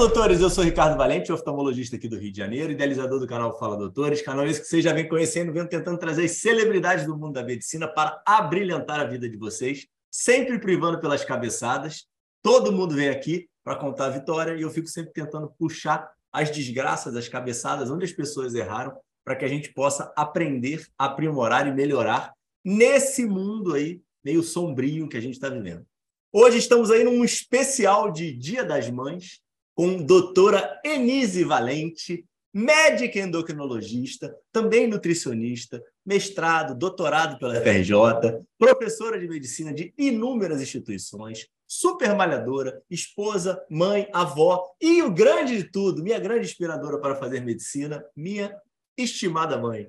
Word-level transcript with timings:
Doutores! 0.00 0.40
Eu 0.40 0.48
sou 0.48 0.64
Ricardo 0.64 0.96
Valente, 0.96 1.30
oftalmologista 1.30 1.96
aqui 1.96 2.08
do 2.08 2.16
Rio 2.16 2.32
de 2.32 2.38
Janeiro, 2.38 2.72
idealizador 2.72 3.20
do 3.20 3.26
canal 3.26 3.58
Fala 3.58 3.76
Doutores, 3.76 4.22
canal 4.22 4.46
esse 4.46 4.62
que 4.62 4.66
vocês 4.66 4.82
já 4.82 4.94
vem 4.94 5.06
conhecendo, 5.06 5.52
vem 5.52 5.66
tentando 5.66 5.98
trazer 5.98 6.24
as 6.24 6.30
celebridades 6.38 7.04
do 7.04 7.14
mundo 7.14 7.34
da 7.34 7.44
medicina 7.44 7.86
para 7.86 8.22
abrilhantar 8.24 8.98
a 8.98 9.04
vida 9.04 9.28
de 9.28 9.36
vocês, 9.36 9.86
sempre 10.10 10.58
privando 10.58 10.98
pelas 11.00 11.22
cabeçadas. 11.22 12.06
Todo 12.42 12.72
mundo 12.72 12.94
vem 12.94 13.10
aqui 13.10 13.46
para 13.62 13.76
contar 13.76 14.06
a 14.06 14.08
vitória 14.08 14.54
e 14.54 14.62
eu 14.62 14.70
fico 14.70 14.88
sempre 14.88 15.12
tentando 15.12 15.52
puxar 15.58 16.10
as 16.32 16.50
desgraças, 16.50 17.14
as 17.14 17.28
cabeçadas, 17.28 17.90
onde 17.90 18.06
as 18.06 18.12
pessoas 18.12 18.54
erraram, 18.54 18.96
para 19.22 19.36
que 19.36 19.44
a 19.44 19.48
gente 19.48 19.70
possa 19.70 20.10
aprender, 20.16 20.82
aprimorar 20.96 21.66
e 21.66 21.74
melhorar 21.74 22.32
nesse 22.64 23.26
mundo 23.26 23.74
aí 23.74 24.00
meio 24.24 24.42
sombrio 24.42 25.10
que 25.10 25.18
a 25.18 25.20
gente 25.20 25.34
está 25.34 25.50
vivendo. 25.50 25.84
Hoje 26.32 26.56
estamos 26.56 26.90
aí 26.90 27.04
num 27.04 27.22
especial 27.22 28.10
de 28.10 28.32
Dia 28.32 28.64
das 28.64 28.88
Mães 28.88 29.42
com 29.74 29.96
doutora 29.96 30.80
Enise 30.84 31.44
Valente, 31.44 32.24
médica 32.52 33.20
endocrinologista, 33.20 34.36
também 34.52 34.86
nutricionista, 34.86 35.82
mestrado, 36.04 36.74
doutorado 36.74 37.38
pela 37.38 37.54
FRJ, 37.60 38.42
professora 38.58 39.18
de 39.18 39.28
medicina 39.28 39.72
de 39.72 39.94
inúmeras 39.96 40.60
instituições, 40.60 41.46
super 41.66 42.14
malhadora, 42.16 42.82
esposa, 42.90 43.64
mãe, 43.70 44.08
avó 44.12 44.74
e 44.80 45.02
o 45.02 45.10
grande 45.10 45.56
de 45.56 45.64
tudo, 45.70 46.02
minha 46.02 46.18
grande 46.18 46.46
inspiradora 46.46 46.98
para 46.98 47.14
fazer 47.14 47.40
medicina, 47.40 48.04
minha 48.16 48.54
estimada 48.96 49.56
mãe. 49.56 49.88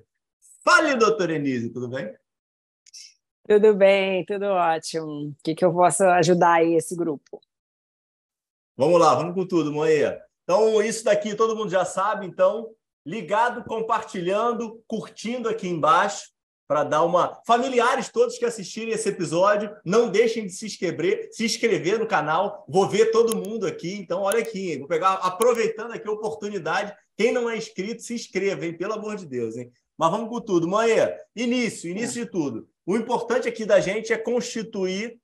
Fale, 0.63 0.95
doutora 0.95 1.35
Enise, 1.35 1.71
tudo 1.71 1.89
bem? 1.89 2.13
Tudo 3.47 3.73
bem, 3.73 4.23
tudo 4.25 4.45
ótimo. 4.45 5.29
O 5.29 5.35
que, 5.43 5.55
que 5.55 5.65
eu 5.65 5.73
posso 5.73 6.03
ajudar 6.03 6.59
aí 6.59 6.75
esse 6.75 6.95
grupo? 6.95 7.41
Vamos 8.77 8.99
lá, 8.99 9.15
vamos 9.15 9.35
com 9.35 9.45
tudo, 9.45 9.71
Moeia. 9.71 10.21
Então, 10.43 10.81
isso 10.81 11.03
daqui 11.03 11.35
todo 11.35 11.55
mundo 11.55 11.69
já 11.69 11.85
sabe, 11.85 12.25
então, 12.25 12.69
ligado, 13.05 13.63
compartilhando, 13.65 14.81
curtindo 14.87 15.49
aqui 15.49 15.67
embaixo 15.67 16.31
para 16.67 16.85
dar 16.85 17.03
uma. 17.03 17.37
Familiares 17.45 18.09
todos 18.09 18.37
que 18.37 18.45
assistirem 18.45 18.93
esse 18.93 19.09
episódio, 19.09 19.75
não 19.85 20.09
deixem 20.09 20.45
de 20.45 20.53
se 20.53 20.65
inscrever, 20.65 21.27
se 21.31 21.43
inscrever 21.43 21.99
no 21.99 22.07
canal. 22.07 22.65
Vou 22.67 22.87
ver 22.87 23.11
todo 23.11 23.35
mundo 23.35 23.67
aqui. 23.67 23.93
Então, 23.95 24.21
olha 24.21 24.39
aqui, 24.39 24.77
vou 24.77 24.87
pegar, 24.87 25.15
aproveitando 25.15 25.91
aqui 25.91 26.07
a 26.07 26.13
oportunidade. 26.13 26.95
Quem 27.17 27.33
não 27.33 27.49
é 27.49 27.57
inscrito, 27.57 28.01
se 28.01 28.13
inscreva, 28.13 28.65
hein? 28.65 28.77
Pelo 28.77 28.93
amor 28.93 29.17
de 29.17 29.25
Deus, 29.25 29.57
hein? 29.57 29.69
Mas 29.97 30.11
vamos 30.11 30.29
com 30.29 30.39
tudo. 30.39 30.65
Manhã, 30.65 31.11
início, 31.35 31.91
início 31.91 32.23
de 32.23 32.31
tudo. 32.31 32.67
O 32.85 32.95
importante 32.95 33.49
aqui 33.49 33.65
da 33.65 33.81
gente 33.81 34.13
é 34.13 34.17
constituir 34.17 35.19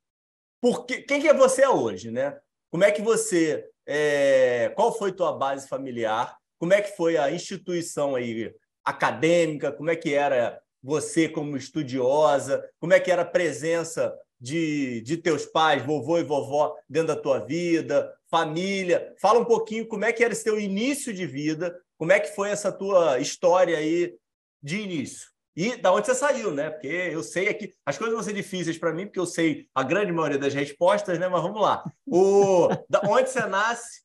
porque 0.60 1.02
quem 1.02 1.20
que 1.20 1.28
é 1.28 1.34
você 1.34 1.66
hoje, 1.66 2.10
né? 2.10 2.36
Como 2.70 2.84
é 2.84 2.92
que 2.92 3.02
você, 3.02 3.64
é... 3.86 4.72
qual 4.76 4.96
foi 4.96 5.12
tua 5.12 5.32
base 5.32 5.68
familiar? 5.68 6.36
Como 6.58 6.72
é 6.72 6.82
que 6.82 6.96
foi 6.96 7.16
a 7.16 7.30
instituição 7.30 8.14
aí 8.14 8.52
acadêmica? 8.84 9.72
Como 9.72 9.90
é 9.90 9.96
que 9.96 10.12
era 10.12 10.60
você 10.82 11.28
como 11.28 11.56
estudiosa? 11.56 12.68
Como 12.80 12.92
é 12.92 13.00
que 13.00 13.10
era 13.10 13.22
a 13.22 13.26
presença 13.26 14.14
de, 14.40 15.00
de 15.02 15.16
teus 15.16 15.46
pais, 15.46 15.84
vovô 15.84 16.18
e 16.18 16.24
vovó 16.24 16.74
dentro 16.88 17.14
da 17.14 17.20
tua 17.20 17.38
vida, 17.38 18.12
família? 18.30 19.14
Fala 19.20 19.40
um 19.40 19.44
pouquinho 19.44 19.86
como 19.86 20.04
é 20.04 20.12
que 20.12 20.22
era 20.22 20.32
esse 20.32 20.44
teu 20.44 20.58
início 20.58 21.12
de 21.12 21.26
vida, 21.26 21.78
como 21.96 22.12
é 22.12 22.20
que 22.20 22.34
foi 22.34 22.50
essa 22.50 22.72
tua 22.72 23.18
história 23.18 23.78
aí 23.78 24.14
de 24.62 24.80
início? 24.80 25.28
E 25.58 25.76
da 25.76 25.92
onde 25.92 26.06
você 26.06 26.14
saiu, 26.14 26.52
né? 26.52 26.70
Porque 26.70 26.86
eu 26.86 27.20
sei 27.20 27.48
aqui, 27.48 27.74
as 27.84 27.98
coisas 27.98 28.14
vão 28.14 28.22
ser 28.22 28.32
difíceis 28.32 28.78
para 28.78 28.92
mim, 28.92 29.06
porque 29.06 29.18
eu 29.18 29.26
sei 29.26 29.66
a 29.74 29.82
grande 29.82 30.12
maioria 30.12 30.38
das 30.38 30.54
respostas, 30.54 31.18
né? 31.18 31.26
Mas 31.26 31.42
vamos 31.42 31.60
lá. 31.60 31.82
O, 32.06 32.68
da 32.88 33.00
onde 33.08 33.28
você 33.28 33.44
nasce, 33.44 34.04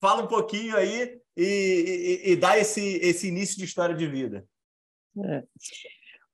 fala 0.00 0.24
um 0.24 0.26
pouquinho 0.26 0.76
aí 0.76 1.20
e, 1.36 2.20
e, 2.26 2.32
e 2.32 2.36
dá 2.36 2.58
esse, 2.58 2.96
esse 2.96 3.28
início 3.28 3.58
de 3.58 3.64
história 3.64 3.94
de 3.94 4.08
vida. 4.08 4.44
É. 5.24 5.44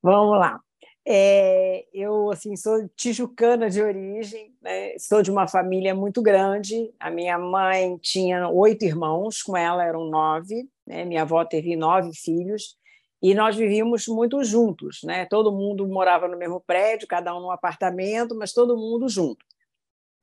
Vamos 0.03 0.39
lá. 0.39 0.59
É, 1.07 1.85
eu 1.93 2.31
assim 2.31 2.57
sou 2.57 2.89
tijucana 2.97 3.69
de 3.69 3.83
origem, 3.83 4.57
né? 4.63 4.97
sou 4.99 5.21
de 5.21 5.31
uma 5.31 5.47
família 5.47 5.95
muito 5.95 6.23
grande. 6.23 6.91
A 6.99 7.11
minha 7.11 7.39
mãe 7.39 7.99
tinha 7.99 8.49
oito 8.49 8.87
irmãos, 8.87 9.43
com 9.43 9.55
ela 9.55 9.85
eram 9.85 10.09
nove. 10.09 10.67
Né? 10.87 11.05
Minha 11.05 11.21
avó 11.21 11.45
teve 11.45 11.77
nove 11.77 12.13
filhos 12.15 12.79
e 13.21 13.35
nós 13.35 13.57
vivíamos 13.57 14.07
muito 14.07 14.43
juntos, 14.45 15.01
né? 15.03 15.27
Todo 15.27 15.53
mundo 15.53 15.87
morava 15.89 16.29
no 16.29 16.37
mesmo 16.37 16.61
prédio, 16.61 17.09
cada 17.09 17.37
um 17.37 17.41
num 17.41 17.51
apartamento, 17.51 18.35
mas 18.35 18.53
todo 18.53 18.77
mundo 18.77 19.09
junto. 19.09 19.45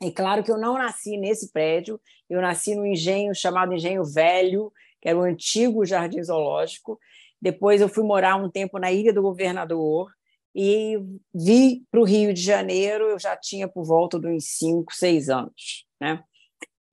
E 0.02 0.12
claro 0.12 0.44
que 0.44 0.52
eu 0.52 0.58
não 0.58 0.78
nasci 0.78 1.18
nesse 1.18 1.52
prédio, 1.52 2.00
eu 2.30 2.42
nasci 2.42 2.76
no 2.76 2.86
engenho 2.86 3.36
chamado 3.36 3.74
Engenho 3.74 4.04
Velho, 4.04 4.72
que 5.02 5.10
era 5.10 5.18
o 5.18 5.24
antigo 5.24 5.86
Jardim 5.86 6.24
Zoológico. 6.24 7.00
Depois 7.42 7.82
eu 7.82 7.90
fui 7.90 8.04
morar 8.04 8.38
um 8.38 8.50
tempo 8.50 8.80
na 8.80 8.92
Ilha 8.92 9.14
do 9.14 9.22
Governador 9.22 10.12
e 10.54 10.98
vi 11.34 11.84
para 11.92 12.00
o 12.00 12.06
Rio 12.06 12.34
de 12.34 12.42
Janeiro, 12.42 13.10
eu 13.10 13.20
já 13.20 13.36
tinha 13.36 13.68
por 13.68 13.84
volta 13.84 14.18
de 14.18 14.28
uns 14.28 14.46
5, 14.58 14.94
6 14.94 15.30
anos, 15.30 15.86
né? 16.00 16.24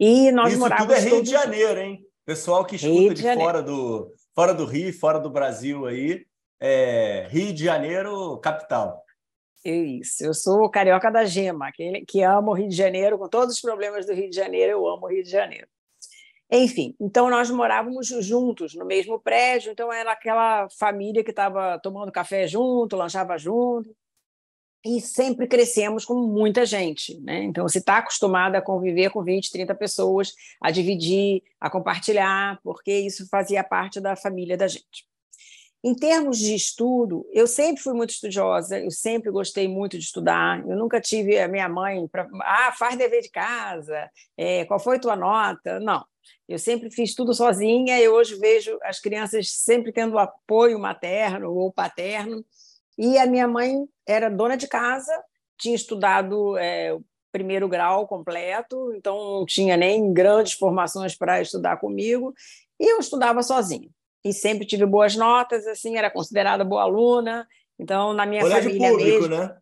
E 0.01 0.33
nós 0.33 0.51
Isso 0.51 0.59
morávamos 0.59 0.95
tudo 0.95 1.07
é 1.07 1.11
Rio 1.11 1.23
de 1.23 1.31
Janeiro, 1.31 1.81
hein? 1.81 2.05
Pessoal 2.27 2.65
que 2.65 2.75
escuta 2.75 3.15
de, 3.15 3.23
de 3.23 3.35
fora 3.35 3.63
do, 3.63 4.13
fora 4.35 4.55
do 4.55 4.65
Rio, 4.65 4.93
fora 4.93 5.19
do 5.19 5.31
Brasil 5.31 5.87
aí, 5.87 6.25
é, 6.61 7.27
Rio 7.31 7.53
de 7.53 7.65
Janeiro, 7.65 8.39
capital. 8.39 9.05
Isso, 9.65 10.25
eu 10.25 10.35
sou 10.35 10.69
carioca 10.69 11.11
da 11.11 11.25
gema, 11.25 11.71
que, 11.73 12.05
que 12.07 12.23
amo 12.23 12.51
o 12.51 12.55
Rio 12.55 12.69
de 12.69 12.77
Janeiro, 12.77 13.19
com 13.19 13.29
todos 13.29 13.55
os 13.55 13.61
problemas 13.61 14.07
do 14.07 14.13
Rio 14.13 14.29
de 14.29 14.35
Janeiro, 14.37 14.73
eu 14.73 14.89
amo 14.89 15.07
o 15.07 15.09
Rio 15.09 15.23
de 15.23 15.31
Janeiro. 15.31 15.69
Enfim, 16.51 16.95
então 17.01 17.31
nós 17.31 17.51
morávamos 17.51 18.09
juntos 18.09 18.75
no 18.75 18.85
mesmo 18.85 19.19
prédio, 19.19 19.73
então 19.73 19.91
era 19.91 20.13
aquela 20.13 20.69
família 20.79 21.25
que 21.25 21.31
estava 21.31 21.79
tomando 21.79 22.13
café 22.13 22.47
junto, 22.47 22.97
lanchava 22.97 23.39
junto, 23.39 23.91
e 24.85 25.01
sempre 25.01 25.47
crescemos 25.47 26.05
com 26.05 26.15
muita 26.15 26.67
gente. 26.67 27.19
Né? 27.21 27.45
Então, 27.45 27.67
você 27.67 27.79
está 27.79 27.99
acostumado 27.99 28.57
a 28.57 28.63
conviver 28.63 29.11
com 29.11 29.23
20, 29.23 29.51
30 29.51 29.75
pessoas, 29.75 30.35
a 30.61 30.71
dividir, 30.71 31.43
a 31.61 31.71
compartilhar, 31.71 32.59
porque 32.63 32.93
isso 32.93 33.29
fazia 33.29 33.63
parte 33.63 34.01
da 34.01 34.17
família 34.17 34.57
da 34.57 34.67
gente. 34.67 35.07
Em 35.85 35.97
termos 35.97 36.39
de 36.39 36.55
estudo, 36.55 37.27
eu 37.33 37.45
sempre 37.47 37.83
fui 37.83 37.93
muito 37.93 38.11
estudiosa, 38.11 38.79
eu 38.79 38.91
sempre 38.91 39.33
gostei 39.33 39.67
muito 39.67 39.99
de 39.99 40.05
estudar. 40.05 40.61
Eu 40.69 40.77
nunca 40.77 41.01
tive 41.01 41.37
a 41.41 41.49
minha 41.49 41.69
mãe 41.69 42.07
para. 42.07 42.29
Ah, 42.43 42.73
faz 42.73 42.97
dever 42.97 43.21
de 43.21 43.29
casa, 43.29 44.09
é, 44.37 44.65
qual 44.65 44.79
foi 44.79 45.01
tua 45.01 45.17
nota? 45.17 45.81
Não. 45.81 46.05
Eu 46.49 46.59
sempre 46.59 46.89
fiz 46.89 47.15
tudo 47.17 47.35
sozinha 47.35 47.99
e 47.99 48.09
hoje 48.09 48.37
vejo 48.37 48.79
as 48.83 49.01
crianças 49.01 49.51
sempre 49.51 49.91
tendo 49.93 50.19
apoio 50.19 50.79
materno 50.79 51.53
ou 51.53 51.73
paterno 51.73 52.45
e 52.99 53.19
a 53.19 53.27
minha 53.27 53.49
mãe 53.49 53.87
era 54.07 54.29
dona 54.29 54.57
de 54.57 54.69
casa, 54.69 55.13
tinha 55.59 55.75
estudado 55.75 56.57
é, 56.59 56.93
o 56.93 57.03
primeiro 57.31 57.69
grau 57.69 58.07
completo, 58.07 58.93
então 58.95 59.39
não 59.39 59.47
tinha 59.47 59.77
nem 59.77 60.13
grandes 60.13 60.53
formações 60.53 61.17
para 61.17 61.41
estudar 61.41 61.79
comigo, 61.79 62.35
e 62.79 62.93
eu 62.93 62.99
estudava 62.99 63.43
sozinha. 63.43 63.89
E 64.25 64.33
sempre 64.33 64.67
tive 64.67 64.87
boas 64.87 65.17
notas, 65.17 65.67
assim, 65.67 65.97
era 65.97 66.11
considerada 66.11 66.65
boa 66.65 66.83
aluna. 66.83 67.47
Então, 67.79 68.13
na 68.13 68.25
minha 68.25 68.43
colégio 68.43 68.71
família 68.71 68.91
público, 68.91 69.21
mesmo, 69.21 69.37
né? 69.37 69.59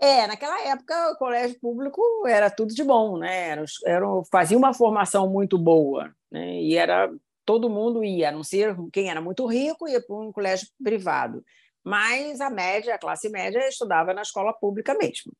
É, 0.00 0.26
naquela 0.26 0.60
época 0.62 1.12
o 1.12 1.16
colégio 1.16 1.60
público 1.60 2.02
era 2.26 2.50
tudo 2.50 2.74
de 2.74 2.82
bom, 2.82 3.18
né? 3.18 3.50
Era, 3.50 3.64
era, 3.86 4.06
fazia 4.32 4.58
uma 4.58 4.74
formação 4.74 5.28
muito 5.28 5.56
boa, 5.56 6.12
né? 6.28 6.60
E 6.60 6.76
era 6.76 7.08
todo 7.44 7.70
mundo 7.70 8.02
ia, 8.02 8.30
a 8.30 8.32
não 8.32 8.42
ser 8.42 8.74
quem 8.92 9.10
era 9.10 9.20
muito 9.20 9.46
rico, 9.46 9.88
ia 9.88 10.00
para 10.00 10.16
um 10.16 10.32
colégio 10.32 10.66
privado 10.82 11.44
mas 11.84 12.40
a 12.40 12.48
média, 12.48 12.94
a 12.94 12.98
classe 12.98 13.28
média, 13.28 13.68
estudava 13.68 14.14
na 14.14 14.22
escola 14.22 14.52
pública 14.52 14.94
mesmo. 14.94 15.32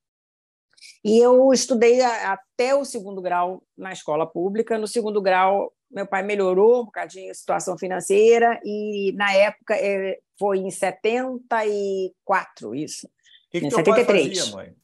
E 1.05 1.19
eu 1.19 1.53
estudei 1.53 2.01
até 2.01 2.75
o 2.75 2.85
segundo 2.85 3.23
grau 3.23 3.63
na 3.77 3.93
escola 3.93 4.27
pública. 4.27 4.79
No 4.79 4.89
segundo 4.89 5.23
grau, 5.23 5.73
meu 5.91 6.07
pai 6.07 6.23
melhorou 6.23 6.83
um 6.83 6.87
bocadinho 6.87 7.31
a 7.31 7.35
situação 7.35 7.79
financeira, 7.79 8.59
e 8.65 9.13
na 9.15 9.33
época 9.33 9.77
é, 9.77 10.19
foi 10.39 10.59
em 10.59 10.71
74, 10.71 12.75
isso. 12.75 13.09
Que, 13.51 13.61
que 13.61 13.67
em 13.67 13.71
73. 13.71 14.07
Pai 14.07 14.37
fazia, 14.37 14.57
mãe? 14.57 14.75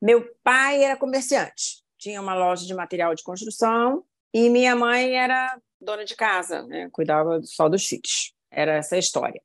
Meu 0.00 0.28
pai 0.42 0.82
era 0.82 0.96
comerciante, 0.96 1.84
tinha 1.96 2.20
uma 2.20 2.34
loja 2.34 2.66
de 2.66 2.74
material 2.74 3.14
de 3.14 3.22
construção, 3.22 4.04
e 4.34 4.50
minha 4.50 4.74
mãe 4.74 5.16
era 5.16 5.56
dona 5.80 6.04
de 6.04 6.16
casa, 6.16 6.62
né? 6.62 6.88
cuidava 6.90 7.40
só 7.44 7.68
dos 7.68 7.86
filhos. 7.86 8.34
Era 8.50 8.74
essa 8.76 8.96
a 8.96 8.98
história. 8.98 9.40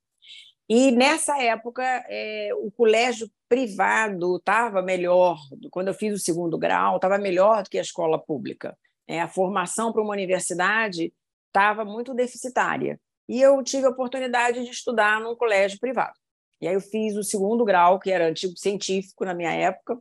E 0.70 0.92
nessa 0.92 1.42
época, 1.42 1.84
é, 2.10 2.50
o 2.56 2.70
colégio 2.72 3.30
privado 3.48 4.36
estava 4.36 4.82
melhor, 4.82 5.38
quando 5.72 5.88
eu 5.88 5.94
fiz 5.94 6.14
o 6.14 6.24
segundo 6.24 6.58
grau, 6.58 6.98
estava 6.98 7.18
melhor 7.18 7.64
do 7.64 7.70
que 7.70 7.78
a 7.78 7.82
escola 7.82 8.20
pública. 8.20 8.78
É, 9.08 9.22
a 9.22 9.28
formação 9.28 9.94
para 9.94 10.02
uma 10.02 10.12
universidade 10.12 11.14
estava 11.48 11.86
muito 11.86 12.14
deficitária. 12.14 13.00
E 13.30 13.42
eu 13.42 13.64
tive 13.64 13.88
a 13.88 13.90
oportunidade 13.90 14.64
de 14.64 14.72
estudar 14.72 15.22
num 15.22 15.36
colégio 15.36 15.80
privado. 15.80 16.14
E 16.60 16.68
aí 16.68 16.74
eu 16.74 16.82
fiz 16.82 17.16
o 17.16 17.24
segundo 17.24 17.64
grau, 17.64 18.00
que 18.00 18.12
era 18.12 18.28
antigo 18.28 18.58
científico 18.58 19.24
na 19.24 19.34
minha 19.34 19.52
época, 19.52 19.98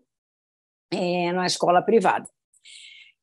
é, 0.91 1.33
na 1.33 1.47
escola 1.47 1.83
privada. 1.83 2.29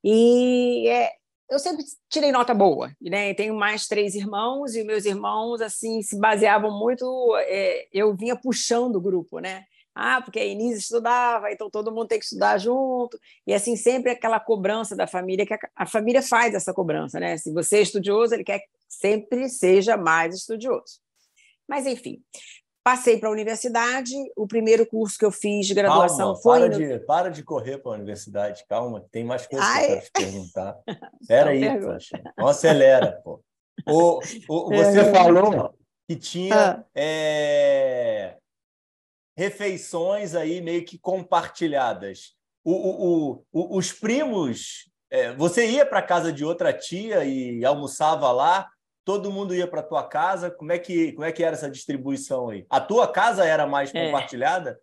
E 0.04 0.88
é, 0.88 1.12
eu 1.54 1.60
sempre 1.60 1.84
tirei 2.10 2.32
nota 2.32 2.54
boa, 2.54 2.92
né? 3.02 3.34
Tenho 3.34 3.54
mais 3.54 3.88
três 3.88 4.16
irmãos 4.16 4.76
e 4.76 4.84
meus 4.84 5.06
irmãos 5.06 5.62
assim 5.62 6.02
se 6.02 6.20
baseavam 6.20 6.78
muito. 6.78 7.06
É, 7.46 7.88
eu 7.94 8.16
vinha 8.16 8.36
puxando 8.36 8.96
o 8.96 9.02
grupo, 9.02 9.40
né? 9.40 9.64
Ah, 9.96 10.22
porque 10.22 10.40
a 10.40 10.46
Inês 10.46 10.80
estudava, 10.80 11.52
então 11.52 11.70
todo 11.70 11.92
mundo 11.92 12.08
tem 12.08 12.18
que 12.18 12.26
estudar 12.26 12.58
junto. 12.58 13.20
E 13.46 13.54
assim, 13.54 13.76
sempre 13.76 14.12
aquela 14.12 14.40
cobrança 14.40 14.96
da 14.96 15.06
família, 15.06 15.46
que 15.46 15.54
a, 15.54 15.60
a 15.76 15.86
família 15.86 16.22
faz 16.22 16.56
essa 16.56 16.74
cobrança, 16.74 17.20
né? 17.20 17.38
Se 17.38 17.54
você 17.54 17.78
é 17.78 17.82
estudioso, 17.82 18.34
ele 18.34 18.44
quer 18.44 18.60
que 18.60 18.68
sempre 18.90 19.48
seja 19.48 19.96
mais 19.96 20.34
estudioso. 20.36 21.00
Mas, 21.68 21.86
enfim, 21.86 22.22
passei 22.84 23.18
para 23.18 23.30
a 23.30 23.32
universidade. 23.32 24.14
O 24.36 24.48
primeiro 24.48 24.86
curso 24.86 25.18
que 25.18 25.26
eu 25.26 25.32
fiz 25.32 25.68
de 25.68 25.74
graduação 25.74 26.34
calma, 26.34 26.42
foi. 26.42 26.60
Para, 26.60 26.70
no... 26.70 26.78
de, 26.78 27.00
para 27.06 27.30
de 27.30 27.44
correr 27.44 27.78
para 27.78 27.92
a 27.92 27.96
universidade, 27.96 28.66
calma, 28.68 29.06
tem 29.12 29.24
mais 29.24 29.48
coisas 29.48 29.68
Ai. 29.68 29.80
que 29.80 29.86
eu 29.86 29.96
quero 29.96 30.06
te 30.06 30.12
perguntar. 30.12 30.78
Espera 31.22 31.50
aí, 31.52 31.82
poxa. 31.82 32.22
Não 32.38 32.48
acelera, 32.48 33.22
pô. 33.24 33.42
O, 33.88 34.20
o, 34.50 34.70
você 34.76 35.12
falou 35.12 35.74
que 36.08 36.16
tinha. 36.16 36.56
Ah. 36.56 36.86
É 36.96 38.38
refeições 39.36 40.36
aí 40.36 40.62
meio 40.62 40.86
que 40.86 40.98
compartilhadas. 40.98 42.34
O, 42.66 43.44
os 43.52 43.92
primos, 43.92 44.90
é, 45.12 45.34
você 45.34 45.70
ia 45.70 45.86
para 45.86 46.00
a 46.00 46.04
casa 46.04 46.32
de 46.32 46.46
outra 46.46 46.72
tia 46.72 47.26
e 47.26 47.66
almoçava 47.66 48.32
lá, 48.32 48.70
todo 49.06 49.32
mundo 49.32 49.56
ia 49.56 49.68
para 49.68 49.84
tua 49.84 50.04
casa. 50.04 50.50
Como 50.50 50.72
é 50.72 50.80
que 50.80 51.12
como 51.14 51.26
é 51.26 51.32
que 51.32 51.44
era 51.44 51.56
essa 51.56 51.70
distribuição 51.70 52.50
aí? 52.50 52.66
A 52.70 52.80
tua 52.80 53.08
casa 53.12 53.46
era 53.46 53.68
mais 53.68 53.94
é. 53.94 54.06
compartilhada? 54.06 54.80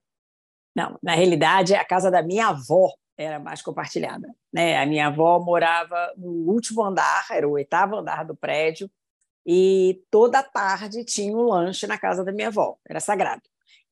Não, 0.75 0.99
na 1.03 1.15
realidade 1.15 1.75
a 1.75 1.85
casa 1.85 2.11
da 2.11 2.23
minha 2.23 2.49
avó 2.49 2.93
era 3.17 3.39
mais 3.39 3.61
compartilhada. 3.61 4.29
Né? 4.53 4.79
A 4.79 4.87
minha 4.87 5.09
avó 5.09 5.39
morava 5.41 6.13
no 6.17 6.51
último 6.51 6.83
andar, 6.83 7.27
era 7.31 7.47
o 7.47 7.53
oitavo 7.53 7.97
andar 7.97 8.25
do 8.25 8.35
prédio, 8.35 8.91
e 9.45 10.03
toda 10.11 10.43
tarde 10.43 11.05
tinha 11.05 11.37
um 11.37 11.43
lanche 11.43 11.87
na 11.87 11.99
casa 11.99 12.25
da 12.25 12.33
minha 12.33 12.49
avó, 12.49 12.77
era 12.89 13.01
sagrado. 13.01 13.43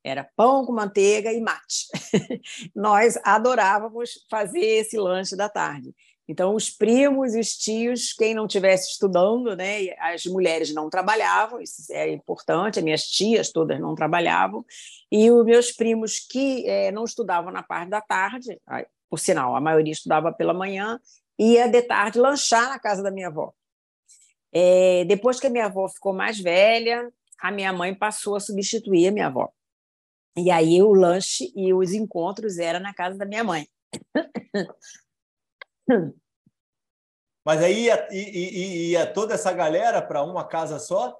Era 0.04 0.28
pão 0.36 0.64
com 0.64 0.72
manteiga 0.72 1.32
e 1.32 1.40
mate. 1.40 1.88
Nós 2.75 3.19
adorávamos 3.25 4.25
fazer 4.30 4.60
esse 4.60 4.96
lanche 4.96 5.36
da 5.36 5.48
tarde. 5.48 5.94
Então, 6.28 6.54
os 6.54 6.69
primos 6.69 7.34
e 7.34 7.40
os 7.40 7.56
tios, 7.56 8.12
quem 8.12 8.34
não 8.34 8.44
estivesse 8.44 8.90
estudando, 8.90 9.56
né, 9.56 9.88
as 9.98 10.26
mulheres 10.26 10.75
não 10.75 10.90
trabalhavam, 10.90 11.58
isso 11.58 11.90
é 11.90 12.12
importante, 12.12 12.78
as 12.78 12.84
minhas 12.84 13.04
tias 13.04 13.50
todas 13.50 13.80
não 13.80 13.94
trabalhavam, 13.94 14.62
e 15.10 15.30
os 15.30 15.44
meus 15.44 15.72
primos 15.72 16.19
que 16.19 16.69
é, 16.69 16.92
não 16.92 17.04
estudavam 17.04 17.50
na 17.50 17.62
parte 17.62 17.88
da 17.88 18.02
tarde, 18.02 18.60
por 19.08 19.19
sinal, 19.19 19.56
a 19.56 19.60
maioria 19.60 19.92
estudava 19.92 20.30
pela 20.30 20.52
manhã, 20.52 21.00
ia 21.38 21.66
de 21.66 21.80
tarde 21.82 22.19
lanchar 22.19 22.69
na 22.69 22.78
casa 22.78 23.02
da 23.02 23.10
minha 23.10 23.28
avó. 23.28 23.54
É, 24.52 25.04
depois 25.06 25.40
que 25.40 25.46
a 25.46 25.50
minha 25.50 25.66
avó 25.66 25.88
ficou 25.88 26.12
mais 26.12 26.38
velha, 26.38 27.10
a 27.40 27.50
minha 27.50 27.72
mãe 27.72 27.94
passou 27.94 28.36
a 28.36 28.40
substituir 28.40 29.08
a 29.08 29.12
minha 29.12 29.26
avó. 29.28 29.50
E 30.36 30.50
aí 30.50 30.82
o 30.82 30.92
lanche 30.92 31.52
e 31.56 31.72
os 31.72 31.92
encontros 31.92 32.58
eram 32.58 32.80
na 32.80 32.92
casa 32.92 33.16
da 33.16 33.25
minha 33.25 33.44
mãe. 33.44 33.66
Mas 37.44 37.62
aí 37.62 37.85
ia, 37.85 38.08
ia, 38.12 38.88
ia 38.90 39.12
toda 39.12 39.35
essa 39.35 39.52
galera 39.52 40.02
para 40.02 40.23
uma 40.23 40.46
casa 40.46 40.79
só? 40.79 41.19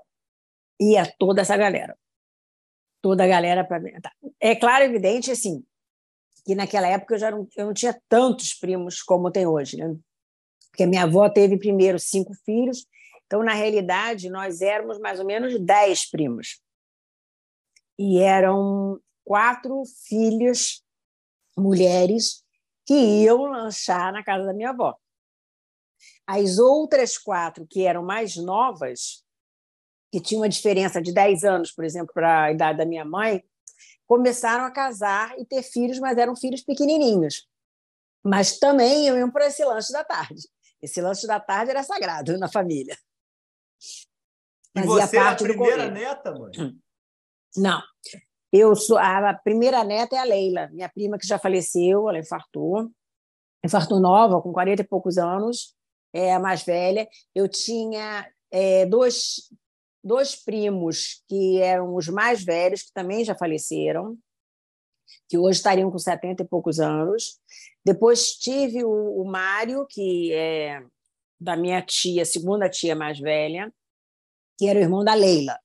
Ia 0.81 1.11
toda 1.19 1.41
essa 1.41 1.56
galera. 1.56 1.97
Toda 3.00 3.25
a 3.25 3.29
galera 3.29 3.65
para. 3.65 3.81
Tá. 4.00 4.12
É 4.41 4.55
claro, 4.55 4.85
evidente, 4.85 5.31
assim, 5.31 5.65
que 6.44 6.55
naquela 6.55 6.87
época 6.88 7.15
eu 7.15 7.19
já 7.19 7.31
não, 7.31 7.49
eu 7.56 7.67
não 7.67 7.75
tinha 7.75 7.99
tantos 8.09 8.55
primos 8.55 9.03
como 9.03 9.31
tem 9.31 9.47
hoje, 9.47 9.76
né? 9.76 9.97
Porque 10.70 10.87
minha 10.87 11.05
avó 11.05 11.29
teve 11.29 11.59
primeiro 11.59 11.99
cinco 11.99 12.32
filhos, 12.44 12.87
então, 13.29 13.44
na 13.44 13.53
realidade, 13.53 14.31
nós 14.31 14.62
éramos 14.62 14.99
mais 14.99 15.20
ou 15.20 15.26
menos 15.26 15.61
dez 15.61 16.09
primos. 16.09 16.62
E 17.99 18.20
eram 18.20 18.99
quatro 19.23 19.82
filhas 20.09 20.82
mulheres 21.56 22.43
que 22.88 22.94
iam 22.94 23.43
lanchar 23.43 24.11
na 24.14 24.25
casa 24.25 24.46
da 24.46 24.55
minha 24.55 24.70
avó. 24.70 24.96
As 26.26 26.58
outras 26.58 27.19
quatro, 27.19 27.67
que 27.67 27.85
eram 27.85 28.02
mais 28.02 28.35
novas, 28.37 29.23
que 30.11 30.19
tinham 30.19 30.40
uma 30.40 30.49
diferença 30.49 31.02
de 31.02 31.12
10 31.12 31.44
anos, 31.44 31.70
por 31.70 31.85
exemplo, 31.85 32.14
para 32.14 32.44
a 32.44 32.50
idade 32.50 32.79
da 32.79 32.87
minha 32.87 33.05
mãe, 33.05 33.44
começaram 34.06 34.64
a 34.64 34.70
casar 34.70 35.38
e 35.38 35.44
ter 35.44 35.62
filhos, 35.62 35.99
mas 35.99 36.17
eram 36.17 36.35
filhos 36.35 36.62
pequenininhos. 36.62 37.46
Mas 38.25 38.58
também 38.58 39.05
iam 39.05 39.31
para 39.31 39.49
esse 39.49 39.62
lanche 39.62 39.93
da 39.93 40.02
tarde. 40.02 40.49
Esse 40.81 41.02
lanche 41.02 41.26
da 41.26 41.38
tarde 41.38 41.73
era 41.73 41.82
sagrado 41.82 42.38
na 42.38 42.49
família. 42.49 42.96
E 44.75 44.81
você 44.81 45.19
é 45.19 45.20
a 45.20 45.34
primeira 45.34 45.91
neta, 45.91 46.32
mãe? 46.32 46.52
Não. 47.55 47.82
Eu 48.53 48.75
sou 48.75 48.97
a 48.97 49.35
primeira 49.35 49.85
neta 49.85 50.17
é 50.17 50.19
a 50.19 50.25
Leila, 50.25 50.69
minha 50.69 50.89
prima 50.89 51.19
que 51.19 51.27
já 51.27 51.39
faleceu, 51.39 52.09
ela 52.09 52.19
infartou, 52.19 52.91
infartou 53.65 54.00
nova, 54.00 54.41
com 54.41 54.53
40 54.53 54.83
e 54.83 54.87
poucos 54.87 55.19
anos, 55.19 55.75
é 56.15 56.33
a 56.33 56.41
mais 56.41 56.62
velha. 56.62 57.06
Eu 57.35 57.47
tinha 57.47 58.27
é, 58.50 58.87
dois, 58.87 59.53
dois 60.03 60.35
primos 60.35 61.23
que 61.29 61.61
eram 61.61 61.95
os 61.95 62.09
mais 62.09 62.43
velhos, 62.43 62.83
que 62.83 62.93
também 62.93 63.23
já 63.23 63.35
faleceram, 63.35 64.17
que 65.29 65.37
hoje 65.37 65.59
estariam 65.59 65.91
com 65.91 65.99
70 65.99 66.43
e 66.43 66.49
poucos 66.49 66.81
anos. 66.81 67.39
Depois 67.85 68.31
tive 68.33 68.83
o, 68.83 69.21
o 69.21 69.25
Mário, 69.25 69.87
que 69.87 70.33
é 70.33 70.83
da 71.41 71.55
minha 71.56 71.83
tia, 71.83 72.25
segunda 72.25 72.69
tia 72.69 72.97
mais 72.97 73.19
velha, 73.19 73.73
que 74.59 74.67
era 74.67 74.79
o 74.79 74.83
irmão 74.83 75.05
da 75.05 75.15
Leila. 75.15 75.59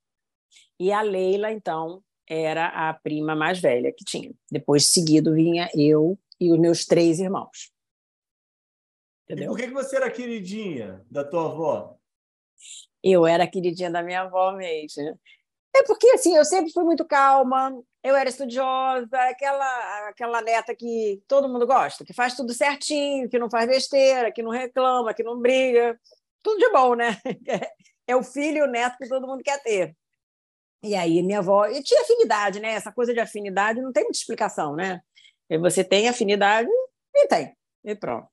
E 0.79 0.91
a 0.91 1.01
Leila, 1.01 1.51
então, 1.51 2.03
era 2.27 2.89
a 2.89 2.93
prima 2.93 3.35
mais 3.35 3.59
velha 3.59 3.91
que 3.91 4.05
tinha. 4.05 4.31
Depois, 4.51 4.87
seguido, 4.87 5.33
vinha 5.33 5.69
eu 5.75 6.17
e 6.39 6.51
os 6.51 6.59
meus 6.59 6.85
três 6.85 7.19
irmãos. 7.19 7.71
Entendeu? 9.23 9.45
E 9.45 9.47
por 9.47 9.57
que 9.57 9.67
você 9.71 9.95
era 9.95 10.11
queridinha 10.11 11.05
da 11.09 11.23
tua 11.23 11.45
avó? 11.45 11.97
Eu 13.01 13.25
era 13.25 13.47
queridinha 13.47 13.91
da 13.91 14.01
minha 14.01 14.21
avó 14.21 14.53
mesmo. 14.53 15.19
É 15.75 15.83
porque, 15.83 16.07
assim, 16.11 16.35
eu 16.35 16.45
sempre 16.45 16.71
fui 16.71 16.83
muito 16.83 17.03
calma, 17.03 17.73
eu 18.03 18.15
era 18.15 18.29
estudiosa, 18.29 19.17
aquela, 19.29 20.09
aquela 20.09 20.41
neta 20.41 20.75
que 20.75 21.23
todo 21.27 21.49
mundo 21.49 21.65
gosta, 21.65 22.05
que 22.05 22.13
faz 22.13 22.35
tudo 22.35 22.53
certinho, 22.53 23.27
que 23.29 23.39
não 23.39 23.49
faz 23.49 23.67
besteira, 23.67 24.31
que 24.31 24.43
não 24.43 24.51
reclama, 24.51 25.13
que 25.13 25.23
não 25.23 25.39
briga. 25.39 25.99
Tudo 26.43 26.59
de 26.59 26.69
bom, 26.71 26.95
né? 26.95 27.17
É 28.05 28.17
o 28.17 28.21
filho 28.21 28.57
e 28.57 28.61
o 28.61 28.67
neto 28.67 28.97
que 28.97 29.07
todo 29.07 29.25
mundo 29.25 29.41
quer 29.41 29.63
ter. 29.63 29.95
E 30.83 30.95
aí 30.95 31.23
minha 31.23 31.39
avó, 31.39 31.65
e 31.65 31.81
tinha 31.81 32.01
afinidade, 32.01 32.59
né? 32.59 32.73
Essa 32.73 32.91
coisa 32.91 33.13
de 33.13 33.19
afinidade 33.19 33.81
não 33.81 33.93
tem 33.93 34.03
muita 34.03 34.17
explicação, 34.17 34.75
né? 34.75 35.01
E 35.49 35.57
você 35.57 35.83
tem 35.83 36.09
afinidade 36.09 36.69
e 37.15 37.27
tem, 37.27 37.55
e 37.85 37.95
pronto. 37.95 38.27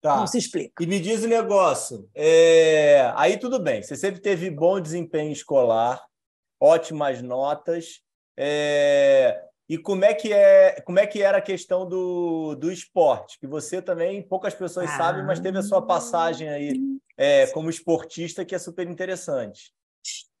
Tá. 0.00 0.16
Não 0.16 0.26
se 0.26 0.36
explica. 0.36 0.82
E 0.82 0.86
me 0.86 0.98
diz 0.98 1.22
o 1.22 1.26
um 1.26 1.28
negócio. 1.28 2.10
É... 2.12 3.12
Aí 3.14 3.38
tudo 3.38 3.60
bem, 3.60 3.82
você 3.82 3.94
sempre 3.94 4.20
teve 4.20 4.50
bom 4.50 4.80
desempenho 4.80 5.30
escolar, 5.30 6.04
ótimas 6.60 7.22
notas. 7.22 8.00
É... 8.36 9.44
E 9.68 9.78
como 9.78 10.04
é 10.04 10.12
que 10.12 10.32
é, 10.32 10.80
como 10.80 10.98
é 10.98 11.06
que 11.06 11.22
era 11.22 11.38
a 11.38 11.42
questão 11.42 11.88
do, 11.88 12.56
do 12.56 12.70
esporte? 12.70 13.38
Que 13.38 13.46
você 13.46 13.80
também, 13.80 14.20
poucas 14.20 14.54
pessoas 14.54 14.90
ah. 14.90 14.96
sabem, 14.96 15.24
mas 15.24 15.38
teve 15.38 15.56
a 15.56 15.62
sua 15.62 15.80
passagem 15.80 16.48
aí 16.48 16.78
é, 17.16 17.46
como 17.46 17.70
esportista 17.70 18.44
que 18.44 18.56
é 18.56 18.58
super 18.58 18.88
interessante. 18.88 19.72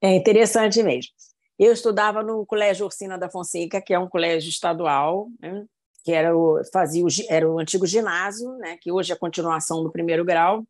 É 0.02 0.14
interessante 0.16 0.82
mesmo. 0.82 1.12
Eu 1.56 1.72
estudava 1.72 2.24
no 2.24 2.44
Colégio 2.44 2.86
Ursina 2.86 3.16
da 3.16 3.30
Fonseca, 3.30 3.80
que 3.80 3.94
é 3.94 3.98
um 3.98 4.08
colégio 4.08 4.48
estadual, 4.48 5.28
né? 5.40 5.64
que 6.02 6.12
era 6.12 6.36
o, 6.36 6.60
fazia 6.72 7.04
o, 7.04 7.08
era 7.28 7.48
o 7.48 7.58
antigo 7.60 7.86
ginásio, 7.86 8.50
né? 8.58 8.76
que 8.80 8.90
hoje 8.90 9.12
é 9.12 9.14
a 9.14 9.18
continuação 9.18 9.82
do 9.84 9.92
primeiro 9.92 10.24
grau. 10.24 10.66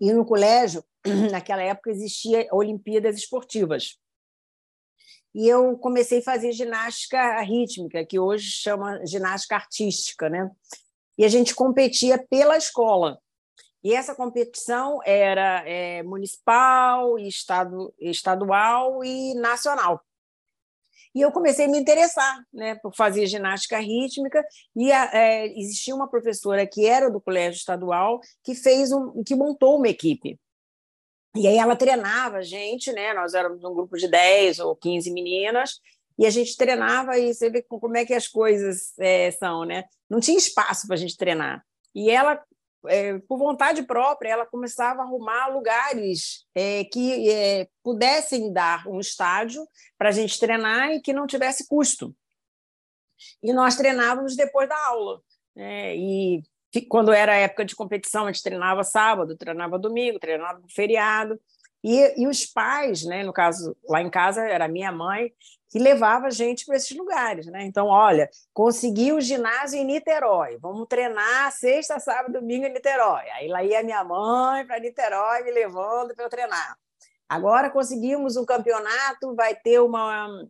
E 0.00 0.12
no 0.12 0.24
colégio, 0.24 0.84
naquela 1.32 1.62
época, 1.62 1.90
existia 1.90 2.46
Olimpíadas 2.52 3.16
Esportivas. 3.16 3.98
E 5.34 5.48
eu 5.48 5.76
comecei 5.78 6.18
a 6.18 6.22
fazer 6.22 6.52
ginástica 6.52 7.40
rítmica, 7.40 8.04
que 8.04 8.20
hoje 8.20 8.50
chama 8.50 9.04
ginástica 9.04 9.56
artística, 9.56 10.28
né? 10.28 10.48
E 11.18 11.24
a 11.24 11.28
gente 11.28 11.54
competia 11.54 12.24
pela 12.30 12.56
escola. 12.56 13.18
E 13.84 13.94
essa 13.94 14.14
competição 14.14 15.00
era 15.04 15.68
é, 15.68 16.02
municipal, 16.02 17.18
estado, 17.18 17.92
estadual 17.98 19.04
e 19.04 19.34
nacional. 19.34 20.00
E 21.14 21.20
eu 21.20 21.30
comecei 21.30 21.66
a 21.66 21.68
me 21.68 21.78
interessar 21.78 22.42
né, 22.52 22.74
por 22.76 22.94
fazer 22.94 23.26
ginástica 23.26 23.78
rítmica, 23.78 24.42
e 24.74 24.90
é, 24.90 25.46
existia 25.58 25.94
uma 25.94 26.08
professora 26.08 26.66
que 26.66 26.86
era 26.86 27.10
do 27.10 27.20
colégio 27.20 27.58
estadual 27.58 28.20
que 28.42 28.54
fez 28.54 28.92
um, 28.92 29.22
que 29.22 29.34
montou 29.34 29.76
uma 29.76 29.88
equipe. 29.88 30.38
E 31.36 31.46
aí 31.46 31.56
ela 31.56 31.76
treinava 31.76 32.38
a 32.38 32.42
gente, 32.42 32.92
né? 32.92 33.14
Nós 33.14 33.34
éramos 33.34 33.64
um 33.64 33.74
grupo 33.74 33.96
de 33.96 34.06
10 34.06 34.58
ou 34.60 34.76
15 34.76 35.10
meninas, 35.10 35.80
e 36.18 36.26
a 36.26 36.30
gente 36.30 36.56
treinava 36.56 37.18
e 37.18 37.32
você 37.32 37.50
vê 37.50 37.62
como 37.62 37.96
é 37.96 38.04
que 38.04 38.14
as 38.14 38.28
coisas 38.28 38.92
é, 38.98 39.30
são, 39.32 39.64
né? 39.64 39.84
Não 40.08 40.20
tinha 40.20 40.36
espaço 40.36 40.86
para 40.86 40.94
a 40.94 40.98
gente 40.98 41.16
treinar. 41.16 41.64
E 41.94 42.10
ela 42.10 42.42
é, 42.86 43.18
por 43.20 43.38
vontade 43.38 43.82
própria, 43.82 44.30
ela 44.30 44.46
começava 44.46 45.02
a 45.02 45.04
arrumar 45.04 45.48
lugares 45.48 46.46
é, 46.54 46.84
que 46.84 47.30
é, 47.30 47.68
pudessem 47.82 48.52
dar 48.52 48.86
um 48.88 49.00
estádio 49.00 49.66
para 49.98 50.08
a 50.08 50.12
gente 50.12 50.38
treinar 50.38 50.92
e 50.92 51.00
que 51.00 51.12
não 51.12 51.26
tivesse 51.26 51.68
custo. 51.68 52.14
E 53.42 53.52
nós 53.52 53.76
treinávamos 53.76 54.36
depois 54.36 54.68
da 54.68 54.86
aula. 54.86 55.20
Né? 55.54 55.96
E 55.96 56.42
quando 56.88 57.12
era 57.12 57.36
época 57.36 57.64
de 57.64 57.76
competição, 57.76 58.24
a 58.24 58.32
gente 58.32 58.42
treinava 58.42 58.82
sábado, 58.82 59.36
treinava 59.36 59.78
domingo, 59.78 60.18
treinava 60.18 60.60
feriado. 60.68 61.38
E, 61.84 62.22
e 62.22 62.26
os 62.26 62.46
pais, 62.46 63.04
né, 63.04 63.24
no 63.24 63.32
caso, 63.32 63.76
lá 63.88 64.00
em 64.00 64.08
casa 64.08 64.42
era 64.42 64.68
minha 64.68 64.92
mãe, 64.92 65.32
que 65.72 65.78
levava 65.78 66.26
a 66.26 66.30
gente 66.30 66.66
para 66.66 66.76
esses 66.76 66.94
lugares. 66.94 67.46
Né? 67.46 67.64
Então, 67.64 67.86
olha, 67.86 68.28
consegui 68.52 69.10
o 69.10 69.22
ginásio 69.22 69.78
em 69.80 69.84
Niterói, 69.86 70.58
vamos 70.58 70.86
treinar 70.86 71.50
sexta, 71.50 71.98
sábado, 71.98 72.34
domingo 72.34 72.66
em 72.66 72.72
Niterói. 72.74 73.22
Aí 73.30 73.48
lá 73.48 73.64
ia 73.64 73.82
minha 73.82 74.04
mãe 74.04 74.66
para 74.66 74.78
Niterói 74.78 75.42
me 75.42 75.50
levando 75.50 76.14
para 76.14 76.26
eu 76.26 76.28
treinar. 76.28 76.76
Agora 77.26 77.70
conseguimos 77.70 78.36
um 78.36 78.44
campeonato, 78.44 79.34
vai 79.34 79.54
ter 79.54 79.80
uma, 79.80 80.46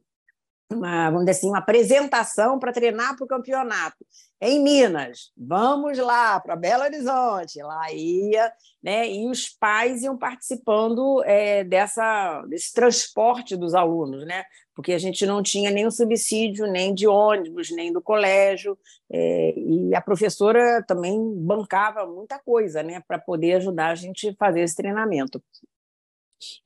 uma, 0.75 1.07
vamos 1.11 1.27
dizer 1.27 1.39
assim, 1.39 1.49
uma 1.49 1.59
apresentação 1.59 2.59
para 2.59 2.73
treinar 2.73 3.17
para 3.17 3.25
o 3.25 3.29
campeonato. 3.29 4.05
Em 4.41 4.61
Minas, 4.61 5.31
vamos 5.37 5.99
lá 5.99 6.41
para 6.41 6.57
Belo 6.57 6.83
Horizonte, 6.83 7.63
lá 7.63 7.93
ia, 7.93 8.53
né? 8.83 9.09
E 9.09 9.29
os 9.29 9.49
pais 9.49 10.03
iam 10.03 10.19
participando 10.19 11.23
é, 11.25 11.63
dessa, 11.63 12.43
desse 12.49 12.73
transporte 12.73 13.57
dos 13.57 13.73
alunos, 13.73 14.27
né? 14.27 14.45
Porque 14.75 14.95
a 14.95 14.99
gente 14.99 15.25
não 15.27 15.45
tinha 15.45 15.71
nenhum 15.71 15.93
subsídio, 15.93 16.67
nem 16.67 16.93
de 16.93 17.07
ônibus, 17.07 17.71
nem 17.71 17.93
do 17.93 18.03
colégio, 18.03 18.77
é, 19.13 19.55
e 19.57 19.95
a 19.95 20.01
professora 20.01 20.83
também 20.89 21.17
bancava 21.37 22.05
muita 22.05 22.37
coisa, 22.41 22.83
né? 22.83 23.01
Para 23.07 23.21
poder 23.21 23.55
ajudar 23.55 23.91
a 23.91 23.95
gente 23.95 24.31
a 24.31 24.35
fazer 24.35 24.63
esse 24.63 24.75
treinamento. 24.75 25.41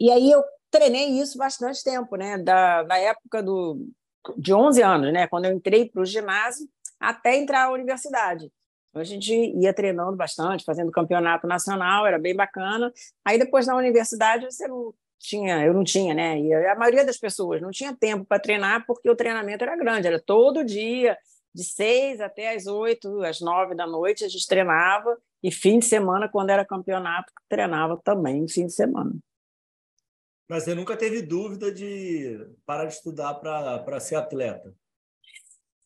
E 0.00 0.10
aí 0.10 0.30
eu 0.30 0.42
treinei 0.70 1.20
isso 1.20 1.38
bastante 1.38 1.82
tempo, 1.82 2.16
né? 2.16 2.38
Da, 2.38 2.82
da 2.82 2.98
época 2.98 3.42
do, 3.42 3.88
de 4.36 4.52
11 4.52 4.82
anos, 4.82 5.12
né? 5.12 5.26
Quando 5.26 5.46
eu 5.46 5.52
entrei 5.52 5.88
para 5.88 6.02
o 6.02 6.06
ginásio, 6.06 6.68
até 6.98 7.36
entrar 7.36 7.64
à 7.64 7.72
universidade. 7.72 8.50
Então, 8.90 9.02
a 9.02 9.04
gente 9.04 9.32
ia 9.32 9.74
treinando 9.74 10.16
bastante, 10.16 10.64
fazendo 10.64 10.90
campeonato 10.90 11.46
nacional, 11.46 12.06
era 12.06 12.18
bem 12.18 12.34
bacana. 12.34 12.92
Aí 13.24 13.38
depois 13.38 13.66
na 13.66 13.76
universidade 13.76 14.46
você 14.46 14.66
não 14.66 14.94
tinha, 15.18 15.64
eu 15.64 15.74
não 15.74 15.84
tinha, 15.84 16.14
né? 16.14 16.40
E 16.40 16.54
a 16.54 16.74
maioria 16.74 17.04
das 17.04 17.18
pessoas 17.18 17.60
não 17.60 17.70
tinha 17.70 17.94
tempo 17.94 18.24
para 18.24 18.40
treinar 18.40 18.84
porque 18.86 19.10
o 19.10 19.16
treinamento 19.16 19.64
era 19.64 19.76
grande, 19.76 20.06
era 20.06 20.20
todo 20.20 20.64
dia, 20.64 21.16
de 21.54 21.64
seis 21.64 22.20
até 22.20 22.54
as 22.54 22.66
oito, 22.66 23.22
às 23.22 23.40
nove 23.40 23.74
da 23.74 23.86
noite 23.86 24.24
a 24.24 24.28
gente 24.28 24.46
treinava 24.46 25.16
e 25.42 25.50
fim 25.50 25.78
de 25.78 25.86
semana, 25.86 26.28
quando 26.28 26.50
era 26.50 26.64
campeonato, 26.64 27.32
treinava 27.48 28.00
também 28.02 28.46
fim 28.48 28.66
de 28.66 28.72
semana. 28.72 29.12
Mas 30.48 30.64
você 30.64 30.74
nunca 30.74 30.96
teve 30.96 31.22
dúvida 31.22 31.72
de 31.72 32.46
parar 32.64 32.86
de 32.86 32.94
estudar 32.94 33.34
para 33.34 34.00
ser 34.00 34.16
atleta? 34.16 34.72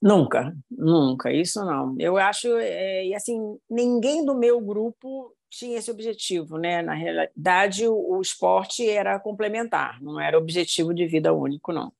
Nunca, 0.02 0.56
nunca, 0.70 1.32
isso 1.32 1.64
não. 1.64 1.94
Eu 1.98 2.16
acho, 2.16 2.48
é, 2.56 3.06
e 3.06 3.14
assim, 3.14 3.58
ninguém 3.68 4.24
do 4.24 4.34
meu 4.34 4.60
grupo 4.60 5.34
tinha 5.50 5.78
esse 5.78 5.90
objetivo, 5.90 6.56
né? 6.56 6.80
Na 6.80 6.94
realidade, 6.94 7.86
o, 7.86 8.16
o 8.16 8.20
esporte 8.20 8.88
era 8.88 9.18
complementar, 9.18 10.00
não 10.00 10.18
era 10.18 10.38
objetivo 10.38 10.94
de 10.94 11.06
vida 11.06 11.32
único, 11.32 11.72
não. 11.72 11.92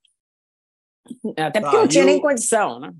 Até 1.37 1.61
porque 1.61 1.77
tá, 1.77 1.83
não 1.83 1.89
tinha 1.89 2.05
nem 2.05 2.21
condição, 2.21 2.79
né? 2.79 2.95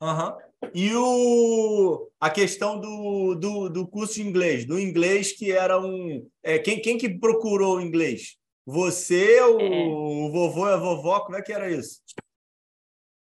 Uhum. 0.00 0.36
E 0.74 0.94
o, 0.94 2.08
a 2.20 2.30
questão 2.30 2.78
do, 2.80 3.34
do, 3.34 3.68
do 3.68 3.86
curso 3.86 4.14
de 4.14 4.22
inglês, 4.22 4.64
do 4.64 4.78
inglês 4.78 5.32
que 5.32 5.50
era 5.50 5.80
um. 5.80 6.26
É, 6.42 6.58
quem, 6.58 6.80
quem 6.80 6.98
que 6.98 7.08
procurou 7.08 7.76
o 7.76 7.80
inglês? 7.80 8.36
Você, 8.66 9.40
o, 9.42 9.60
é. 9.60 9.86
o 9.86 10.30
vovô 10.32 10.68
e 10.68 10.72
a 10.72 10.76
vovó, 10.76 11.20
como 11.20 11.36
é 11.36 11.42
que 11.42 11.52
era 11.52 11.70
isso? 11.70 12.00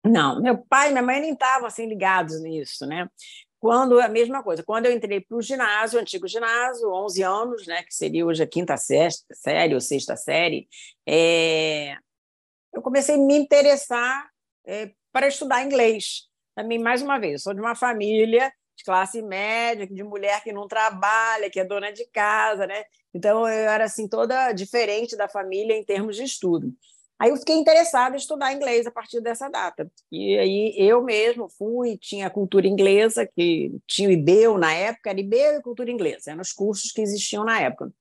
Não, 0.05 0.41
meu 0.41 0.59
pai 0.59 0.89
e 0.89 0.93
minha 0.93 1.03
mãe 1.03 1.21
nem 1.21 1.33
estavam 1.33 1.67
assim 1.67 1.87
ligados 1.87 2.41
nisso, 2.41 2.87
né? 2.87 3.09
Quando 3.61 4.01
a 4.01 4.09
mesma 4.09 4.43
coisa, 4.43 4.65
quando 4.65 4.87
eu 4.87 4.93
entrei 4.93 5.21
para 5.21 5.37
o 5.37 5.43
ginásio, 5.43 5.99
o 5.99 6.03
antigo 6.03 6.27
ginásio, 6.27 6.93
11 6.93 7.23
anos, 7.23 7.67
né, 7.67 7.85
que 7.85 7.95
seria 7.95 8.27
hoje 8.27 8.43
a 8.43 8.47
quinta 8.47 8.77
série 8.77 9.73
ou 9.73 9.81
sexta 9.81 10.17
série, 10.17 10.69
é, 11.07 11.97
eu 12.75 12.83
comecei 12.83 13.15
a 13.15 13.19
me 13.19 13.37
interessar 13.37 14.29
é, 14.67 14.91
para 15.13 15.29
estudar 15.29 15.65
inglês. 15.65 16.29
Também, 16.57 16.79
mais 16.79 17.03
uma 17.03 17.19
vez, 17.19 17.35
eu 17.35 17.39
sou 17.39 17.55
de 17.55 17.61
uma 17.61 17.77
família 17.77 18.53
de 18.77 18.85
classe 18.85 19.23
média, 19.23 19.87
de 19.87 20.03
mulher 20.03 20.43
que 20.43 20.53
não 20.53 20.67
trabalha, 20.67 21.51
que 21.51 21.61
é 21.61 21.65
dona 21.65 21.93
de 21.93 22.07
casa, 22.07 22.67
né? 22.67 22.85
Então 23.15 23.47
eu 23.47 23.71
era 23.71 23.85
assim 23.85 24.09
toda 24.09 24.53
diferente 24.53 25.17
da 25.17 25.29
família 25.29 25.77
em 25.77 25.85
termos 25.85 26.17
de 26.17 26.25
estudo. 26.25 26.73
Aí 27.19 27.31
eu 27.31 27.37
fiquei 27.37 27.55
interessada 27.55 28.17
em 28.17 28.19
estudar 28.19 28.53
inglês 28.53 28.85
a 28.85 28.91
partir 28.91 29.21
dessa 29.21 29.49
data. 29.49 29.89
E 30.11 30.37
aí 30.37 30.75
eu 30.77 31.03
mesmo 31.05 31.49
fui, 31.49 31.97
tinha 31.97 32.29
cultura 32.29 32.67
inglesa, 32.67 33.25
que 33.25 33.71
tinha 33.87 34.09
o 34.09 34.13
IBEU 34.13 34.59
na 34.59 34.73
época, 34.73 35.11
era 35.11 35.21
IBEU 35.21 35.59
e 35.59 35.63
cultura 35.63 35.91
inglesa, 35.91 36.33
eram 36.33 36.41
os 36.41 36.53
cursos 36.53 36.91
que 36.91 37.01
existiam 37.01 37.45
na 37.45 37.61
época. 37.61 37.93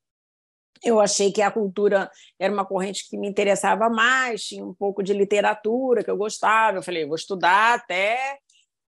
Eu 0.84 1.00
achei 1.00 1.32
que 1.32 1.44
a 1.44 1.52
cultura 1.52 2.10
era 2.40 2.52
uma 2.52 2.66
corrente 2.66 3.08
que 3.08 3.16
me 3.16 3.28
interessava 3.30 3.88
mais, 3.90 4.44
tinha 4.44 4.66
um 4.66 4.74
pouco 4.74 5.04
de 5.04 5.14
literatura 5.14 6.04
que 6.04 6.10
eu 6.10 6.18
gostava. 6.18 6.80
Eu 6.80 6.84
falei, 6.84 7.06
vou 7.06 7.16
estudar 7.16 7.76
até 7.76 8.40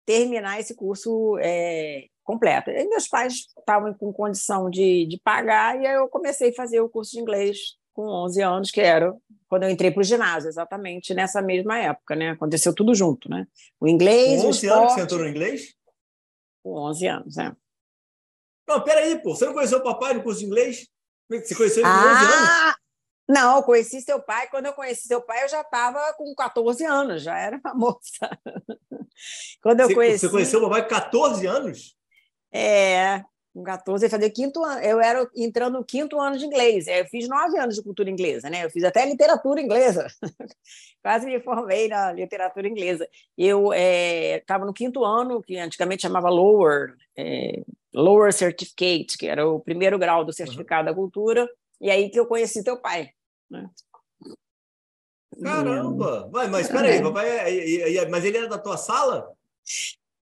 terminar 0.09 0.59
esse 0.59 0.73
curso 0.73 1.37
é, 1.39 2.07
completo. 2.23 2.71
E 2.71 2.89
meus 2.89 3.07
pais 3.07 3.45
estavam 3.59 3.93
com 3.93 4.11
condição 4.11 4.67
de, 4.67 5.05
de 5.05 5.19
pagar, 5.19 5.79
e 5.79 5.85
aí 5.85 5.93
eu 5.93 6.07
comecei 6.07 6.49
a 6.49 6.53
fazer 6.53 6.81
o 6.81 6.89
curso 6.89 7.11
de 7.11 7.19
inglês 7.19 7.75
com 7.93 8.07
11 8.07 8.41
anos, 8.41 8.71
que 8.71 8.81
era 8.81 9.15
quando 9.47 9.63
eu 9.63 9.69
entrei 9.69 9.91
para 9.91 10.01
o 10.01 10.03
ginásio, 10.03 10.47
exatamente 10.47 11.13
nessa 11.13 11.43
mesma 11.43 11.77
época, 11.77 12.15
né? 12.15 12.31
Aconteceu 12.31 12.73
tudo 12.73 12.95
junto, 12.95 13.29
né? 13.29 13.45
O 13.79 13.87
inglês, 13.87 14.41
com 14.41 14.47
11 14.47 14.47
o 14.47 14.49
esporte... 14.49 14.81
anos 14.81 14.93
você 14.93 15.01
entrou 15.01 15.19
no 15.19 15.29
inglês? 15.29 15.75
Com 16.63 16.71
11 16.71 17.07
anos, 17.07 17.37
é. 17.37 17.55
Não, 18.67 18.83
peraí, 18.83 19.21
pô. 19.21 19.35
Você 19.35 19.45
não 19.45 19.53
conheceu 19.53 19.77
o 19.77 19.83
papai 19.83 20.15
no 20.15 20.23
curso 20.23 20.39
de 20.39 20.47
inglês? 20.47 20.87
Você 21.29 21.53
conheceu 21.53 21.83
ele 21.83 21.91
com 21.91 21.99
ah, 21.99 22.13
11 22.13 22.33
anos? 22.33 22.75
Não, 23.29 23.57
eu 23.57 23.63
conheci 23.63 24.01
seu 24.01 24.19
pai. 24.19 24.47
Quando 24.49 24.65
eu 24.65 24.73
conheci 24.73 25.07
seu 25.07 25.21
pai, 25.21 25.43
eu 25.43 25.49
já 25.49 25.61
estava 25.61 26.13
com 26.13 26.33
14 26.33 26.83
anos, 26.83 27.21
já 27.21 27.37
era 27.37 27.61
uma 27.63 27.73
moça. 27.77 28.27
Quando 29.61 29.81
eu 29.81 29.88
você, 29.88 29.95
conheci... 29.95 30.19
você 30.19 30.29
conheceu 30.29 30.59
o 30.59 30.63
papai 30.63 30.83
com 30.83 30.89
14 30.89 31.45
anos? 31.45 31.95
É, 32.51 33.23
com 33.53 33.63
14, 33.63 34.05
eu 34.05 34.09
fazia 34.09 34.29
quinto 34.29 34.63
ano, 34.63 34.81
eu 34.81 35.01
era 35.01 35.27
entrando 35.35 35.79
no 35.79 35.83
quinto 35.83 36.19
ano 36.19 36.38
de 36.38 36.45
inglês. 36.45 36.88
Eu 36.88 37.05
fiz 37.05 37.27
nove 37.27 37.57
anos 37.59 37.75
de 37.75 37.83
cultura 37.83 38.09
inglesa, 38.09 38.49
né? 38.49 38.65
Eu 38.65 38.69
fiz 38.69 38.83
até 38.83 39.05
literatura 39.05 39.61
inglesa. 39.61 40.07
Quase 41.03 41.25
me 41.25 41.39
formei 41.39 41.88
na 41.88 42.11
literatura 42.11 42.67
inglesa. 42.67 43.07
Eu 43.38 43.73
estava 43.73 44.63
é, 44.63 44.67
no 44.67 44.73
quinto 44.73 45.03
ano, 45.03 45.41
que 45.41 45.57
antigamente 45.57 46.03
chamava 46.03 46.29
Lower, 46.29 46.95
é, 47.17 47.63
Lower 47.93 48.31
Certificate, 48.33 49.17
que 49.17 49.27
era 49.27 49.47
o 49.47 49.59
primeiro 49.59 49.97
grau 49.97 50.23
do 50.23 50.33
certificado 50.33 50.88
uhum. 50.88 50.93
da 50.93 50.95
cultura, 50.95 51.49
e 51.81 51.89
aí 51.89 52.09
que 52.09 52.19
eu 52.19 52.27
conheci 52.27 52.63
teu 52.63 52.77
pai. 52.77 53.09
Né? 53.49 53.67
Caramba! 55.41 56.29
Vai, 56.31 56.48
mas 56.48 56.67
espera 56.67 56.88
aí, 56.88 56.98
é. 56.98 57.01
papai, 57.01 57.27
é, 57.27 57.98
é, 57.98 58.10
mas 58.10 58.24
ele 58.25 58.38
era 58.38 58.48
da 58.48 58.58
tua 58.58 58.77
sala? 58.77 59.31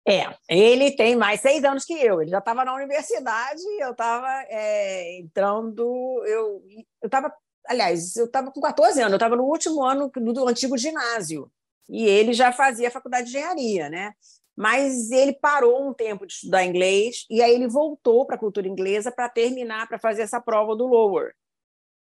É, 0.07 0.37
ele 0.49 0.91
tem 0.95 1.17
mais 1.17 1.41
seis 1.41 1.65
anos 1.65 1.85
que 1.85 1.95
eu. 1.95 2.21
Ele 2.21 2.31
já 2.31 2.39
estava 2.39 2.65
na 2.65 2.75
universidade, 2.75 3.63
eu 3.81 3.93
estava 3.93 4.29
é, 4.49 5.19
entrando. 5.19 5.83
Eu 6.27 6.63
estava, 7.03 7.35
aliás, 7.67 8.15
eu 8.17 8.27
estava 8.27 8.51
com 8.51 8.61
14 8.61 9.01
anos, 9.01 9.13
eu 9.13 9.17
estava 9.17 9.37
no 9.37 9.45
último 9.45 9.83
ano 9.83 10.11
do, 10.15 10.33
do 10.33 10.49
antigo 10.49 10.77
ginásio. 10.77 11.51
E 11.89 12.07
ele 12.07 12.33
já 12.33 12.53
fazia 12.53 12.91
faculdade 12.91 13.31
de 13.31 13.37
engenharia, 13.37 13.89
né? 13.89 14.13
Mas 14.57 15.11
ele 15.11 15.33
parou 15.33 15.89
um 15.89 15.93
tempo 15.93 16.27
de 16.27 16.35
estudar 16.35 16.65
inglês 16.65 17.27
e 17.29 17.43
aí 17.43 17.53
ele 17.55 17.67
voltou 17.67 18.25
para 18.25 18.37
a 18.37 18.39
cultura 18.39 18.69
inglesa 18.69 19.11
para 19.11 19.29
terminar, 19.29 19.89
para 19.89 19.99
fazer 19.99 20.23
essa 20.23 20.41
prova 20.41 20.77
do 20.77 20.87
Lower, 20.87 21.35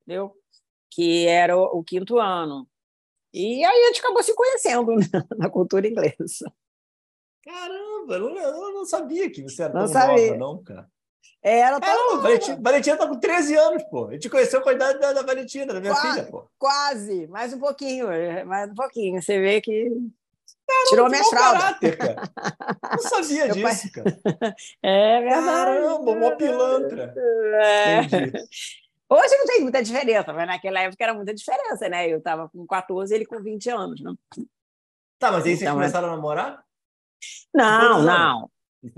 entendeu? 0.03 0.35
Que 0.91 1.27
era 1.27 1.57
o, 1.57 1.81
o 1.81 1.85
quinto 1.85 2.19
ano. 2.19 2.67
E 3.33 3.65
aí 3.65 3.85
a 3.85 3.87
gente 3.89 4.01
acabou 4.01 4.23
se 4.23 4.35
conhecendo 4.35 4.95
na 5.39 5.49
cultura 5.49 5.87
inglesa. 5.87 6.53
Caramba, 7.45 8.15
eu 8.15 8.21
não, 8.21 8.39
eu 8.39 8.73
não 8.75 8.85
sabia 8.85 9.31
que 9.31 9.43
você 9.43 9.63
era 9.63 9.73
não 9.73 9.85
tão 9.85 9.93
sabia. 9.93 10.37
nova, 10.37 10.39
não, 10.39 10.63
cara. 10.63 10.89
É, 11.43 11.63
tão 11.81 12.19
é, 12.19 12.21
Valentina, 12.21 12.59
Valentina 12.61 12.97
tá 12.99 13.09
com 13.09 13.19
13 13.19 13.57
anos, 13.57 13.83
pô. 13.85 14.09
A 14.09 14.13
gente 14.13 14.29
conheceu 14.29 14.61
com 14.61 14.69
a 14.69 14.73
idade 14.75 14.99
da, 14.99 15.13
da 15.15 15.23
Valentina, 15.23 15.73
da 15.73 15.81
minha 15.81 15.95
quase, 15.95 16.11
filha, 16.11 16.31
pô. 16.31 16.51
Quase, 16.59 17.27
mais 17.29 17.53
um 17.55 17.59
pouquinho, 17.59 18.09
mais 18.47 18.71
um 18.71 18.75
pouquinho. 18.75 19.23
Você 19.23 19.41
vê 19.41 19.61
que 19.61 19.89
Caramba, 20.67 20.89
tirou 20.89 21.09
minha 21.09 21.25
fralda. 21.25 21.97
cara. 21.97 22.23
Não 22.91 22.99
sabia 22.99 23.47
Meu 23.47 23.55
disso, 23.55 23.93
pai... 23.93 24.05
cara. 24.05 24.57
É 24.83 25.21
verdade. 25.21 25.47
Caramba, 25.47 26.11
uma 26.11 26.37
pilantra. 26.37 27.15
É. 27.17 28.01
Hoje 29.12 29.37
não 29.37 29.45
tem 29.45 29.61
muita 29.61 29.83
diferença, 29.83 30.33
mas 30.33 30.47
naquela 30.47 30.81
época 30.81 31.02
era 31.02 31.12
muita 31.12 31.35
diferença, 31.35 31.88
né? 31.88 32.09
Eu 32.09 32.19
estava 32.19 32.49
com 32.49 32.64
14 32.64 33.12
ele 33.12 33.26
com 33.26 33.43
20 33.43 33.69
anos, 33.69 34.00
né? 34.00 34.14
Tá, 35.19 35.33
mas 35.33 35.45
aí 35.45 35.50
vocês 35.50 35.62
então, 35.62 35.75
começaram 35.75 36.09
a 36.09 36.12
namorar? 36.12 36.64
Não, 37.52 38.02
não. 38.02 38.50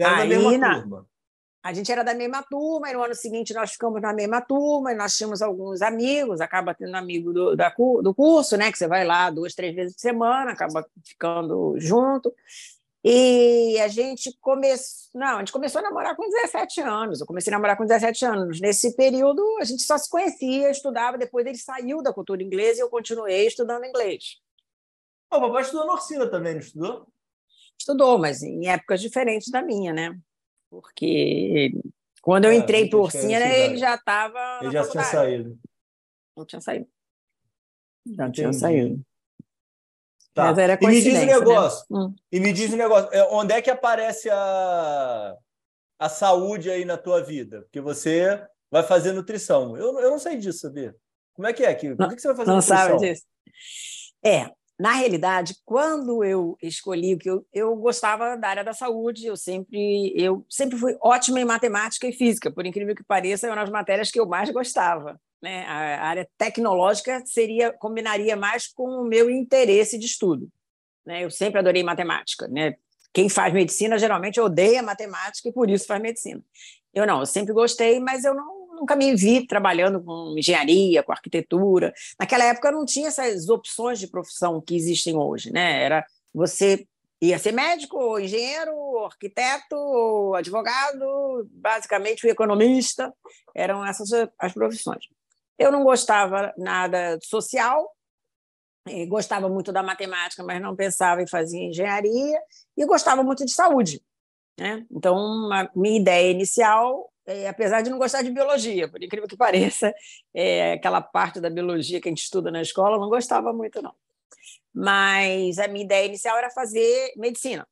Aí, 0.05 0.59
na 0.59 1.05
a 1.65 1.73
gente 1.73 1.93
era 1.93 2.03
da 2.03 2.13
mesma 2.13 2.43
turma, 2.43 2.91
e 2.91 2.93
no 2.93 3.03
ano 3.05 3.15
seguinte 3.15 3.55
nós 3.55 3.73
ficamos 3.73 4.03
na 4.03 4.13
mesma 4.13 4.41
turma, 4.41 4.93
e 4.93 4.97
nós 4.97 5.17
tínhamos 5.17 5.41
alguns 5.41 5.81
amigos, 5.81 6.41
acaba 6.41 6.75
tendo 6.75 6.95
amigo 6.97 7.33
do, 7.33 7.57
da, 7.57 7.73
do 8.03 8.15
curso, 8.15 8.57
né? 8.57 8.73
Que 8.73 8.79
você 8.79 8.89
vai 8.89 9.05
lá 9.05 9.31
duas, 9.31 9.55
três 9.55 9.75
vezes 9.75 9.95
por 9.95 10.01
semana, 10.01 10.53
acaba 10.53 10.85
ficando 11.07 11.75
junto. 11.79 12.35
E 13.05 13.81
a 13.81 13.89
gente 13.89 14.37
começou. 14.41 15.11
Não, 15.15 15.37
a 15.37 15.39
gente 15.41 15.53
começou 15.53 15.81
a 15.81 15.83
namorar 15.83 16.15
com 16.15 16.29
17 16.29 16.81
anos. 16.81 17.21
Eu 17.21 17.27
comecei 17.27 17.53
a 17.53 17.57
namorar 17.57 17.77
com 17.77 17.85
17 17.85 18.25
anos. 18.25 18.61
Nesse 18.61 18.95
período, 18.95 19.43
a 19.61 19.65
gente 19.65 19.83
só 19.83 19.99
se 19.99 20.09
conhecia, 20.09 20.71
estudava. 20.71 21.19
Depois 21.19 21.45
ele 21.45 21.59
saiu 21.59 22.03
da 22.03 22.13
cultura 22.13 22.43
inglesa 22.43 22.79
e 22.79 22.83
eu 22.83 22.89
continuei 22.89 23.47
estudando 23.47 23.85
inglês. 23.85 24.41
O 25.33 25.41
papai 25.41 25.63
estudou 25.63 25.87
na 25.87 25.95
Orsina 25.95 26.27
também, 26.29 26.53
não 26.53 26.61
estudou? 26.61 27.09
Estudou, 27.79 28.19
mas 28.19 28.43
em 28.43 28.69
épocas 28.69 29.01
diferentes 29.01 29.51
da 29.51 29.63
minha, 29.63 29.93
né? 29.93 30.17
Porque 30.71 31.73
quando 32.21 32.45
eu 32.45 32.53
é, 32.53 32.55
entrei 32.55 32.89
para 32.89 32.99
Orsina, 33.01 33.45
ele 33.45 33.77
já 33.77 33.97
estava. 33.97 34.61
Ele 34.63 34.71
já 34.71 34.89
tinha 34.89 35.03
saído. 35.03 35.59
Não 36.37 36.47
tinha 36.47 36.61
saído. 36.61 36.87
Já 38.07 38.25
Entendi. 38.25 38.33
tinha 38.33 38.53
saído. 38.53 39.05
Tá. 40.35 40.45
Mas 40.45 40.59
era 40.59 40.79
e 40.81 40.87
me 40.87 41.01
diz 41.01 41.15
um 41.15 41.27
né? 41.27 41.27
negócio. 41.27 41.87
Né? 41.91 41.99
Hum. 41.99 42.15
E 42.31 42.41
me 42.41 42.53
diz 42.53 42.73
um 42.73 42.77
negócio. 42.77 43.09
É, 43.13 43.29
onde 43.31 43.53
é 43.53 43.61
que 43.61 43.71
aparece 43.71 44.31
a, 44.31 45.37
a 45.99 46.09
saúde 46.09 46.71
aí 46.71 46.85
na 46.85 46.97
tua 46.97 47.23
vida? 47.23 47.63
Porque 47.63 47.81
você 47.81 48.43
vai 48.71 48.83
fazer 48.83 49.13
nutrição. 49.13 49.77
Eu, 49.77 49.99
eu 50.01 50.11
não 50.11 50.19
sei 50.19 50.37
disso, 50.37 50.61
sabia? 50.61 50.97
Como 51.35 51.47
é 51.47 51.53
que 51.53 51.65
é? 51.65 51.75
Como 51.75 52.03
é 52.05 52.15
que 52.15 52.21
você 52.21 52.29
vai 52.29 52.37
fazer 52.37 52.51
não 52.51 52.57
nutrição? 52.57 52.77
Não 52.77 52.99
sabe 52.99 53.11
disso. 53.11 53.25
É, 54.25 54.51
na 54.81 54.93
realidade, 54.93 55.55
quando 55.65 56.25
eu 56.25 56.57
escolhi, 56.63 57.17
que 57.17 57.29
eu, 57.29 57.47
eu 57.53 57.77
gostava 57.77 58.37
da 58.37 58.49
área 58.49 58.65
da 58.65 58.73
saúde, 58.73 59.27
eu 59.27 59.37
sempre, 59.37 60.13
eu 60.17 60.45
sempre 60.49 60.79
fui 60.79 60.97
ótima 61.01 61.41
em 61.41 61.45
matemática 61.45 62.07
e 62.07 62.13
física, 62.13 62.51
por 62.51 62.65
incrível 62.65 62.95
que 62.95 63.05
pareça, 63.05 63.47
eram 63.47 63.63
as 63.63 63.71
matérias 63.71 64.11
que 64.11 64.19
eu 64.19 64.27
mais 64.27 64.51
gostava. 64.51 65.21
Né? 65.43 65.65
A 65.65 66.07
área 66.07 66.29
tecnológica 66.39 67.23
seria 67.27 67.73
combinaria 67.73 68.37
mais 68.37 68.69
com 68.69 68.85
o 68.85 69.05
meu 69.05 69.29
interesse 69.29 69.99
de 69.99 70.07
estudo. 70.07 70.49
Né? 71.05 71.25
Eu 71.25 71.31
sempre 71.31 71.59
adorei 71.59 71.83
matemática. 71.83 72.47
Né? 72.49 72.77
Quem 73.13 73.29
faz 73.29 73.53
medicina 73.53 73.99
geralmente 73.99 74.41
odeia 74.41 74.83
matemática 74.83 75.49
e 75.49 75.53
por 75.53 75.69
isso 75.69 75.87
faz 75.87 76.01
medicina. 76.01 76.43
Eu 76.95 77.07
não, 77.07 77.21
eu 77.21 77.27
sempre 77.27 77.53
gostei, 77.53 77.99
mas 77.99 78.25
eu 78.25 78.35
não 78.35 78.63
nunca 78.83 78.97
me 78.97 79.15
vi 79.15 79.47
trabalhando 79.47 80.03
com 80.03 80.35
engenharia, 80.37 81.03
com 81.03 81.13
arquitetura. 81.13 81.95
Naquela 82.19 82.45
época 82.45 82.73
não 82.73 82.85
tinha 82.85 83.09
essas 83.09 83.49
opções 83.49 84.01
de 84.01 84.09
profissão 84.09 84.61
que 84.61 84.75
existem 84.75 85.17
hoje, 85.17 85.53
né? 85.53 85.83
Era 85.83 86.05
você 86.35 86.85
ia 87.21 87.39
ser 87.39 87.53
médico, 87.53 87.97
ou 87.97 88.19
engenheiro, 88.19 88.75
ou 88.75 89.05
arquiteto, 89.05 89.77
ou 89.77 90.35
advogado, 90.35 91.49
basicamente 91.53 92.27
o 92.27 92.31
economista, 92.31 93.15
eram 93.55 93.87
essas 93.87 94.11
as 94.37 94.53
profissões. 94.53 95.05
Eu 95.63 95.73
não 95.73 95.85
gostava 95.85 96.53
nada 96.57 97.19
social, 97.23 97.89
gostava 99.09 99.49
muito 99.49 99.73
da 99.73 99.83
matemática, 99.83 100.43
mas 100.43 100.61
não 100.61 100.75
pensava 100.75 101.23
em 101.23 101.27
fazer 101.27 101.59
engenharia, 101.59 102.41
e 102.77 102.85
gostava 102.85 103.23
muito 103.23 103.45
de 103.45 103.53
saúde. 103.53 104.03
Né? 104.59 104.85
Então, 104.91 105.17
a 105.53 105.71
minha 105.75 106.01
ideia 106.01 106.31
inicial 106.31 107.13
é, 107.27 107.49
apesar 107.49 107.83
de 107.83 107.91
não 107.91 107.99
gostar 107.99 108.23
de 108.23 108.31
biologia, 108.31 108.89
por 108.89 109.03
incrível 109.03 109.29
que 109.29 109.37
pareça, 109.37 109.95
é, 110.35 110.73
aquela 110.73 111.01
parte 111.01 111.41
da 111.41 111.49
biologia 111.49 112.01
que 112.01 112.09
a 112.09 112.11
gente 112.11 112.23
estuda 112.23 112.51
na 112.51 112.63
escola, 112.63 112.99
não 112.99 113.09
gostava 113.09 113.53
muito, 113.53 113.81
não. 113.81 113.95
Mas 114.75 115.59
a 115.59 115.69
minha 115.69 115.85
ideia 115.85 116.07
inicial 116.07 116.37
era 116.37 116.51
fazer 116.51 117.13
medicina. 117.17 117.67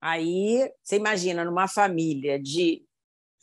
Aí, 0.00 0.70
você 0.82 0.96
imagina, 0.96 1.44
numa 1.44 1.66
família 1.66 2.38
de 2.38 2.84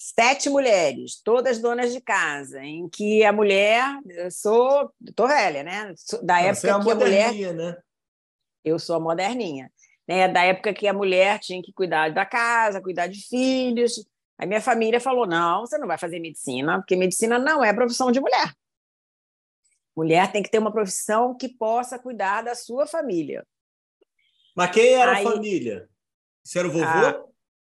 sete 0.01 0.49
mulheres, 0.49 1.21
todas 1.23 1.59
donas 1.59 1.93
de 1.93 2.01
casa, 2.01 2.63
em 2.63 2.89
que 2.89 3.23
a 3.23 3.31
mulher, 3.31 3.83
eu 4.09 4.31
sou, 4.31 4.91
estou 5.05 5.27
velha, 5.27 5.63
né? 5.63 5.93
Da 6.23 6.39
época 6.39 6.55
Você 6.55 6.67
é 6.67 6.71
a 6.71 6.79
que 6.79 6.91
a 6.91 6.95
mulher, 6.95 7.53
né? 7.53 7.77
Eu 8.63 8.79
sou 8.79 8.95
a 8.95 8.99
moderninha, 8.99 9.71
né? 10.07 10.27
Da 10.27 10.43
época 10.43 10.73
que 10.73 10.87
a 10.87 10.93
mulher 10.93 11.39
tinha 11.39 11.61
que 11.61 11.73
cuidar 11.73 12.13
da 12.13 12.25
casa, 12.25 12.81
cuidar 12.81 13.07
de 13.07 13.21
filhos, 13.27 14.05
Aí 14.41 14.47
minha 14.47 14.59
família 14.59 14.99
falou: 14.99 15.27
não, 15.27 15.61
você 15.61 15.77
não 15.77 15.87
vai 15.87 15.99
fazer 15.99 16.19
medicina, 16.19 16.79
porque 16.79 16.95
medicina 16.95 17.37
não 17.37 17.63
é 17.63 17.71
profissão 17.71 18.11
de 18.11 18.19
mulher. 18.19 18.51
Mulher 19.95 20.31
tem 20.31 20.41
que 20.41 20.49
ter 20.49 20.57
uma 20.57 20.71
profissão 20.71 21.37
que 21.37 21.47
possa 21.47 21.99
cuidar 21.99 22.41
da 22.41 22.55
sua 22.55 22.87
família. 22.87 23.45
Mas 24.55 24.71
quem 24.71 24.93
era 24.93 25.17
Aí, 25.17 25.27
a 25.27 25.31
família? 25.31 25.87
Você 26.43 26.57
era 26.57 26.67
o 26.67 26.71
vovô? 26.71 26.85
A, 26.85 27.23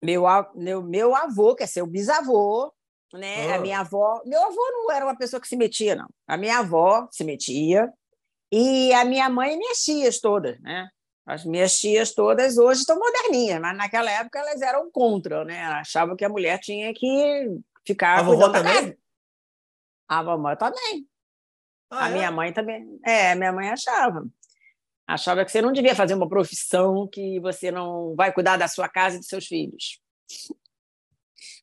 meu, 0.03 0.23
meu, 0.55 0.81
meu 0.81 1.15
avô, 1.15 1.55
que 1.55 1.63
é 1.63 1.67
seu 1.67 1.85
bisavô, 1.85 2.73
né? 3.13 3.51
Ah. 3.51 3.55
A 3.55 3.59
minha 3.59 3.79
avó. 3.79 4.21
Meu 4.25 4.41
avô 4.43 4.61
não 4.71 4.91
era 4.91 5.05
uma 5.05 5.17
pessoa 5.17 5.39
que 5.39 5.47
se 5.47 5.55
metia, 5.55 5.95
não. 5.95 6.07
A 6.27 6.37
minha 6.37 6.59
avó 6.59 7.07
se 7.11 7.23
metia. 7.23 7.91
E 8.51 8.91
a 8.93 9.05
minha 9.05 9.29
mãe 9.29 9.53
e 9.53 9.57
minhas 9.57 9.83
tias 9.83 10.19
todas, 10.19 10.59
né? 10.59 10.89
As 11.25 11.45
minhas 11.45 11.79
tias 11.79 12.13
todas 12.13 12.57
hoje 12.57 12.81
estão 12.81 12.99
moderninhas, 12.99 13.61
mas 13.61 13.77
naquela 13.77 14.11
época 14.11 14.39
elas 14.39 14.61
eram 14.61 14.91
contra, 14.91 15.45
né? 15.45 15.63
Achavam 15.65 16.15
que 16.15 16.25
a 16.25 16.29
mulher 16.29 16.59
tinha 16.59 16.93
que 16.93 17.59
ficar 17.85 18.19
a 18.19 18.23
vovó 18.23 18.49
também? 18.49 18.73
Casa. 18.73 18.97
A 20.09 20.23
vovó 20.23 20.55
também. 20.55 21.07
Ah, 21.89 22.05
a 22.05 22.09
é? 22.09 22.13
minha 22.13 22.31
mãe 22.31 22.51
também. 22.51 22.99
É, 23.05 23.35
minha 23.35 23.53
mãe 23.53 23.69
achava. 23.69 24.25
Achava 25.13 25.43
que 25.43 25.51
você 25.51 25.61
não 25.61 25.73
devia 25.73 25.93
fazer 25.93 26.13
uma 26.13 26.29
profissão 26.29 27.05
que 27.05 27.37
você 27.41 27.69
não 27.69 28.15
vai 28.15 28.31
cuidar 28.31 28.55
da 28.55 28.67
sua 28.67 28.87
casa 28.87 29.17
e 29.17 29.19
dos 29.19 29.27
seus 29.27 29.45
filhos. 29.45 29.99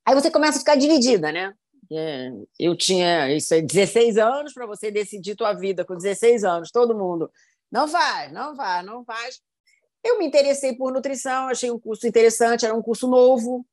Aí 0.05 0.15
você 0.15 0.31
começa 0.31 0.59
a 0.59 0.61
ficar 0.61 0.77
dividida, 0.77 1.33
né? 1.33 1.55
É, 1.91 2.31
eu 2.59 2.77
tinha 2.77 3.35
isso 3.35 3.55
aí, 3.55 3.63
16 3.63 4.19
anos 4.19 4.53
para 4.53 4.67
você 4.67 4.91
decidir 4.91 5.35
tua 5.35 5.55
vida 5.55 5.83
com 5.83 5.97
16 5.97 6.45
anos, 6.45 6.71
todo 6.71 6.97
mundo. 6.97 7.31
Não 7.73 7.89
faz, 7.89 8.31
não 8.31 8.55
faz, 8.55 8.85
não 8.85 9.03
faz. 9.03 9.41
Eu 10.05 10.19
me 10.19 10.27
interessei 10.27 10.75
por 10.75 10.93
nutrição, 10.93 11.49
achei 11.49 11.71
um 11.71 11.79
curso 11.79 12.07
interessante, 12.07 12.67
era 12.67 12.75
um 12.75 12.83
curso 12.83 13.09
novo. 13.09 13.65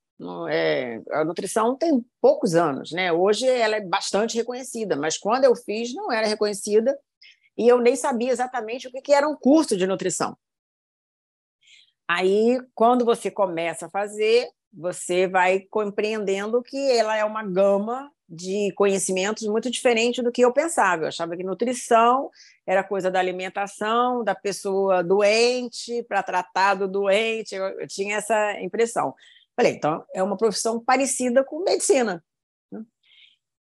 É, 0.50 1.02
a 1.12 1.26
nutrição 1.26 1.76
tem 1.76 2.02
poucos 2.22 2.56
anos, 2.56 2.94
né? 2.94 3.12
Hoje 3.12 3.46
ela 3.46 3.76
é 3.76 3.82
bastante 3.82 4.38
reconhecida, 4.38 4.96
mas 4.96 5.18
quando 5.18 5.44
eu 5.44 5.54
fiz 5.54 5.94
não 5.94 6.10
era 6.10 6.28
reconhecida 6.28 6.98
e 7.58 7.68
eu 7.68 7.80
nem 7.80 7.96
sabia 7.96 8.32
exatamente 8.32 8.88
o 8.88 8.92
que 8.92 9.14
era 9.14 9.28
um 9.28 9.36
curso 9.36 9.78
de 9.78 9.88
nutrição. 9.88 10.38
Aí, 12.08 12.60
quando 12.74 13.04
você 13.04 13.32
começa 13.32 13.88
a 13.88 13.90
fazer, 13.90 14.50
você 14.72 15.28
vai 15.28 15.62
compreendendo 15.62 16.62
que 16.62 16.78
ela 16.92 17.16
é 17.16 17.24
uma 17.26 17.44
gama 17.44 18.12
de 18.28 18.72
conhecimentos 18.76 19.48
muito 19.48 19.70
diferente 19.70 20.22
do 20.22 20.32
que 20.32 20.42
eu 20.42 20.52
pensava. 20.52 21.04
Eu 21.04 21.08
achava 21.08 21.36
que 21.38 21.44
nutrição 21.44 22.30
era 22.66 22.84
coisa 22.84 23.10
da 23.10 23.20
alimentação, 23.20 24.24
da 24.24 24.36
pessoa 24.36 25.04
doente, 25.04 26.04
para 26.04 26.24
tratar 26.24 26.76
do 26.76 26.88
doente. 26.88 27.56
Eu, 27.56 27.66
eu, 27.80 27.88
tinha 27.88 28.18
essa 28.18 28.60
impressão. 28.62 29.14
Falei, 29.56 29.74
então 29.74 30.04
é 30.14 30.22
uma 30.22 30.38
profissão 30.38 30.80
parecida 30.80 31.44
com 31.44 31.64
medicina. 31.64 32.24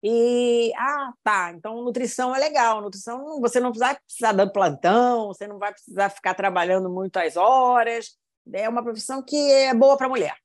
Né? 0.03 0.09
E, 0.09 0.73
ah, 0.75 1.13
tá, 1.23 1.51
então 1.55 1.83
nutrição 1.83 2.35
é 2.35 2.39
legal. 2.39 2.81
Nutrição, 2.81 3.39
você 3.41 3.59
não 3.59 3.73
vai 3.73 3.97
precisar 3.99 4.31
dar 4.31 4.49
plantão, 4.49 5.27
você 5.27 5.47
não 5.47 5.57
vai 5.57 5.71
precisar 5.71 6.09
ficar 6.09 6.33
trabalhando 6.33 6.89
muitas 6.89 7.35
horas. 7.35 8.17
É 8.53 8.67
uma 8.69 8.83
profissão 8.83 9.21
que 9.21 9.35
é 9.35 9.73
boa 9.73 9.97
para 9.97 10.09
mulher. 10.09 10.35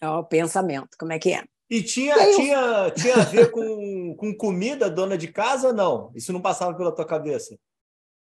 É 0.00 0.08
o 0.08 0.24
pensamento, 0.24 0.96
como 0.98 1.12
é 1.12 1.18
que 1.18 1.32
é? 1.32 1.44
E 1.68 1.82
tinha, 1.82 2.16
e 2.16 2.34
tinha, 2.34 2.90
tinha 2.90 3.14
a 3.16 3.24
ver 3.24 3.50
com, 3.50 4.16
com 4.16 4.34
comida, 4.34 4.90
dona 4.90 5.16
de 5.16 5.28
casa 5.28 5.68
ou 5.68 5.74
não? 5.74 6.10
Isso 6.16 6.32
não 6.32 6.40
passava 6.40 6.76
pela 6.76 6.92
tua 6.92 7.06
cabeça? 7.06 7.56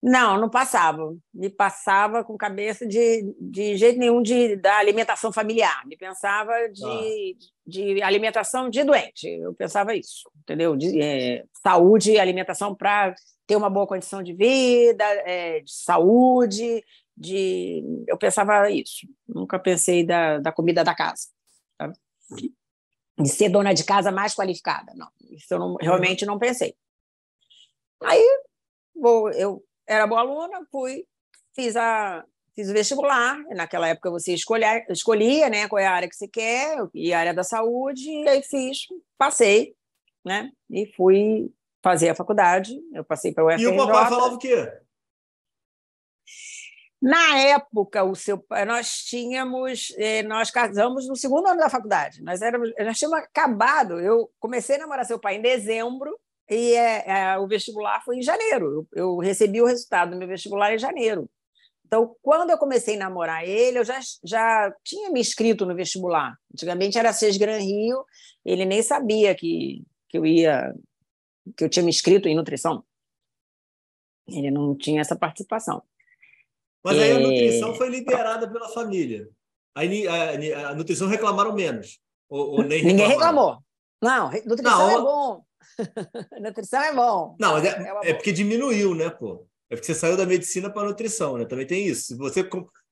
Não, 0.01 0.39
não 0.39 0.49
passava. 0.49 1.15
Me 1.33 1.49
passava 1.49 2.23
com 2.23 2.37
cabeça 2.37 2.85
de, 2.87 3.35
de 3.39 3.75
jeito 3.75 3.99
nenhum 3.99 4.21
de, 4.21 4.55
da 4.55 4.77
alimentação 4.77 5.31
familiar. 5.31 5.85
Me 5.85 5.97
pensava 5.97 6.67
de, 6.69 7.35
ah. 7.39 7.56
De 7.67 8.01
alimentação 8.01 8.69
de 8.69 8.83
doente. 8.83 9.27
Eu 9.27 9.53
pensava 9.53 9.93
isso, 9.93 10.31
entendeu? 10.39 10.75
De, 10.75 11.01
é, 11.01 11.43
saúde 11.61 12.13
e 12.13 12.19
alimentação 12.19 12.73
para 12.73 13.13
ter 13.45 13.55
uma 13.55 13.69
boa 13.69 13.85
condição 13.85 14.23
de 14.23 14.33
vida, 14.33 15.03
é, 15.25 15.59
de 15.59 15.71
saúde, 15.71 16.83
de... 17.15 17.83
Eu 18.07 18.17
pensava 18.17 18.69
isso. 18.71 19.07
Nunca 19.27 19.59
pensei 19.59 20.05
da, 20.05 20.39
da 20.39 20.51
comida 20.51 20.83
da 20.83 20.95
casa. 20.95 21.27
Tá? 21.77 21.91
de 23.19 23.29
ser 23.29 23.49
dona 23.49 23.73
de 23.73 23.83
casa 23.83 24.11
mais 24.11 24.35
qualificada. 24.35 24.93
Não, 24.95 25.09
isso 25.31 25.53
eu 25.53 25.59
não, 25.59 25.75
realmente 25.75 26.25
não 26.25 26.37
pensei. 26.37 26.75
Aí, 28.03 28.23
vou, 28.95 29.31
eu 29.31 29.63
era 29.87 30.05
boa 30.05 30.21
aluna, 30.21 30.65
fui, 30.71 31.05
fiz, 31.55 31.75
a, 31.75 32.23
fiz 32.57 32.69
o 32.69 32.73
vestibular. 32.73 33.37
Naquela 33.55 33.87
época 33.87 34.09
você 34.09 34.33
escolhia, 34.33 34.83
escolhia 34.89 35.47
né, 35.47 35.67
qual 35.67 35.79
é 35.79 35.85
a 35.85 35.91
área 35.91 36.09
que 36.09 36.15
você 36.15 36.27
quer, 36.27 36.75
e 36.93 37.13
a 37.13 37.19
área 37.19 37.33
da 37.33 37.43
saúde, 37.43 38.09
e 38.09 38.27
aí 38.27 38.41
fiz, 38.41 38.87
passei, 39.15 39.75
né? 40.25 40.51
E 40.69 40.91
fui 40.95 41.51
fazer 41.83 42.09
a 42.09 42.15
faculdade. 42.15 42.75
Eu 42.91 43.05
passei 43.05 43.31
para 43.31 43.43
o 43.43 43.47
UFRJ. 43.47 43.63
E 43.63 43.67
o 43.67 43.77
papai 43.77 44.09
falava 44.09 44.33
o 44.33 44.39
quê? 44.39 44.73
Na 46.99 47.37
época, 47.37 48.03
o 48.03 48.15
seu, 48.15 48.43
nós 48.65 49.03
tínhamos, 49.03 49.93
eh, 49.99 50.23
nós 50.23 50.49
casamos 50.49 51.07
no 51.07 51.15
segundo 51.15 51.47
ano 51.47 51.59
da 51.59 51.69
faculdade. 51.69 52.23
Nós 52.23 52.41
éramos, 52.41 52.73
nós 52.79 52.97
tínhamos 52.97 53.19
acabado. 53.19 53.99
Eu 53.99 54.31
comecei 54.39 54.77
a 54.77 54.79
namorar 54.79 55.05
seu 55.05 55.19
pai 55.19 55.35
em 55.35 55.41
dezembro 55.41 56.19
e 56.49 56.73
é, 56.73 57.03
é, 57.07 57.37
o 57.37 57.47
vestibular 57.47 58.03
foi 58.03 58.17
em 58.17 58.23
janeiro. 58.23 58.87
Eu, 58.91 59.03
eu, 59.03 59.17
recebi 59.17 59.61
o 59.61 59.65
resultado 59.67 60.11
do 60.11 60.17
meu 60.17 60.27
vestibular 60.27 60.73
em 60.73 60.79
janeiro. 60.79 61.29
Então, 61.87 62.15
quando 62.21 62.49
eu 62.49 62.57
comecei 62.57 62.95
a 62.95 62.99
namorar 62.99 63.47
ele, 63.47 63.79
eu 63.79 63.85
já, 63.85 63.97
já 64.21 64.73
tinha 64.83 65.09
me 65.09 65.21
inscrito 65.21 65.65
no 65.65 65.73
vestibular. 65.73 66.37
Antigamente 66.53 66.97
era 66.97 67.13
Seis 67.13 67.37
Gran 67.37 67.59
Rio, 67.59 68.03
ele 68.43 68.65
nem 68.65 68.83
sabia 68.83 69.33
que, 69.33 69.83
que 70.09 70.17
eu 70.17 70.25
ia 70.25 70.75
que 71.55 71.63
eu 71.63 71.69
tinha 71.69 71.81
me 71.81 71.89
inscrito 71.89 72.27
em 72.27 72.35
nutrição. 72.35 72.83
Ele 74.27 74.51
não 74.51 74.75
tinha 74.75 74.99
essa 74.99 75.15
participação. 75.15 75.81
Mas 76.83 76.97
aí 76.99 77.11
a 77.11 77.15
é. 77.15 77.19
nutrição 77.19 77.73
foi 77.73 77.89
liberada 77.89 78.51
pela 78.51 78.67
família. 78.67 79.29
Aí 79.73 80.05
a, 80.05 80.69
a, 80.71 80.75
nutrição 80.75 81.07
reclamaram 81.07 81.53
menos. 81.53 81.99
Ou, 82.27 82.51
ou 82.51 82.63
nem 82.63 82.83
Ninguém 82.83 83.07
reclamou. 83.07 83.59
Não, 84.01 84.29
nutrição 84.45 84.77
não, 84.77 84.89
é 84.89 85.01
bom. 85.01 85.45
nutrição 86.41 86.83
é 86.83 86.93
bom. 86.93 87.35
Não, 87.39 87.57
é, 87.57 87.67
é, 87.67 88.09
é 88.09 88.13
porque 88.13 88.33
diminuiu, 88.33 88.93
né, 88.93 89.09
pô? 89.09 89.46
É 89.69 89.75
porque 89.75 89.85
você 89.85 89.95
saiu 89.95 90.15
da 90.15 90.25
medicina 90.25 90.71
para 90.71 90.87
nutrição, 90.87 91.37
né? 91.37 91.45
Também 91.45 91.67
tem 91.67 91.85
isso. 91.85 92.07
Se 92.07 92.15
você 92.15 92.47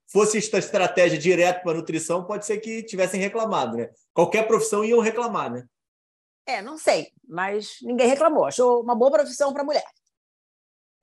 fosse 0.07 0.37
esta 0.37 0.57
estratégia 0.57 1.17
direto 1.17 1.63
para 1.63 1.77
nutrição, 1.77 2.25
pode 2.25 2.45
ser 2.45 2.57
que 2.59 2.83
tivessem 2.83 3.19
reclamado, 3.19 3.77
né? 3.77 3.89
Qualquer 4.13 4.47
profissão 4.47 4.83
iam 4.83 4.99
reclamar, 4.99 5.51
né? 5.51 5.65
É, 6.45 6.61
não 6.61 6.77
sei, 6.77 7.07
mas 7.27 7.77
ninguém 7.81 8.07
reclamou. 8.07 8.45
Achou 8.45 8.81
uma 8.81 8.95
boa 8.95 9.11
profissão 9.11 9.51
para 9.51 9.63
mulher. 9.63 9.85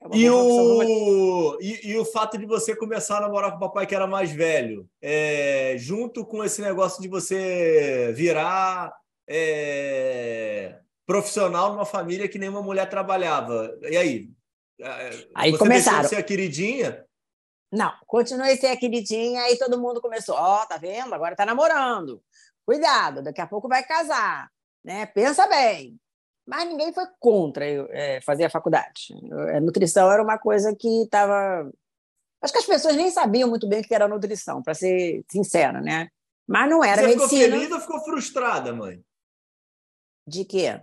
É 0.03 0.17
e, 0.17 0.31
o... 0.31 1.59
E, 1.61 1.91
e, 1.91 1.97
o 1.97 2.05
fato 2.05 2.37
de 2.37 2.47
você 2.47 2.77
começar 2.77 3.19
a 3.19 3.21
namorar 3.23 3.51
com 3.53 3.57
o 3.57 3.61
papai 3.61 3.87
que 3.87 3.95
era 3.95 4.07
mais 4.07 4.31
velho, 4.31 4.89
é... 5.01 5.77
junto 5.79 6.25
com 6.25 6.45
esse 6.45 6.61
negócio 6.61 7.01
de 7.01 7.09
você 7.09 8.13
virar 8.15 8.93
é... 9.29 10.79
profissional 11.07 11.73
numa 11.73 11.85
família 11.85 12.29
que 12.29 12.39
nenhuma 12.39 12.63
mulher 12.63 12.89
trabalhava. 12.89 13.77
E 13.83 13.97
aí? 13.97 14.31
É, 14.83 15.29
aí 15.35 15.51
você 15.51 15.59
começaram. 15.59 16.09
ser 16.09 16.17
a 16.17 16.23
queridinha? 16.23 17.05
Não, 17.71 17.93
continuei 18.07 18.57
ser 18.57 18.67
a 18.67 18.77
queridinha, 18.77 19.43
aí 19.43 19.57
todo 19.57 19.81
mundo 19.81 20.01
começou, 20.01 20.35
ó, 20.35 20.63
oh, 20.63 20.67
tá 20.67 20.77
vendo? 20.77 21.15
Agora 21.15 21.37
tá 21.37 21.47
namorando. 21.47 22.23
Cuidado, 22.67 23.23
daqui 23.23 23.41
a 23.41 23.47
pouco 23.47 23.69
vai 23.69 23.83
casar, 23.83 24.51
né? 24.85 25.07
Pensa 25.07 25.47
bem 25.47 25.99
mas 26.47 26.69
ninguém 26.69 26.93
foi 26.93 27.05
contra 27.19 27.69
eu, 27.69 27.87
é, 27.91 28.21
fazer 28.21 28.45
a 28.45 28.51
faculdade. 28.51 29.15
A 29.55 29.61
nutrição 29.61 30.11
era 30.11 30.23
uma 30.23 30.39
coisa 30.39 30.75
que 30.75 31.03
estava. 31.03 31.71
Acho 32.43 32.53
que 32.53 32.59
as 32.59 32.67
pessoas 32.67 32.97
nem 32.97 33.11
sabiam 33.11 33.49
muito 33.49 33.69
bem 33.69 33.81
o 33.81 33.85
que 33.85 33.95
era 33.95 34.09
nutrição, 34.09 34.63
para 34.63 34.75
ser 34.75 35.25
sincera, 35.31 35.81
né? 35.81 36.09
Mas 36.47 36.69
não 36.69 36.83
era 36.83 37.03
Você 37.03 37.09
medicina. 37.09 37.29
ficou 37.29 37.59
feliz 37.59 37.73
ou 37.73 37.81
ficou 37.81 38.01
frustrada, 38.01 38.73
mãe? 38.73 39.01
De 40.27 40.45
quê? 40.45 40.81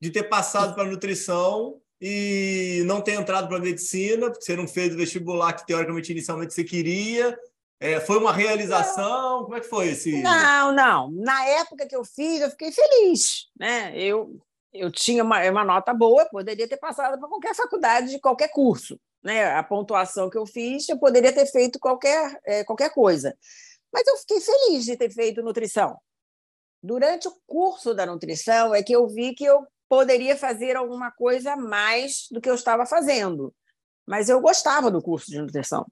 De 0.00 0.10
ter 0.10 0.24
passado 0.24 0.74
para 0.74 0.84
nutrição 0.84 1.80
e 2.00 2.82
não 2.86 3.00
ter 3.00 3.12
entrado 3.12 3.48
para 3.48 3.58
medicina, 3.58 4.30
porque 4.30 4.44
você 4.44 4.56
não 4.56 4.66
fez 4.66 4.94
o 4.94 4.96
vestibular 4.96 5.52
que 5.52 5.66
teoricamente 5.66 6.12
inicialmente 6.12 6.54
você 6.54 6.64
queria, 6.64 7.38
é, 7.80 7.98
foi 7.98 8.18
uma 8.18 8.32
realização? 8.32 9.44
Como 9.44 9.56
é 9.56 9.60
que 9.60 9.68
foi 9.68 9.88
esse? 9.88 10.20
Não, 10.22 10.70
não. 10.70 11.10
Na 11.12 11.46
época 11.46 11.86
que 11.86 11.96
eu 11.96 12.04
fiz, 12.04 12.42
eu 12.42 12.50
fiquei 12.50 12.70
feliz. 12.70 13.46
Né? 13.58 13.98
Eu, 13.98 14.38
eu 14.70 14.92
tinha 14.92 15.24
uma, 15.24 15.42
uma 15.50 15.64
nota 15.64 15.94
boa, 15.94 16.26
poderia 16.26 16.68
ter 16.68 16.76
passado 16.76 17.18
para 17.18 17.28
qualquer 17.28 17.54
faculdade 17.54 18.10
de 18.10 18.20
qualquer 18.20 18.48
curso. 18.48 19.00
Né? 19.22 19.46
A 19.54 19.62
pontuação 19.62 20.28
que 20.28 20.36
eu 20.36 20.46
fiz, 20.46 20.88
eu 20.90 20.98
poderia 20.98 21.32
ter 21.32 21.46
feito 21.46 21.78
qualquer, 21.78 22.38
é, 22.44 22.64
qualquer 22.64 22.92
coisa. 22.92 23.34
Mas 23.90 24.06
eu 24.06 24.16
fiquei 24.18 24.40
feliz 24.40 24.84
de 24.84 24.96
ter 24.96 25.10
feito 25.10 25.42
nutrição. 25.42 25.96
Durante 26.82 27.28
o 27.28 27.36
curso 27.46 27.94
da 27.94 28.04
nutrição 28.04 28.74
é 28.74 28.82
que 28.82 28.92
eu 28.92 29.08
vi 29.08 29.34
que 29.34 29.44
eu 29.44 29.66
poderia 29.90 30.36
fazer 30.36 30.76
alguma 30.76 31.10
coisa 31.10 31.56
mais 31.56 32.28
do 32.30 32.40
que 32.40 32.48
eu 32.48 32.54
estava 32.54 32.86
fazendo. 32.86 33.52
Mas 34.06 34.28
eu 34.28 34.40
gostava 34.40 34.88
do 34.88 35.02
curso 35.02 35.28
de 35.28 35.40
nutrição. 35.40 35.84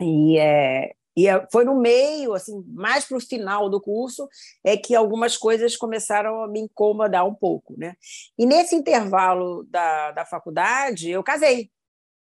E, 0.00 0.36
é, 0.36 0.92
e 1.16 1.28
é, 1.28 1.46
foi 1.52 1.64
no 1.64 1.80
meio, 1.80 2.34
assim, 2.34 2.60
mais 2.66 3.04
para 3.04 3.16
o 3.16 3.20
final 3.20 3.70
do 3.70 3.80
curso, 3.80 4.28
é 4.64 4.76
que 4.76 4.96
algumas 4.96 5.36
coisas 5.36 5.76
começaram 5.76 6.42
a 6.42 6.48
me 6.48 6.60
incomodar 6.60 7.24
um 7.24 7.34
pouco. 7.34 7.72
Né? 7.78 7.94
E 8.36 8.44
nesse 8.44 8.74
intervalo 8.74 9.64
da, 9.70 10.10
da 10.10 10.26
faculdade, 10.26 11.08
eu 11.08 11.22
casei. 11.22 11.70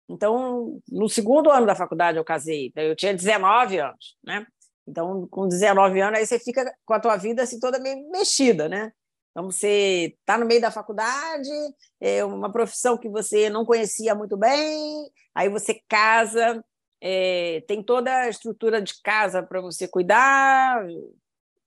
Então, 0.08 0.80
no 0.88 1.08
segundo 1.08 1.50
ano 1.50 1.66
da 1.66 1.76
faculdade, 1.76 2.18
eu 2.18 2.24
casei. 2.24 2.72
Eu 2.74 2.96
tinha 2.96 3.14
19 3.14 3.78
anos. 3.78 4.16
Né? 4.24 4.44
Então, 4.88 5.28
com 5.28 5.46
19 5.46 6.00
anos, 6.00 6.18
aí 6.18 6.26
você 6.26 6.40
fica 6.40 6.74
com 6.84 6.94
a 6.94 7.00
tua 7.00 7.16
vida 7.16 7.44
assim, 7.44 7.60
toda 7.60 7.78
meio 7.78 8.10
mexida, 8.10 8.68
né? 8.68 8.92
Então, 9.38 9.52
você 9.52 10.16
está 10.18 10.36
no 10.36 10.44
meio 10.44 10.60
da 10.60 10.68
faculdade, 10.68 11.48
é 12.00 12.24
uma 12.24 12.50
profissão 12.50 12.98
que 12.98 13.08
você 13.08 13.48
não 13.48 13.64
conhecia 13.64 14.12
muito 14.12 14.36
bem, 14.36 15.08
aí 15.32 15.48
você 15.48 15.80
casa, 15.88 16.60
é, 17.00 17.62
tem 17.68 17.80
toda 17.80 18.12
a 18.12 18.28
estrutura 18.28 18.82
de 18.82 19.00
casa 19.00 19.40
para 19.40 19.60
você 19.60 19.86
cuidar, 19.86 20.84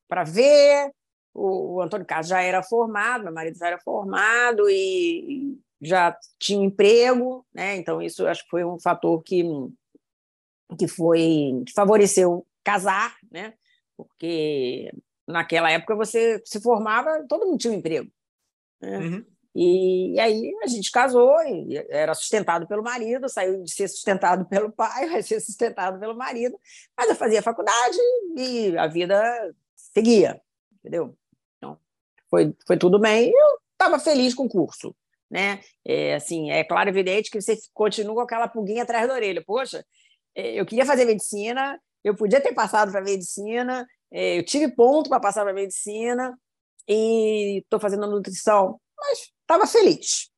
para 0.06 0.26
ver. 0.26 0.92
O, 1.34 1.76
o, 1.76 1.82
Antônio 1.82 2.06
Carlos 2.06 2.28
já 2.28 2.42
era 2.42 2.62
formado, 2.62 3.24
meu 3.24 3.34
marido 3.34 3.58
já 3.58 3.68
era 3.68 3.80
formado 3.80 4.70
e 4.70 5.58
já 5.82 6.14
tinha 6.38 6.66
emprego, 6.66 7.46
né? 7.54 7.78
Então 7.78 8.02
isso 8.02 8.28
acho 8.28 8.44
que 8.44 8.50
foi 8.50 8.66
um 8.66 8.78
fator 8.82 9.24
que 9.24 9.46
que 10.78 10.90
foi 10.90 11.64
que 11.66 11.72
favoreceu 11.74 12.46
casar, 12.66 13.16
né? 13.32 13.54
Porque 13.96 14.92
naquela 15.28 15.72
época 15.72 15.96
você 15.96 16.42
se 16.46 16.62
formava, 16.62 17.26
todo 17.28 17.46
mundo 17.46 17.58
tinha 17.58 17.74
um 17.74 17.78
emprego. 17.78 18.12
Né? 18.82 18.98
Uhum. 18.98 19.26
E, 19.54 20.14
e, 20.16 20.20
aí 20.20 20.52
a 20.64 20.68
gente 20.68 20.92
casou, 20.92 21.36
e 21.44 21.76
era 21.90 22.14
sustentado 22.14 22.66
pelo 22.68 22.84
marido, 22.84 23.28
saiu 23.28 23.62
de 23.64 23.72
ser 23.72 23.88
sustentado 23.88 24.46
pelo 24.46 24.72
pai, 24.72 25.08
vai 25.10 25.22
ser 25.22 25.40
sustentado 25.42 26.00
pelo 26.00 26.16
marido, 26.16 26.58
mas 26.98 27.10
eu 27.10 27.16
fazia 27.16 27.42
faculdade 27.42 27.98
e 28.38 28.78
a 28.78 28.88
vida 28.88 29.22
seguia, 29.76 30.42
entendeu? 30.80 31.16
Então, 31.58 31.78
foi, 32.30 32.56
foi 32.66 32.78
tudo 32.78 32.98
bem, 32.98 33.30
eu 33.30 33.60
estava 33.74 34.00
feliz 34.00 34.34
com 34.34 34.46
o 34.46 34.50
curso. 34.50 34.96
Né? 35.30 35.62
É, 35.86 36.16
assim, 36.16 36.52
é 36.52 36.62
claro, 36.62 36.90
evidente 36.90 37.32
que 37.32 37.40
você 37.40 37.58
continua 37.74 38.16
com 38.16 38.22
aquela 38.22 38.50
pulguinha 38.50 38.84
atrás 38.84 39.08
da 39.08 39.14
orelha. 39.14 39.42
Poxa, 39.46 39.86
é, 40.36 40.60
eu 40.60 40.66
queria 40.66 40.86
fazer 40.86 41.06
medicina, 41.06 41.82
eu 42.04 42.14
podia 42.14 42.42
ter 42.42 42.54
passado 42.54 42.92
para 42.92 43.02
medicina, 43.02 43.88
é, 44.12 44.38
eu 44.38 44.46
tive 44.46 44.74
ponto 44.74 45.10
para 45.10 45.20
passar 45.20 45.44
para 45.44 45.54
medicina 45.54 46.38
e 46.88 47.60
estou 47.60 47.80
fazendo 47.80 48.08
nutrição, 48.08 48.80
mas 48.98 49.32
estava 49.42 49.66
feliz. 49.66 50.30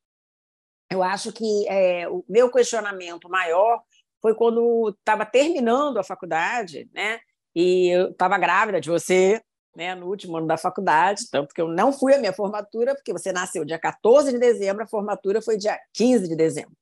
Eu 0.90 1.02
acho 1.02 1.32
que 1.34 1.68
é, 1.68 2.08
o 2.08 2.24
meu 2.30 2.52
questionamento 2.52 3.28
maior 3.28 3.82
foi 4.22 4.36
quando 4.36 4.90
estava 4.90 5.26
terminando 5.26 5.98
a 5.98 6.04
faculdade, 6.04 6.88
né? 6.94 7.20
E 7.56 7.90
eu 7.90 8.12
estava 8.12 8.38
grávida 8.38 8.80
de 8.80 8.90
você, 8.90 9.42
né, 9.76 9.96
no 9.96 10.08
último 10.08 10.38
ano 10.38 10.48
da 10.48 10.58
faculdade, 10.58 11.30
tanto 11.32 11.54
que 11.54 11.62
eu 11.62 11.68
não 11.68 11.92
fui 11.92 12.14
à 12.14 12.20
minha 12.20 12.34
formatura, 12.34 12.96
porque 12.96 13.12
você 13.12 13.32
nasceu 13.32 13.66
dia 13.66 13.80
14 13.80 14.32
de 14.32 14.40
dezembro, 14.40 14.84
a 14.84 14.88
formatura 14.88 15.42
foi 15.42 15.58
dia 15.58 15.80
15 15.94 16.28
de 16.28 16.36
dezembro. 16.36 16.76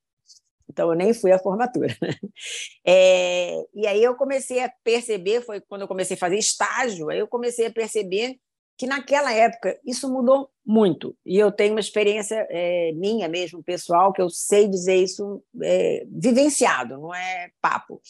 Então, 0.71 0.89
eu 0.89 0.95
nem 0.95 1.13
fui 1.13 1.31
à 1.31 1.37
formatura. 1.39 1.95
Né? 2.01 2.15
É, 2.85 3.63
e 3.75 3.85
aí 3.85 4.01
eu 4.01 4.15
comecei 4.15 4.63
a 4.63 4.73
perceber, 4.83 5.41
foi 5.41 5.59
quando 5.59 5.81
eu 5.81 5.87
comecei 5.87 6.15
a 6.15 6.19
fazer 6.19 6.37
estágio, 6.37 7.09
aí 7.09 7.19
eu 7.19 7.27
comecei 7.27 7.67
a 7.67 7.71
perceber 7.71 8.37
que 8.77 8.87
naquela 8.87 9.31
época 9.31 9.77
isso 9.85 10.11
mudou 10.11 10.49
muito. 10.65 11.15
E 11.25 11.37
eu 11.37 11.51
tenho 11.51 11.73
uma 11.73 11.79
experiência 11.79 12.47
é, 12.49 12.91
minha 12.93 13.27
mesmo, 13.27 13.61
pessoal, 13.61 14.13
que 14.13 14.21
eu 14.21 14.29
sei 14.29 14.67
dizer 14.67 14.95
isso 14.95 15.43
é, 15.61 16.05
vivenciado, 16.09 16.97
não 16.97 17.13
é 17.13 17.51
papo. 17.61 18.01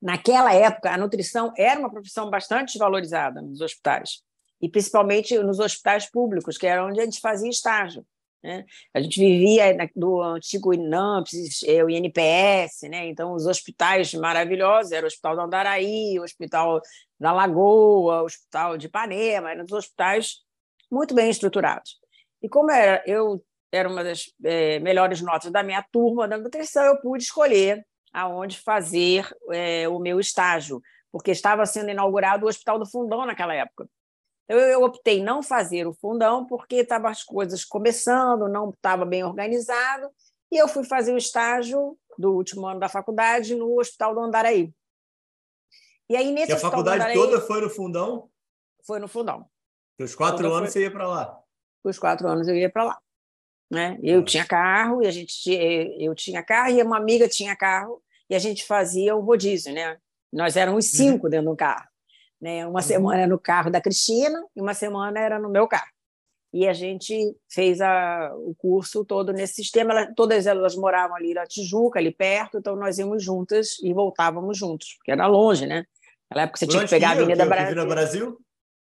Naquela 0.00 0.54
época, 0.54 0.92
a 0.92 0.98
nutrição 0.98 1.52
era 1.56 1.80
uma 1.80 1.90
profissão 1.90 2.30
bastante 2.30 2.78
valorizada 2.78 3.40
nos 3.40 3.60
hospitais, 3.60 4.22
e 4.60 4.68
principalmente 4.68 5.36
nos 5.38 5.58
hospitais 5.58 6.08
públicos, 6.10 6.58
que 6.58 6.66
era 6.66 6.84
onde 6.84 7.00
a 7.00 7.04
gente 7.04 7.20
fazia 7.20 7.50
estágio. 7.50 8.04
Né? 8.42 8.64
A 8.94 9.00
gente 9.00 9.18
vivia 9.18 9.76
do 9.96 10.22
antigo 10.22 10.72
INAMPS, 10.72 11.62
é, 11.64 11.82
o 11.82 11.90
INPS, 11.90 12.88
né? 12.88 13.06
então 13.06 13.34
os 13.34 13.46
hospitais 13.46 14.14
maravilhosos, 14.14 14.92
era 14.92 15.04
o 15.04 15.08
Hospital 15.08 15.34
do 15.34 15.42
Andaraí, 15.42 16.18
o 16.18 16.22
Hospital 16.22 16.80
da 17.18 17.32
Lagoa, 17.32 18.22
o 18.22 18.26
Hospital 18.26 18.78
de 18.78 18.86
Ipanema, 18.86 19.50
eram 19.50 19.64
hospitais 19.72 20.36
muito 20.90 21.14
bem 21.14 21.28
estruturados. 21.30 21.96
E 22.40 22.48
como 22.48 22.70
era, 22.70 23.02
eu 23.06 23.44
era 23.72 23.88
uma 23.88 24.04
das 24.04 24.32
é, 24.44 24.78
melhores 24.78 25.20
notas 25.20 25.50
da 25.50 25.62
minha 25.62 25.84
turma 25.92 26.28
da 26.28 26.38
nutrição, 26.38 26.84
eu 26.84 27.00
pude 27.00 27.24
escolher 27.24 27.84
aonde 28.12 28.58
fazer 28.58 29.28
é, 29.52 29.88
o 29.88 29.98
meu 29.98 30.18
estágio, 30.18 30.80
porque 31.10 31.30
estava 31.30 31.66
sendo 31.66 31.90
inaugurado 31.90 32.46
o 32.46 32.48
Hospital 32.48 32.78
do 32.78 32.88
Fundão 32.88 33.26
naquela 33.26 33.54
época. 33.54 33.88
Eu, 34.48 34.58
eu 34.58 34.82
optei 34.82 35.22
não 35.22 35.42
fazer 35.42 35.86
o 35.86 35.92
fundão 35.92 36.46
porque 36.46 36.76
estavam 36.76 37.10
as 37.10 37.22
coisas 37.22 37.64
começando, 37.64 38.48
não 38.48 38.70
estava 38.70 39.04
bem 39.04 39.22
organizado, 39.22 40.10
E 40.50 40.56
eu 40.56 40.66
fui 40.66 40.84
fazer 40.84 41.12
o 41.12 41.18
estágio 41.18 41.98
do 42.16 42.32
último 42.32 42.66
ano 42.66 42.80
da 42.80 42.88
faculdade 42.88 43.54
no 43.54 43.78
Hospital 43.78 44.14
do 44.14 44.20
Andaraí. 44.20 44.72
E 46.08 46.16
aí, 46.16 46.32
nesse 46.32 46.52
e 46.52 46.54
a 46.54 46.58
faculdade 46.58 46.96
Andaraí, 46.96 47.14
toda 47.14 47.40
foi 47.40 47.60
no 47.60 47.68
fundão? 47.68 48.30
Foi 48.86 48.98
no 48.98 49.06
fundão. 49.06 49.46
Os 50.00 50.14
quatro 50.14 50.44
toda 50.44 50.56
anos 50.56 50.72
foi... 50.72 50.80
você 50.80 50.86
ia 50.86 50.90
para 50.90 51.06
lá? 51.06 51.38
Os 51.84 51.98
quatro 51.98 52.26
anos 52.26 52.48
eu 52.48 52.56
ia 52.56 52.70
para 52.70 52.84
lá. 52.84 52.98
Né? 53.70 53.98
Eu 54.02 54.24
tinha 54.24 54.46
carro, 54.46 55.02
e 55.02 55.06
a 55.06 55.10
gente 55.10 55.50
eu 55.98 56.14
tinha 56.14 56.42
carro, 56.42 56.70
e 56.70 56.82
uma 56.82 56.96
amiga 56.96 57.28
tinha 57.28 57.54
carro, 57.54 58.02
e 58.30 58.34
a 58.34 58.38
gente 58.38 58.64
fazia 58.64 59.14
o 59.14 59.20
rodízio, 59.20 59.74
né? 59.74 59.98
Nós 60.32 60.56
éramos 60.56 60.86
uhum. 60.86 60.96
cinco 60.96 61.26
uhum. 61.26 61.30
dentro 61.30 61.50
do 61.50 61.56
carro. 61.56 61.86
Né? 62.40 62.66
Uma 62.66 62.80
uhum. 62.80 62.86
semana 62.86 63.26
no 63.26 63.38
carro 63.38 63.70
da 63.70 63.80
Cristina 63.80 64.40
e 64.54 64.60
uma 64.60 64.74
semana 64.74 65.18
era 65.18 65.38
no 65.38 65.48
meu 65.48 65.66
carro. 65.66 65.90
E 66.52 66.66
a 66.66 66.72
gente 66.72 67.36
fez 67.50 67.80
a, 67.80 68.32
o 68.34 68.54
curso 68.54 69.04
todo 69.04 69.32
nesse 69.32 69.54
sistema. 69.54 69.92
Ela, 69.92 70.14
todas 70.14 70.46
elas 70.46 70.74
moravam 70.74 71.16
ali 71.16 71.34
na 71.34 71.46
Tijuca, 71.46 71.98
ali 71.98 72.10
perto, 72.10 72.58
então 72.58 72.74
nós 72.74 72.98
íamos 72.98 73.22
juntas 73.22 73.76
e 73.82 73.92
voltávamos 73.92 74.56
juntos, 74.56 74.94
porque 74.96 75.12
era 75.12 75.26
longe, 75.26 75.66
né? 75.66 75.84
Naquela 76.30 76.44
época 76.44 76.58
você 76.58 76.66
tinha 76.66 76.84
que 76.84 76.90
pegar 76.90 77.10
a 77.10 77.12
Avenida 77.12 77.44
Brasil. 77.44 77.66
Avenida 77.66 77.86
Brasil? 77.86 78.38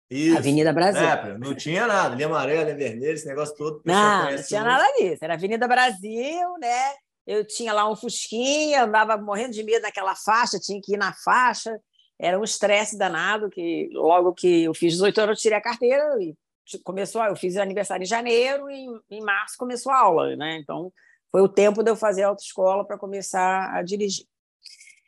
Isso. 0.09 0.37
Avenida 0.37 0.73
Brasil. 0.73 1.01
É, 1.01 1.37
não 1.37 1.55
tinha 1.55 1.87
nada, 1.87 2.15
linha 2.15 2.27
amarela, 2.27 2.63
linha 2.63 2.75
vermelha, 2.75 3.13
esse 3.13 3.25
negócio 3.25 3.55
todo. 3.55 3.81
Não, 3.85 4.31
não 4.31 4.43
tinha 4.43 4.63
nada 4.63 4.85
disso. 4.97 5.23
Era 5.23 5.33
Avenida 5.33 5.67
Brasil, 5.67 6.57
né? 6.59 6.93
Eu 7.25 7.47
tinha 7.47 7.71
lá 7.73 7.89
um 7.89 7.95
fusquinha, 7.95 8.83
andava 8.83 9.17
morrendo 9.17 9.53
de 9.53 9.63
medo 9.63 9.83
naquela 9.83 10.15
faixa, 10.15 10.59
tinha 10.59 10.79
que 10.81 10.93
ir 10.93 10.97
na 10.97 11.13
faixa. 11.13 11.79
Era 12.23 12.39
um 12.39 12.43
estresse 12.45 12.97
danado, 12.97 13.49
que 13.49 13.89
logo 13.91 14.33
que 14.33 14.63
eu 14.63 14.73
fiz 14.73 14.93
18 14.93 15.17
anos, 15.19 15.37
eu 15.37 15.41
tirei 15.41 15.57
a 15.57 15.61
carteira 15.61 16.17
e 16.21 16.33
começou, 16.81 17.21
eu 17.25 17.35
fiz 17.35 17.57
aniversário 17.57 18.03
em 18.03 18.07
janeiro 18.07 18.71
e 18.71 18.87
em 19.11 19.21
março 19.21 19.57
começou 19.57 19.91
a 19.91 19.99
aula, 19.99 20.33
né? 20.37 20.57
Então, 20.57 20.89
foi 21.29 21.41
o 21.41 21.49
tempo 21.49 21.83
de 21.83 21.91
eu 21.91 21.97
fazer 21.97 22.23
autoescola 22.23 22.85
para 22.85 22.97
começar 22.97 23.75
a 23.75 23.83
dirigir. 23.83 24.25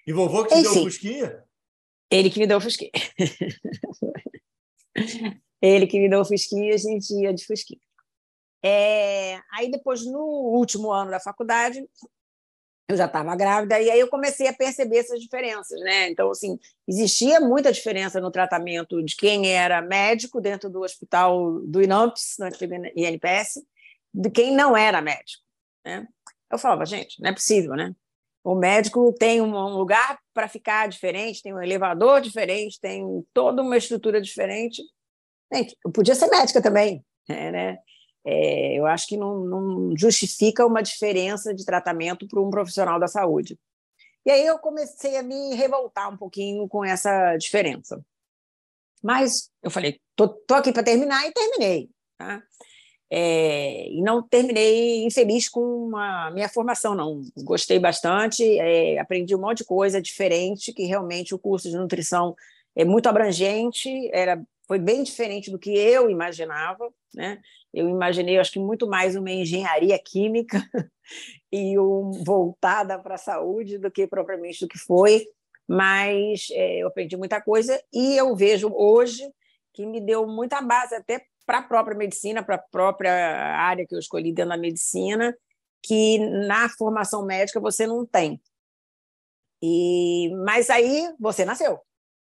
E 0.06 0.12
vovô 0.12 0.44
que 0.44 0.56
te 0.56 0.60
Enfim, 0.60 0.74
deu 0.74 0.82
o 0.82 0.84
fusquinha? 0.84 1.44
Ele 2.12 2.30
que 2.30 2.40
me 2.40 2.48
deu 2.48 2.58
o 2.58 2.62
fusquinha. 2.62 2.92
ele 5.62 5.88
que 5.88 5.98
me 5.98 6.10
deu 6.10 6.20
o 6.20 6.26
fusquinha, 6.26 6.76
a 6.76 6.78
gente 6.78 7.14
ia 7.14 7.34
de 7.34 7.46
fusquinha. 7.46 7.80
É, 8.62 9.40
aí 9.54 9.72
depois, 9.72 10.06
no 10.06 10.20
último 10.20 10.92
ano 10.92 11.12
da 11.12 11.20
faculdade, 11.22 11.82
eu 12.88 12.96
já 12.96 13.06
estava 13.06 13.36
grávida, 13.36 13.80
e 13.80 13.90
aí 13.90 14.00
eu 14.00 14.08
comecei 14.08 14.48
a 14.48 14.54
perceber 14.54 14.98
essas 14.98 15.20
diferenças, 15.20 15.80
né? 15.82 16.10
Então, 16.10 16.30
assim, 16.30 16.60
existia 16.88 17.40
muita 17.40 17.72
diferença 17.72 18.22
no 18.22 18.30
tratamento 18.30 19.02
de 19.04 19.16
quem 19.16 19.52
era 19.52 19.82
médico 19.82 20.40
dentro 20.40 20.70
do 20.70 20.82
hospital 20.82 21.62
do 21.62 21.82
INAMPS, 21.82 22.36
no 22.40 22.48
INPS, 22.96 23.66
de 24.14 24.30
quem 24.30 24.56
não 24.56 24.78
era 24.78 25.02
médico, 25.02 25.44
né? 25.84 26.08
Eu 26.52 26.60
falava, 26.60 26.86
gente, 26.86 27.20
não 27.22 27.30
é 27.30 27.34
possível, 27.34 27.74
né? 27.74 27.96
O 28.44 28.54
médico 28.54 29.12
tem 29.14 29.42
um 29.42 29.70
lugar 29.70 30.20
para 30.32 30.48
ficar 30.48 30.88
diferente, 30.88 31.42
tem 31.42 31.52
um 31.52 31.62
elevador 31.62 32.22
diferente, 32.22 32.80
tem 32.80 33.26
toda 33.34 33.64
uma 33.64 33.76
estrutura 33.76 34.22
diferente. 34.22 34.84
Gente, 35.52 35.76
eu 35.84 35.92
podia 35.92 36.14
ser 36.14 36.28
médica 36.28 36.62
também, 36.62 37.04
né? 37.28 37.80
É, 38.26 38.74
eu 38.74 38.88
acho 38.88 39.08
que 39.08 39.18
não, 39.18 39.46
não, 39.46 39.96
justifica 39.96 40.66
uma 40.66 40.82
diferença 40.82 41.54
de 41.54 41.64
tratamento 41.64 42.28
para 42.28 42.42
um 42.42 42.50
profissional 42.50 43.00
da 43.00 43.08
saúde. 43.08 43.58
E 44.26 44.32
aí 44.32 44.46
eu 44.46 44.58
comecei 44.58 45.16
a 45.18 45.24
me 45.24 45.54
revoltar 45.54 46.12
um 46.12 46.18
pouquinho 46.18 46.68
com 46.68 46.84
essa 46.84 47.38
diferença. 47.38 48.04
Mas 49.04 49.52
eu 49.62 49.70
falei, 49.70 50.02
tô, 50.16 50.28
tô 50.28 50.56
aqui 50.56 50.74
para 50.74 50.82
terminar 50.82 51.28
e 51.28 51.32
terminei. 51.32 51.90
Tá? 52.18 52.42
É, 53.08 53.88
e 53.88 54.02
não 54.02 54.28
terminei 54.28 55.06
infeliz 55.06 55.48
com 55.48 55.96
a 55.96 56.32
minha 56.32 56.50
formação, 56.50 56.96
não. 56.96 57.22
Gostei 57.44 57.78
bastante, 57.78 58.44
é, 58.58 58.98
aprendi 58.98 59.36
um 59.36 59.40
monte 59.42 59.60
de 59.60 59.66
coisa 59.66 60.02
diferente, 60.02 60.74
que 60.74 60.86
realmente 60.86 61.36
o 61.36 61.40
curso 61.40 61.70
de 61.70 61.78
nutrição 61.78 62.36
é 62.76 62.84
muito 62.84 63.08
abrangente, 63.08 64.10
era, 64.12 64.42
foi 64.68 64.80
bem 64.80 65.04
diferente 65.04 65.52
do 65.52 65.60
que 65.60 65.72
eu 65.72 66.10
imaginava. 66.10 66.92
Né? 67.14 67.40
Eu 67.74 67.88
imaginei, 67.90 68.38
acho 68.38 68.52
que 68.52 68.60
muito 68.60 68.88
mais 68.88 69.16
uma 69.16 69.32
engenharia 69.32 69.98
química 70.00 70.62
e 71.52 71.78
um, 71.80 72.12
voltada 72.24 73.00
para 73.00 73.16
a 73.16 73.20
saúde 73.20 73.78
do 73.78 73.92
que 73.92 74.08
propriamente 74.08 74.60
do 74.62 74.68
que 74.68 74.78
foi, 74.78 75.26
mas 75.68 76.48
é, 76.52 76.80
eu 76.80 76.88
aprendi 76.88 77.16
muita 77.18 77.42
coisa 77.42 77.82
e 77.94 78.16
eu 78.18 78.36
vejo 78.36 78.72
hoje 78.74 79.24
que 79.74 79.86
me 79.86 80.00
deu 80.00 80.28
muita 80.28 80.62
base 80.62 80.96
até 80.96 81.26
para 81.46 81.60
a 81.60 81.64
própria 81.64 81.96
medicina, 81.96 82.44
para 82.44 82.56
a 82.56 82.64
própria 82.72 83.14
área 83.14 83.86
que 83.86 83.94
eu 83.94 84.00
escolhi 84.00 84.34
dentro 84.34 84.50
da 84.50 84.58
medicina, 84.58 85.36
que 85.82 86.18
na 86.48 86.68
formação 86.70 87.26
médica 87.26 87.60
você 87.60 87.86
não 87.86 88.06
tem. 88.06 88.42
E 89.62 90.30
mas 90.44 90.70
aí 90.70 91.14
você 91.20 91.46
nasceu. 91.46 91.80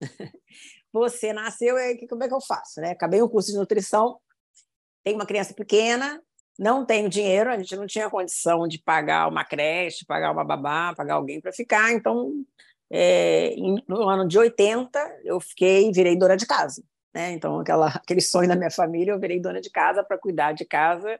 você 0.93 1.33
nasceu 1.33 1.79
e 1.79 2.07
como 2.07 2.25
é 2.25 2.29
que 2.29 2.35
eu 2.35 2.41
faço, 2.41 2.81
né? 2.81 2.91
Acabei 2.91 3.21
o 3.23 3.29
curso 3.29 3.51
de 3.51 3.59
nutrição, 3.59 4.19
tem 5.05 5.15
uma 5.15 5.27
criança 5.27 5.55
pequena, 5.55 6.23
não 6.59 6.85
tenho 6.85 7.09
dinheiro, 7.09 7.51
a 7.51 7.59
gente 7.59 7.77
não 7.77 7.87
tinha 7.87 8.11
condição 8.11 8.67
de 8.67 8.79
pagar 8.79 9.29
uma 9.29 9.45
creche, 9.45 10.05
pagar 10.05 10.33
uma 10.33 10.45
babá, 10.45 10.95
pagar 10.95 11.15
alguém 11.15 11.41
para 11.41 11.53
ficar, 11.53 11.93
então 11.93 12.33
é, 12.91 13.55
no 13.87 14.09
ano 14.09 14.27
de 14.27 14.39
80 14.39 14.99
eu 15.25 15.41
fiquei, 15.41 15.91
virei 15.93 16.17
dona 16.17 16.37
de 16.37 16.47
casa, 16.47 16.83
né? 17.15 17.33
Então 17.33 17.61
aquela, 17.61 17.89
aquele 17.89 18.21
sonho 18.21 18.49
da 18.49 18.57
minha 18.57 18.71
família, 18.71 19.13
eu 19.13 19.21
virei 19.21 19.41
dona 19.41 19.61
de 19.61 19.71
casa 19.71 20.03
para 20.03 20.19
cuidar 20.19 20.53
de 20.53 20.65
casa 20.65 21.19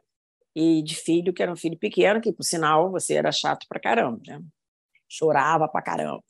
e 0.55 0.81
de 0.81 0.95
filho, 0.95 1.33
que 1.33 1.43
era 1.43 1.51
um 1.51 1.55
filho 1.55 1.77
pequeno, 1.77 2.19
que 2.19 2.33
por 2.33 2.43
sinal 2.43 2.91
você 2.91 3.13
era 3.13 3.31
chato 3.31 3.65
para 3.69 3.79
caramba, 3.79 4.19
né? 4.27 4.41
chorava 5.09 5.67
para 5.67 5.81
caramba. 5.81 6.23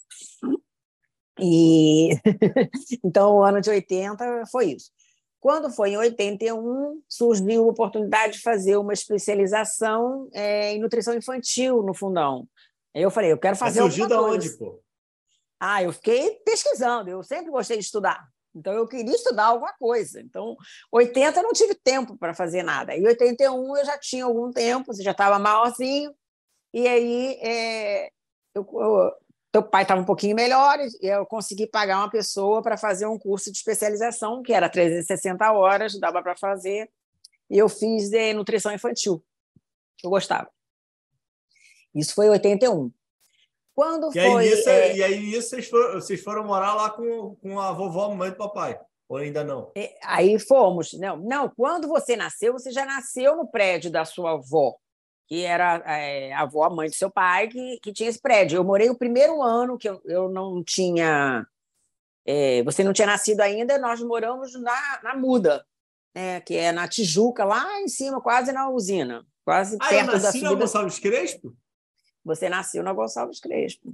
E 1.42 2.10
então 3.04 3.38
o 3.38 3.44
ano 3.44 3.62
de 3.62 3.70
80 3.70 4.44
foi 4.52 4.74
isso. 4.74 4.92
Quando 5.40 5.70
foi 5.70 5.92
em 5.92 5.98
81, 5.98 7.02
surgiu 7.08 7.64
a 7.64 7.72
oportunidade 7.72 8.34
de 8.34 8.42
fazer 8.42 8.76
uma 8.76 8.92
especialização 8.92 10.28
é, 10.34 10.74
em 10.74 10.80
nutrição 10.80 11.14
infantil 11.14 11.82
no 11.82 11.94
fundão. 11.94 12.48
Aí 12.94 13.02
eu 13.02 13.12
falei, 13.12 13.32
eu 13.32 13.38
quero 13.38 13.56
fazer 13.56 13.82
Mas 13.82 13.94
surgiu 13.94 14.08
da 14.08 14.22
onde, 14.22 14.50
pô? 14.58 14.82
Ah, 15.60 15.84
eu 15.84 15.94
fiquei 15.94 16.42
pesquisando, 16.46 17.10
eu 17.10 17.24
sempre 17.24 17.52
gostei 17.52 17.78
de 17.78 17.84
estudar. 17.84 18.28
Então, 18.56 18.74
eu 18.74 18.88
queria 18.88 19.14
estudar 19.14 19.46
alguma 19.46 19.74
coisa. 19.74 20.20
Então, 20.20 20.58
80 20.92 21.40
eu 21.40 21.44
não 21.44 21.54
tive 21.54 21.76
tempo 21.76 22.18
para 22.18 22.34
fazer 22.34 22.64
nada. 22.64 22.96
Em 22.96 23.06
81 23.06 23.78
eu 23.78 23.86
já 23.86 23.98
tinha 23.98 24.26
algum 24.26 24.52
tempo, 24.52 24.94
já 25.02 25.12
estava 25.12 25.38
maiorzinho, 25.38 26.14
e 26.74 26.88
aí 26.88 27.40
é, 27.42 28.10
eu, 28.56 28.68
eu, 28.74 29.12
teu 29.52 29.64
pai 29.64 29.82
estava 29.82 30.02
um 30.02 30.06
pouquinho 30.06 30.36
melhor 30.36 30.80
e 30.80 31.08
eu 31.08 31.26
consegui 31.26 31.66
pagar 31.66 31.98
uma 31.98 32.10
pessoa 32.10 32.62
para 32.62 32.78
fazer 32.78 33.08
um 33.08 33.18
curso 33.18 33.52
de 33.52 33.58
especialização, 33.58 34.44
que 34.44 34.54
era 34.54 34.70
360 34.70 35.52
horas, 35.52 36.00
dava 36.00 36.22
para 36.22 36.36
fazer, 36.36 36.90
e 37.50 37.58
eu 37.58 37.68
fiz 37.68 38.10
de 38.10 38.34
nutrição 38.34 38.72
infantil. 38.72 39.24
Eu 40.04 40.10
gostava. 40.10 40.50
Isso 41.94 42.14
foi 42.14 42.28
em 42.28 42.30
81. 42.30 42.92
Quando 43.74 44.10
e 44.10 44.14
foi. 44.14 44.22
Aí, 44.22 44.50
nisso, 44.50 44.70
é... 44.70 44.96
E 44.98 45.04
aí 45.04 45.20
nisso 45.20 45.50
vocês 45.50 45.68
foram, 45.68 45.94
vocês 45.94 46.24
foram 46.24 46.44
morar 46.44 46.76
lá 46.76 46.90
com, 46.92 47.36
com 47.36 47.60
a 47.60 47.72
vovó, 47.72 48.14
mãe 48.14 48.30
do 48.30 48.38
papai? 48.38 48.80
Ou 49.08 49.18
ainda 49.18 49.44
não? 49.44 49.72
Aí 50.04 50.38
fomos. 50.38 50.94
Não, 50.94 51.18
não, 51.18 51.50
quando 51.50 51.88
você 51.88 52.16
nasceu, 52.16 52.54
você 52.54 52.72
já 52.72 52.86
nasceu 52.86 53.36
no 53.36 53.48
prédio 53.48 53.90
da 53.90 54.06
sua 54.06 54.34
avó 54.34 54.78
que 55.30 55.46
era 55.46 55.76
é, 55.86 56.34
a 56.34 56.42
avó, 56.42 56.64
a 56.64 56.70
mãe 56.72 56.90
do 56.90 56.96
seu 56.96 57.12
pai, 57.12 57.48
que, 57.48 57.80
que 57.84 57.94
tinha 57.94 58.10
esse 58.10 58.20
prédio. 58.20 58.58
Eu 58.58 58.64
morei 58.64 58.90
o 58.90 58.98
primeiro 58.98 59.44
ano 59.44 59.78
que 59.78 59.88
eu, 59.88 60.02
eu 60.06 60.28
não 60.28 60.64
tinha. 60.64 61.46
É, 62.26 62.64
você 62.64 62.84
não 62.84 62.92
tinha 62.92 63.06
nascido 63.06 63.42
ainda, 63.42 63.78
nós 63.78 64.02
moramos 64.02 64.60
na, 64.60 65.00
na 65.04 65.16
Muda, 65.16 65.64
né, 66.16 66.42
que 66.42 66.56
é 66.56 66.72
na 66.72 66.88
Tijuca, 66.88 67.46
lá 67.46 67.80
em 67.80 67.88
cima, 67.88 68.20
quase 68.20 68.52
na 68.52 68.70
usina. 68.70 69.26
Quase 69.46 69.78
ah, 69.80 69.88
perto 69.88 70.12
eu 70.12 70.20
nasci 70.20 70.42
da 70.42 70.50
na 70.50 70.56
Gonçalves 70.56 71.00
Crespo? 71.00 71.56
Você 72.26 72.50
nasceu 72.50 72.84
na 72.84 72.94
Gonçalves 72.94 73.40
Crespo. 73.40 73.94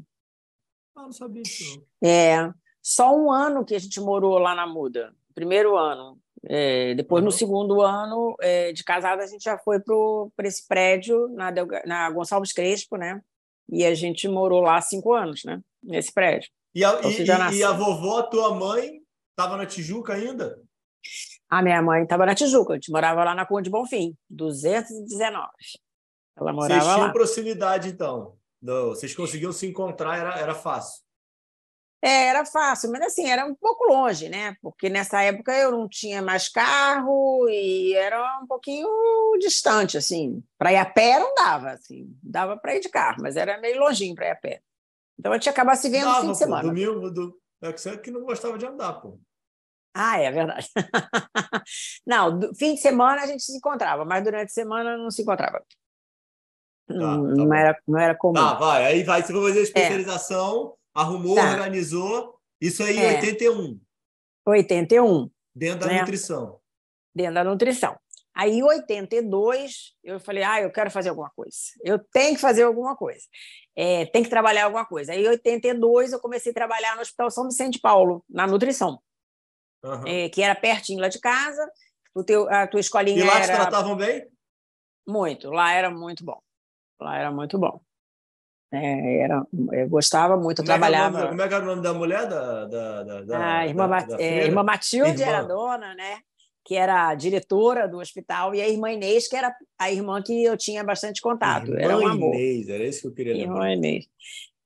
Ah, 0.95 1.03
não 1.03 1.11
sabia 1.11 1.43
disso. 1.43 1.85
É, 2.01 2.49
só 2.81 3.15
um 3.15 3.29
ano 3.29 3.65
que 3.65 3.75
a 3.75 3.79
gente 3.79 3.99
morou 3.99 4.37
lá 4.37 4.55
na 4.55 4.65
Muda, 4.65 5.13
primeiro 5.33 5.77
ano. 5.77 6.17
É, 6.47 6.93
depois, 6.93 7.21
uhum. 7.21 7.25
no 7.25 7.31
segundo 7.31 7.81
ano 7.81 8.35
é, 8.39 8.71
de 8.71 8.83
casada, 8.83 9.23
a 9.23 9.27
gente 9.27 9.43
já 9.43 9.57
foi 9.57 9.79
para 9.79 10.47
esse 10.47 10.67
prédio 10.67 11.27
na, 11.29 11.51
na 11.85 12.09
Gonçalves 12.11 12.53
Crespo, 12.53 12.97
né? 12.97 13.21
E 13.69 13.83
a 13.85 13.95
gente 13.95 14.27
morou 14.27 14.61
lá 14.61 14.79
cinco 14.81 15.13
anos, 15.13 15.43
né? 15.43 15.59
Nesse 15.83 16.13
prédio. 16.13 16.49
E 16.73 16.83
a, 16.83 16.99
então, 16.99 17.11
e, 17.51 17.57
e 17.57 17.63
a 17.63 17.71
vovó, 17.71 18.21
tua 18.23 18.53
mãe, 18.53 19.01
estava 19.31 19.57
na 19.57 19.65
Tijuca 19.65 20.13
ainda? 20.13 20.61
A 21.49 21.61
minha 21.61 21.81
mãe 21.81 22.03
estava 22.03 22.25
na 22.25 22.35
Tijuca, 22.35 22.73
a 22.73 22.75
gente 22.75 22.91
morava 22.91 23.23
lá 23.23 23.33
na 23.33 23.45
Conde 23.45 23.69
Bonfim, 23.69 24.15
219. 24.29 25.47
Ela 26.37 26.51
morava 26.51 26.81
Vocês 26.81 26.93
tinham 26.93 27.07
lá. 27.07 27.13
proximidade, 27.13 27.89
então? 27.89 28.35
Não, 28.61 28.89
vocês 28.89 29.15
conseguiam 29.15 29.51
se 29.51 29.67
encontrar, 29.67 30.17
era, 30.17 30.39
era 30.39 30.55
fácil? 30.55 31.04
É, 32.05 32.27
era 32.27 32.45
fácil, 32.45 32.91
mas 32.91 33.01
assim, 33.01 33.27
era 33.27 33.43
um 33.47 33.55
pouco 33.55 33.91
longe, 33.91 34.29
né? 34.29 34.55
Porque 34.61 34.89
nessa 34.89 35.23
época 35.23 35.51
eu 35.57 35.71
não 35.71 35.89
tinha 35.89 36.21
mais 36.21 36.47
carro 36.47 37.49
e 37.49 37.95
era 37.95 38.39
um 38.43 38.45
pouquinho 38.45 38.87
distante, 39.39 39.97
assim. 39.97 40.43
Para 40.55 40.71
ir 40.71 40.77
a 40.77 40.85
pé 40.85 41.17
não 41.17 41.33
dava, 41.33 41.71
assim. 41.71 42.15
Dava 42.21 42.57
para 42.57 42.75
ir 42.75 42.81
de 42.81 42.89
carro, 42.89 43.23
mas 43.23 43.35
era 43.35 43.59
meio 43.59 43.79
longinho 43.79 44.13
para 44.13 44.27
ir 44.27 44.31
a 44.31 44.35
pé. 44.35 44.61
Então 45.17 45.31
a 45.31 45.35
gente 45.35 45.49
acabava 45.49 45.75
se 45.77 45.89
vendo 45.89 46.07
no 46.07 46.21
fim 46.21 46.31
de 46.33 46.37
semana. 46.37 46.61
Pô, 46.61 46.67
domingo, 46.67 47.09
do... 47.09 47.41
é 47.63 47.73
que 47.73 47.81
você 47.81 47.97
que 47.97 48.11
não 48.11 48.21
gostava 48.21 48.55
de 48.55 48.67
andar, 48.67 48.93
pô. 49.01 49.19
Ah, 49.91 50.19
é 50.19 50.31
verdade. 50.31 50.69
não, 52.05 52.39
fim 52.53 52.75
de 52.75 52.81
semana 52.81 53.23
a 53.23 53.25
gente 53.25 53.41
se 53.41 53.57
encontrava, 53.57 54.05
mas 54.05 54.23
durante 54.23 54.49
a 54.49 54.53
semana 54.53 54.95
não 54.95 55.09
se 55.09 55.23
encontrava. 55.23 55.57
Tá, 56.87 56.93
não, 56.93 57.29
tá 57.29 57.43
não 57.45 57.53
era, 57.55 57.79
não 57.87 57.99
era 57.99 58.13
comum. 58.15 58.35
Tá, 58.35 58.53
vai. 58.53 58.85
Aí 58.85 59.03
vai, 59.03 59.23
você 59.23 59.33
vai 59.33 59.41
fazer 59.41 59.57
a 59.57 59.61
é. 59.61 59.63
especialização. 59.63 60.73
É 60.73 60.84
arrumou, 60.95 61.35
tá. 61.35 61.51
organizou. 61.51 62.39
Isso 62.59 62.81
aí 62.81 62.97
em 62.97 63.03
é. 63.03 63.15
81. 63.17 63.79
81. 64.47 65.29
Dentro 65.53 65.79
da 65.81 65.87
né? 65.87 65.99
nutrição. 65.99 66.59
Dentro 67.13 67.33
da 67.35 67.43
nutrição. 67.43 67.97
Aí, 68.33 68.51
em 68.51 68.63
82, 68.63 69.93
eu 70.03 70.19
falei, 70.19 70.43
ah, 70.43 70.61
eu 70.61 70.69
quero 70.69 70.91
fazer 70.91 71.09
alguma 71.09 71.29
coisa. 71.29 71.57
Eu 71.81 71.97
tenho 71.99 72.35
que 72.35 72.41
fazer 72.41 72.63
alguma 72.63 72.95
coisa. 72.95 73.23
É, 73.73 74.05
tem 74.07 74.23
que 74.23 74.29
trabalhar 74.29 74.65
alguma 74.65 74.85
coisa. 74.85 75.13
Aí, 75.13 75.23
em 75.23 75.29
82, 75.29 76.11
eu 76.11 76.19
comecei 76.19 76.51
a 76.51 76.55
trabalhar 76.55 76.95
no 76.95 77.01
Hospital 77.01 77.31
São 77.31 77.45
Vicente 77.45 77.79
Paulo, 77.79 78.25
na 78.29 78.45
nutrição, 78.45 78.99
uhum. 79.83 80.05
é, 80.05 80.27
que 80.27 80.41
era 80.41 80.53
pertinho 80.53 80.99
lá 80.99 81.07
de 81.07 81.19
casa. 81.19 81.65
O 82.13 82.23
teu, 82.23 82.49
a 82.49 82.67
tua 82.67 82.79
escolinha 82.79 83.19
E 83.19 83.23
lá 83.23 83.35
era... 83.39 83.53
te 83.53 83.61
tratavam 83.61 83.95
bem? 83.95 84.27
Muito. 85.07 85.49
Lá 85.49 85.71
era 85.71 85.89
muito 85.89 86.23
bom. 86.25 86.41
Lá 86.99 87.17
era 87.17 87.31
muito 87.31 87.57
bom. 87.57 87.81
É, 88.71 89.21
era, 89.21 89.45
eu 89.71 89.87
gostava 89.87 90.35
muito, 90.35 90.61
eu 90.61 90.65
como 90.65 90.67
trabalhava. 90.67 91.17
É 91.17 91.21
nome, 91.21 91.29
como 91.29 91.41
é 91.41 91.47
que 91.47 91.53
era 91.53 91.63
o 91.63 91.67
nome 91.67 91.81
da 91.81 91.93
mulher? 91.93 92.27
Da, 92.27 92.65
da, 92.65 93.03
da, 93.03 93.21
da 93.21 93.37
a 93.37 93.57
ah, 93.59 93.67
irmã, 93.67 93.87
da, 93.87 93.99
da 94.01 94.21
é, 94.21 94.45
irmã 94.45 94.63
Matilde 94.63 95.21
irmã. 95.21 95.33
era 95.33 95.43
dona, 95.43 95.95
né? 95.95 96.17
Que 96.63 96.75
era 96.75 97.13
diretora 97.13 97.87
do 97.87 97.99
hospital, 97.99 98.55
e 98.55 98.61
a 98.61 98.67
irmã 98.67 98.91
Inês, 98.91 99.27
que 99.27 99.35
era 99.35 99.55
a 99.79 99.91
irmã 99.91 100.21
que 100.21 100.43
eu 100.43 100.57
tinha 100.57 100.83
bastante 100.83 101.21
contato. 101.21 101.67
Irmã 101.67 101.81
era 101.81 101.97
um 101.97 102.07
amor. 102.07 102.35
Inês, 102.35 102.67
era 102.69 102.83
isso 102.83 103.01
que 103.01 103.07
eu 103.07 103.13
queria 103.13 103.33
lembrar. 103.33 103.53
Irmã 103.53 103.73
Inês. 103.73 104.05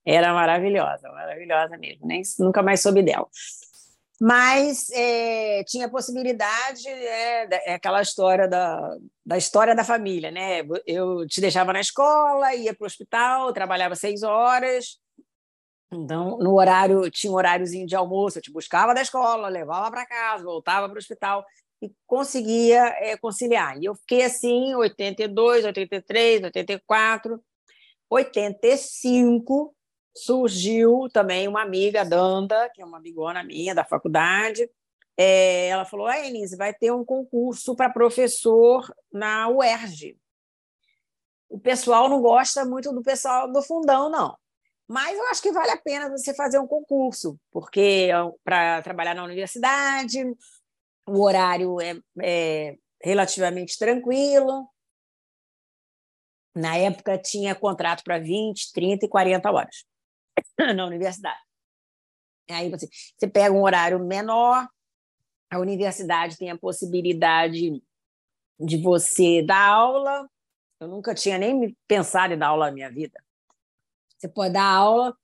Era 0.05 0.33
maravilhosa, 0.33 1.09
maravilhosa 1.09 1.77
mesmo. 1.77 2.07
Nem, 2.07 2.21
nunca 2.39 2.63
mais 2.63 2.81
soube 2.81 3.03
dela 3.03 3.27
mas 4.19 4.89
é, 4.91 5.63
tinha 5.63 5.89
possibilidade, 5.89 6.87
é, 6.87 7.71
é, 7.71 7.73
aquela 7.73 8.01
história 8.01 8.47
da, 8.47 8.97
da 9.25 9.37
história 9.37 9.73
da 9.73 9.83
família, 9.83 10.29
né? 10.29 10.61
Eu 10.85 11.25
te 11.25 11.39
deixava 11.39 11.71
na 11.71 11.79
escola, 11.79 12.53
ia 12.53 12.73
para 12.73 12.83
o 12.83 12.87
hospital, 12.87 13.53
trabalhava 13.53 13.95
seis 13.95 14.21
horas, 14.23 14.99
então 15.91 16.37
no 16.37 16.53
horário 16.53 17.09
tinha 17.09 17.31
um 17.31 17.35
horáriozinho 17.35 17.87
de 17.87 17.95
almoço, 17.95 18.37
eu 18.37 18.41
te 18.41 18.51
buscava 18.51 18.93
da 18.93 19.01
escola, 19.01 19.47
levava 19.47 19.89
para 19.89 20.05
casa, 20.05 20.43
voltava 20.43 20.87
para 20.87 20.95
o 20.95 20.99
hospital 20.99 21.45
e 21.81 21.91
conseguia 22.05 22.85
é, 22.99 23.17
conciliar. 23.17 23.77
E 23.81 23.85
eu 23.85 23.95
fiquei 23.95 24.23
assim, 24.23 24.75
82, 24.75 25.65
83, 25.65 26.43
84, 26.43 27.41
85 28.09 29.75
surgiu 30.23 31.07
também 31.11 31.47
uma 31.47 31.61
amiga, 31.61 32.05
Danda, 32.05 32.69
que 32.73 32.81
é 32.81 32.85
uma 32.85 32.97
amigona 32.97 33.43
minha 33.43 33.73
da 33.73 33.83
faculdade. 33.83 34.69
É, 35.17 35.67
ela 35.67 35.85
falou: 35.85 36.07
ah, 36.07 36.15
vai 36.57 36.73
ter 36.73 36.91
um 36.91 37.03
concurso 37.03 37.75
para 37.75 37.89
professor 37.89 38.89
na 39.11 39.49
UERJ. 39.49 40.17
O 41.49 41.59
pessoal 41.59 42.07
não 42.07 42.21
gosta 42.21 42.63
muito 42.63 42.93
do 42.93 43.01
pessoal 43.01 43.51
do 43.51 43.61
fundão, 43.61 44.09
não. 44.09 44.37
Mas 44.87 45.17
eu 45.17 45.25
acho 45.27 45.41
que 45.41 45.51
vale 45.51 45.71
a 45.71 45.77
pena 45.77 46.09
você 46.09 46.33
fazer 46.33 46.57
um 46.57 46.65
concurso, 46.65 47.39
porque 47.51 48.09
para 48.43 48.81
trabalhar 48.81 49.13
na 49.13 49.23
universidade, 49.23 50.23
o 51.07 51.21
horário 51.21 51.79
é, 51.81 51.99
é 52.21 52.77
relativamente 53.03 53.77
tranquilo. 53.77 54.67
Na 56.55 56.77
época 56.77 57.17
tinha 57.17 57.53
contrato 57.53 58.03
para 58.03 58.19
20, 58.19 58.71
30 58.73 59.05
e 59.05 59.09
40 59.09 59.51
horas. 59.51 59.88
na 60.75 60.85
universidade. 60.85 61.39
Aí 62.49 62.69
você, 62.69 62.87
você 63.17 63.27
pega 63.27 63.53
um 63.53 63.61
horário 63.61 63.99
menor, 63.99 64.67
a 65.51 65.59
universidade 65.59 66.37
tem 66.37 66.49
a 66.49 66.57
possibilidade 66.57 67.81
de 68.59 68.77
você 68.81 69.41
dar 69.41 69.67
aula. 69.67 70.27
Eu 70.79 70.87
nunca 70.87 71.13
tinha 71.13 71.37
nem 71.37 71.75
pensado 71.87 72.33
em 72.33 72.37
dar 72.37 72.47
aula 72.47 72.67
na 72.67 72.71
minha 72.71 72.91
vida. 72.91 73.19
Você 74.17 74.27
pode 74.27 74.53
dar 74.53 74.65
aula 74.65 75.15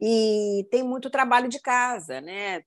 e 0.00 0.66
tem 0.70 0.82
muito 0.82 1.10
trabalho 1.10 1.48
de 1.48 1.60
casa, 1.60 2.20
né? 2.20 2.62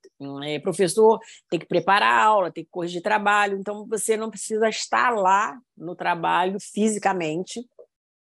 É, 0.46 0.60
professor 0.60 1.20
tem 1.50 1.60
que 1.60 1.66
preparar 1.66 2.14
a 2.14 2.24
aula, 2.24 2.52
tem 2.52 2.64
que 2.64 2.70
corrigir 2.70 3.02
trabalho, 3.02 3.58
então 3.58 3.86
você 3.88 4.16
não 4.16 4.30
precisa 4.30 4.70
estar 4.70 5.10
lá 5.10 5.58
no 5.76 5.96
trabalho 5.96 6.58
fisicamente. 6.60 7.68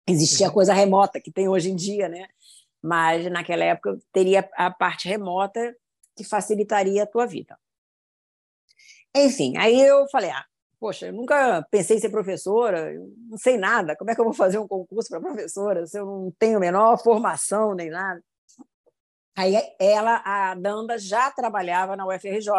Existia 0.08 0.48
uhum. 0.48 0.54
coisa 0.54 0.74
remota 0.74 1.20
que 1.20 1.32
tem 1.32 1.48
hoje 1.48 1.72
em 1.72 1.76
dia, 1.76 2.08
né? 2.08 2.28
Mas 2.84 3.32
naquela 3.32 3.64
época 3.64 3.98
teria 4.12 4.48
a 4.56 4.70
parte 4.70 5.08
remota 5.08 5.74
que 6.16 6.24
facilitaria 6.24 7.04
a 7.04 7.08
tua 7.08 7.26
vida. 7.26 7.58
Enfim, 9.16 9.56
aí 9.58 9.80
eu 9.80 10.08
falei, 10.10 10.32
ah, 10.32 10.46
poxa, 10.80 11.08
eu 11.08 11.14
nunca 11.14 11.66
pensei 11.72 11.98
em 11.98 12.00
ser 12.00 12.10
professora, 12.10 12.94
não 13.30 13.38
sei 13.38 13.58
nada, 13.58 13.96
como 13.96 14.12
é 14.12 14.16
que 14.16 14.20
eu 14.20 14.26
vou 14.26 14.34
fazer 14.34 14.58
um 14.58 14.68
concurso 14.68 15.10
para 15.10 15.22
professora 15.22 15.88
se 15.88 15.98
eu 15.98 16.06
não 16.06 16.34
tenho 16.38 16.58
a 16.58 16.60
menor 16.60 17.02
formação 17.02 17.74
nem 17.74 17.90
nada? 17.90 18.22
Aí 19.36 19.56
ela, 19.80 20.22
a 20.26 20.54
Danda, 20.56 20.98
já 20.98 21.32
trabalhava 21.32 21.96
na 21.96 22.06
UFRJ, 22.06 22.52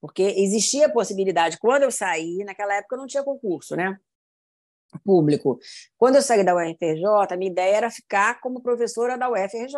porque 0.00 0.22
existia 0.22 0.86
a 0.86 0.92
possibilidade, 0.92 1.58
quando 1.58 1.84
eu 1.84 1.90
saí, 1.90 2.44
naquela 2.44 2.74
época 2.74 2.96
não 2.96 3.06
tinha 3.06 3.22
concurso, 3.22 3.76
né? 3.76 3.98
Público. 5.04 5.58
Quando 5.96 6.16
eu 6.16 6.22
saí 6.22 6.44
da 6.44 6.54
UFRJ, 6.54 7.04
a 7.30 7.36
minha 7.36 7.50
ideia 7.50 7.76
era 7.76 7.90
ficar 7.90 8.40
como 8.40 8.62
professora 8.62 9.16
da 9.16 9.30
UFRJ. 9.30 9.76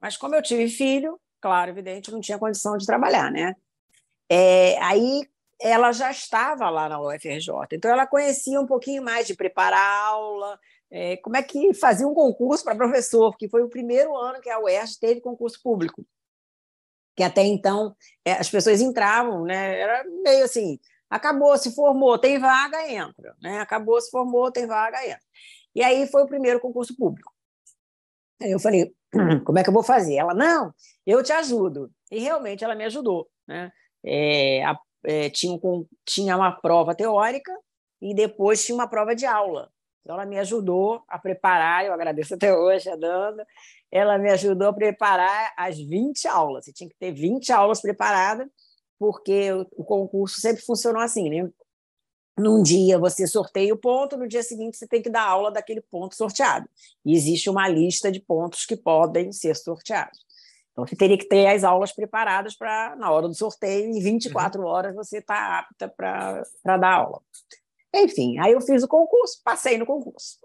Mas 0.00 0.16
como 0.16 0.34
eu 0.34 0.42
tive 0.42 0.68
filho, 0.68 1.20
claro, 1.40 1.70
evidente, 1.70 2.10
não 2.10 2.20
tinha 2.20 2.38
condição 2.38 2.76
de 2.76 2.86
trabalhar, 2.86 3.30
né? 3.30 3.54
É, 4.28 4.78
aí 4.82 5.22
ela 5.60 5.92
já 5.92 6.10
estava 6.10 6.70
lá 6.70 6.88
na 6.88 7.00
UFRJ, 7.00 7.48
então 7.72 7.90
ela 7.90 8.06
conhecia 8.06 8.60
um 8.60 8.66
pouquinho 8.66 9.02
mais 9.02 9.26
de 9.26 9.34
preparar 9.34 10.06
aula, 10.06 10.58
é, 10.90 11.16
como 11.18 11.36
é 11.36 11.42
que 11.42 11.72
fazia 11.74 12.06
um 12.06 12.14
concurso 12.14 12.64
para 12.64 12.74
professor, 12.74 13.36
que 13.36 13.48
foi 13.48 13.62
o 13.62 13.68
primeiro 13.68 14.16
ano 14.16 14.40
que 14.40 14.50
a 14.50 14.58
UERJ 14.58 14.98
teve 14.98 15.20
concurso 15.20 15.60
público. 15.62 16.04
Que 17.14 17.22
até 17.22 17.42
então 17.42 17.94
é, 18.24 18.32
as 18.32 18.48
pessoas 18.50 18.80
entravam, 18.80 19.44
né? 19.44 19.78
Era 19.78 20.04
meio 20.24 20.44
assim, 20.44 20.78
Acabou, 21.10 21.58
se 21.58 21.74
formou, 21.74 22.16
tem 22.16 22.38
vaga, 22.38 22.88
entra. 22.88 23.36
Né? 23.42 23.58
Acabou, 23.58 24.00
se 24.00 24.08
formou, 24.10 24.52
tem 24.52 24.66
vaga, 24.66 25.04
entra. 25.04 25.20
E 25.74 25.82
aí 25.82 26.06
foi 26.06 26.22
o 26.22 26.28
primeiro 26.28 26.60
concurso 26.60 26.96
público. 26.96 27.32
Aí 28.40 28.52
eu 28.52 28.60
falei, 28.60 28.94
hum, 29.14 29.42
como 29.44 29.58
é 29.58 29.64
que 29.64 29.68
eu 29.68 29.74
vou 29.74 29.82
fazer? 29.82 30.14
Ela, 30.14 30.32
não, 30.32 30.72
eu 31.04 31.20
te 31.22 31.32
ajudo. 31.32 31.90
E 32.10 32.20
realmente 32.20 32.62
ela 32.62 32.76
me 32.76 32.84
ajudou. 32.84 33.28
Né? 33.46 33.72
É, 34.04 34.64
a, 34.64 34.78
é, 35.04 35.28
tinha, 35.30 35.58
um, 35.62 35.84
tinha 36.06 36.36
uma 36.36 36.52
prova 36.52 36.94
teórica 36.94 37.52
e 38.00 38.14
depois 38.14 38.64
tinha 38.64 38.74
uma 38.74 38.88
prova 38.88 39.14
de 39.14 39.26
aula. 39.26 39.68
Então, 40.00 40.14
ela 40.14 40.24
me 40.24 40.38
ajudou 40.38 41.02
a 41.08 41.18
preparar, 41.18 41.84
eu 41.84 41.92
agradeço 41.92 42.34
até 42.34 42.56
hoje 42.56 42.88
a 42.88 42.96
Danda, 42.96 43.46
ela 43.90 44.16
me 44.16 44.30
ajudou 44.30 44.68
a 44.68 44.72
preparar 44.72 45.52
as 45.56 45.76
20 45.78 46.26
aulas. 46.28 46.64
Você 46.64 46.72
tinha 46.72 46.88
que 46.88 46.96
ter 46.96 47.12
20 47.12 47.52
aulas 47.52 47.82
preparadas 47.82 48.48
porque 49.00 49.50
o 49.72 49.82
concurso 49.82 50.38
sempre 50.42 50.62
funcionou 50.62 51.00
assim, 51.00 51.30
né? 51.30 51.50
Num 52.38 52.62
dia 52.62 52.98
você 52.98 53.26
sorteia 53.26 53.72
o 53.72 53.78
ponto, 53.78 54.18
no 54.18 54.28
dia 54.28 54.42
seguinte 54.42 54.76
você 54.76 54.86
tem 54.86 55.00
que 55.00 55.08
dar 55.08 55.22
aula 55.22 55.50
daquele 55.50 55.80
ponto 55.80 56.14
sorteado. 56.14 56.68
E 57.02 57.14
existe 57.14 57.48
uma 57.48 57.66
lista 57.66 58.12
de 58.12 58.20
pontos 58.20 58.66
que 58.66 58.76
podem 58.76 59.32
ser 59.32 59.56
sorteados. 59.56 60.20
Então 60.72 60.86
você 60.86 60.94
teria 60.94 61.16
que 61.16 61.26
ter 61.26 61.46
as 61.46 61.64
aulas 61.64 61.92
preparadas 61.92 62.54
para, 62.54 62.94
na 62.96 63.10
hora 63.10 63.26
do 63.26 63.34
sorteio, 63.34 63.86
em 63.86 64.00
24 64.00 64.60
uhum. 64.60 64.68
horas 64.68 64.94
você 64.94 65.18
está 65.18 65.60
apta 65.60 65.88
para 65.88 66.44
dar 66.64 66.94
aula. 66.94 67.22
Enfim, 67.94 68.38
aí 68.38 68.52
eu 68.52 68.60
fiz 68.60 68.82
o 68.82 68.88
concurso, 68.88 69.40
passei 69.42 69.78
no 69.78 69.86
concurso 69.86 70.38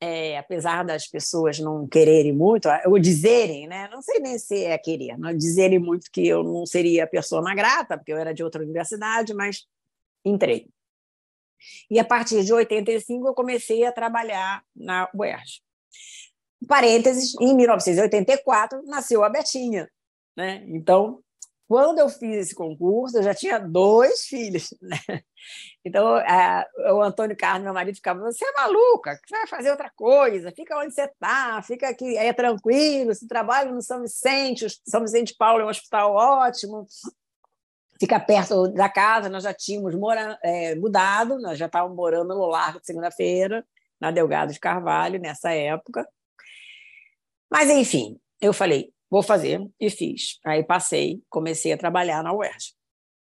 é, 0.00 0.36
apesar 0.36 0.84
das 0.84 1.06
pessoas 1.06 1.58
não 1.58 1.86
quererem 1.86 2.32
muito, 2.32 2.68
ou 2.86 2.98
dizerem, 2.98 3.66
né? 3.66 3.88
não 3.90 4.02
sei 4.02 4.20
nem 4.20 4.38
se 4.38 4.64
é 4.64 4.76
querer, 4.76 5.18
não 5.18 5.34
dizerem 5.34 5.78
muito 5.78 6.10
que 6.10 6.26
eu 6.26 6.42
não 6.42 6.66
seria 6.66 7.06
persona 7.06 7.54
grata, 7.54 7.96
porque 7.96 8.12
eu 8.12 8.18
era 8.18 8.34
de 8.34 8.44
outra 8.44 8.62
universidade, 8.62 9.32
mas 9.34 9.66
entrei. 10.24 10.68
E 11.90 11.98
a 11.98 12.04
partir 12.04 12.44
de 12.44 12.52
85 12.52 13.26
eu 13.26 13.34
comecei 13.34 13.84
a 13.84 13.92
trabalhar 13.92 14.62
na 14.74 15.08
UERJ. 15.14 15.62
Parênteses, 16.68 17.34
em 17.40 17.54
1984 17.54 18.82
nasceu 18.84 19.24
a 19.24 19.28
Betinha. 19.28 19.88
Né? 20.36 20.64
Então, 20.68 21.22
quando 21.68 21.98
eu 21.98 22.08
fiz 22.08 22.36
esse 22.36 22.54
concurso, 22.54 23.18
eu 23.18 23.22
já 23.22 23.34
tinha 23.34 23.58
dois 23.58 24.26
filhos. 24.26 24.74
Né? 24.86 25.22
Então, 25.84 26.16
a, 26.16 26.66
o 26.92 27.02
Antônio 27.02 27.36
Carlos, 27.36 27.62
meu 27.62 27.74
marido, 27.74 27.94
ficava: 27.94 28.20
Você 28.20 28.44
é 28.44 28.52
maluca, 28.52 29.18
você 29.24 29.36
vai 29.36 29.46
fazer 29.46 29.70
outra 29.70 29.90
coisa, 29.94 30.52
fica 30.52 30.76
onde 30.78 30.92
você 30.92 31.02
está, 31.02 31.62
fica 31.62 31.88
aqui, 31.88 32.16
é 32.16 32.32
tranquilo, 32.32 33.14
você 33.14 33.26
trabalha 33.28 33.70
no 33.70 33.80
São 33.82 34.00
Vicente, 34.00 34.66
São 34.86 35.02
Vicente 35.02 35.34
Paulo 35.36 35.62
é 35.62 35.64
um 35.64 35.68
hospital 35.68 36.14
ótimo, 36.14 36.86
fica 38.00 38.18
perto 38.18 38.68
da 38.68 38.88
casa. 38.88 39.28
Nós 39.28 39.44
já 39.44 39.54
tínhamos 39.54 39.94
mora, 39.94 40.38
é, 40.42 40.74
mudado, 40.74 41.38
nós 41.38 41.58
já 41.58 41.66
estávamos 41.66 41.96
morando 41.96 42.34
no 42.34 42.46
Largo 42.46 42.80
de 42.80 42.86
Segunda-feira, 42.86 43.64
na 44.00 44.10
Delgado 44.10 44.52
de 44.52 44.60
Carvalho, 44.60 45.20
nessa 45.20 45.52
época. 45.52 46.06
Mas, 47.50 47.70
enfim, 47.70 48.18
eu 48.40 48.52
falei: 48.52 48.92
vou 49.10 49.22
fazer, 49.22 49.60
e 49.80 49.90
fiz. 49.90 50.38
Aí 50.44 50.64
passei, 50.64 51.22
comecei 51.28 51.72
a 51.72 51.78
trabalhar 51.78 52.22
na 52.22 52.32
UERJ. 52.32 52.74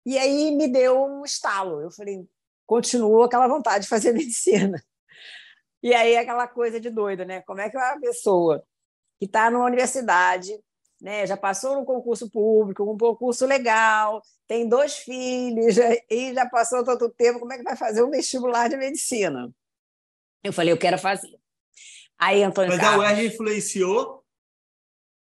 E 0.07 0.19
aí 0.19 0.51
me 0.55 0.69
deu 0.69 1.03
um 1.05 1.25
estalo. 1.25 1.81
Eu 1.81 1.91
falei, 1.91 2.27
continuo 2.67 3.23
aquela 3.23 3.49
vontade 3.49 3.85
de 3.85 3.89
fazer 3.89 4.13
medicina. 4.15 4.83
E 5.83 5.95
aí 5.95 6.17
aquela 6.17 6.49
coisa 6.49 6.81
de 6.81 6.91
doido, 6.91 7.25
né? 7.25 7.43
Como 7.43 7.61
é 7.61 7.69
que 7.69 7.77
uma 7.77 8.01
pessoa 8.01 8.65
que 9.19 9.27
está 9.27 9.51
numa 9.51 9.67
universidade, 9.67 10.53
né, 11.01 11.27
já 11.27 11.37
passou 11.37 11.77
no 11.77 11.85
concurso 11.85 12.31
público, 12.31 12.83
um 12.83 12.97
concurso 12.97 13.47
legal, 13.47 14.23
tem 14.49 14.69
dois 14.69 14.97
filhos 14.97 15.77
e 16.11 16.33
já 16.33 16.49
passou 16.49 16.83
tanto 16.83 17.11
tempo, 17.11 17.39
como 17.39 17.53
é 17.53 17.59
que 17.59 17.63
vai 17.63 17.77
fazer 17.77 18.03
um 18.03 18.11
vestibular 18.11 18.69
de 18.69 18.77
medicina? 18.77 19.51
Eu 20.43 20.53
falei, 20.53 20.73
eu 20.73 20.79
quero 20.79 20.99
fazer. 20.99 21.39
Aí 22.19 22.43
Antônio 22.43 22.71
Mas 22.71 22.81
Carlos, 22.81 23.05
a 23.05 23.09
UERJ 23.09 23.27
influenciou 23.27 24.24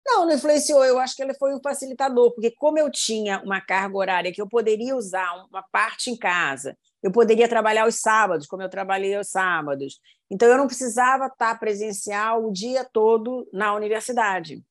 não, 0.05 0.25
não 0.25 0.33
influenciou. 0.33 0.83
Eu 0.83 0.99
acho 0.99 1.15
que 1.15 1.23
ele 1.23 1.33
foi 1.33 1.53
um 1.53 1.61
facilitador, 1.61 2.31
porque 2.33 2.51
como 2.51 2.77
eu 2.77 2.91
tinha 2.91 3.41
uma 3.41 3.61
carga 3.61 3.97
horária 3.97 4.31
que 4.31 4.41
eu 4.41 4.47
poderia 4.47 4.95
usar 4.95 5.45
uma 5.49 5.63
parte 5.71 6.09
em 6.09 6.17
casa, 6.17 6.77
eu 7.01 7.11
poderia 7.11 7.47
trabalhar 7.47 7.87
os 7.87 7.95
sábados, 7.99 8.47
como 8.47 8.61
eu 8.61 8.69
trabalhei 8.69 9.17
os 9.17 9.29
sábados. 9.29 9.99
Então, 10.29 10.47
eu 10.47 10.57
não 10.57 10.67
precisava 10.67 11.27
estar 11.27 11.59
presencial 11.59 12.45
o 12.45 12.51
dia 12.51 12.83
todo 12.83 13.47
na 13.51 13.75
universidade. 13.75 14.63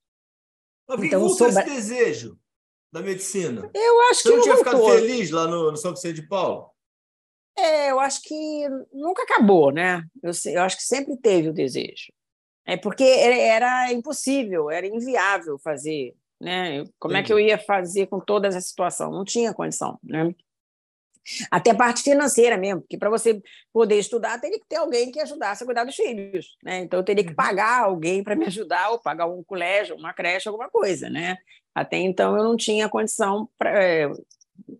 Mas 0.89 1.03
então, 1.03 1.29
sobra... 1.29 1.63
esse 1.63 1.75
desejo 1.75 2.39
da 2.93 3.01
medicina? 3.01 3.71
Eu 3.75 4.01
acho 4.11 4.23
Você 4.23 4.29
que 4.29 4.37
não 4.37 4.43
tinha 4.43 4.55
voltou. 4.57 4.73
ficado 4.73 4.99
feliz 4.99 5.31
lá 5.31 5.47
no, 5.47 5.71
no 5.71 5.77
São 5.77 5.93
Vicente 5.93 6.21
de 6.21 6.29
Paulo? 6.29 6.71
É, 7.57 7.91
eu 7.91 8.01
acho 8.01 8.23
que 8.23 8.69
nunca 8.93 9.23
acabou, 9.23 9.71
né? 9.71 10.03
Eu, 10.23 10.33
eu 10.53 10.63
acho 10.63 10.77
que 10.77 10.85
sempre 10.85 11.17
teve 11.17 11.51
o 11.51 11.55
desejo. 11.55 12.13
É 12.65 12.77
porque 12.77 13.05
era 13.05 13.93
impossível, 13.93 14.71
era 14.71 14.87
inviável 14.87 15.59
fazer. 15.59 16.15
Né? 16.41 16.85
Como 16.99 17.17
é 17.17 17.23
que 17.23 17.33
eu 17.33 17.39
ia 17.39 17.59
fazer 17.59 18.07
com 18.07 18.19
toda 18.19 18.49
essa 18.49 18.61
situação? 18.61 19.11
Não 19.11 19.25
tinha 19.25 19.55
condição. 19.55 19.99
Né? 20.03 20.35
Até 21.51 21.71
a 21.71 21.75
parte 21.75 22.03
financeira 22.03 22.57
mesmo, 22.57 22.81
porque 22.81 22.99
para 22.99 23.11
você 23.11 23.41
poder 23.73 23.99
estudar, 23.99 24.41
teria 24.41 24.59
que 24.59 24.67
ter 24.69 24.77
alguém 24.77 25.13
que 25.13 25.21
ajudasse 25.21 25.63
a 25.63 25.67
cuidar 25.67 25.85
dos 25.85 25.95
filhos. 25.95 26.57
Né? 26.63 26.79
Então, 26.81 26.99
eu 26.99 27.05
teria 27.05 27.23
que 27.23 27.31
uhum. 27.31 27.37
pagar 27.37 27.85
alguém 27.85 28.25
para 28.25 28.35
me 28.35 28.47
ajudar, 28.47 28.91
ou 28.91 28.99
pagar 28.99 29.27
um 29.27 29.43
colégio, 29.45 29.97
uma 29.97 30.13
creche, 30.13 30.49
alguma 30.49 30.69
coisa. 30.69 31.09
Né? 31.09 31.37
Até 31.75 31.99
então, 31.99 32.37
eu 32.37 32.43
não 32.43 32.57
tinha 32.57 32.89
condição. 32.89 33.49
Pra... 33.57 33.71
É, 33.81 34.11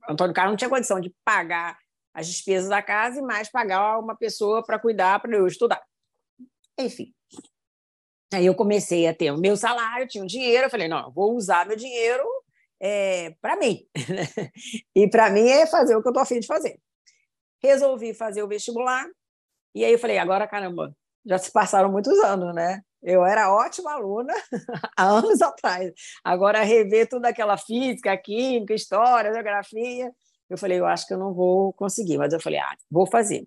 Antônio 0.09 0.35
Carlos 0.35 0.53
não 0.53 0.57
tinha 0.57 0.71
condição 0.71 1.01
de 1.01 1.15
pagar 1.25 1.79
as 2.13 2.27
despesas 2.27 2.69
da 2.69 2.83
casa 2.83 3.21
e 3.21 3.23
mais 3.23 3.49
pagar 3.49 3.99
uma 3.99 4.17
pessoa 4.17 4.65
para 4.65 4.79
cuidar 4.79 5.21
para 5.21 5.37
eu 5.37 5.47
estudar. 5.47 5.83
Enfim, 6.79 7.13
Aí 8.33 8.47
eu 8.47 8.55
comecei 8.55 9.07
a 9.07 9.15
ter 9.15 9.31
o 9.31 9.39
meu 9.39 9.57
salário, 9.57 10.09
tinha 10.09 10.25
um 10.25 10.27
dinheiro, 10.27 10.67
eu 10.67 10.71
falei, 10.71 10.89
não, 10.89 11.13
vou 11.13 11.35
usar 11.35 11.67
meu 11.67 11.77
dinheiro 11.77 12.25
é, 12.81 13.35
para 13.41 13.57
mim. 13.57 13.87
e 14.95 15.09
para 15.09 15.31
mim 15.31 15.49
é 15.49 15.67
fazer 15.67 15.95
o 15.95 16.03
que 16.03 16.09
eu 16.09 16.11
estou 16.11 16.23
afim 16.23 16.41
de 16.41 16.47
fazer. 16.47 16.79
Resolvi 17.63 18.15
fazer 18.15 18.43
o 18.43 18.49
vestibular, 18.49 19.07
e 19.75 19.85
aí 19.85 19.93
eu 19.93 19.99
falei, 19.99 20.19
agora, 20.19 20.47
caramba, 20.47 20.95
já 21.25 21.39
se 21.39 21.51
passaram 21.51 21.91
muitos 21.91 22.19
anos, 22.21 22.55
né? 22.55 22.81
Eu 23.03 23.25
era 23.25 23.53
ótima 23.53 23.93
aluna 23.95 24.33
há 24.97 25.05
anos 25.05 25.41
atrás. 25.43 25.93
Agora, 26.23 26.63
rever 26.63 27.09
toda 27.09 27.29
aquela 27.29 27.57
física, 27.57 28.17
química, 28.17 28.75
história, 28.75 29.33
geografia, 29.33 30.13
eu 30.49 30.59
falei, 30.59 30.79
eu 30.79 30.87
acho 30.87 31.07
que 31.07 31.15
eu 31.15 31.19
não 31.19 31.33
vou 31.33 31.73
conseguir, 31.73 32.19
mas 32.19 32.33
eu 32.33 32.41
falei, 32.41 32.59
ah, 32.59 32.77
vou 32.91 33.07
fazer. 33.07 33.47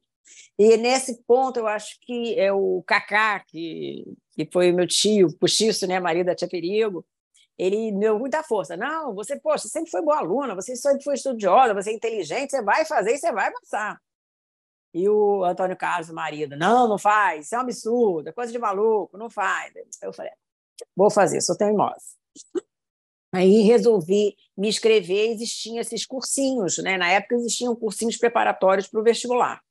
E 0.57 0.78
nesse 0.78 1.21
ponto, 1.23 1.59
eu 1.59 1.67
acho 1.67 1.97
que 2.01 2.39
é 2.39 2.51
o 2.51 2.84
Cacá, 2.86 3.39
que, 3.41 4.05
que 4.32 4.47
foi 4.51 4.71
meu 4.71 4.88
tio, 4.88 5.36
postiço, 5.38 5.88
né, 5.88 5.99
marido 5.99 6.28
da 6.28 6.36
Tia 6.36 6.47
Perigo, 6.47 7.05
ele 7.57 7.91
me 7.91 7.99
deu 7.99 8.19
muita 8.19 8.43
força. 8.43 8.76
Não, 8.76 9.13
você, 9.13 9.39
poxa, 9.39 9.67
sempre 9.67 9.91
foi 9.91 10.01
boa 10.01 10.17
aluna, 10.17 10.55
você 10.55 10.76
sempre 10.76 11.03
foi 11.03 11.15
estudiosa, 11.15 11.73
você 11.73 11.91
é 11.91 11.93
inteligente, 11.93 12.51
você 12.51 12.61
vai 12.61 12.86
fazer 12.86 13.13
e 13.13 13.17
você 13.17 13.32
vai 13.32 13.51
passar. 13.51 13.99
E 14.93 15.09
o 15.09 15.43
Antônio 15.43 15.76
Carlos, 15.76 16.09
o 16.09 16.13
marido, 16.13 16.55
não, 16.55 16.88
não 16.88 16.97
faz, 16.97 17.45
isso 17.45 17.55
é 17.55 17.57
um 17.57 17.61
absurdo, 17.61 18.30
é 18.30 18.32
coisa 18.32 18.51
de 18.51 18.57
maluco, 18.57 19.17
não 19.17 19.30
faz. 19.30 19.73
Eu 20.01 20.13
falei, 20.13 20.32
vou 20.95 21.09
fazer, 21.09 21.41
sou 21.41 21.57
teimosa. 21.57 22.15
Aí 23.34 23.63
resolvi 23.63 24.34
me 24.57 24.69
inscrever, 24.69 25.32
existiam 25.32 25.80
esses 25.80 26.05
cursinhos, 26.05 26.78
né? 26.78 26.97
Na 26.97 27.09
época 27.09 27.36
existiam 27.36 27.76
cursinhos 27.76 28.15
preparatórios 28.15 28.88
para 28.88 29.01
o 29.01 29.03
vestibular. 29.03 29.61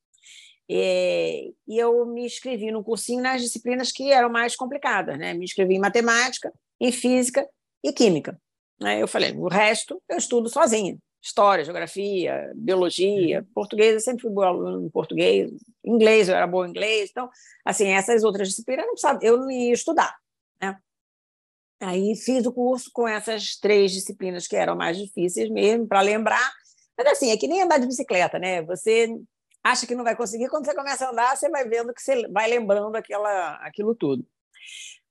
É, 0.71 1.51
e 1.69 1.79
eu 1.79 2.07
me 2.07 2.25
inscrevi 2.25 2.71
no 2.71 2.83
cursinho 2.83 3.23
nas 3.23 3.43
disciplinas 3.43 3.93
que 3.93 4.11
eram 4.11 4.31
mais 4.31 4.57
complicadas, 4.57 5.19
né? 5.19 5.35
Me 5.35 5.45
inscrevi 5.45 5.75
em 5.75 5.81
matemática, 5.81 6.53
em 6.81 6.91
física 6.91 7.47
e 7.83 7.93
química. 7.93 8.41
Né? 8.81 9.01
Eu 9.01 9.09
falei, 9.09 9.33
o 9.33 9.49
resto 9.49 10.03
eu 10.09 10.17
estudo 10.17 10.49
sozinha. 10.49 10.97
História, 11.23 11.65
geografia, 11.65 12.53
biologia, 12.55 13.41
uhum. 13.41 13.47
português, 13.55 13.95
eu 13.95 14.01
sempre 14.01 14.23
fui 14.23 14.31
boa 14.31 14.49
aluna 14.49 14.87
em 14.87 14.91
português, 14.91 15.51
inglês, 15.83 16.29
eu 16.29 16.35
era 16.35 16.47
boa 16.47 16.67
em 16.67 16.71
inglês. 16.71 17.09
Então, 17.11 17.31
assim, 17.65 17.89
essas 17.89 18.25
outras 18.25 18.49
disciplinas 18.49 18.85
eu 18.85 18.87
não, 18.87 18.95
precisava, 18.95 19.19
eu 19.23 19.37
não 19.39 19.51
ia 19.51 19.73
estudar. 19.73 20.15
Né? 20.61 20.77
Aí 21.81 22.15
fiz 22.17 22.45
o 22.45 22.53
curso 22.53 22.91
com 22.93 23.09
essas 23.09 23.57
três 23.57 23.93
disciplinas 23.93 24.47
que 24.47 24.57
eram 24.57 24.77
mais 24.77 24.99
difíceis 24.99 25.49
mesmo, 25.49 25.87
para 25.87 26.03
lembrar. 26.03 26.53
Mas 26.97 27.07
assim, 27.07 27.31
é 27.31 27.37
que 27.39 27.49
nem 27.49 27.62
andar 27.62 27.79
de 27.79 27.87
bicicleta, 27.87 28.39
né? 28.39 28.62
Você 28.62 29.09
acha 29.65 29.87
que 29.87 29.95
não 29.95 30.05
vai 30.05 30.15
conseguir, 30.15 30.49
quando 30.49 30.67
você 30.67 30.75
começa 30.75 31.07
a 31.07 31.11
andar, 31.11 31.37
você 31.37 31.49
vai 31.49 31.67
vendo 31.67 31.95
que 31.95 32.03
você 32.03 32.29
vai 32.29 32.49
lembrando 32.49 32.95
aquela, 32.97 33.55
aquilo 33.67 33.95
tudo. 33.95 34.27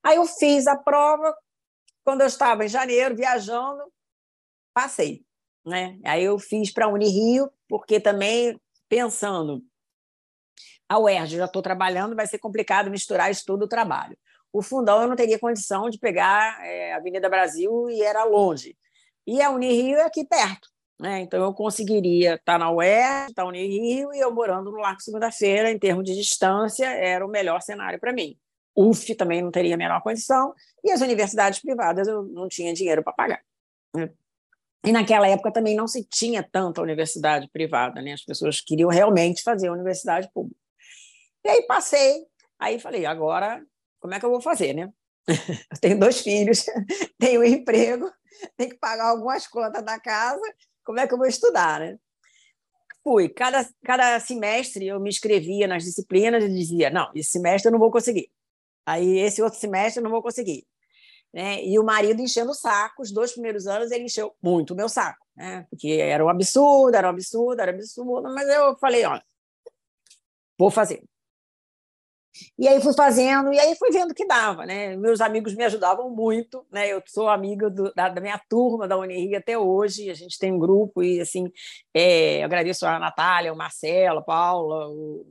Aí 0.04 0.18
eu 0.18 0.26
fiz 0.26 0.68
a 0.68 0.78
prova, 0.78 1.36
quando 2.04 2.22
eu 2.22 2.28
estava 2.28 2.64
em 2.64 2.70
janeiro, 2.70 3.16
viajando, 3.16 3.82
passei. 4.74 5.26
Né? 5.66 5.98
Aí 6.06 6.24
eu 6.24 6.38
fiz 6.38 6.72
para 6.72 6.86
a 6.86 6.90
Unirio, 6.90 7.50
porque 7.68 8.00
também 8.00 8.60
pensando, 8.88 9.64
a 10.88 11.00
UERJ, 11.00 11.38
já 11.38 11.46
estou 11.46 11.62
trabalhando, 11.62 12.16
vai 12.16 12.28
ser 12.28 12.38
complicado 12.38 12.92
misturar 12.92 13.32
estudo 13.32 13.66
e 13.66 13.70
trabalho. 13.70 14.18
O 14.52 14.62
fundão 14.62 15.02
eu 15.02 15.08
não 15.08 15.16
teria 15.16 15.40
condição 15.40 15.90
de 15.90 15.98
pegar 15.98 16.64
é, 16.64 16.94
Avenida 16.94 17.28
Brasil 17.28 17.90
e 17.90 18.04
era 18.04 18.24
longe. 18.24 18.78
E 19.26 19.42
a 19.42 19.50
Unirio 19.50 19.98
é 19.98 20.04
aqui 20.04 20.24
perto. 20.24 20.73
Né? 21.00 21.22
Então, 21.22 21.44
eu 21.44 21.54
conseguiria 21.54 22.36
estar 22.36 22.58
na 22.58 22.72
UER, 22.72 23.28
estar 23.30 23.44
no 23.44 23.52
Rio 23.52 24.14
e 24.14 24.20
eu 24.20 24.34
morando 24.34 24.72
no 24.72 24.78
Largo 24.78 25.02
Segunda-feira, 25.02 25.72
em 25.72 25.80
termos 25.80 26.06
de 26.06 26.16
distância, 26.16 26.86
era 26.86 27.26
o 27.26 27.30
melhor 27.30 27.62
cenário 27.62 28.00
para 28.00 28.14
mim. 28.14 28.38
UF 28.76 29.14
também 29.16 29.42
não 29.42 29.52
teria 29.52 29.76
a 29.76 29.78
menor 29.78 30.02
condição, 30.02 30.54
e 30.84 30.92
as 30.92 31.02
universidades 31.02 31.60
privadas 31.60 32.08
eu 32.08 32.24
não 32.24 32.48
tinha 32.48 32.74
dinheiro 32.74 33.04
para 33.04 33.14
pagar. 33.14 33.42
Né? 33.96 34.10
E 34.86 34.92
naquela 34.92 35.28
época 35.28 35.52
também 35.52 35.76
não 35.76 35.88
se 35.88 36.04
tinha 36.04 36.44
tanta 36.44 36.82
universidade 36.82 37.48
privada, 37.50 38.02
né? 38.02 38.14
as 38.14 38.24
pessoas 38.24 38.62
queriam 38.62 38.90
realmente 38.90 39.44
fazer 39.44 39.68
a 39.68 39.74
universidade 39.74 40.30
pública. 40.34 40.60
E 41.44 41.50
aí 41.50 41.62
passei, 41.64 42.26
aí 42.60 42.80
falei, 42.80 43.06
agora 43.06 43.64
como 44.04 44.14
é 44.14 44.20
que 44.20 44.26
eu 44.26 44.30
vou 44.30 44.42
fazer, 44.42 44.74
né? 44.74 44.92
Eu 45.72 45.80
tenho 45.80 45.98
dois 45.98 46.20
filhos, 46.20 46.66
tenho 47.18 47.40
um 47.40 47.46
emprego, 47.46 48.12
tenho 48.58 48.72
que 48.72 48.78
pagar 48.78 49.06
algumas 49.06 49.48
contas 49.48 49.82
da 49.82 49.98
casa, 49.98 50.42
como 50.84 51.00
é 51.00 51.08
que 51.08 51.14
eu 51.14 51.18
vou 51.18 51.28
estudar, 51.28 51.80
né? 51.80 51.98
Fui. 53.04 53.28
Cada, 53.30 53.68
cada 53.84 54.20
semestre 54.20 54.88
eu 54.88 55.00
me 55.00 55.10
inscrevia 55.10 55.68
nas 55.68 55.84
disciplinas 55.84 56.44
e 56.44 56.50
dizia: 56.50 56.90
não, 56.90 57.12
esse 57.14 57.32
semestre 57.32 57.68
eu 57.68 57.72
não 57.72 57.80
vou 57.80 57.92
conseguir. 57.92 58.32
Aí, 58.86 59.20
esse 59.20 59.42
outro 59.42 59.60
semestre 59.60 60.00
eu 60.00 60.04
não 60.04 60.12
vou 60.12 60.22
conseguir. 60.22 60.66
Né? 61.34 61.66
E 61.66 61.80
o 61.80 61.84
marido 61.84 62.22
enchendo 62.22 62.52
o 62.52 62.56
saco, 62.56 63.02
os 63.02 63.12
dois 63.12 63.32
primeiros 63.32 63.66
anos 63.66 63.92
ele 63.92 64.06
encheu 64.06 64.36
muito 64.42 64.74
o 64.74 64.78
meu 64.78 64.88
saco, 64.88 65.26
né? 65.36 65.66
porque 65.70 65.88
era 65.88 66.24
um 66.24 66.30
absurdo, 66.30 66.96
era 66.96 67.08
um 67.08 67.10
absurdo, 67.10 67.60
era 67.60 67.72
um 67.72 67.76
absurdo, 67.76 68.34
mas 68.34 68.48
eu 68.48 68.78
falei: 68.78 69.04
ó, 69.06 69.20
vou 70.58 70.70
fazer. 70.70 71.04
E 72.58 72.68
aí 72.68 72.82
fui 72.82 72.94
fazendo, 72.94 73.54
e 73.54 73.60
aí 73.60 73.76
fui 73.76 73.92
vendo 73.92 74.14
que 74.14 74.26
dava, 74.26 74.66
né? 74.66 74.96
Meus 74.96 75.22
amigos 75.22 75.54
me 75.54 75.64
ajudavam 75.64 76.10
muito, 76.10 76.66
né? 76.72 76.92
Eu 76.92 77.02
sou 77.08 77.30
amiga 77.30 77.70
do, 77.70 77.94
da, 77.94 78.10
da, 78.10 78.22
minha 78.22 78.40
turma 78.50 78.88
da 78.88 78.98
Unirio 78.98 79.38
até 79.38 79.58
hoje, 79.58 80.10
a 80.10 80.14
gente 80.14 80.40
tem 80.40 80.52
um 80.52 80.60
grupo 80.60 81.04
e, 81.04 81.22
assim, 81.22 81.52
é, 81.94 82.44
agradeço 82.44 82.86
a 82.86 82.98
Natália, 83.00 83.54
o 83.54 83.58
Marcelo, 83.58 84.20
a 84.20 84.24
Paula, 84.24 84.88
o, 84.90 85.26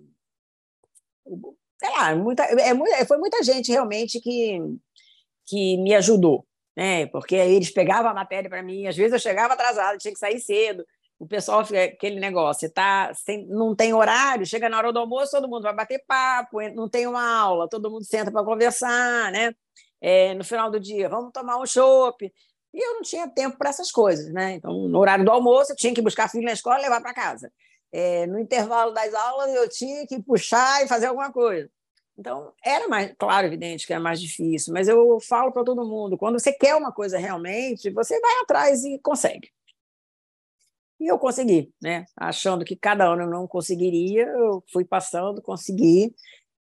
o, 1.24 1.56
sei 1.78 1.90
lá, 1.90 2.14
muita, 2.14 2.44
é, 2.44 2.70
é, 3.00 3.04
foi 3.04 3.18
muita 3.18 3.42
gente 3.42 3.72
realmente 3.72 4.20
que, 4.20 4.58
que 5.46 5.76
me 5.78 5.94
ajudou, 5.94 6.46
né? 6.76 7.06
Porque 7.06 7.34
eles 7.34 7.70
pegavam 7.70 8.10
a 8.10 8.14
matéria 8.14 8.48
para 8.48 8.62
mim, 8.62 8.86
às 8.86 8.96
vezes 8.96 9.12
eu 9.12 9.18
chegava 9.18 9.54
atrasada, 9.54 9.98
tinha 9.98 10.12
que 10.12 10.20
sair 10.20 10.40
cedo. 10.40 10.84
O 11.22 11.26
pessoal 11.26 11.64
fica 11.64 11.84
aquele 11.84 12.18
negócio, 12.18 12.68
tá, 12.68 13.14
sem, 13.14 13.46
não 13.46 13.76
tem 13.76 13.94
horário, 13.94 14.44
chega 14.44 14.68
na 14.68 14.76
hora 14.76 14.92
do 14.92 14.98
almoço, 14.98 15.30
todo 15.30 15.48
mundo 15.48 15.62
vai 15.62 15.72
bater 15.72 16.02
papo, 16.04 16.60
não 16.74 16.88
tem 16.88 17.06
uma 17.06 17.24
aula, 17.24 17.68
todo 17.68 17.88
mundo 17.88 18.04
senta 18.04 18.32
para 18.32 18.44
conversar, 18.44 19.30
né? 19.30 19.54
É, 20.00 20.34
no 20.34 20.42
final 20.42 20.68
do 20.68 20.80
dia, 20.80 21.08
vamos 21.08 21.30
tomar 21.32 21.58
um 21.58 21.64
chopp. 21.64 22.24
E 22.74 22.84
eu 22.84 22.94
não 22.94 23.02
tinha 23.02 23.28
tempo 23.28 23.56
para 23.56 23.70
essas 23.70 23.92
coisas, 23.92 24.32
né? 24.32 24.54
Então, 24.54 24.88
no 24.88 24.98
horário 24.98 25.24
do 25.24 25.30
almoço, 25.30 25.70
eu 25.70 25.76
tinha 25.76 25.94
que 25.94 26.02
buscar 26.02 26.28
filho 26.28 26.44
na 26.44 26.54
escola 26.54 26.80
e 26.80 26.82
levar 26.82 27.00
para 27.00 27.14
casa. 27.14 27.52
É, 27.92 28.26
no 28.26 28.40
intervalo 28.40 28.90
das 28.90 29.14
aulas, 29.14 29.54
eu 29.54 29.68
tinha 29.68 30.04
que 30.04 30.20
puxar 30.20 30.84
e 30.84 30.88
fazer 30.88 31.06
alguma 31.06 31.30
coisa. 31.30 31.70
Então, 32.18 32.52
era 32.64 32.88
mais, 32.88 33.14
claro, 33.16 33.46
evidente 33.46 33.86
que 33.86 33.92
era 33.92 34.02
mais 34.02 34.20
difícil, 34.20 34.74
mas 34.74 34.88
eu 34.88 35.20
falo 35.20 35.52
para 35.52 35.62
todo 35.62 35.86
mundo: 35.86 36.18
quando 36.18 36.40
você 36.40 36.52
quer 36.52 36.74
uma 36.74 36.90
coisa 36.90 37.16
realmente, 37.16 37.90
você 37.90 38.18
vai 38.18 38.40
atrás 38.40 38.82
e 38.82 38.98
consegue. 38.98 39.52
E 41.02 41.08
eu 41.10 41.18
consegui, 41.18 41.74
né? 41.82 42.04
Achando 42.16 42.64
que 42.64 42.76
cada 42.76 43.04
ano 43.04 43.22
eu 43.22 43.28
não 43.28 43.48
conseguiria, 43.48 44.22
eu 44.22 44.62
fui 44.72 44.84
passando, 44.84 45.42
consegui. 45.42 46.14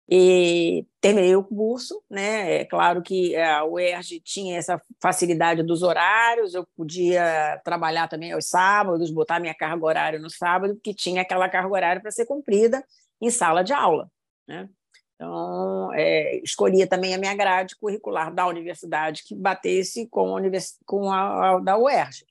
E 0.09 0.83
terminei 0.99 1.35
o 1.35 1.43
curso, 1.43 2.01
né? 2.09 2.61
É 2.61 2.65
claro 2.65 3.03
que 3.03 3.35
a 3.35 3.63
UERJ 3.63 4.19
tinha 4.21 4.57
essa 4.57 4.81
facilidade 4.99 5.61
dos 5.61 5.83
horários, 5.83 6.55
eu 6.55 6.65
podia 6.75 7.61
trabalhar 7.63 8.07
também 8.07 8.31
aos 8.31 8.49
sábados, 8.49 9.11
botar 9.11 9.39
minha 9.39 9.53
carga 9.53 9.85
horária 9.85 10.19
no 10.19 10.29
sábado, 10.29 10.73
porque 10.73 10.93
tinha 10.93 11.21
aquela 11.21 11.47
carga 11.47 11.71
horária 11.71 12.01
para 12.01 12.09
ser 12.09 12.25
cumprida 12.25 12.83
em 13.21 13.29
sala 13.29 13.63
de 13.63 13.73
aula, 13.73 14.09
né? 14.47 14.67
Então, 15.13 15.93
é, 15.93 16.37
escolhia 16.43 16.87
também 16.87 17.13
a 17.13 17.17
minha 17.19 17.35
grade 17.35 17.75
curricular 17.75 18.33
da 18.33 18.47
universidade 18.47 19.23
que 19.23 19.35
batesse 19.35 20.09
com 20.09 20.35
a, 20.35 20.41
com 20.83 21.11
a, 21.11 21.57
a 21.57 21.59
da 21.59 21.77
UERJ. 21.77 22.25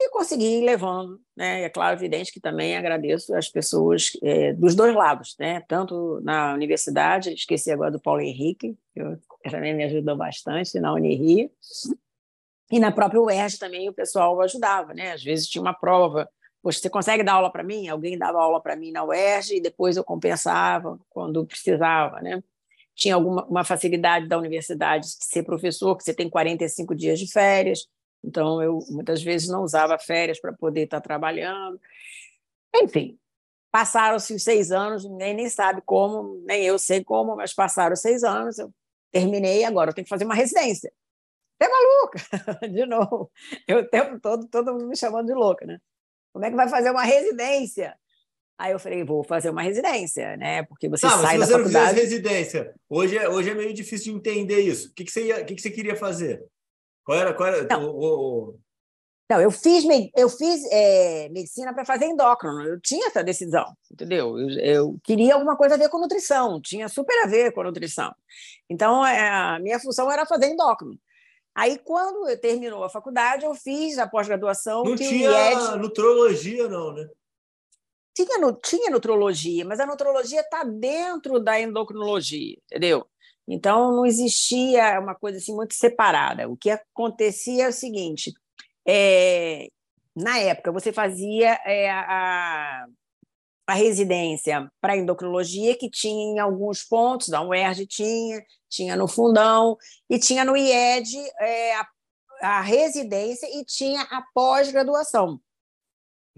E 0.00 0.10
consegui 0.10 0.58
ir 0.58 0.64
levando. 0.64 1.20
Né? 1.36 1.62
É 1.62 1.68
claro, 1.68 1.98
evidente 1.98 2.32
que 2.32 2.40
também 2.40 2.76
agradeço 2.76 3.34
as 3.34 3.48
pessoas 3.48 4.12
é, 4.22 4.52
dos 4.52 4.74
dois 4.74 4.94
lados, 4.94 5.34
né? 5.38 5.60
tanto 5.66 6.20
na 6.22 6.54
universidade, 6.54 7.32
esqueci 7.32 7.70
agora 7.70 7.90
do 7.90 8.00
Paulo 8.00 8.20
Henrique, 8.20 8.78
que 8.94 9.50
também 9.50 9.74
me 9.74 9.84
ajudou 9.84 10.16
bastante, 10.16 10.78
na 10.78 10.92
Unirio, 10.92 11.50
e 12.70 12.78
na 12.78 12.92
própria 12.92 13.20
UERJ 13.20 13.58
também 13.58 13.88
o 13.88 13.92
pessoal 13.92 14.40
ajudava. 14.40 14.94
Né? 14.94 15.12
Às 15.12 15.24
vezes 15.24 15.48
tinha 15.48 15.62
uma 15.62 15.74
prova 15.74 16.28
Poxa, 16.62 16.80
você 16.80 16.90
consegue 16.90 17.22
dar 17.22 17.34
aula 17.34 17.50
para 17.50 17.62
mim? 17.62 17.88
Alguém 17.88 18.18
dava 18.18 18.38
aula 18.42 18.60
para 18.60 18.76
mim 18.76 18.90
na 18.90 19.04
UERJ 19.04 19.56
e 19.56 19.60
depois 19.60 19.96
eu 19.96 20.04
compensava 20.04 20.98
quando 21.08 21.46
precisava, 21.46 22.20
né? 22.20 22.42
Tinha 22.94 23.14
alguma 23.14 23.44
uma 23.46 23.64
facilidade 23.64 24.26
da 24.26 24.36
universidade 24.36 25.06
de 25.06 25.24
ser 25.24 25.44
professor, 25.44 25.96
que 25.96 26.02
você 26.02 26.12
tem 26.12 26.28
45 26.28 26.94
dias 26.96 27.18
de 27.20 27.30
férias, 27.30 27.86
então 28.28 28.62
eu 28.62 28.78
muitas 28.90 29.22
vezes 29.22 29.48
não 29.48 29.62
usava 29.62 29.98
férias 29.98 30.40
para 30.40 30.52
poder 30.52 30.84
estar 30.84 31.00
trabalhando. 31.00 31.80
Enfim, 32.74 33.18
passaram-se 33.70 34.34
os 34.34 34.42
seis 34.42 34.70
anos, 34.70 35.04
ninguém 35.04 35.34
nem 35.34 35.48
sabe 35.48 35.82
como, 35.84 36.42
nem 36.46 36.64
eu 36.64 36.78
sei 36.78 37.02
como, 37.02 37.36
mas 37.36 37.54
passaram 37.54 37.94
os 37.94 38.00
seis 38.00 38.22
anos, 38.22 38.58
eu 38.58 38.72
terminei, 39.10 39.64
agora 39.64 39.90
eu 39.90 39.94
tenho 39.94 40.04
que 40.04 40.10
fazer 40.10 40.24
uma 40.24 40.34
residência. 40.34 40.92
Você 41.60 41.68
é 41.68 41.72
maluca? 41.72 42.68
De 42.68 42.86
novo. 42.86 43.30
Eu 43.66 43.78
o 43.78 43.88
tempo 43.88 44.20
todo, 44.20 44.46
todo 44.48 44.72
mundo 44.72 44.86
me 44.86 44.96
chamando 44.96 45.26
de 45.26 45.34
louca, 45.34 45.66
né? 45.66 45.78
Como 46.32 46.44
é 46.44 46.50
que 46.50 46.56
vai 46.56 46.68
fazer 46.68 46.90
uma 46.90 47.02
residência? 47.02 47.96
Aí 48.56 48.72
eu 48.72 48.78
falei, 48.78 49.04
vou 49.04 49.22
fazer 49.22 49.50
uma 49.50 49.62
residência, 49.62 50.36
né? 50.36 50.64
Porque 50.64 50.88
você 50.88 51.06
ah, 51.06 51.10
sai 51.10 51.34
se 51.34 51.38
da 51.38 51.46
você 51.46 51.52
faculdade... 51.52 51.72
não 51.72 51.94
fizesse 51.94 52.00
residência, 52.00 52.74
hoje 52.88 53.16
é, 53.16 53.28
hoje 53.28 53.50
é 53.50 53.54
meio 53.54 53.72
difícil 53.72 54.12
de 54.12 54.18
entender 54.18 54.60
isso. 54.60 54.88
O 54.88 54.94
que, 54.94 55.04
que, 55.04 55.10
você, 55.10 55.26
ia, 55.26 55.42
o 55.42 55.44
que, 55.44 55.54
que 55.54 55.62
você 55.62 55.70
queria 55.70 55.94
fazer? 55.94 56.44
Qual 57.08 57.18
era, 57.18 57.32
qual 57.32 57.48
era 57.48 57.66
não. 57.70 57.88
O, 57.88 58.50
o... 58.50 58.58
não, 59.30 59.40
eu 59.40 59.50
fiz, 59.50 59.82
eu 60.14 60.28
fiz 60.28 60.62
é, 60.70 61.30
medicina 61.30 61.72
para 61.72 61.82
fazer 61.82 62.04
endócrino. 62.04 62.62
Eu 62.62 62.78
tinha 62.82 63.06
essa 63.06 63.24
decisão, 63.24 63.64
entendeu? 63.90 64.38
Eu, 64.38 64.50
eu, 64.58 64.98
queria 65.02 65.32
alguma 65.32 65.56
coisa 65.56 65.76
a 65.76 65.78
ver 65.78 65.88
com 65.88 65.98
nutrição, 65.98 66.60
tinha 66.60 66.86
super 66.86 67.18
a 67.24 67.26
ver 67.26 67.52
com 67.52 67.62
nutrição. 67.62 68.14
Então, 68.68 69.06
é, 69.06 69.26
a 69.26 69.58
minha 69.58 69.80
função 69.80 70.12
era 70.12 70.26
fazer 70.26 70.48
endócrino. 70.48 71.00
Aí, 71.54 71.78
quando 71.78 72.36
terminou 72.36 72.84
a 72.84 72.90
faculdade, 72.90 73.46
eu 73.46 73.54
fiz 73.54 73.98
a 73.98 74.06
pós-graduação. 74.06 74.84
Não 74.84 74.94
tinha 74.94 75.30
IED... 75.30 75.78
nutrologia, 75.78 76.68
não, 76.68 76.92
né? 76.92 77.08
Tinha, 78.14 78.52
tinha 78.62 78.90
nutrologia, 78.90 79.64
mas 79.64 79.80
a 79.80 79.86
nutrologia 79.86 80.42
está 80.42 80.62
dentro 80.62 81.40
da 81.40 81.58
endocrinologia, 81.58 82.58
entendeu? 82.66 83.06
Então, 83.48 83.92
não 83.92 84.04
existia 84.04 85.00
uma 85.00 85.14
coisa 85.14 85.38
assim 85.38 85.54
muito 85.54 85.74
separada. 85.74 86.48
O 86.48 86.56
que 86.56 86.70
acontecia 86.70 87.64
é 87.64 87.68
o 87.68 87.72
seguinte: 87.72 88.32
é, 88.86 89.68
na 90.14 90.38
época, 90.38 90.70
você 90.70 90.92
fazia 90.92 91.58
é, 91.64 91.90
a, 91.90 92.86
a 93.66 93.74
residência 93.74 94.70
para 94.80 94.96
endocrinologia, 94.96 95.76
que 95.76 95.88
tinha 95.88 96.34
em 96.34 96.38
alguns 96.38 96.82
pontos, 96.82 97.28
da 97.28 97.40
UERJ 97.42 97.86
tinha, 97.86 98.42
tinha 98.68 98.96
no 98.96 99.06
Fundão, 99.06 99.76
e 100.10 100.18
tinha 100.18 100.44
no 100.44 100.56
IED 100.56 101.16
é, 101.40 101.74
a, 101.76 101.88
a, 102.42 102.60
residência 102.60 103.46
e 103.46 103.64
tinha 103.64 104.02
a 104.02 104.22
pós-graduação. 104.34 105.40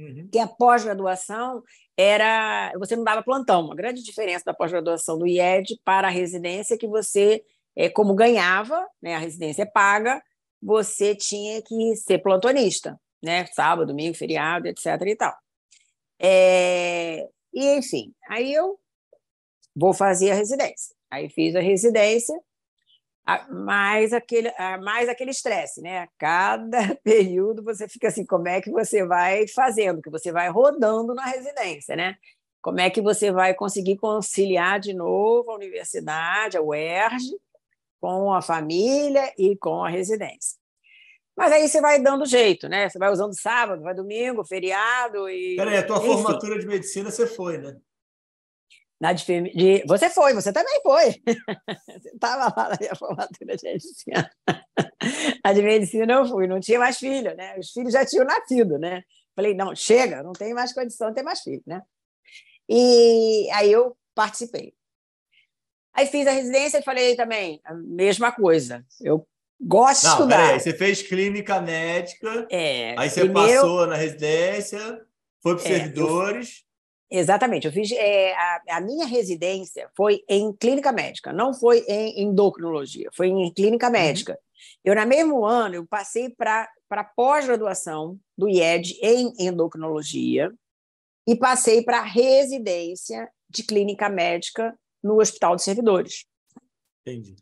Uhum. 0.01 0.29
Que 0.33 0.39
a 0.39 0.47
pós-graduação 0.47 1.63
era. 1.97 2.73
Você 2.79 2.97
não 2.97 3.05
dava 3.05 3.23
plantão. 3.23 3.71
A 3.71 3.75
grande 3.75 4.03
diferença 4.03 4.45
da 4.47 4.55
pós-graduação 4.55 5.19
do 5.19 5.27
IED 5.27 5.79
para 5.85 6.09
a 6.09 6.11
residência 6.11 6.75
é 6.75 6.79
que 6.79 6.89
você, 6.89 7.45
é, 7.77 7.91
como 7.91 8.15
ganhava, 8.15 8.87
né, 9.03 9.15
a 9.15 9.19
residência 9.19 9.63
é 9.63 9.67
paga, 9.67 10.23
você 10.63 11.15
tinha 11.15 11.61
que 11.63 11.95
ser 11.97 12.19
plantonista, 12.19 12.99
né? 13.23 13.45
Sábado, 13.47 13.89
domingo, 13.89 14.17
feriado, 14.17 14.69
etc. 14.69 14.87
e 15.07 15.17
tal. 15.17 15.37
É, 16.19 17.29
e, 17.53 17.77
enfim, 17.77 18.15
aí 18.29 18.53
eu 18.53 18.79
vou 19.77 19.93
fazer 19.93 20.31
a 20.31 20.35
residência. 20.35 20.95
Aí 21.11 21.29
fiz 21.29 21.55
a 21.55 21.61
residência, 21.61 22.39
mais 23.51 24.13
aquele 24.13 24.51
mais 24.83 25.09
aquele 25.09 25.31
estresse, 25.31 25.81
né? 25.81 26.01
A 26.01 26.09
cada 26.19 26.95
período 27.03 27.63
você 27.63 27.89
fica 27.89 28.09
assim, 28.09 28.25
como 28.25 28.49
é 28.49 28.61
que 28.61 28.71
você 28.71 29.05
vai 29.05 29.47
fazendo, 29.49 30.03
que 30.03 30.11
você 30.11 30.33
vai 30.33 30.49
rodando 30.49 31.15
na 31.15 31.25
residência, 31.25 31.97
né? 31.97 32.17
Como 32.63 32.81
é 32.81 32.91
que 32.91 33.01
você 33.01 33.33
vai 33.33 33.55
conseguir 33.55 33.97
conciliar 33.97 34.79
de 34.81 34.93
novo 34.93 35.51
a 35.51 35.55
universidade, 35.55 36.57
a 36.57 36.63
UERJ, 36.63 37.31
com 38.01 38.33
a 38.33 38.43
família 38.43 39.33
e 39.39 39.57
com 39.57 39.85
a 39.85 39.89
residência. 39.89 40.59
Mas 41.37 41.53
aí 41.53 41.69
você 41.69 41.81
vai 41.81 42.01
dando 42.03 42.27
jeito, 42.27 42.69
né? 42.69 42.89
Você 42.89 42.99
vai 42.99 43.11
usando 43.11 43.39
sábado, 43.39 43.83
vai 43.83 43.95
domingo, 43.95 44.45
feriado 44.45 45.29
e. 45.29 45.57
Peraí, 45.57 45.79
a 45.79 45.87
tua 45.87 45.99
Enfim. 45.99 46.09
formatura 46.09 46.59
de 46.59 46.67
medicina 46.67 47.11
você 47.11 47.27
foi, 47.27 47.59
né? 47.59 47.77
Na 49.01 49.13
de, 49.13 49.25
de, 49.25 49.85
você 49.87 50.11
foi, 50.11 50.35
você 50.35 50.53
também 50.53 50.81
foi. 50.83 51.23
você 51.89 52.09
estava 52.11 52.53
lá 52.55 52.69
na 52.69 52.77
minha 52.79 52.95
formatura 52.95 53.57
de 53.57 53.65
medicina. 53.65 54.31
a 55.43 55.53
de 55.53 55.63
medicina 55.63 56.13
eu 56.13 56.27
fui, 56.27 56.47
não 56.47 56.61
tinha 56.61 56.79
mais 56.79 56.99
filho, 56.99 57.35
né? 57.35 57.59
Os 57.59 57.71
filhos 57.71 57.93
já 57.93 58.05
tinham 58.05 58.27
nascido, 58.27 58.79
né? 58.79 59.03
Falei, 59.35 59.55
não, 59.55 59.75
chega, 59.75 60.23
não 60.23 60.33
tem 60.33 60.53
mais 60.53 60.73
condição 60.73 61.09
de 61.09 61.15
ter 61.15 61.23
mais 61.23 61.41
filho, 61.41 61.63
né? 61.67 61.81
E 62.69 63.49
aí 63.53 63.73
eu 63.73 63.97
participei. 64.15 64.75
Aí 65.95 66.07
fiz 66.07 66.27
a 66.27 66.33
residência 66.33 66.79
e 66.79 66.83
falei 66.83 67.17
também 67.17 67.61
a 67.65 67.73
mesma 67.75 68.31
coisa. 68.31 68.85
Eu 69.01 69.27
Gosto 69.61 70.05
não, 70.05 70.11
de 70.11 70.17
estudar. 70.17 70.37
Peraí, 70.47 70.61
você 70.61 70.73
fez 70.73 71.03
clínica 71.03 71.61
médica, 71.61 72.47
é, 72.51 72.95
aí 72.99 73.11
você 73.11 73.21
primeiro, 73.21 73.61
passou 73.61 73.87
na 73.87 73.95
residência, 73.95 74.79
foi 75.43 75.55
para 75.55 75.63
os 75.63 75.67
é, 75.67 75.69
servidores. 75.69 76.65
Eu, 76.65 76.70
exatamente, 77.11 77.67
eu 77.67 77.73
fiz 77.73 77.91
é, 77.93 78.35
a, 78.35 78.63
a, 78.71 78.81
minha 78.81 79.07
residência 79.07 79.91
foi 79.97 80.23
em 80.29 80.53
clínica 80.53 80.93
médica, 80.93 81.33
não 81.33 81.53
foi 81.53 81.85
em 81.89 82.23
endocrinologia, 82.23 83.11
foi 83.13 83.29
em 83.29 83.53
clínica 83.53 83.87
uhum. 83.87 83.93
médica. 83.93 84.33
Uhum. 84.33 84.39
Eu, 84.85 84.95
no 84.95 85.07
mesmo 85.07 85.45
ano, 85.45 85.75
eu 85.75 85.87
passei 85.87 86.31
para 86.31 87.05
pós-graduação 87.17 88.19
do 88.37 88.49
IED 88.49 88.99
em 89.03 89.35
endocrinologia 89.39 90.53
e 91.27 91.37
passei 91.37 91.83
para 91.83 92.03
residência 92.03 93.31
de 93.49 93.63
clínica 93.63 94.09
médica 94.09 94.79
no 95.03 95.21
Hospital 95.21 95.57
de 95.57 95.63
Servidores. 95.63 96.25
Entendi. 97.07 97.37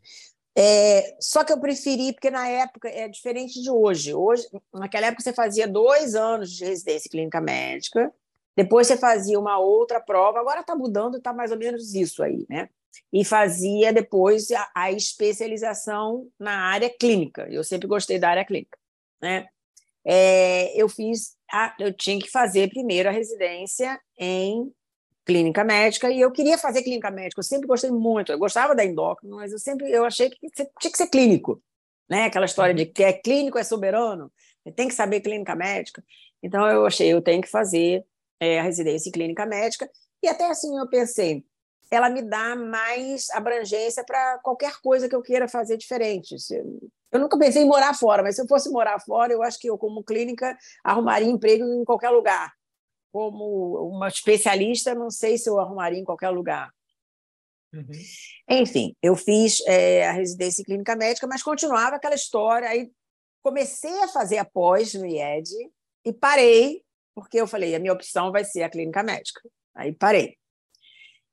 É, 0.57 1.15
só 1.21 1.43
que 1.43 1.53
eu 1.53 1.59
preferi, 1.59 2.11
porque 2.11 2.29
na 2.29 2.47
época 2.47 2.89
é 2.89 3.07
diferente 3.07 3.61
de 3.61 3.69
hoje. 3.69 4.13
Hoje, 4.13 4.45
naquela 4.73 5.07
época, 5.07 5.23
você 5.23 5.31
fazia 5.31 5.67
dois 5.67 6.15
anos 6.15 6.51
de 6.51 6.65
residência 6.65 7.09
clínica 7.09 7.39
médica, 7.39 8.13
depois 8.55 8.87
você 8.87 8.97
fazia 8.97 9.39
uma 9.39 9.57
outra 9.57 9.99
prova, 9.99 10.39
agora 10.39 10.61
está 10.61 10.75
mudando, 10.75 11.17
está 11.17 11.31
mais 11.33 11.51
ou 11.51 11.57
menos 11.57 11.93
isso 11.93 12.21
aí, 12.23 12.45
né? 12.49 12.69
E 13.13 13.23
fazia 13.23 13.93
depois 13.93 14.51
a, 14.51 14.69
a, 14.75 14.91
especialização 14.91 16.27
na 16.39 16.67
área 16.67 16.89
clínica. 16.89 17.47
Eu 17.49 17.63
sempre 17.63 17.87
gostei 17.87 18.19
da 18.19 18.29
área 18.29 18.45
clínica, 18.45 18.77
né? 19.21 19.47
É, 20.03 20.73
eu 20.81 20.89
fiz, 20.89 21.37
a, 21.51 21.75
eu 21.79 21.93
tinha 21.93 22.19
que 22.19 22.29
fazer 22.29 22.69
primeiro 22.69 23.09
a 23.09 23.11
residência 23.11 23.99
em 24.17 24.71
clínica 25.25 25.63
médica 25.63 26.09
e 26.09 26.19
eu 26.19 26.31
queria 26.31 26.57
fazer 26.57 26.81
clínica 26.81 27.11
médica. 27.11 27.39
Eu 27.39 27.43
sempre 27.43 27.67
gostei 27.67 27.91
muito. 27.91 28.31
Eu 28.31 28.39
gostava 28.39 28.75
da 28.75 28.83
endócrina, 28.83 29.35
mas 29.35 29.51
eu 29.51 29.59
sempre 29.59 29.91
eu 29.91 30.03
achei 30.03 30.29
que 30.29 30.49
tinha 30.49 30.91
que 30.91 30.97
ser 30.97 31.07
clínico. 31.07 31.61
né? 32.09 32.25
Aquela 32.25 32.45
história 32.45 32.73
de 32.73 32.85
que 32.85 33.03
é 33.03 33.13
clínico 33.13 33.59
é 33.59 33.63
soberano, 33.63 34.31
tem 34.75 34.87
que 34.87 34.93
saber 34.93 35.21
clínica 35.21 35.55
médica. 35.55 36.03
Então 36.41 36.67
eu 36.67 36.85
achei, 36.85 37.11
eu 37.13 37.21
tenho 37.21 37.41
que 37.41 37.49
fazer 37.49 38.03
é, 38.39 38.59
a 38.59 38.63
residência 38.63 39.09
em 39.09 39.11
clínica 39.11 39.45
médica 39.45 39.89
e 40.21 40.27
até 40.27 40.45
assim 40.47 40.77
eu 40.77 40.87
pensei, 40.87 41.43
ela 41.91 42.09
me 42.09 42.21
dá 42.21 42.55
mais 42.55 43.29
abrangência 43.31 44.03
para 44.03 44.39
qualquer 44.39 44.79
coisa 44.81 45.09
que 45.09 45.15
eu 45.15 45.21
queira 45.21 45.47
fazer 45.47 45.77
diferente. 45.77 46.35
Eu 47.11 47.19
nunca 47.19 47.37
pensei 47.37 47.63
em 47.63 47.67
morar 47.67 47.95
fora, 47.95 48.21
mas 48.21 48.35
se 48.35 48.41
eu 48.41 48.47
fosse 48.47 48.69
morar 48.69 48.99
fora, 48.99 49.33
eu 49.33 49.41
acho 49.41 49.59
que 49.59 49.69
eu, 49.69 49.77
como 49.77 50.03
clínica, 50.03 50.57
arrumaria 50.83 51.27
emprego 51.27 51.63
em 51.65 51.83
qualquer 51.83 52.09
lugar. 52.09 52.53
Como 53.11 53.89
uma 53.89 54.07
especialista, 54.07 54.93
não 54.93 55.09
sei 55.09 55.37
se 55.37 55.49
eu 55.49 55.59
arrumaria 55.59 55.97
em 55.97 56.03
qualquer 56.03 56.29
lugar. 56.29 56.71
Uhum. 57.73 57.89
Enfim, 58.49 58.95
eu 59.01 59.15
fiz 59.15 59.61
é, 59.65 60.07
a 60.07 60.11
residência 60.11 60.61
em 60.61 60.65
clínica 60.65 60.95
médica, 60.95 61.25
mas 61.25 61.41
continuava 61.41 61.95
aquela 61.95 62.15
história. 62.15 62.69
Aí 62.69 62.91
comecei 63.41 64.03
a 64.03 64.07
fazer 64.07 64.37
a 64.37 64.45
pós 64.45 64.93
no 64.93 65.07
IED 65.07 65.49
e 66.05 66.13
parei, 66.13 66.83
porque 67.19 67.39
eu 67.39 67.47
falei, 67.47 67.75
a 67.75 67.79
minha 67.79 67.93
opção 67.93 68.31
vai 68.31 68.43
ser 68.43 68.63
a 68.63 68.69
clínica 68.69 69.03
médica. 69.03 69.41
Aí 69.75 69.93
parei. 69.93 70.37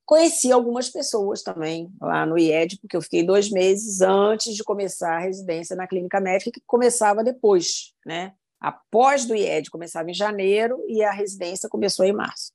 Conheci 0.05 0.53
algumas 0.53 0.89
pessoas 0.89 1.43
também 1.43 1.91
lá 2.01 2.25
no 2.25 2.39
IED, 2.39 2.79
porque 2.81 2.97
eu 2.97 3.03
fiquei 3.03 3.25
dois 3.25 3.51
meses 3.51 4.01
antes 4.01 4.55
de 4.55 4.63
começar 4.63 5.17
a 5.17 5.21
residência 5.21 5.75
na 5.75 5.87
clínica 5.87 6.21
médica, 6.21 6.53
que 6.53 6.63
começava 6.65 7.25
depois, 7.25 7.93
né? 8.05 8.33
Após 8.61 9.27
do 9.27 9.35
IED, 9.35 9.69
começava 9.69 10.09
em 10.09 10.15
janeiro 10.15 10.83
e 10.89 11.03
a 11.03 11.11
residência 11.11 11.69
começou 11.69 12.05
em 12.05 12.13
março. 12.13 12.53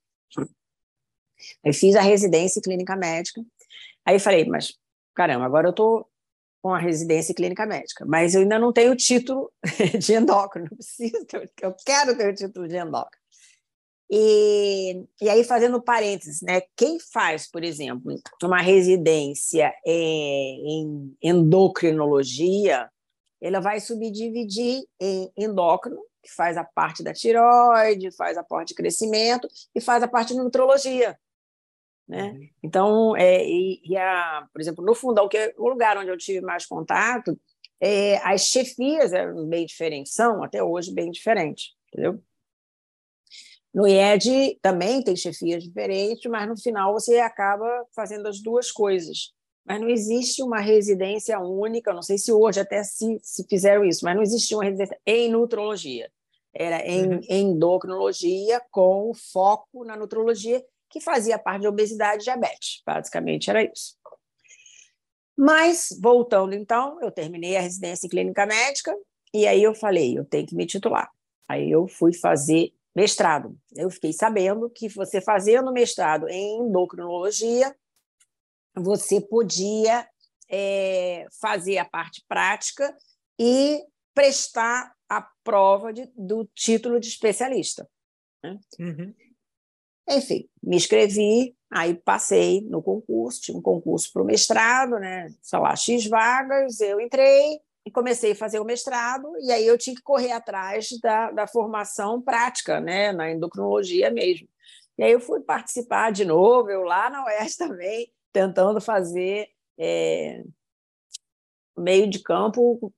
Aí 1.66 1.74
fiz 1.74 1.96
a 1.96 2.02
residência 2.02 2.60
em 2.60 2.62
clínica 2.62 2.96
médica. 2.96 3.44
Aí 4.06 4.18
falei, 4.18 4.46
mas 4.46 4.74
caramba, 5.14 5.46
agora 5.46 5.68
eu 5.68 5.72
estou 5.72 6.10
com 6.62 6.74
a 6.74 6.80
residência 6.80 7.32
em 7.32 7.36
clínica 7.36 7.66
médica, 7.66 8.06
mas 8.06 8.36
eu 8.36 8.42
ainda 8.42 8.60
não 8.60 8.72
tenho 8.72 8.96
título 8.96 9.52
de 10.00 10.14
endócrino, 10.14 10.70
preciso, 10.70 11.26
eu 11.62 11.76
quero 11.86 12.16
ter 12.16 12.30
o 12.30 12.36
título 12.36 12.68
de 12.68 12.78
endócrino. 12.78 13.20
E, 14.14 15.05
e 15.22 15.30
aí, 15.30 15.41
fazendo 15.41 15.82
parênteses, 15.82 16.41
né? 16.41 16.62
quem 16.76 16.99
faz, 16.99 17.49
por 17.49 17.64
exemplo, 17.64 18.14
uma 18.43 18.62
residência 18.62 19.74
em 19.86 21.16
endocrinologia, 21.24 22.89
ela 23.41 23.62
vai 23.62 23.80
subdividir 23.80 24.84
em 24.99 25.32
endócrino, 25.38 25.97
que 26.22 26.30
faz 26.30 26.57
a 26.57 26.64
parte 26.66 27.01
da 27.01 27.14
tiroide, 27.14 28.12
faz 28.12 28.38
a 28.38 28.43
parte 28.43 28.70
de 28.70 28.76
crescimento 28.76 29.47
e 29.74 29.80
faz 29.80 30.03
a 30.03 30.07
parte 30.09 30.34
de 30.34 30.39
nutrologia. 30.39 31.18
Né? 32.05 32.32
Uhum. 32.32 32.49
Então, 32.62 33.16
é, 33.16 33.43
e, 33.47 33.82
e, 33.86 33.95
a, 33.95 34.45
por 34.51 34.62
exemplo, 34.62 34.84
no 34.84 34.93
Fundão, 34.93 35.30
que 35.30 35.38
é 35.38 35.53
o 35.57 35.70
lugar 35.70 35.97
onde 35.97 36.09
eu 36.09 36.18
tive 36.18 36.41
mais 36.41 36.66
contato, 36.66 37.39
é, 37.80 38.18
as 38.18 38.41
chefias 38.41 39.14
eram 39.14 39.47
bem 39.47 39.66
diferentes, 39.66 40.14
são 40.14 40.43
até 40.43 40.62
hoje 40.62 40.93
bem 40.93 41.09
diferentes, 41.09 41.74
entendeu? 41.88 42.22
No 43.74 43.88
IED 43.88 44.59
também 44.61 45.01
tem 45.01 45.15
chefias 45.15 45.63
diferentes, 45.63 46.30
mas 46.30 46.47
no 46.47 46.57
final 46.57 46.93
você 46.93 47.19
acaba 47.19 47.65
fazendo 47.95 48.28
as 48.28 48.41
duas 48.41 48.72
coisas. 48.72 49.34
Mas 49.65 49.80
não 49.80 49.89
existe 49.89 50.43
uma 50.43 50.59
residência 50.59 51.39
única, 51.39 51.93
não 51.93 52.01
sei 52.01 52.17
se 52.17 52.32
hoje 52.32 52.59
até 52.59 52.84
se, 52.84 53.19
se 53.22 53.45
fizeram 53.47 53.86
isso, 53.86 54.03
mas 54.03 54.15
não 54.15 54.24
existia 54.24 54.57
uma 54.57 54.63
residência 54.63 54.99
em 55.05 55.30
nutrologia. 55.30 56.11
Era 56.53 56.86
em 56.86 57.07
uhum. 57.07 57.22
endocrinologia, 57.30 58.61
com 58.72 59.13
foco 59.13 59.86
na 59.86 59.95
nutrologia, 59.95 60.61
que 60.89 60.99
fazia 60.99 61.39
parte 61.39 61.61
de 61.61 61.67
obesidade 61.67 62.24
e 62.24 62.26
diabetes. 62.26 62.82
Basicamente 62.86 63.49
era 63.49 63.63
isso. 63.63 63.95
Mas, 65.38 65.88
voltando 66.01 66.53
então, 66.53 66.99
eu 67.01 67.09
terminei 67.09 67.55
a 67.55 67.61
residência 67.61 68.05
em 68.05 68.09
clínica 68.09 68.45
médica, 68.45 68.93
e 69.34 69.47
aí 69.47 69.63
eu 69.63 69.74
falei, 69.74 70.17
eu 70.17 70.26
tenho 70.26 70.45
que 70.45 70.55
me 70.55 70.65
titular. 70.65 71.09
Aí 71.47 71.72
eu 71.72 71.88
fui 71.88 72.13
fazer 72.13 72.74
mestrado. 72.96 73.58
Eu 73.76 73.89
fiquei 73.89 74.14
sabendo 74.14 74.70
que 74.70 74.89
você 74.89 75.22
fazendo 75.22 75.72
mestrado 75.72 76.28
em 76.28 76.60
endocrinologia, 76.60 77.76
você 78.76 79.20
podia 79.20 80.08
é, 80.50 81.26
fazer 81.39 81.78
a 81.78 81.86
parte 81.86 82.24
prática 82.28 82.96
e 83.39 83.82
prestar 84.14 84.94
a 85.10 85.28
prova 85.44 85.94
de, 85.94 86.10
do 86.16 86.46
título 86.54 87.00
de 87.00 87.08
especialista. 87.08 87.88
Né? 88.44 88.60
Uhum. 88.80 89.14
Enfim, 90.10 90.50
me 90.62 90.76
inscrevi, 90.76 91.56
aí 91.72 91.94
passei 91.94 92.62
no 92.62 92.82
concurso, 92.82 93.42
tinha 93.42 93.58
um 93.58 93.62
concurso 93.62 94.12
para 94.12 94.22
o 94.22 94.26
mestrado, 94.26 95.00
né? 95.00 95.28
sei 95.42 95.60
lá, 95.60 95.76
X 95.76 96.08
vagas, 96.08 96.82
eu 96.82 97.00
entrei, 97.00 97.60
e 97.86 97.92
comecei 97.92 98.34
a 98.34 98.36
fazer 98.36 98.60
o 98.60 98.66
mestrado, 98.66 99.32
e 99.40 99.52
aí 99.52 99.66
eu 99.66 99.78
tinha 99.78 99.96
que 99.96 100.04
correr 100.04 100.32
atrás 100.32 100.90
da, 101.02 101.32
da 101.32 101.48
formação 101.48 102.22
prática, 102.22 102.80
né, 102.80 103.12
na 103.12 103.32
endocrinologia 103.32 104.12
mesmo. 104.12 104.48
E 104.98 105.04
aí 105.04 105.12
eu 105.12 105.20
fui 105.20 105.42
participar 105.42 106.12
de 106.12 106.24
novo, 106.24 106.70
eu 106.70 106.84
lá 106.84 107.10
na 107.10 107.26
UES 107.26 107.56
também, 107.56 108.12
tentando 108.32 108.80
fazer 108.80 109.50
é, 109.80 110.44
meio 111.76 112.08
de 112.08 112.20
campo, 112.20 112.94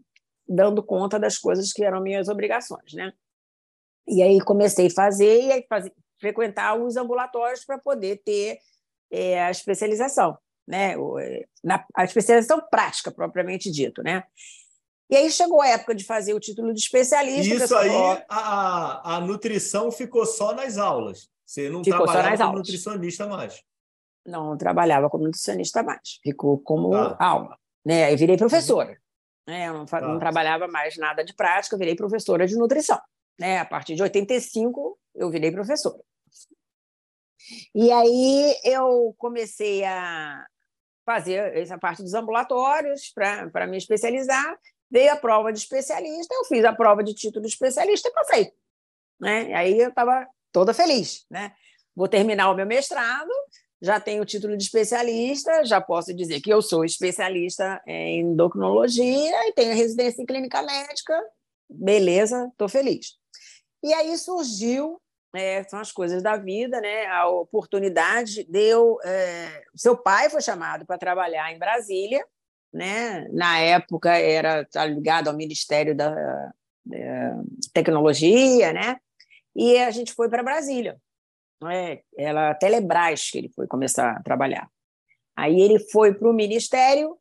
dando 0.48 0.84
conta 0.84 1.18
das 1.18 1.38
coisas 1.38 1.72
que 1.72 1.84
eram 1.84 2.02
minhas 2.02 2.28
obrigações, 2.28 2.94
né? 2.94 3.14
E 4.06 4.22
aí 4.22 4.42
comecei 4.42 4.88
a 4.88 4.94
fazer 4.94 5.44
e 5.44 5.52
aí 5.52 5.66
fazer, 5.70 5.94
frequentar 6.20 6.76
os 6.76 6.98
ambulatórios 6.98 7.64
para 7.64 7.78
poder 7.78 8.22
ter 8.24 8.60
é, 9.10 9.42
a 9.42 9.52
especialização, 9.52 10.38
né? 10.68 10.96
É, 11.22 11.46
na, 11.64 11.86
a 11.96 12.04
especialização 12.04 12.62
prática 12.70 13.12
propriamente 13.12 13.72
dito, 13.72 14.04
né? 14.04 14.24
E 15.10 15.16
aí 15.16 15.30
chegou 15.30 15.62
a 15.62 15.68
época 15.68 15.94
de 15.94 16.04
fazer 16.04 16.34
o 16.34 16.40
título 16.40 16.74
de 16.74 16.80
especialista. 16.80 17.54
Isso 17.54 17.76
aí, 17.76 17.92
a, 18.30 19.16
a 19.16 19.20
nutrição 19.20 19.92
ficou 19.92 20.26
só 20.26 20.54
nas 20.54 20.78
aulas. 20.78 21.30
Você 21.46 21.70
não 21.70 21.84
ficou 21.84 22.06
trabalhava 22.06 22.38
como 22.38 22.50
aulas. 22.50 22.60
nutricionista 22.60 23.28
mais. 23.28 23.64
Não, 24.26 24.58
trabalhava 24.58 25.10
como 25.10 25.26
nutricionista 25.26 25.84
mais. 25.84 26.20
Ficou 26.24 26.58
como 26.60 26.92
tá. 26.92 27.18
aula. 27.20 27.58
Né? 27.86 28.06
Aí 28.06 28.16
virei 28.16 28.38
professora. 28.38 28.98
Né? 29.48 29.68
Eu 29.68 29.74
não, 29.74 29.86
tá. 29.86 30.02
não 30.02 30.18
trabalhava 30.18 30.68
mais 30.68 30.98
nada 30.98 31.24
de 31.24 31.34
prática, 31.34 31.76
eu 31.76 31.80
virei 31.80 31.96
professora 31.96 32.48
de 32.48 32.56
nutrição. 32.56 33.00
Né? 33.40 33.60
A 33.60 33.66
partir 33.66 33.96
de 33.96 34.02
85, 34.02 34.98
eu 35.16 35.30
virei 35.30 35.52
professora. 35.52 36.00
E 37.76 37.92
aí 37.92 38.56
eu 38.64 39.14
comecei 39.18 39.84
a 39.84 40.46
fazer 41.06 41.56
essa 41.58 41.78
parte 41.78 42.02
dos 42.02 42.14
ambulatórios 42.14 43.12
para 43.14 43.68
me 43.68 43.78
especializar 43.78 44.58
Veio 44.94 45.12
a 45.12 45.16
prova 45.16 45.52
de 45.52 45.58
especialista, 45.58 46.36
eu 46.36 46.46
fiz 46.46 46.64
a 46.64 46.72
prova 46.72 47.04
de 47.04 47.16
título 47.16 47.42
de 47.42 47.52
especialista 47.52 48.08
e 48.08 48.14
passei. 48.14 48.54
Né? 49.20 49.50
E 49.50 49.54
aí 49.54 49.80
eu 49.80 49.90
estava 49.90 50.28
toda 50.52 50.72
feliz. 50.72 51.26
Né? 51.32 51.52
Vou 51.96 52.08
terminar 52.08 52.52
o 52.52 52.56
meu 52.56 52.68
mestrado, 52.68 53.32
já 53.82 54.00
tenho 54.00 54.22
o 54.22 54.26
título 54.26 54.56
de 54.56 54.64
especialista, 54.64 55.66
já 55.66 55.82
posso 55.82 56.14
dizer 56.14 56.42
que 56.42 56.54
eu 56.54 56.62
sou 56.62 56.86
especialista 56.86 57.82
em 57.88 58.20
endocrinologia 58.20 59.48
e 59.48 59.54
tenho 59.54 59.74
residência 59.74 60.22
em 60.22 60.28
clínica 60.28 60.62
médica. 60.62 61.20
Beleza, 61.68 62.48
estou 62.52 62.70
feliz. 62.70 63.18
E 63.84 63.92
aí 63.96 64.16
surgiu, 64.16 65.02
é, 65.34 65.64
são 65.64 65.80
as 65.80 65.92
coisas 65.92 66.22
da 66.22 66.38
vida, 66.38 66.80
né? 66.80 67.08
a 67.08 67.28
oportunidade 67.28 68.44
deu. 68.44 69.00
É, 69.04 69.64
seu 69.76 69.98
pai 69.98 70.30
foi 70.30 70.44
chamado 70.44 70.86
para 70.86 71.00
trabalhar 71.00 71.52
em 71.52 71.58
Brasília 71.58 72.24
né? 72.74 73.28
Na 73.30 73.60
época 73.60 74.18
era 74.18 74.66
tá 74.66 74.86
ligado 74.86 75.28
ao 75.28 75.36
Ministério 75.36 75.96
da, 75.96 76.52
Tecnologia, 77.74 78.74
né? 78.74 79.00
E 79.56 79.78
a 79.78 79.92
gente 79.92 80.14
foi 80.14 80.30
para 80.30 80.44
Brasília. 80.44 81.00
Né? 81.62 82.02
Era 82.18 82.52
a 82.52 82.56
Telebrás 82.56 83.30
que 83.30 83.38
ele 83.38 83.50
foi 83.56 83.68
começar 83.68 84.18
a 84.18 84.24
trabalhar. 84.24 84.70
Aí 85.36 85.60
ele 85.62 85.80
foi 85.80 86.14
para 86.14 86.30
o 86.30 86.34
Ministério, 86.34 87.18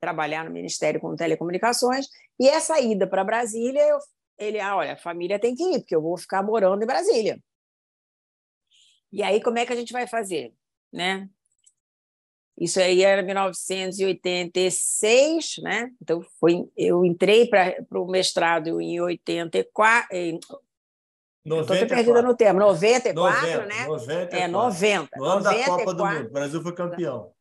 trabalhar 0.00 0.44
no 0.44 0.50
Ministério 0.50 1.00
com 1.00 1.16
Telecomunicações, 1.16 2.06
e 2.38 2.48
essa 2.48 2.78
ida 2.80 3.06
para 3.06 3.24
Brasília, 3.24 3.82
eu, 3.82 3.98
ele, 4.38 4.60
ah, 4.60 4.76
olha, 4.76 4.92
a 4.92 4.98
família 4.98 5.38
tem 5.38 5.54
que 5.54 5.62
ir, 5.62 5.80
porque 5.80 5.94
eu 5.94 6.02
vou 6.02 6.18
ficar 6.18 6.42
morando 6.42 6.82
em 6.82 6.86
Brasília. 6.86 7.40
E 9.10 9.22
aí, 9.22 9.42
como 9.42 9.58
é 9.58 9.66
que 9.66 9.72
a 9.72 9.76
gente 9.76 9.92
vai 9.92 10.06
fazer? 10.06 10.54
Né? 10.92 11.28
Isso 12.62 12.78
aí 12.78 13.02
era 13.02 13.22
1986, 13.22 15.56
né? 15.64 15.90
Então 16.00 16.22
foi, 16.38 16.70
eu 16.76 17.04
entrei 17.04 17.48
para 17.48 17.74
o 17.98 18.06
mestrado 18.06 18.80
em 18.80 19.00
84. 19.00 20.16
Em, 20.16 20.38
Estou 21.44 21.66
perdida 21.66 22.22
no 22.22 22.36
termo, 22.36 22.60
94, 22.60 23.42
90, 23.42 23.66
né? 23.66 23.84
94. 23.86 24.38
É, 24.38 24.46
90. 24.46 25.08
No 25.16 25.24
ano 25.24 25.42
94, 25.42 25.42
da 25.42 25.64
Copa 25.66 25.92
do 25.92 26.06
Mundo, 26.06 26.28
o 26.28 26.30
Brasil 26.30 26.62
foi 26.62 26.72
campeão. 26.72 27.32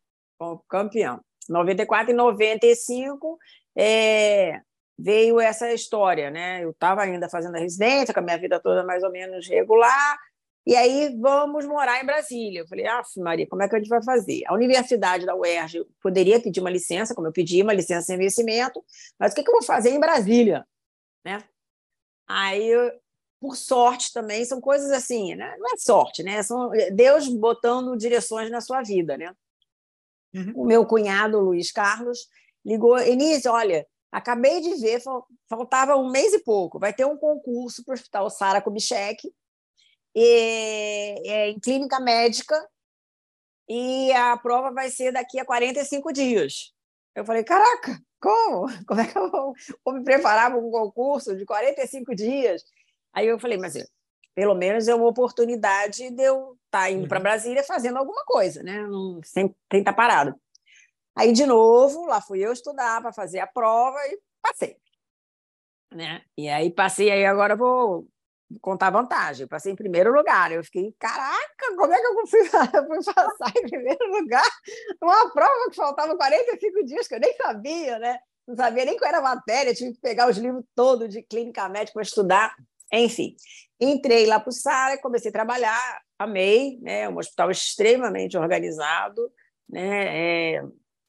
Campeão. 0.68 1.22
94 1.48 2.12
e 2.12 2.16
95 2.16 3.38
é, 3.78 4.60
veio 4.98 5.40
essa 5.40 5.72
história, 5.72 6.32
né? 6.32 6.64
Eu 6.64 6.72
estava 6.72 7.04
ainda 7.04 7.30
fazendo 7.30 7.58
a 7.58 7.60
residência, 7.60 8.12
com 8.12 8.22
a 8.22 8.24
minha 8.24 8.40
vida 8.40 8.60
toda 8.60 8.84
mais 8.84 9.04
ou 9.04 9.12
menos 9.12 9.48
regular, 9.48 10.18
E 10.66 10.76
aí 10.76 11.18
vamos 11.20 11.66
morar 11.66 12.02
em 12.02 12.06
Brasília. 12.06 12.62
Eu 12.62 12.68
falei, 12.68 12.86
ah, 12.86 13.02
Maria, 13.18 13.48
como 13.48 13.64
é 13.64 13.70
que 13.70 13.76
a 13.76 13.80
gente 13.80 13.90
vai 13.90 14.04
fazer? 14.04 14.44
A 14.46 14.54
Universidade 14.54 15.26
da 15.26 15.36
UERJ 15.36 15.86
poderia 16.02 16.40
pedir 16.40 16.60
uma 16.60 16.70
licença, 16.70 17.16
como 17.16 17.28
eu 17.28 17.32
pedi, 17.32 17.62
uma 17.62 17.74
licença 17.74 18.08
sem 18.08 18.18
vencimento, 18.18 18.84
mas 19.20 19.32
o 19.32 19.36
que, 19.36 19.44
que 19.44 19.50
eu 19.50 19.54
vou 19.54 19.64
fazer 19.64 19.90
em 19.90 20.00
Brasília? 20.00 20.66
Né? 21.26 21.44
Aí, 22.28 22.72
por 23.40 23.56
sorte 23.56 24.14
também, 24.14 24.46
são 24.46 24.62
coisas 24.62 24.92
assim, 24.92 25.34
né? 25.36 25.56
não 25.58 25.74
é 25.74 25.78
sorte, 25.78 26.22
né? 26.22 26.44
São 26.44 26.70
Deus 26.94 27.28
botando 27.28 27.98
direções 27.98 28.52
na 28.52 28.62
sua 28.62 28.84
vida, 28.84 29.18
né? 29.18 29.34
Uhum. 30.34 30.54
O 30.56 30.66
meu 30.66 30.86
cunhado, 30.86 31.40
Luiz 31.40 31.72
Carlos, 31.72 32.20
ligou, 32.64 32.98
Enísio, 33.00 33.52
olha, 33.52 33.86
acabei 34.12 34.62
de 34.62 34.76
ver, 34.76 35.02
faltava 35.50 35.96
um 35.96 36.10
mês 36.10 36.34
e 36.34 36.40
pouco, 36.40 36.80
vai 36.80 36.94
ter 36.94 37.06
um 37.06 37.18
concurso 37.18 37.84
para 37.84 37.94
o 37.94 37.96
Hospital 37.96 38.30
Sara 38.30 38.62
Kubitschek, 38.62 39.30
e, 40.16 41.22
é, 41.26 41.50
em 41.50 41.60
clínica 41.60 42.00
médica 42.00 42.56
e 43.68 44.12
a 44.12 44.36
prova 44.38 44.72
vai 44.72 44.90
ser 44.90 45.12
daqui 45.12 45.40
a 45.40 45.46
45 45.46 46.12
dias. 46.12 46.74
Eu 47.16 47.26
falei, 47.26 47.44
caraca, 47.44 48.02
como? 48.20 48.68
Como 48.86 49.00
é 49.00 49.08
que 49.08 49.18
eu 49.18 49.30
vou, 49.32 49.54
vou 49.86 49.94
me 49.96 50.04
preparar 50.04 50.52
para 50.52 50.60
um 50.60 50.72
concurso 50.72 51.36
de 51.36 51.46
45 51.46 52.16
dias? 52.16 52.64
Aí 53.14 53.28
eu 53.28 53.40
falei, 53.40 53.58
mas 53.58 53.76
pelo 54.36 54.56
menos 54.56 54.88
é 54.88 54.96
uma 54.96 55.08
oportunidade 55.08 56.10
de 56.10 56.24
eu 56.24 56.58
estar 56.66 56.84
tá 56.84 56.92
indo 56.92 57.08
para 57.08 57.18
uhum. 57.18 57.24
Brasília 57.24 57.64
fazendo 57.64 57.98
alguma 57.98 58.24
coisa, 58.26 58.64
né? 58.64 58.82
Não, 58.88 59.22
sem, 59.24 59.54
sem 59.72 59.80
estar 59.80 59.92
tá 59.92 59.94
parado. 59.94 60.36
Aí, 61.16 61.34
de 61.34 61.46
novo, 61.46 62.06
lá 62.06 62.22
fui 62.22 62.40
eu 62.40 62.54
estudar 62.54 63.02
para 63.02 63.12
fazer 63.12 63.40
a 63.40 63.48
prova 63.48 63.98
e 64.08 64.20
passei. 64.42 64.78
Né? 65.94 66.22
E 66.38 66.48
aí 66.48 66.72
passei, 66.72 67.12
aí 67.12 67.26
agora 67.26 67.56
vou 67.56 68.08
contar 68.60 68.90
vantagem. 68.90 69.48
Passei 69.48 69.72
em 69.72 69.76
primeiro 69.76 70.12
lugar. 70.14 70.52
Eu 70.52 70.64
fiquei, 70.64 70.94
caraca, 71.00 71.76
como 71.76 71.94
é 71.94 72.00
que 72.00 72.08
eu 72.08 72.28
fui 72.28 72.50
passar 73.14 73.54
em 73.58 73.70
primeiro 73.70 74.12
lugar 74.12 74.50
numa 75.02 75.32
prova 75.32 75.70
que 75.70 75.76
faltava 75.76 76.16
45 76.18 76.86
dias, 76.86 77.08
que 77.08 77.16
eu 77.16 77.20
nem 77.20 77.36
sabia, 77.36 78.00
né? 78.00 78.18
Não 78.48 78.56
sabia 78.56 78.86
nem 78.86 78.98
qual 78.98 79.10
era 79.10 79.20
a 79.20 79.22
matéria, 79.22 79.74
tive 79.74 79.94
que 79.94 80.02
pegar 80.02 80.30
os 80.30 80.38
livros 80.38 80.66
todos 80.76 81.10
de 81.10 81.22
clínica 81.22 81.70
médica 81.70 81.94
para 81.94 82.02
estudar. 82.02 82.56
Enfim, 82.92 83.36
entrei 83.80 84.26
lá 84.26 84.40
para 84.40 84.50
o 84.50 84.54
Sara, 84.54 84.98
comecei 84.98 85.30
a 85.30 85.34
trabalhar, 85.34 86.02
amei, 86.20 86.78
né? 86.82 87.08
Um 87.08 87.18
hospital 87.18 87.52
extremamente 87.52 88.38
organizado, 88.38 89.32
né? 89.70 90.56
É, 90.56 90.64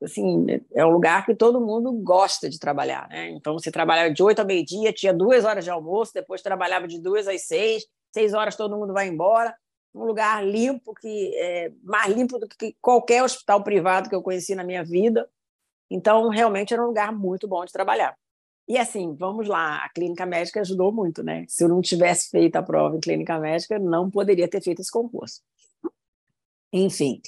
assim, 0.04 0.46
é 0.72 0.84
um 0.84 0.90
lugar 0.90 1.24
que 1.24 1.34
todo 1.34 1.60
mundo 1.60 1.92
gosta 1.92 2.48
de 2.48 2.58
trabalhar, 2.58 3.08
né? 3.08 3.30
Então, 3.30 3.54
você 3.54 3.70
trabalhava 3.70 4.12
de 4.12 4.22
oito 4.22 4.40
a 4.40 4.44
meio-dia, 4.44 4.92
tinha 4.92 5.12
duas 5.12 5.44
horas 5.44 5.64
de 5.64 5.70
almoço, 5.70 6.12
depois 6.14 6.42
trabalhava 6.42 6.86
de 6.86 7.00
duas 7.00 7.28
às 7.28 7.42
seis, 7.42 7.86
seis 8.12 8.34
horas 8.34 8.56
todo 8.56 8.76
mundo 8.76 8.92
vai 8.92 9.08
embora. 9.08 9.54
Um 9.94 10.04
lugar 10.04 10.44
limpo, 10.44 10.94
que 10.94 11.34
é 11.36 11.72
mais 11.82 12.14
limpo 12.14 12.38
do 12.38 12.48
que 12.48 12.74
qualquer 12.80 13.22
hospital 13.22 13.62
privado 13.62 14.08
que 14.08 14.14
eu 14.14 14.22
conheci 14.22 14.54
na 14.54 14.64
minha 14.64 14.82
vida. 14.82 15.28
Então, 15.90 16.28
realmente 16.28 16.72
era 16.72 16.82
um 16.82 16.86
lugar 16.86 17.12
muito 17.12 17.46
bom 17.46 17.64
de 17.64 17.72
trabalhar. 17.72 18.16
E 18.66 18.78
assim, 18.78 19.14
vamos 19.14 19.48
lá, 19.48 19.84
a 19.84 19.88
clínica 19.90 20.24
médica 20.24 20.60
ajudou 20.60 20.92
muito, 20.92 21.22
né? 21.22 21.44
Se 21.48 21.64
eu 21.64 21.68
não 21.68 21.82
tivesse 21.82 22.30
feito 22.30 22.56
a 22.56 22.62
prova 22.62 22.96
em 22.96 23.00
clínica 23.00 23.38
médica, 23.38 23.78
não 23.78 24.10
poderia 24.10 24.48
ter 24.48 24.62
feito 24.62 24.80
esse 24.80 24.90
concurso. 24.90 25.42
Enfim, 26.72 27.20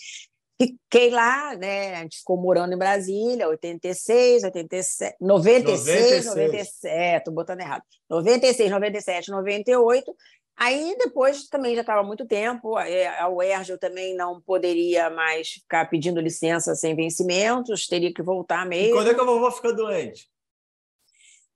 Fiquei 0.66 1.10
lá, 1.10 1.54
né? 1.56 1.96
A 1.96 2.02
gente 2.02 2.18
ficou 2.18 2.36
morando 2.36 2.74
em 2.74 2.78
Brasília, 2.78 3.48
86, 3.48 4.44
87, 4.44 5.16
96, 5.20 6.26
97, 6.26 7.18
estou 7.18 7.34
botando 7.34 7.60
errado. 7.60 7.82
96, 8.08 8.70
97, 8.70 9.30
98. 9.30 10.14
Aí 10.56 10.94
depois 10.98 11.48
também 11.48 11.74
já 11.74 11.80
estava 11.80 12.04
muito 12.04 12.26
tempo, 12.26 12.78
é, 12.78 13.08
a 13.18 13.28
UERJ 13.28 13.72
eu 13.72 13.78
também 13.78 14.14
não 14.14 14.40
poderia 14.40 15.10
mais 15.10 15.48
ficar 15.48 15.90
pedindo 15.90 16.20
licença 16.20 16.76
sem 16.76 16.94
vencimentos, 16.94 17.88
teria 17.88 18.14
que 18.14 18.22
voltar 18.22 18.64
mesmo. 18.64 18.90
E 18.90 18.92
quando 18.92 19.10
é 19.10 19.14
que 19.14 19.20
a 19.20 19.24
vovó 19.24 19.50
fica 19.50 19.72
doente? 19.72 20.28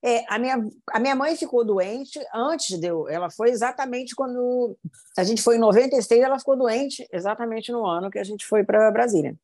É, 0.03 0.25
a, 0.33 0.39
minha, 0.39 0.57
a 0.93 1.01
minha 1.01 1.17
mãe 1.17 1.37
ficou 1.37 1.65
doente 1.65 2.21
antes 2.33 2.79
de 2.79 2.87
eu. 2.87 3.09
Ela 3.09 3.31
foi 3.31 3.51
exatamente 3.51 4.15
quando. 4.15 4.77
A 5.17 5.25
gente 5.25 5.43
foi 5.43 5.57
em 5.57 5.61
96, 5.61 6.21
ela 6.23 6.39
ficou 6.39 6.57
doente 6.57 7.07
exatamente 7.13 7.73
no 7.73 7.85
ano 7.85 8.11
que 8.11 8.19
a 8.19 8.25
gente 8.25 8.47
foi 8.47 8.63
para 8.65 8.91
Brasília. 8.93 9.35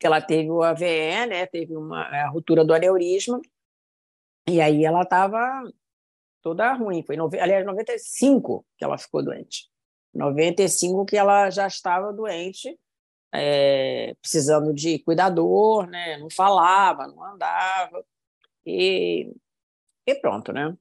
Que 0.00 0.06
ela 0.06 0.20
teve 0.20 0.50
o 0.50 0.62
AVE, 0.62 1.26
né? 1.28 1.46
Teve 1.46 1.76
uma 1.76 2.02
a 2.02 2.28
ruptura 2.28 2.64
do 2.64 2.74
aneurisma. 2.74 3.40
E 4.48 4.60
aí 4.60 4.84
ela 4.84 5.02
estava 5.02 5.62
toda 6.42 6.72
ruim. 6.72 7.04
Foi, 7.04 7.16
aliás, 7.40 7.64
95 7.64 8.66
que 8.76 8.84
ela 8.84 8.98
ficou 8.98 9.22
doente. 9.22 9.70
95 10.12 11.06
que 11.06 11.16
ela 11.16 11.50
já 11.50 11.66
estava 11.66 12.12
doente, 12.12 12.78
é, 13.32 14.14
precisando 14.20 14.74
de 14.74 14.98
cuidador, 14.98 15.86
né? 15.86 16.18
Não 16.18 16.28
falava, 16.28 17.06
não 17.06 17.24
andava. 17.24 18.04
E 18.66 19.32
e 20.06 20.14
pronto, 20.14 20.52
né? 20.52 20.76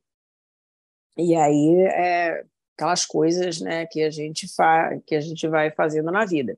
E 1.18 1.36
aí 1.36 1.82
é 1.94 2.46
aquelas 2.76 3.06
coisas, 3.06 3.62
né, 3.62 3.86
que 3.86 4.02
a 4.02 4.10
gente 4.10 4.48
faz, 4.56 5.00
que 5.06 5.14
a 5.14 5.22
gente 5.22 5.48
vai 5.48 5.70
fazendo 5.72 6.12
na 6.12 6.26
vida. 6.26 6.58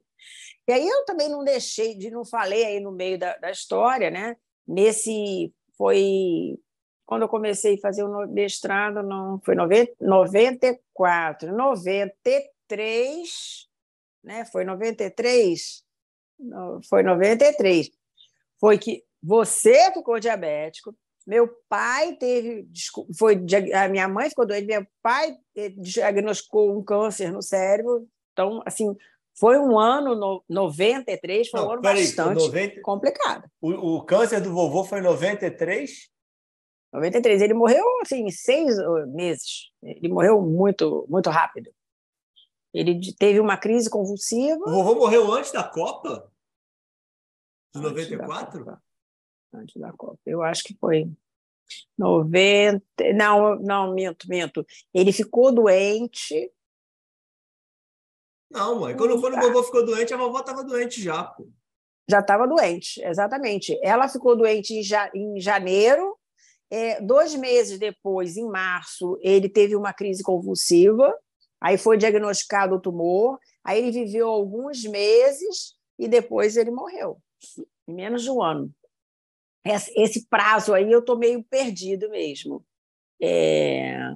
E 0.68 0.72
aí 0.72 0.88
eu 0.88 1.06
também 1.06 1.28
não 1.28 1.44
deixei 1.44 1.96
de 1.96 2.10
não 2.10 2.24
falei 2.24 2.64
aí 2.64 2.80
no 2.80 2.92
meio 2.92 3.20
da, 3.20 3.36
da 3.38 3.52
história, 3.52 4.10
né? 4.10 4.38
Nesse 4.66 5.54
foi 5.78 6.58
quando 7.06 7.24
eu 7.24 7.30
comecei 7.30 7.76
a 7.76 7.82
fazer 7.82 8.04
o 8.04 8.28
mestrado, 8.28 9.04
não 9.04 9.40
foi 9.44 9.56
90, 9.56 9.94
94, 10.00 11.56
93, 11.56 13.68
né? 14.24 14.46
Foi 14.46 14.64
93, 14.64 15.84
foi 16.90 17.04
93. 17.04 17.92
Foi 18.58 18.78
que 18.78 19.04
você 19.22 19.92
ficou 19.92 20.20
diabético, 20.20 20.96
meu 21.26 21.48
pai 21.70 22.16
teve, 22.18 22.68
foi 23.18 23.42
a 23.74 23.88
minha 23.88 24.08
mãe 24.08 24.30
ficou 24.30 24.46
doente, 24.46 24.68
meu 24.68 24.86
pai 25.02 25.36
eh, 25.56 25.70
diagnosticou 25.70 26.78
um 26.78 26.84
câncer 26.84 27.32
no 27.32 27.42
cérebro. 27.42 28.08
Então, 28.34 28.62
assim, 28.66 28.96
foi 29.38 29.58
um 29.58 29.80
ano 29.80 30.16
no 30.16 30.44
93, 30.50 31.50
foi 31.50 31.60
Não, 31.60 31.68
um 31.68 31.72
ano 31.74 31.82
bastante 31.82 32.44
90... 32.44 32.82
complicado. 32.82 33.50
O, 33.62 33.98
o, 33.98 34.06
câncer 34.06 34.42
do 34.42 34.54
vovô 34.54 34.84
foi 34.84 35.00
em 35.00 35.04
93? 35.04 36.10
93. 36.92 37.42
Ele 37.42 37.54
morreu 37.54 37.84
assim, 38.02 38.26
em 38.26 38.32
seis 38.32 38.76
meses. 39.08 39.72
Ele 39.82 40.10
morreu 40.10 40.42
muito, 40.42 41.06
muito 41.10 41.30
rápido. 41.30 41.72
Ele 42.74 43.00
teve 43.18 43.40
uma 43.40 43.58
crise 43.58 43.90
convulsiva. 43.90 44.62
O 44.68 44.72
vovô 44.72 44.96
morreu 44.96 45.32
antes 45.32 45.52
da 45.52 45.64
Copa? 45.64 46.30
De 47.74 47.82
94? 47.82 48.78
Antes 49.54 49.80
da 49.80 49.92
Copa. 49.94 50.20
Eu 50.26 50.42
acho 50.42 50.64
que 50.64 50.76
foi 50.80 51.10
90. 51.98 52.84
Não, 53.16 53.56
não, 53.58 53.94
minto, 53.94 54.28
minto. 54.28 54.66
Ele 54.94 55.12
ficou 55.12 55.52
doente. 55.52 56.52
Não, 58.50 58.80
mãe. 58.80 58.96
Quando, 58.96 59.16
o 59.16 59.20
vovô 59.20 59.64
ficou 59.64 59.86
doente, 59.86 60.14
a 60.14 60.18
vovó 60.18 60.40
estava 60.40 60.64
doente 60.64 61.02
já, 61.02 61.24
pô. 61.24 61.48
Já 62.10 62.20
estava 62.20 62.46
doente, 62.46 63.02
exatamente. 63.04 63.80
Ela 63.82 64.10
ficou 64.10 64.36
doente 64.36 64.74
em, 64.74 64.84
ja, 64.84 65.10
em 65.14 65.40
janeiro. 65.40 66.18
É, 66.70 67.00
dois 67.02 67.34
meses 67.36 67.80
depois, 67.80 68.36
em 68.36 68.48
março, 68.48 69.18
ele 69.22 69.48
teve 69.48 69.76
uma 69.76 69.94
crise 69.94 70.22
convulsiva. 70.22 71.16
Aí 71.62 71.78
foi 71.78 71.98
diagnosticado 71.98 72.76
o 72.76 72.80
tumor. 72.80 73.40
Aí 73.64 73.80
ele 73.80 73.92
viveu 73.92 74.28
alguns 74.28 74.84
meses 74.84 75.76
e 75.98 76.08
depois 76.08 76.58
ele 76.58 76.72
morreu, 76.72 77.18
em 77.88 77.94
menos 77.94 78.24
de 78.24 78.30
um 78.30 78.44
ano 78.44 78.74
esse 79.66 80.28
prazo 80.28 80.74
aí 80.74 80.92
eu 80.92 81.00
estou 81.00 81.18
meio 81.18 81.44
perdido 81.44 82.10
mesmo. 82.10 82.66
É... 83.22 84.14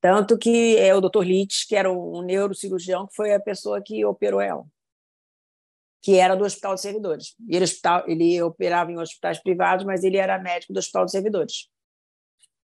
Tanto 0.00 0.36
que 0.36 0.76
é 0.76 0.94
o 0.94 1.00
Dr. 1.00 1.22
Litz, 1.22 1.64
que 1.64 1.76
era 1.76 1.90
um 1.90 2.22
neurocirurgião, 2.22 3.06
que 3.06 3.14
foi 3.14 3.32
a 3.32 3.40
pessoa 3.40 3.80
que 3.80 4.04
operou 4.04 4.40
ela, 4.40 4.64
que 6.02 6.18
era 6.18 6.34
do 6.34 6.44
Hospital 6.44 6.74
de 6.74 6.80
Servidores. 6.80 7.36
Ele, 7.48 7.64
hospital, 7.64 8.04
ele 8.08 8.42
operava 8.42 8.90
em 8.90 8.98
hospitais 8.98 9.40
privados, 9.40 9.84
mas 9.84 10.02
ele 10.02 10.16
era 10.16 10.38
médico 10.38 10.72
do 10.72 10.78
Hospital 10.78 11.04
de 11.04 11.12
Servidores. 11.12 11.68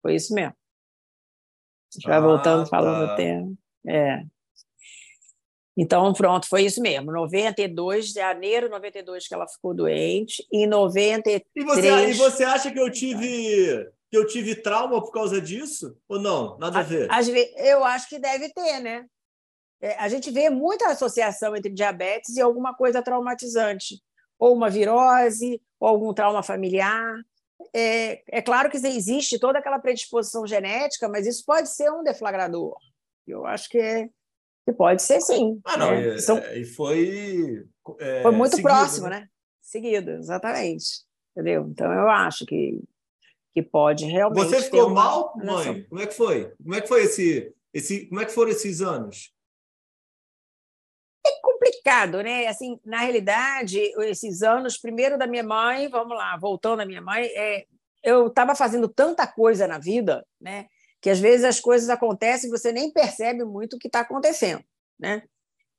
Foi 0.02 0.16
isso 0.16 0.34
mesmo. 0.34 0.52
A 0.54 1.94
gente 1.96 2.08
vai 2.08 2.18
ah, 2.18 2.22
voltando, 2.22 2.68
falando 2.68 3.08
tá. 3.08 3.14
até. 3.14 3.44
É. 3.88 4.26
Então, 5.76 6.14
pronto, 6.14 6.48
foi 6.48 6.64
isso 6.64 6.82
mesmo. 6.82 7.12
92, 7.12 8.12
janeiro 8.12 8.68
de 8.68 8.72
92 8.72 9.28
que 9.28 9.34
ela 9.34 9.48
ficou 9.48 9.74
doente. 9.74 10.46
Em 10.52 10.68
93... 10.68 11.44
E 11.56 11.64
você, 11.64 12.10
e 12.10 12.14
você 12.14 12.44
acha 12.44 12.72
que 12.72 12.80
eu 12.80 12.92
tive 12.92 13.90
que 14.14 14.18
eu 14.18 14.28
tive 14.28 14.54
trauma 14.54 15.02
por 15.02 15.12
causa 15.12 15.42
disso? 15.42 15.98
Ou 16.08 16.22
não? 16.22 16.56
Nada 16.60 16.80
a 16.80 16.84
ver? 16.84 17.08
Eu 17.58 17.84
acho 17.84 18.08
que 18.08 18.20
deve 18.20 18.54
ter, 18.54 18.80
né? 18.80 19.08
É, 19.82 19.96
a 19.96 20.08
gente 20.08 20.30
vê 20.30 20.52
muita 20.52 20.88
associação 20.88 21.56
entre 21.56 21.74
diabetes 21.74 22.38
e 22.38 22.42
alguma 22.42 22.76
coisa 22.76 23.02
traumatizante. 23.02 24.04
Ou 24.38 24.54
uma 24.54 24.70
virose, 24.70 25.60
ou 25.80 25.88
algum 25.88 26.14
trauma 26.14 26.44
familiar. 26.44 27.16
É, 27.74 28.22
é 28.28 28.40
claro 28.40 28.70
que 28.70 28.78
existe 28.78 29.40
toda 29.40 29.58
aquela 29.58 29.80
predisposição 29.80 30.46
genética, 30.46 31.10
mas 31.10 31.26
isso 31.26 31.44
pode 31.44 31.70
ser 31.70 31.92
um 31.92 32.04
deflagrador. 32.04 32.78
Eu 33.26 33.48
acho 33.48 33.68
que, 33.68 33.80
é, 33.80 34.10
que 34.66 34.74
pode 34.74 35.02
ser 35.02 35.22
sim. 35.22 35.60
Ah, 35.66 35.78
não, 35.78 35.92
né? 35.92 36.16
e, 36.16 36.20
São... 36.20 36.38
e 36.38 36.66
foi. 36.66 37.66
É, 38.00 38.22
foi 38.22 38.32
muito 38.32 38.56
seguido, 38.56 38.70
próximo, 38.70 39.08
né? 39.08 39.22
né? 39.22 39.28
Seguido, 39.62 40.12
exatamente. 40.12 41.04
Entendeu? 41.32 41.68
Então 41.70 41.92
eu 41.92 42.10
acho 42.10 42.46
que 42.46 42.80
que 43.54 43.62
pode 43.62 44.06
realmente. 44.06 44.50
Você 44.50 44.64
ficou 44.64 44.90
mal, 44.90 45.34
mãe? 45.38 45.84
Como 45.84 46.02
é 46.02 46.08
que 46.08 46.14
foi? 46.14 46.52
Como 46.62 46.74
é 46.74 46.82
que 46.82 46.88
foi 46.88 47.04
esse, 47.04 47.54
esse, 47.74 48.08
como 48.08 48.20
é 48.20 48.26
que 48.26 48.32
foram 48.32 48.50
esses 48.50 48.82
anos? 48.82 49.32
É 51.26 51.30
complicado, 51.42 52.22
né? 52.24 52.48
Assim, 52.48 52.80
na 52.84 53.00
realidade, 53.00 53.80
esses 54.00 54.42
anos, 54.42 54.78
primeiro 54.78 55.18
da 55.18 55.28
minha 55.28 55.44
mãe, 55.44 55.88
vamos 55.88 56.18
lá, 56.18 56.36
voltando 56.38 56.82
à 56.82 56.86
minha 56.86 57.02
mãe, 57.02 57.26
é, 57.26 57.66
eu 58.04 58.28
estava 58.28 58.56
fazendo 58.56 58.90
tanta 58.90 59.26
coisa 59.28 59.68
na 59.68 59.78
vida, 59.78 60.26
né? 60.42 60.66
Que 61.04 61.10
às 61.10 61.20
vezes 61.20 61.44
as 61.44 61.60
coisas 61.60 61.90
acontecem 61.90 62.48
e 62.48 62.52
você 62.52 62.72
nem 62.72 62.90
percebe 62.90 63.44
muito 63.44 63.76
o 63.76 63.80
que 63.80 63.88
está 63.88 64.00
acontecendo, 64.00 64.64
né? 64.98 65.22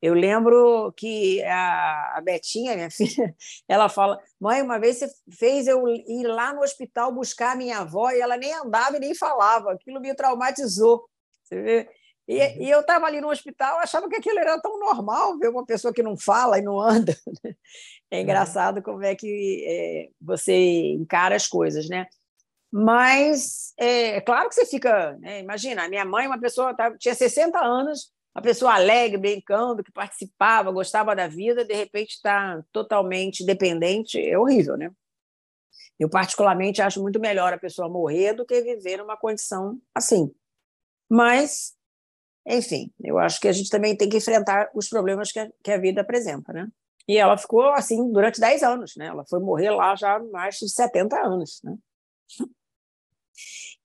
Eu 0.03 0.13
lembro 0.13 0.93
que 0.93 1.43
a, 1.45 2.21
Betinha, 2.23 2.75
minha 2.75 2.91
filha, 2.93 3.35
ela 3.67 3.89
fala: 3.89 4.21
mãe, 4.39 4.61
uma 4.61 4.79
vez 4.79 4.99
você 4.99 5.09
fez 5.33 5.67
eu 5.67 5.89
ir 5.89 6.27
lá 6.27 6.53
no 6.53 6.61
hospital 6.61 7.11
buscar 7.11 7.53
a 7.53 7.57
minha 7.57 7.79
avó 7.79 8.11
e 8.11 8.21
ela 8.21 8.37
nem 8.37 8.53
andava 8.53 8.99
e 8.99 9.01
nem 9.01 9.15
falava. 9.15 9.73
Aquilo 9.73 9.99
me 9.99 10.15
traumatizou. 10.15 11.09
Você 11.43 11.63
vê? 11.63 11.89
E, 12.29 12.39
uhum. 12.39 12.63
e 12.63 12.71
eu 12.71 12.81
estava 12.81 13.07
ali 13.07 13.19
no 13.19 13.31
hospital, 13.31 13.79
achava 13.79 14.07
que 14.11 14.17
aquilo 14.17 14.39
era 14.39 14.61
tão 14.61 14.79
normal 14.79 15.39
ver 15.39 15.49
uma 15.49 15.65
pessoa 15.65 15.93
que 15.93 16.03
não 16.03 16.19
fala 16.19 16.59
e 16.59 16.63
não 16.63 16.79
anda. 16.79 17.17
É 18.11 18.19
uhum. 18.19 18.23
engraçado 18.23 18.83
como 18.83 19.03
é 19.03 19.15
que 19.15 19.65
é, 19.67 20.11
você 20.21 20.53
encara 20.93 21.35
as 21.35 21.49
coisas, 21.49 21.89
né? 21.89 22.07
Mas 22.77 23.73
é, 23.77 24.17
é 24.17 24.21
claro 24.21 24.49
que 24.49 24.57
você 24.57 24.67
fica. 24.67 25.17
Né? 25.19 25.39
Imagina, 25.39 25.85
a 25.85 25.89
minha 25.89 26.05
mãe, 26.05 26.27
uma 26.27 26.41
pessoa 26.41 26.75
tá, 26.75 26.93
tinha 26.99 27.15
60 27.15 27.57
anos, 27.57 28.13
uma 28.35 28.43
pessoa 28.43 28.75
alegre, 28.75 29.17
brincando, 29.17 29.85
que 29.85 29.93
participava, 29.93 30.73
gostava 30.73 31.15
da 31.15 31.29
vida, 31.29 31.65
de 31.65 31.73
repente 31.73 32.15
está 32.15 32.61
totalmente 32.73 33.47
dependente, 33.47 34.19
é 34.21 34.37
horrível, 34.37 34.77
né? 34.77 34.91
Eu, 36.01 36.11
particularmente, 36.11 36.83
acho 36.83 37.01
muito 37.01 37.21
melhor 37.21 37.53
a 37.53 37.59
pessoa 37.59 37.89
morrer 37.89 38.33
do 38.33 38.45
que 38.45 38.61
viver 38.61 38.97
numa 38.97 39.17
condição 39.17 39.81
assim. 39.95 40.35
Mas, 41.09 41.77
enfim, 42.45 42.93
eu 43.05 43.19
acho 43.21 43.39
que 43.41 43.47
a 43.47 43.53
gente 43.53 43.71
também 43.71 43.97
tem 43.97 44.09
que 44.09 44.17
enfrentar 44.17 44.69
os 44.75 44.89
problemas 44.89 45.31
que 45.31 45.39
a, 45.39 45.49
que 45.63 45.71
a 45.71 45.79
vida 45.79 46.01
apresenta, 46.01 46.53
né? 46.53 46.67
E 47.07 47.19
ela 47.19 47.39
ficou 47.39 47.67
assim 47.67 48.11
durante 48.11 48.41
10 48.41 48.65
anos, 48.65 48.97
né? 48.97 49.07
Ela 49.07 49.25
foi 49.25 49.39
morrer 49.39 49.71
lá 49.71 49.95
já 49.95 50.17
há 50.17 50.19
mais 50.19 50.57
de 50.57 50.69
70 50.69 51.17
anos, 51.25 51.61
né? 51.63 51.77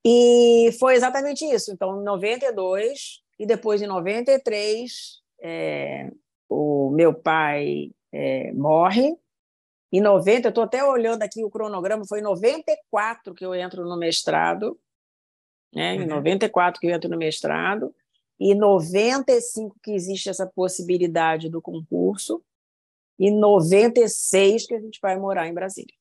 E 0.05 0.71
foi 0.79 0.95
exatamente 0.95 1.45
isso. 1.45 1.71
Então, 1.71 2.01
em 2.01 2.03
92, 2.03 3.21
e 3.37 3.45
depois, 3.45 3.81
em 3.81 3.87
93, 3.87 5.21
é, 5.41 6.11
o 6.47 6.91
meu 6.91 7.13
pai 7.13 7.91
é, 8.11 8.51
morre. 8.53 9.15
Em 9.91 10.01
90, 10.01 10.47
eu 10.47 10.49
estou 10.49 10.63
até 10.63 10.83
olhando 10.83 11.23
aqui 11.23 11.43
o 11.43 11.49
cronograma, 11.49 12.05
foi 12.07 12.19
em 12.19 12.23
94 12.23 13.33
que 13.33 13.45
eu 13.45 13.55
entro 13.55 13.83
no 13.85 13.97
mestrado. 13.97 14.79
Né? 15.73 15.95
Em 15.95 16.05
94 16.05 16.77
uhum. 16.77 16.81
que 16.81 16.87
eu 16.87 16.95
entro 16.95 17.09
no 17.09 17.17
mestrado. 17.17 17.93
E 18.39 18.55
95 18.55 19.75
que 19.83 19.91
existe 19.91 20.29
essa 20.29 20.45
possibilidade 20.45 21.49
do 21.49 21.61
concurso. 21.61 22.43
E 23.17 23.31
96 23.31 24.65
que 24.65 24.75
a 24.75 24.79
gente 24.79 24.99
vai 25.01 25.17
morar 25.17 25.47
em 25.47 25.53
Brasília. 25.53 25.98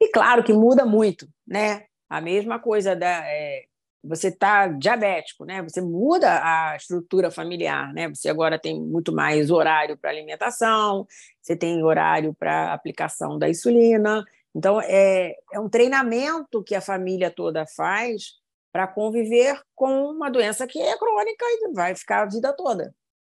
E 0.00 0.10
claro 0.10 0.42
que 0.42 0.52
muda 0.52 0.84
muito, 0.84 1.28
né? 1.46 1.84
A 2.08 2.20
mesma 2.20 2.58
coisa 2.58 2.96
da, 2.96 3.22
é, 3.26 3.64
você 4.02 4.28
está 4.28 4.66
diabético, 4.68 5.44
né? 5.44 5.62
Você 5.62 5.80
muda 5.80 6.40
a 6.42 6.76
estrutura 6.76 7.30
familiar, 7.30 7.92
né? 7.92 8.08
Você 8.08 8.28
agora 8.28 8.58
tem 8.58 8.80
muito 8.80 9.12
mais 9.12 9.50
horário 9.50 9.96
para 9.96 10.10
alimentação, 10.10 11.06
você 11.40 11.54
tem 11.56 11.82
horário 11.84 12.34
para 12.34 12.72
aplicação 12.72 13.38
da 13.38 13.48
insulina. 13.48 14.24
Então, 14.54 14.80
é, 14.80 15.36
é 15.52 15.60
um 15.60 15.68
treinamento 15.68 16.62
que 16.64 16.74
a 16.74 16.80
família 16.80 17.30
toda 17.30 17.66
faz 17.66 18.40
para 18.72 18.86
conviver 18.86 19.60
com 19.74 20.04
uma 20.04 20.30
doença 20.30 20.66
que 20.66 20.80
é 20.80 20.96
crônica 20.96 21.44
e 21.44 21.72
vai 21.72 21.94
ficar 21.94 22.22
a 22.22 22.26
vida 22.26 22.52
toda, 22.52 22.94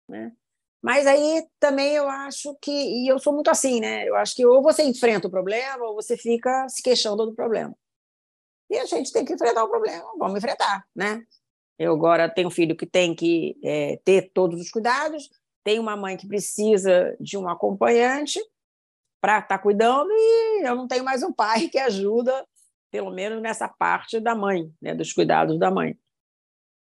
né? 0.09 0.33
Mas 0.83 1.07
aí 1.07 1.47
também 1.59 1.95
eu 1.95 2.09
acho 2.09 2.57
que, 2.61 2.70
e 2.70 3.09
eu 3.09 3.18
sou 3.18 3.35
muito 3.35 3.51
assim, 3.51 3.81
né? 3.81 4.09
Eu 4.09 4.16
acho 4.16 4.35
que 4.35 4.47
ou 4.47 4.62
você 4.62 4.83
enfrenta 4.83 5.28
o 5.28 5.31
problema 5.31 5.85
ou 5.85 5.95
você 5.95 6.16
fica 6.16 6.68
se 6.68 6.83
queixando 6.83 7.26
do 7.26 7.35
problema. 7.35 7.74
E 8.70 8.78
a 8.78 8.87
gente 8.87 9.12
tem 9.12 9.24
que 9.24 9.35
enfrentar 9.35 9.64
o 9.64 9.68
problema, 9.68 10.05
vamos 10.16 10.39
enfrentar, 10.39 10.85
né? 10.95 11.22
Eu 11.78 11.93
agora 11.95 12.28
tenho 12.28 12.49
um 12.49 12.53
filho 12.53 12.76
que 12.76 12.87
tem 12.87 13.14
que 13.14 13.59
é, 13.64 13.99
ter 14.05 14.31
todos 14.33 14.61
os 14.61 14.70
cuidados, 14.70 15.28
tem 15.64 15.78
uma 15.78 15.97
mãe 15.97 16.16
que 16.16 16.26
precisa 16.26 17.16
de 17.18 17.37
um 17.37 17.49
acompanhante 17.49 18.41
para 19.20 19.39
estar 19.39 19.57
tá 19.57 19.59
cuidando, 19.59 20.11
e 20.11 20.62
eu 20.66 20.74
não 20.74 20.87
tenho 20.87 21.05
mais 21.05 21.22
um 21.22 21.33
pai 21.33 21.68
que 21.68 21.78
ajuda, 21.78 22.47
pelo 22.91 23.11
menos 23.11 23.43
nessa 23.43 23.68
parte 23.68 24.20
da 24.20 24.35
mãe, 24.35 24.72
né, 24.81 24.95
dos 24.95 25.12
cuidados 25.12 25.59
da 25.59 25.70
mãe. 25.70 25.99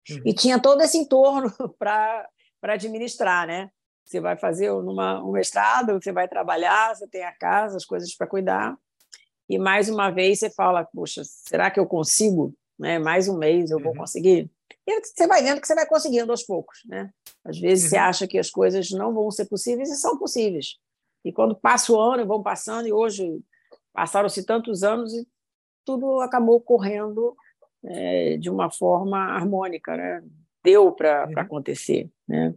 Uhum. 0.08 0.22
E 0.26 0.34
tinha 0.34 0.60
todo 0.60 0.80
esse 0.82 0.98
entorno 0.98 1.50
para 1.78 2.28
administrar, 2.62 3.46
né? 3.46 3.70
Você 4.10 4.20
vai 4.20 4.36
fazer 4.36 4.72
numa, 4.72 5.22
um 5.22 5.30
mestrado, 5.30 5.92
você 6.02 6.10
vai 6.10 6.26
trabalhar, 6.26 6.94
você 6.94 7.06
tem 7.06 7.22
a 7.22 7.32
casa, 7.32 7.76
as 7.76 7.84
coisas 7.84 8.12
para 8.14 8.26
cuidar 8.26 8.76
e 9.50 9.58
mais 9.58 9.88
uma 9.88 10.10
vez 10.10 10.38
você 10.38 10.48
fala, 10.48 10.84
poxa, 10.84 11.22
será 11.24 11.72
que 11.72 11.80
eu 11.80 11.84
consigo? 11.84 12.54
Né? 12.78 13.00
Mais 13.00 13.28
um 13.28 13.36
mês 13.36 13.72
eu 13.72 13.80
vou 13.80 13.90
uhum. 13.90 13.98
conseguir? 13.98 14.48
E 14.86 15.00
você 15.00 15.26
vai 15.26 15.42
vendo 15.42 15.60
que 15.60 15.66
você 15.66 15.74
vai 15.74 15.84
conseguindo 15.86 16.30
aos 16.30 16.44
poucos, 16.44 16.82
né? 16.86 17.10
Às 17.44 17.58
vezes 17.58 17.84
uhum. 17.84 17.90
você 17.90 17.96
acha 17.96 18.28
que 18.28 18.38
as 18.38 18.48
coisas 18.48 18.90
não 18.90 19.12
vão 19.12 19.28
ser 19.28 19.46
possíveis 19.46 19.90
e 19.90 19.96
são 19.96 20.16
possíveis. 20.16 20.76
E 21.24 21.32
quando 21.32 21.56
passa 21.56 21.92
o 21.92 21.98
ano, 22.00 22.24
vão 22.24 22.40
passando, 22.40 22.86
e 22.86 22.92
hoje 22.92 23.40
passaram-se 23.92 24.46
tantos 24.46 24.84
anos 24.84 25.12
e 25.12 25.26
tudo 25.84 26.20
acabou 26.20 26.60
correndo 26.60 27.36
é, 27.84 28.36
de 28.36 28.48
uma 28.48 28.70
forma 28.70 29.18
harmônica, 29.18 29.96
né? 29.96 30.22
Deu 30.62 30.92
para 30.92 31.26
uhum. 31.26 31.38
acontecer, 31.38 32.08
né? 32.28 32.54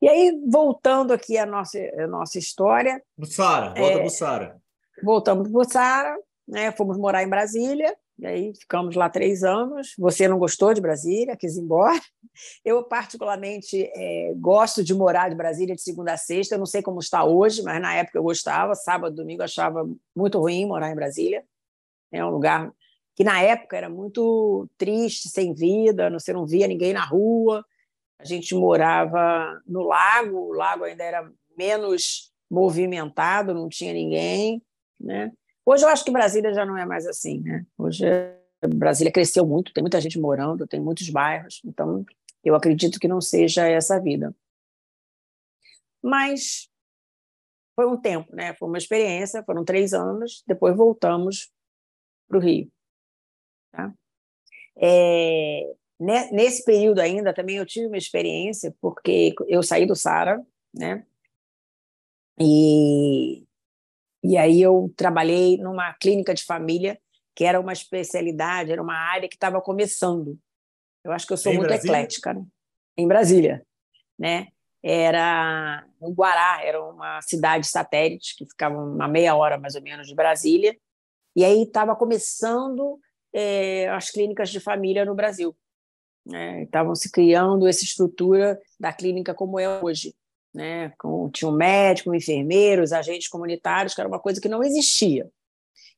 E 0.00 0.08
aí, 0.08 0.32
voltando 0.48 1.12
aqui 1.12 1.38
à 1.38 1.46
nossa, 1.46 1.78
à 1.78 2.06
nossa 2.06 2.38
história... 2.38 3.02
Bussara, 3.16 3.74
volta 3.74 3.98
é, 3.98 4.02
Bussara 4.02 4.62
voltamos 5.02 5.50
para 5.50 5.60
o 5.60 5.64
Sara, 5.64 6.16
né? 6.46 6.72
fomos 6.72 6.96
morar 6.96 7.22
em 7.22 7.28
Brasília, 7.28 7.94
E 8.18 8.26
aí 8.26 8.52
ficamos 8.54 8.94
lá 8.94 9.08
três 9.08 9.42
anos. 9.42 9.94
Você 9.98 10.28
não 10.28 10.38
gostou 10.38 10.72
de 10.72 10.80
Brasília, 10.80 11.36
quis 11.36 11.56
ir 11.56 11.60
embora. 11.60 12.00
Eu, 12.64 12.84
particularmente, 12.84 13.90
é, 13.94 14.32
gosto 14.36 14.82
de 14.82 14.94
morar 14.94 15.28
de 15.28 15.34
Brasília 15.34 15.74
de 15.74 15.82
segunda 15.82 16.12
a 16.12 16.16
sexta. 16.16 16.54
Eu 16.54 16.58
não 16.58 16.66
sei 16.66 16.82
como 16.82 17.00
está 17.00 17.24
hoje, 17.24 17.62
mas 17.62 17.80
na 17.80 17.94
época 17.94 18.18
eu 18.18 18.22
gostava. 18.22 18.74
Sábado, 18.74 19.16
domingo, 19.16 19.42
achava 19.42 19.88
muito 20.14 20.38
ruim 20.38 20.66
morar 20.66 20.90
em 20.90 20.94
Brasília. 20.94 21.44
É 22.12 22.24
um 22.24 22.30
lugar 22.30 22.72
que, 23.16 23.24
na 23.24 23.40
época, 23.42 23.76
era 23.76 23.88
muito 23.88 24.68
triste, 24.78 25.28
sem 25.28 25.52
vida. 25.52 26.10
Você 26.10 26.32
não 26.32 26.46
via 26.46 26.68
ninguém 26.68 26.92
na 26.92 27.04
rua. 27.04 27.64
A 28.22 28.24
gente 28.24 28.54
morava 28.54 29.60
no 29.66 29.82
lago. 29.82 30.36
O 30.36 30.52
lago 30.52 30.84
ainda 30.84 31.02
era 31.02 31.32
menos 31.58 32.32
movimentado, 32.48 33.52
não 33.52 33.68
tinha 33.68 33.92
ninguém. 33.92 34.62
Né? 35.00 35.32
Hoje 35.66 35.84
eu 35.84 35.88
acho 35.88 36.04
que 36.04 36.12
Brasília 36.12 36.54
já 36.54 36.64
não 36.64 36.78
é 36.78 36.86
mais 36.86 37.06
assim, 37.06 37.40
né? 37.40 37.66
Hoje 37.76 38.04
Brasília 38.68 39.12
cresceu 39.12 39.44
muito, 39.44 39.72
tem 39.72 39.82
muita 39.82 40.00
gente 40.00 40.20
morando, 40.20 40.68
tem 40.68 40.80
muitos 40.80 41.08
bairros, 41.10 41.60
então 41.64 42.04
eu 42.44 42.54
acredito 42.54 43.00
que 43.00 43.08
não 43.08 43.20
seja 43.20 43.66
essa 43.66 44.00
vida. 44.00 44.34
Mas 46.00 46.68
foi 47.74 47.86
um 47.86 48.00
tempo, 48.00 48.34
né? 48.34 48.54
Foi 48.54 48.68
uma 48.68 48.78
experiência, 48.78 49.42
foram 49.42 49.64
três 49.64 49.92
anos, 49.92 50.44
depois 50.46 50.76
voltamos 50.76 51.50
para 52.28 52.38
o 52.38 52.40
Rio. 52.40 52.70
Tá? 53.72 53.92
É, 54.76 55.74
nesse 56.02 56.64
período 56.64 57.00
ainda 57.00 57.32
também 57.32 57.56
eu 57.56 57.66
tive 57.66 57.86
uma 57.86 57.98
experiência, 57.98 58.74
porque 58.80 59.34
eu 59.46 59.62
saí 59.62 59.86
do 59.86 59.94
Sara, 59.94 60.44
né? 60.74 61.04
E 62.40 63.44
e 64.24 64.36
aí 64.36 64.62
eu 64.62 64.92
trabalhei 64.96 65.56
numa 65.56 65.92
clínica 65.94 66.32
de 66.32 66.44
família, 66.44 66.98
que 67.34 67.44
era 67.44 67.58
uma 67.58 67.72
especialidade, 67.72 68.70
era 68.70 68.80
uma 68.80 68.94
área 68.94 69.28
que 69.28 69.34
estava 69.34 69.60
começando. 69.60 70.38
Eu 71.04 71.10
acho 71.10 71.26
que 71.26 71.32
eu 71.32 71.36
sou 71.36 71.52
em 71.52 71.56
muito 71.56 71.68
Brasília? 71.68 71.96
eclética, 71.96 72.34
né? 72.34 72.44
em 72.96 73.08
Brasília, 73.08 73.66
né? 74.18 74.48
Era 74.82 75.84
no 76.00 76.12
Guará, 76.12 76.60
era 76.64 76.82
uma 76.82 77.20
cidade 77.22 77.66
satélite 77.66 78.36
que 78.36 78.46
ficava 78.46 78.76
uma 78.76 79.08
meia 79.08 79.34
hora 79.34 79.58
mais 79.58 79.74
ou 79.74 79.82
menos 79.82 80.06
de 80.06 80.14
Brasília. 80.14 80.76
E 81.34 81.44
aí 81.44 81.62
estava 81.62 81.96
começando 81.96 83.00
é, 83.32 83.88
as 83.88 84.10
clínicas 84.10 84.50
de 84.50 84.60
família 84.60 85.04
no 85.04 85.14
Brasil. 85.14 85.56
Né? 86.24 86.62
Estavam 86.62 86.94
se 86.94 87.10
criando 87.10 87.66
essa 87.66 87.84
estrutura 87.84 88.60
da 88.78 88.92
clínica 88.92 89.34
como 89.34 89.58
é 89.58 89.82
hoje 89.82 90.14
né? 90.54 90.90
Com, 90.98 91.30
tinha 91.30 91.48
um 91.48 91.56
médico, 91.56 92.14
enfermeiros, 92.14 92.92
agentes 92.92 93.28
comunitários, 93.28 93.94
que 93.94 94.00
era 94.00 94.08
uma 94.08 94.20
coisa 94.20 94.40
que 94.40 94.48
não 94.48 94.62
existia. 94.62 95.30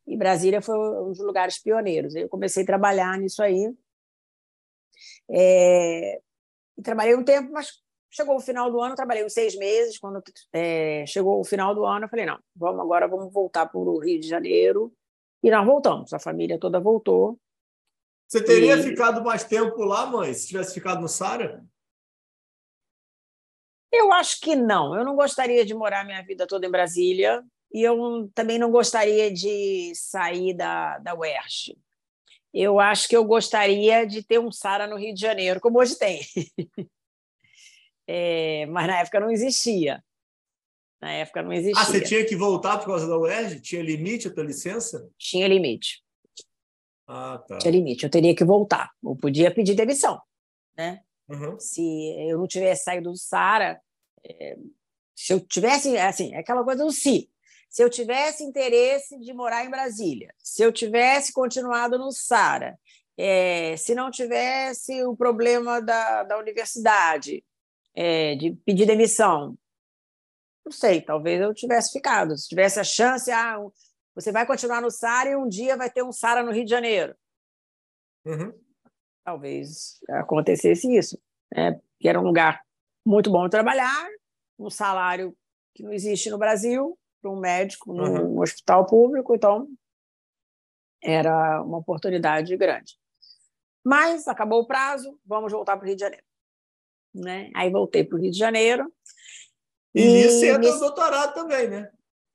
E 0.06 0.16
Brasília 0.16 0.60
foi 0.60 0.76
um 0.78 1.08
dos 1.08 1.20
lugares 1.20 1.58
pioneiros. 1.60 2.14
Eu 2.14 2.28
comecei 2.28 2.62
a 2.62 2.66
trabalhar 2.66 3.18
nisso 3.18 3.42
aí. 3.42 3.72
É, 5.30 6.20
trabalhei 6.82 7.16
um 7.16 7.24
tempo, 7.24 7.50
mas 7.52 7.82
chegou 8.10 8.36
o 8.36 8.40
final 8.40 8.70
do 8.70 8.80
ano, 8.80 8.94
trabalhei 8.94 9.24
uns 9.24 9.32
seis 9.32 9.56
meses. 9.56 9.98
Quando 9.98 10.22
é, 10.52 11.04
chegou 11.06 11.40
o 11.40 11.44
final 11.44 11.74
do 11.74 11.84
ano, 11.84 12.04
eu 12.04 12.08
falei: 12.08 12.26
não, 12.26 12.38
vamos 12.54 12.80
agora, 12.80 13.08
vamos 13.08 13.32
voltar 13.32 13.66
para 13.66 13.78
o 13.78 13.98
Rio 13.98 14.20
de 14.20 14.28
Janeiro. 14.28 14.92
E 15.42 15.50
nós 15.50 15.66
voltamos, 15.66 16.12
a 16.12 16.18
família 16.18 16.58
toda 16.58 16.80
voltou. 16.80 17.38
Você 18.28 18.42
teria 18.42 18.76
e... 18.76 18.82
ficado 18.82 19.22
mais 19.22 19.44
tempo 19.44 19.82
lá, 19.84 20.06
mãe, 20.06 20.32
se 20.34 20.48
tivesse 20.48 20.74
ficado 20.74 21.00
no 21.00 21.08
Sara? 21.08 21.64
Eu 23.92 24.12
acho 24.12 24.40
que 24.40 24.56
não. 24.56 24.96
Eu 24.96 25.04
não 25.04 25.14
gostaria 25.14 25.64
de 25.64 25.72
morar 25.72 26.04
minha 26.04 26.22
vida 26.22 26.46
toda 26.46 26.66
em 26.66 26.70
Brasília 26.70 27.42
e 27.72 27.82
eu 27.82 28.30
também 28.34 28.58
não 28.58 28.70
gostaria 28.70 29.32
de 29.32 29.92
sair 29.94 30.54
da, 30.54 30.98
da 30.98 31.14
UERJ. 31.14 31.76
Eu 32.52 32.78
acho 32.78 33.08
que 33.08 33.16
eu 33.16 33.24
gostaria 33.24 34.06
de 34.06 34.22
ter 34.22 34.38
um 34.38 34.52
Sara 34.52 34.86
no 34.86 34.96
Rio 34.96 35.12
de 35.12 35.20
Janeiro, 35.20 35.60
como 35.60 35.80
hoje 35.80 35.98
tem. 35.98 36.20
é, 38.06 38.66
mas 38.66 38.86
na 38.86 39.00
época 39.00 39.18
não 39.18 39.30
existia. 39.30 40.02
Na 41.00 41.10
época 41.10 41.42
não 41.42 41.52
existia. 41.52 41.82
Ah, 41.82 41.84
você 41.84 42.00
tinha 42.00 42.24
que 42.24 42.36
voltar 42.36 42.78
por 42.78 42.86
causa 42.86 43.08
da 43.08 43.18
UERJ? 43.18 43.60
Tinha 43.60 43.82
limite 43.82 44.28
a 44.28 44.32
tua 44.32 44.44
licença? 44.44 45.10
Tinha 45.18 45.48
limite. 45.48 46.03
Ah, 47.06 47.42
tá. 47.46 47.58
Tinha 47.58 47.72
limite. 47.72 48.04
Eu 48.04 48.10
teria 48.10 48.34
que 48.34 48.44
voltar. 48.44 48.90
Eu 49.02 49.16
podia 49.16 49.52
pedir 49.52 49.74
demissão, 49.74 50.20
né? 50.76 51.02
Uhum. 51.28 51.58
Se 51.58 51.82
eu 52.28 52.38
não 52.38 52.46
tivesse 52.46 52.84
saído 52.84 53.10
do 53.10 53.16
Sara, 53.16 53.80
é, 54.24 54.56
se 55.14 55.32
eu 55.32 55.40
tivesse, 55.40 55.96
assim, 55.96 56.34
é 56.34 56.38
aquela 56.38 56.64
coisa 56.64 56.84
do 56.84 56.90
se. 56.90 57.30
Se 57.68 57.82
eu 57.82 57.90
tivesse 57.90 58.44
interesse 58.44 59.18
de 59.18 59.32
morar 59.32 59.64
em 59.64 59.70
Brasília, 59.70 60.32
se 60.38 60.62
eu 60.62 60.72
tivesse 60.72 61.32
continuado 61.32 61.98
no 61.98 62.12
Sara, 62.12 62.78
é, 63.16 63.76
se 63.76 63.94
não 63.94 64.10
tivesse 64.10 65.02
o 65.04 65.16
problema 65.16 65.80
da, 65.80 66.22
da 66.24 66.38
universidade, 66.38 67.44
é, 67.94 68.34
de 68.36 68.52
pedir 68.64 68.86
demissão, 68.86 69.56
não 70.64 70.72
sei, 70.72 71.00
talvez 71.00 71.40
eu 71.40 71.54
tivesse 71.54 71.92
ficado. 71.92 72.36
Se 72.36 72.48
tivesse 72.48 72.80
a 72.80 72.84
chance, 72.84 73.30
ah, 73.30 73.58
você 74.14 74.30
vai 74.30 74.46
continuar 74.46 74.80
no 74.80 74.90
Sara 74.90 75.30
e 75.30 75.36
um 75.36 75.48
dia 75.48 75.76
vai 75.76 75.90
ter 75.90 76.02
um 76.02 76.12
Sara 76.12 76.42
no 76.42 76.52
Rio 76.52 76.64
de 76.64 76.70
Janeiro. 76.70 77.16
Uhum. 78.24 78.52
Talvez 79.24 79.98
acontecesse 80.08 80.94
isso, 80.94 81.18
né? 81.54 81.80
que 81.98 82.08
era 82.08 82.20
um 82.20 82.24
lugar 82.24 82.62
muito 83.04 83.30
bom 83.30 83.48
trabalhar, 83.48 84.08
um 84.58 84.70
salário 84.70 85.36
que 85.74 85.82
não 85.82 85.92
existe 85.92 86.30
no 86.30 86.38
Brasil 86.38 86.98
para 87.20 87.30
um 87.30 87.40
médico 87.40 87.92
num 87.92 88.34
uhum. 88.34 88.40
hospital 88.40 88.86
público, 88.86 89.34
então 89.34 89.68
era 91.02 91.62
uma 91.62 91.78
oportunidade 91.78 92.56
grande. 92.56 92.98
Mas 93.84 94.28
acabou 94.28 94.60
o 94.60 94.66
prazo, 94.66 95.18
vamos 95.24 95.52
voltar 95.52 95.76
para 95.76 95.84
o 95.84 95.86
Rio 95.86 95.96
de 95.96 96.00
Janeiro. 96.00 96.24
Né? 97.14 97.50
Aí 97.54 97.70
voltei 97.70 98.04
para 98.04 98.16
o 98.16 98.20
Rio 98.20 98.30
de 98.30 98.38
Janeiro. 98.38 98.92
E, 99.94 100.02
e 100.02 100.26
isso 100.26 100.44
é 100.44 100.58
nesse... 100.58 100.80
doutorado 100.80 101.34
também, 101.34 101.68
né? 101.68 101.92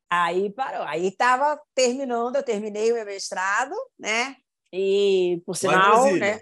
Aí 0.10 0.50
parou. 0.52 0.84
Aí 0.84 1.08
estava 1.08 1.62
terminando, 1.76 2.36
eu 2.36 2.44
terminei 2.44 2.92
o 2.92 2.96
meu 2.96 3.06
mestrado, 3.06 3.76
né? 3.98 4.36
E, 4.74 5.42
por 5.46 5.56
sinal, 5.56 6.04
lá 6.04 6.12
em 6.12 6.20
né? 6.20 6.40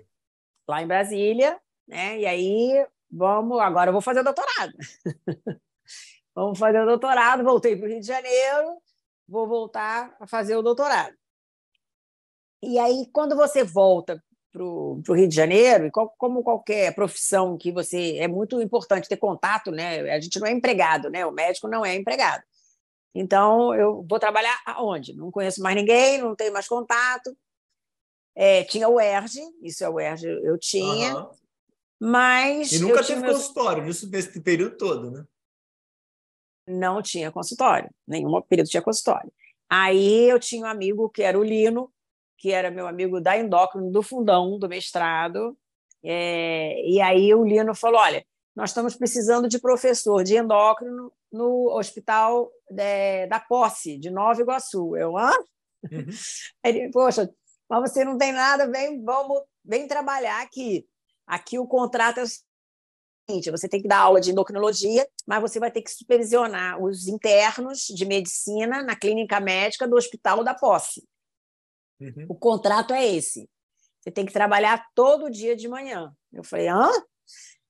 Lá 0.67 0.81
em 0.81 0.87
Brasília, 0.87 1.59
né? 1.87 2.19
E 2.19 2.25
aí 2.25 2.85
vamos, 3.09 3.59
agora 3.59 3.89
eu 3.89 3.93
vou 3.93 4.01
fazer 4.01 4.21
o 4.21 4.23
doutorado. 4.23 4.73
vamos 6.35 6.59
fazer 6.59 6.81
o 6.81 6.85
doutorado, 6.85 7.43
voltei 7.43 7.75
para 7.75 7.85
o 7.85 7.89
Rio 7.89 7.99
de 7.99 8.07
Janeiro, 8.07 8.81
vou 9.27 9.47
voltar 9.47 10.15
a 10.19 10.27
fazer 10.27 10.55
o 10.55 10.61
doutorado. 10.61 11.15
E 12.61 12.79
aí, 12.79 13.07
quando 13.13 13.35
você 13.35 13.63
volta 13.63 14.21
para 14.51 14.63
o 14.63 15.13
Rio 15.13 15.27
de 15.27 15.35
Janeiro, 15.35 15.85
e 15.85 15.91
como 15.91 16.43
qualquer 16.43 16.93
profissão 16.95 17.57
que 17.57 17.71
você. 17.71 18.17
É 18.17 18.27
muito 18.27 18.59
importante 18.61 19.07
ter 19.07 19.17
contato, 19.17 19.71
né? 19.71 19.99
A 20.11 20.19
gente 20.19 20.39
não 20.39 20.47
é 20.47 20.51
empregado, 20.51 21.09
né? 21.09 21.25
O 21.25 21.31
médico 21.31 21.67
não 21.67 21.85
é 21.85 21.95
empregado. 21.95 22.43
Então, 23.13 23.73
eu 23.73 24.05
vou 24.07 24.19
trabalhar 24.19 24.59
aonde? 24.65 25.15
Não 25.15 25.31
conheço 25.31 25.61
mais 25.61 25.75
ninguém, 25.75 26.19
não 26.19 26.35
tenho 26.35 26.53
mais 26.53 26.67
contato. 26.67 27.35
É, 28.35 28.63
tinha 28.65 28.87
o 28.87 29.01
ERG, 29.01 29.41
isso 29.63 29.83
é 29.83 29.89
o 29.89 29.99
ERG, 29.99 30.25
eu 30.43 30.57
tinha. 30.59 31.17
Uhum. 31.17 31.31
Mas. 31.99 32.71
E 32.71 32.79
nunca 32.79 33.03
teve 33.03 33.25
consultório 33.25 33.83
nisso 33.83 34.09
nesse 34.09 34.39
período 34.41 34.77
todo, 34.77 35.09
né? 35.09 35.25
Não 36.67 37.01
tinha 37.01 37.31
consultório, 37.31 37.89
nenhum 38.07 38.41
período 38.41 38.69
tinha 38.69 38.81
consultório. 38.81 39.31
Aí 39.69 40.29
eu 40.29 40.39
tinha 40.39 40.65
um 40.65 40.69
amigo 40.69 41.09
que 41.09 41.23
era 41.23 41.39
o 41.39 41.43
Lino, 41.43 41.91
que 42.37 42.51
era 42.51 42.69
meu 42.69 42.87
amigo 42.87 43.19
da 43.19 43.37
endócrino, 43.37 43.91
do 43.91 44.03
fundão, 44.03 44.59
do 44.59 44.69
mestrado. 44.69 45.57
É, 46.03 46.79
e 46.87 47.01
aí 47.01 47.33
o 47.33 47.43
Lino 47.43 47.73
falou: 47.73 47.99
olha, 47.99 48.23
nós 48.57 48.71
estamos 48.71 48.95
precisando 48.95 49.47
de 49.47 49.59
professor 49.59 50.23
de 50.23 50.35
endócrino 50.35 51.13
no 51.31 51.77
hospital 51.77 52.51
é, 52.75 53.27
da 53.27 53.39
Posse, 53.39 53.99
de 53.99 54.09
Nova 54.09 54.41
Iguaçu. 54.41 54.97
Eu, 54.97 55.15
hã? 55.15 55.31
Uhum. 55.83 56.07
Ele, 56.65 56.89
poxa, 56.89 57.31
mas 57.69 57.91
você 57.91 58.03
não 58.03 58.17
tem 58.17 58.31
nada, 58.31 58.67
vem, 58.67 59.03
vamos, 59.03 59.43
vem 59.63 59.87
trabalhar 59.87 60.41
aqui. 60.41 60.87
Aqui 61.27 61.59
o 61.59 61.67
contrato 61.67 62.19
é 62.19 62.23
o 62.23 62.27
seguinte: 63.29 63.51
você 63.51 63.69
tem 63.69 63.79
que 63.79 63.87
dar 63.87 63.99
aula 63.99 64.19
de 64.19 64.31
endocrinologia, 64.31 65.07
mas 65.27 65.39
você 65.39 65.59
vai 65.59 65.69
ter 65.69 65.83
que 65.83 65.91
supervisionar 65.91 66.81
os 66.81 67.07
internos 67.07 67.81
de 67.81 68.05
medicina 68.05 68.81
na 68.81 68.95
clínica 68.95 69.39
médica 69.39 69.87
do 69.87 69.95
Hospital 69.95 70.43
da 70.43 70.55
Posse. 70.55 71.07
Uhum. 71.99 72.25
O 72.27 72.33
contrato 72.33 72.91
é 72.91 73.05
esse. 73.05 73.47
Você 74.01 74.09
tem 74.09 74.25
que 74.25 74.33
trabalhar 74.33 74.83
todo 74.95 75.29
dia 75.29 75.55
de 75.55 75.67
manhã. 75.67 76.11
Eu 76.33 76.43
falei, 76.43 76.69
hã? 76.69 76.89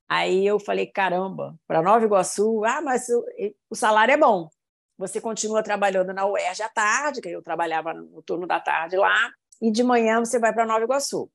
Aí 0.10 0.45
eu 0.45 0.60
falei, 0.60 0.88
caramba, 0.88 1.60
para 1.68 1.82
Nova 1.82 2.05
Iguaçu, 2.05 2.64
ah, 2.64 2.82
mas 2.82 3.10
o, 3.10 3.26
o 3.70 3.76
salário 3.76 4.14
é 4.14 4.18
bom. 4.18 4.49
Você 4.97 5.20
continua 5.20 5.62
trabalhando 5.62 6.14
na 6.14 6.26
UERJ 6.26 6.64
à 6.64 6.70
tarde, 6.70 7.22
que 7.22 7.30
eu 7.30 7.41
trabalhava 7.41 7.93
no 7.93 8.22
turno 8.24 8.47
da 8.47 8.60
tarde 8.60 8.95
lá, 8.95 9.32
e 9.62 9.70
de 9.70 9.84
manhã 9.84 10.20
você 10.20 10.39
vai 10.39 10.53
para 10.53 10.66
Nova 10.66 10.84
Iguaçu. 10.84 11.30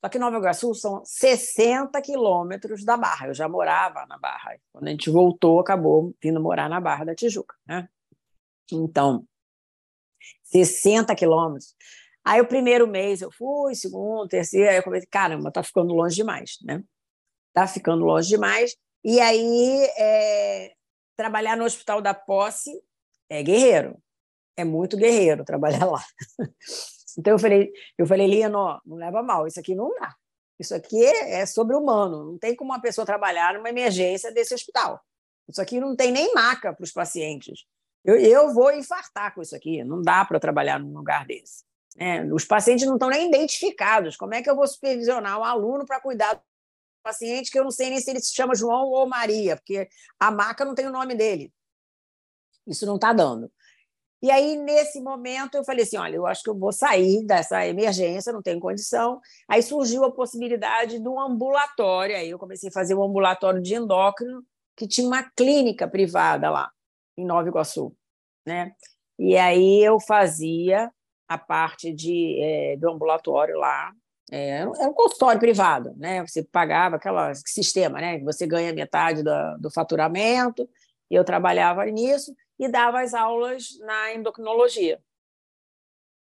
Só 0.00 0.08
que 0.08 0.18
Nova 0.18 0.36
Iguaçu 0.36 0.74
são 0.74 1.04
60 1.04 2.00
quilômetros 2.02 2.84
da 2.84 2.96
Barra. 2.96 3.28
Eu 3.28 3.34
já 3.34 3.48
morava 3.48 4.04
na 4.06 4.18
Barra. 4.18 4.56
Quando 4.72 4.88
a 4.88 4.90
gente 4.90 5.10
voltou, 5.10 5.60
acabou 5.60 6.14
vindo 6.20 6.40
morar 6.40 6.68
na 6.68 6.80
Barra 6.80 7.04
da 7.04 7.14
Tijuca. 7.14 7.54
Né? 7.66 7.88
Então, 8.72 9.24
60 10.44 11.14
quilômetros. 11.14 11.74
Aí 12.24 12.40
o 12.40 12.46
primeiro 12.46 12.86
mês 12.86 13.20
eu 13.20 13.30
fui, 13.30 13.74
segundo, 13.74 14.28
terceiro, 14.28 14.70
aí 14.70 14.76
eu 14.76 14.82
comecei, 14.82 15.08
caramba, 15.10 15.50
tá 15.50 15.62
ficando 15.62 15.92
longe 15.92 16.14
demais, 16.14 16.58
né? 16.62 16.82
Tá 17.52 17.66
ficando 17.66 18.04
longe 18.04 18.28
demais. 18.28 18.74
E 19.04 19.20
aí, 19.20 19.84
é, 19.98 20.72
trabalhar 21.16 21.56
no 21.56 21.64
Hospital 21.64 22.00
da 22.00 22.14
Posse 22.14 22.70
é 23.28 23.42
guerreiro, 23.42 23.96
é 24.56 24.64
muito 24.64 24.96
guerreiro 24.96 25.44
trabalhar 25.44 25.84
lá. 25.90 26.04
Então 27.18 27.34
eu 27.34 27.38
falei, 27.38 27.72
eu 27.98 28.06
falei, 28.06 28.26
Lino, 28.26 28.80
não 28.84 28.96
leva 28.96 29.22
mal, 29.22 29.46
isso 29.46 29.60
aqui 29.60 29.74
não 29.74 29.92
dá. 29.94 30.14
Isso 30.58 30.74
aqui 30.74 31.02
é, 31.02 31.40
é 31.40 31.46
sobre-humano, 31.46 32.24
não 32.24 32.38
tem 32.38 32.54
como 32.54 32.70
uma 32.70 32.80
pessoa 32.80 33.06
trabalhar 33.06 33.54
numa 33.54 33.68
emergência 33.68 34.32
desse 34.32 34.54
hospital. 34.54 35.00
Isso 35.48 35.60
aqui 35.60 35.80
não 35.80 35.96
tem 35.96 36.12
nem 36.12 36.32
maca 36.34 36.72
para 36.72 36.84
os 36.84 36.92
pacientes. 36.92 37.64
Eu, 38.04 38.16
eu 38.16 38.52
vou 38.52 38.72
infartar 38.72 39.34
com 39.34 39.42
isso 39.42 39.56
aqui, 39.56 39.82
não 39.84 40.00
dá 40.00 40.24
para 40.24 40.40
trabalhar 40.40 40.78
num 40.78 40.92
lugar 40.92 41.26
desse. 41.26 41.64
É, 41.98 42.24
os 42.32 42.44
pacientes 42.44 42.86
não 42.86 42.94
estão 42.94 43.08
nem 43.08 43.28
identificados. 43.28 44.16
Como 44.16 44.34
é 44.34 44.42
que 44.42 44.48
eu 44.48 44.56
vou 44.56 44.66
supervisionar 44.66 45.38
um 45.38 45.44
aluno 45.44 45.84
para 45.84 46.00
cuidar 46.00 46.40
paciente 47.02 47.50
que 47.50 47.58
eu 47.58 47.64
não 47.64 47.70
sei 47.70 47.90
nem 47.90 48.00
se 48.00 48.10
ele 48.10 48.20
se 48.20 48.34
chama 48.34 48.54
João 48.54 48.88
ou 48.88 49.06
Maria, 49.06 49.56
porque 49.56 49.88
a 50.18 50.30
maca 50.30 50.64
não 50.64 50.74
tem 50.74 50.86
o 50.86 50.92
nome 50.92 51.14
dele. 51.14 51.52
Isso 52.66 52.86
não 52.86 52.96
está 52.96 53.12
dando. 53.12 53.50
E 54.22 54.30
aí, 54.30 54.56
nesse 54.56 55.00
momento, 55.00 55.56
eu 55.56 55.64
falei 55.64 55.82
assim: 55.82 55.96
olha, 55.96 56.14
eu 56.14 56.26
acho 56.26 56.44
que 56.44 56.50
eu 56.50 56.56
vou 56.56 56.72
sair 56.72 57.26
dessa 57.26 57.66
emergência, 57.66 58.32
não 58.32 58.40
tenho 58.40 58.60
condição. 58.60 59.20
Aí 59.48 59.62
surgiu 59.62 60.04
a 60.04 60.12
possibilidade 60.12 61.00
do 61.00 61.18
ambulatório. 61.18 62.16
Aí 62.16 62.30
eu 62.30 62.38
comecei 62.38 62.68
a 62.68 62.72
fazer 62.72 62.94
um 62.94 63.02
ambulatório 63.02 63.60
de 63.60 63.74
endócrino, 63.74 64.44
que 64.76 64.86
tinha 64.86 65.08
uma 65.08 65.28
clínica 65.36 65.88
privada 65.88 66.48
lá, 66.50 66.70
em 67.18 67.26
Nova 67.26 67.48
Iguaçu. 67.48 67.92
Né? 68.46 68.72
E 69.18 69.36
aí 69.36 69.82
eu 69.82 69.98
fazia 70.00 70.90
a 71.28 71.36
parte 71.36 71.92
de, 71.92 72.40
é, 72.40 72.76
do 72.76 72.90
ambulatório 72.90 73.58
lá. 73.58 73.92
É, 74.34 74.48
era 74.60 74.88
um 74.88 74.94
consultório 74.94 75.38
privado, 75.38 75.92
né? 75.98 76.26
Você 76.26 76.42
pagava 76.42 76.96
aquele 76.96 77.34
sistema, 77.34 78.00
né? 78.00 78.18
Você 78.20 78.46
ganha 78.46 78.72
metade 78.72 79.22
do, 79.22 79.58
do 79.60 79.70
faturamento. 79.70 80.66
Eu 81.10 81.22
trabalhava 81.22 81.84
nisso 81.84 82.34
e 82.58 82.66
dava 82.66 83.02
as 83.02 83.12
aulas 83.12 83.78
na 83.80 84.14
endocrinologia. 84.14 84.98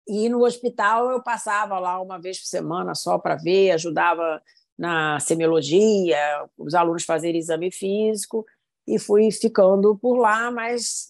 E 0.07 0.29
no 0.29 0.45
hospital 0.45 1.11
eu 1.11 1.21
passava 1.21 1.81
lá 1.81 2.01
uma 2.01 2.21
vez 2.21 2.39
por 2.39 2.47
semana 2.47 2.95
só 2.95 3.19
para 3.19 3.35
ver, 3.35 3.73
ajudava 3.73 4.41
na 4.79 5.19
semiologia, 5.19 6.17
os 6.57 6.75
alunos 6.75 7.03
fazerem 7.03 7.41
exame 7.41 7.73
físico, 7.73 8.47
e 8.87 9.01
fui 9.01 9.33
ficando 9.33 9.99
por 9.99 10.17
lá, 10.17 10.49
mas 10.53 11.09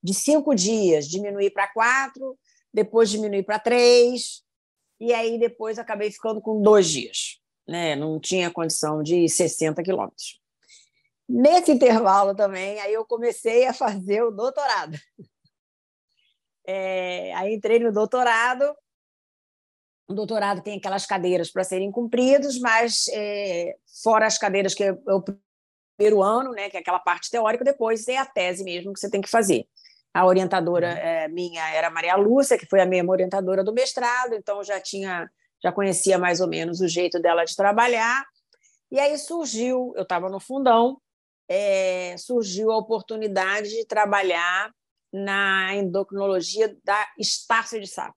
de 0.00 0.14
cinco 0.14 0.54
dias 0.54 1.08
diminuí 1.08 1.50
para 1.50 1.66
quatro, 1.66 2.38
depois 2.72 3.10
diminuí 3.10 3.42
para 3.42 3.58
três, 3.58 4.45
e 5.00 5.12
aí 5.12 5.38
depois 5.38 5.78
acabei 5.78 6.10
ficando 6.10 6.40
com 6.40 6.62
dois 6.62 6.88
dias. 6.88 7.40
Né? 7.66 7.96
Não 7.96 8.20
tinha 8.20 8.50
condição 8.50 9.02
de 9.02 9.28
60 9.28 9.82
quilômetros. 9.82 10.40
Nesse 11.28 11.72
intervalo 11.72 12.34
também, 12.34 12.78
aí 12.80 12.92
eu 12.92 13.04
comecei 13.04 13.66
a 13.66 13.72
fazer 13.74 14.22
o 14.22 14.30
doutorado. 14.30 14.96
É, 16.68 17.32
aí 17.34 17.54
entrei 17.54 17.78
no 17.78 17.92
doutorado. 17.92 18.74
O 20.08 20.14
doutorado 20.14 20.62
tem 20.62 20.78
aquelas 20.78 21.04
cadeiras 21.04 21.50
para 21.50 21.64
serem 21.64 21.90
cumpridas, 21.90 22.58
mas 22.58 23.06
é, 23.12 23.76
fora 24.02 24.26
as 24.26 24.38
cadeiras 24.38 24.74
que 24.74 24.84
é 24.84 24.92
o 24.92 25.22
primeiro 25.96 26.22
ano, 26.22 26.52
né, 26.52 26.70
que 26.70 26.76
é 26.76 26.80
aquela 26.80 27.00
parte 27.00 27.30
teórica, 27.30 27.64
depois 27.64 28.06
é 28.06 28.16
a 28.16 28.26
tese 28.26 28.62
mesmo 28.62 28.92
que 28.92 29.00
você 29.00 29.10
tem 29.10 29.20
que 29.20 29.28
fazer. 29.28 29.66
A 30.16 30.24
orientadora 30.24 30.86
é, 30.86 31.28
minha 31.28 31.62
era 31.74 31.90
Maria 31.90 32.16
Lúcia, 32.16 32.56
que 32.56 32.64
foi 32.64 32.80
a 32.80 32.86
mesma 32.86 33.12
orientadora 33.12 33.62
do 33.62 33.70
mestrado, 33.70 34.32
então 34.32 34.64
já 34.64 34.80
tinha, 34.80 35.30
já 35.62 35.70
conhecia 35.70 36.18
mais 36.18 36.40
ou 36.40 36.48
menos 36.48 36.80
o 36.80 36.88
jeito 36.88 37.20
dela 37.20 37.44
de 37.44 37.54
trabalhar. 37.54 38.24
E 38.90 38.98
aí 38.98 39.18
surgiu, 39.18 39.92
eu 39.94 40.04
estava 40.04 40.30
no 40.30 40.40
fundão, 40.40 40.98
é, 41.46 42.16
surgiu 42.16 42.72
a 42.72 42.78
oportunidade 42.78 43.68
de 43.68 43.84
trabalhar 43.84 44.72
na 45.12 45.74
endocrinologia 45.74 46.74
da 46.82 47.06
Estácio 47.18 47.78
de 47.78 47.86
Sá. 47.86 48.10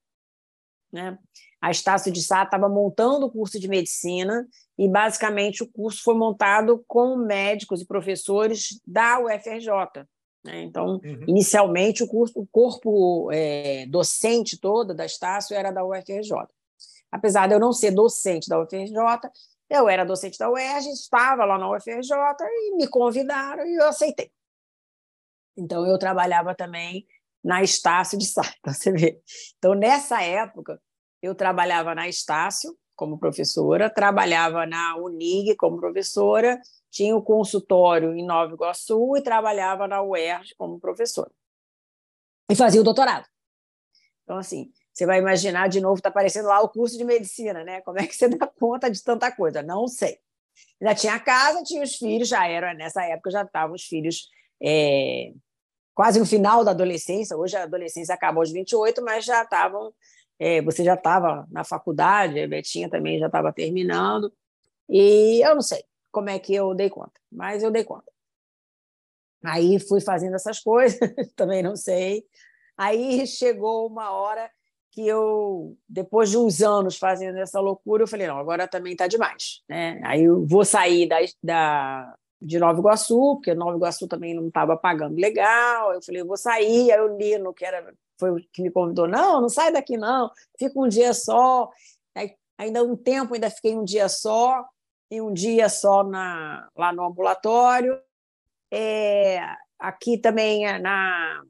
Né? 0.93 1.17
A 1.61 1.69
Estácio 1.69 2.13
de 2.13 2.23
Sá 2.23 2.43
estava 2.43 2.69
montando 2.69 3.25
o 3.25 3.31
curso 3.31 3.59
de 3.59 3.67
medicina 3.67 4.47
e, 4.77 4.87
basicamente, 4.87 5.63
o 5.63 5.69
curso 5.69 6.01
foi 6.01 6.15
montado 6.15 6.81
com 6.87 7.17
médicos 7.17 7.81
e 7.81 7.85
professores 7.85 8.79
da 8.87 9.19
UFRJ. 9.19 10.07
Né? 10.43 10.63
Então, 10.63 10.99
uhum. 11.03 11.25
inicialmente, 11.27 12.03
o, 12.03 12.07
curso, 12.07 12.39
o 12.39 12.47
corpo 12.47 13.29
é, 13.31 13.85
docente 13.87 14.59
todo 14.59 14.93
da 14.93 15.05
Estácio 15.05 15.55
era 15.55 15.71
da 15.71 15.83
UFRJ. 15.83 16.31
Apesar 17.11 17.47
de 17.47 17.55
eu 17.55 17.59
não 17.59 17.73
ser 17.73 17.91
docente 17.91 18.47
da 18.47 18.61
UFRJ, 18.61 18.93
eu 19.69 19.87
era 19.87 20.03
docente 20.03 20.37
da 20.37 20.49
UERJ, 20.49 20.89
estava 20.89 21.45
lá 21.45 21.57
na 21.57 21.69
UFRJ 21.71 22.11
e 22.41 22.75
me 22.75 22.87
convidaram 22.87 23.65
e 23.65 23.75
eu 23.75 23.87
aceitei. 23.87 24.31
Então, 25.57 25.85
eu 25.85 25.97
trabalhava 25.99 26.55
também 26.55 27.05
na 27.43 27.61
Estácio 27.61 28.17
de 28.17 28.25
Sá, 28.25 28.41
então 28.59 28.73
você 28.73 28.91
vê. 28.91 29.21
Então, 29.57 29.73
nessa 29.73 30.21
época, 30.21 30.81
eu 31.21 31.35
trabalhava 31.35 31.93
na 31.93 32.07
Estácio 32.07 32.75
como 32.95 33.17
professora, 33.17 33.89
trabalhava 33.89 34.65
na 34.65 34.97
Unig 34.97 35.55
como 35.55 35.79
professora, 35.79 36.59
tinha 36.89 37.15
o 37.15 37.21
consultório 37.21 38.13
em 38.13 38.25
Nova 38.25 38.53
Iguaçu 38.53 39.15
e 39.15 39.21
trabalhava 39.21 39.87
na 39.87 40.01
UERJ 40.01 40.55
como 40.57 40.79
professora. 40.79 41.31
E 42.49 42.55
fazia 42.55 42.81
o 42.81 42.83
doutorado. 42.83 43.27
Então, 44.23 44.37
assim, 44.37 44.71
você 44.91 45.05
vai 45.05 45.19
imaginar, 45.19 45.69
de 45.69 45.79
novo, 45.79 45.95
está 45.95 46.09
aparecendo 46.09 46.47
lá 46.47 46.61
o 46.61 46.69
curso 46.69 46.97
de 46.97 47.03
medicina, 47.03 47.63
né? 47.63 47.81
Como 47.81 47.99
é 47.99 48.07
que 48.07 48.15
você 48.15 48.27
dá 48.27 48.47
conta 48.47 48.89
de 48.89 49.03
tanta 49.03 49.31
coisa? 49.31 49.61
Não 49.61 49.87
sei. 49.87 50.17
Já 50.81 50.95
tinha 50.95 51.13
a 51.13 51.19
casa, 51.19 51.63
tinha 51.63 51.83
os 51.83 51.95
filhos, 51.95 52.27
já 52.27 52.47
era, 52.47 52.73
nessa 52.73 53.03
época 53.05 53.31
já 53.31 53.43
estavam 53.43 53.75
os 53.75 53.83
filhos 53.83 54.27
é, 54.61 55.31
quase 55.93 56.19
no 56.19 56.25
final 56.25 56.63
da 56.63 56.71
adolescência. 56.71 57.37
Hoje 57.37 57.55
a 57.55 57.63
adolescência 57.63 58.13
acaba 58.13 58.39
aos 58.39 58.51
28, 58.51 59.01
mas 59.03 59.25
já 59.25 59.43
estavam. 59.43 59.93
É, 60.39 60.61
você 60.61 60.83
já 60.83 60.93
estava 60.95 61.45
na 61.51 61.63
faculdade, 61.63 62.39
a 62.39 62.47
Betinha 62.47 62.89
também 62.89 63.19
já 63.19 63.27
estava 63.27 63.53
terminando. 63.53 64.33
E 64.89 65.41
eu 65.45 65.53
não 65.53 65.61
sei 65.61 65.83
como 66.11 66.29
é 66.29 66.39
que 66.39 66.53
eu 66.53 66.73
dei 66.73 66.89
conta, 66.89 67.19
mas 67.31 67.63
eu 67.63 67.71
dei 67.71 67.83
conta. 67.83 68.11
Aí 69.43 69.79
fui 69.79 70.01
fazendo 70.01 70.35
essas 70.35 70.59
coisas, 70.59 70.99
também 71.35 71.63
não 71.63 71.75
sei. 71.75 72.23
Aí 72.77 73.25
chegou 73.27 73.87
uma 73.87 74.11
hora 74.11 74.49
que 74.91 75.07
eu, 75.07 75.77
depois 75.87 76.29
de 76.29 76.37
uns 76.37 76.61
anos 76.61 76.97
fazendo 76.97 77.37
essa 77.37 77.59
loucura, 77.59 78.03
eu 78.03 78.07
falei, 78.07 78.27
não, 78.27 78.37
agora 78.37 78.67
também 78.67 78.93
está 78.93 79.07
demais. 79.07 79.61
Né? 79.69 80.01
Aí 80.03 80.23
eu 80.23 80.45
vou 80.45 80.65
sair 80.65 81.07
da, 81.07 81.17
da, 81.43 82.15
de 82.41 82.57
Nova 82.57 82.79
Iguaçu, 82.79 83.35
porque 83.35 83.53
Nova 83.53 83.77
Iguaçu 83.77 84.07
também 84.07 84.33
não 84.33 84.47
estava 84.47 84.75
pagando 84.75 85.15
legal. 85.15 85.93
Eu 85.93 86.01
falei, 86.01 86.21
eu 86.21 86.25
vou 86.25 86.37
sair. 86.37 86.91
Aí 86.91 86.99
o 86.99 87.17
Lino, 87.17 87.53
que 87.53 87.65
era, 87.65 87.93
foi 88.19 88.31
o 88.31 88.43
que 88.51 88.61
me 88.61 88.71
convidou, 88.71 89.07
não, 89.07 89.41
não 89.41 89.49
sai 89.49 89.71
daqui 89.71 89.95
não, 89.95 90.31
fica 90.57 90.79
um 90.79 90.87
dia 90.87 91.13
só. 91.13 91.69
Aí, 92.15 92.33
ainda 92.57 92.83
um 92.83 92.95
tempo, 92.95 93.35
ainda 93.35 93.49
fiquei 93.49 93.75
um 93.75 93.83
dia 93.83 94.09
só, 94.09 94.65
e 95.09 95.21
um 95.21 95.33
dia 95.33 95.69
só 95.69 96.03
na, 96.03 96.69
lá 96.75 96.93
no 96.93 97.05
ambulatório. 97.05 97.99
É, 98.71 99.41
aqui 99.79 100.17
também 100.17 100.79
na 100.79 101.41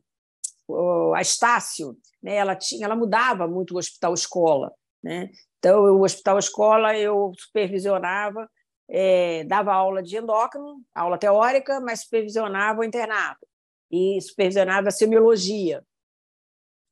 a 1.15 1.22
Estácio, 1.22 1.98
né, 2.22 2.36
ela 2.36 2.56
tinha, 2.56 2.86
ela 2.86 2.95
mudava 2.95 3.48
muito 3.48 3.73
o 3.73 3.77
hospital 3.80 4.14
escola, 4.14 4.72
né? 5.03 5.30
Então 5.57 5.81
o 5.81 6.03
hospital 6.03 6.38
escola 6.38 6.95
eu 6.95 7.31
supervisionava, 7.38 8.48
é, 8.88 9.44
dava 9.45 9.73
aula 9.73 10.02
de 10.02 10.15
endócrino, 10.15 10.81
aula 10.94 11.18
teórica, 11.18 11.80
mas 11.80 12.02
supervisionava 12.02 12.81
o 12.81 12.84
internato 12.84 13.48
e 13.91 14.22
supervisionava 14.22 14.90
a 14.90 14.91
semiologia. 14.91 15.84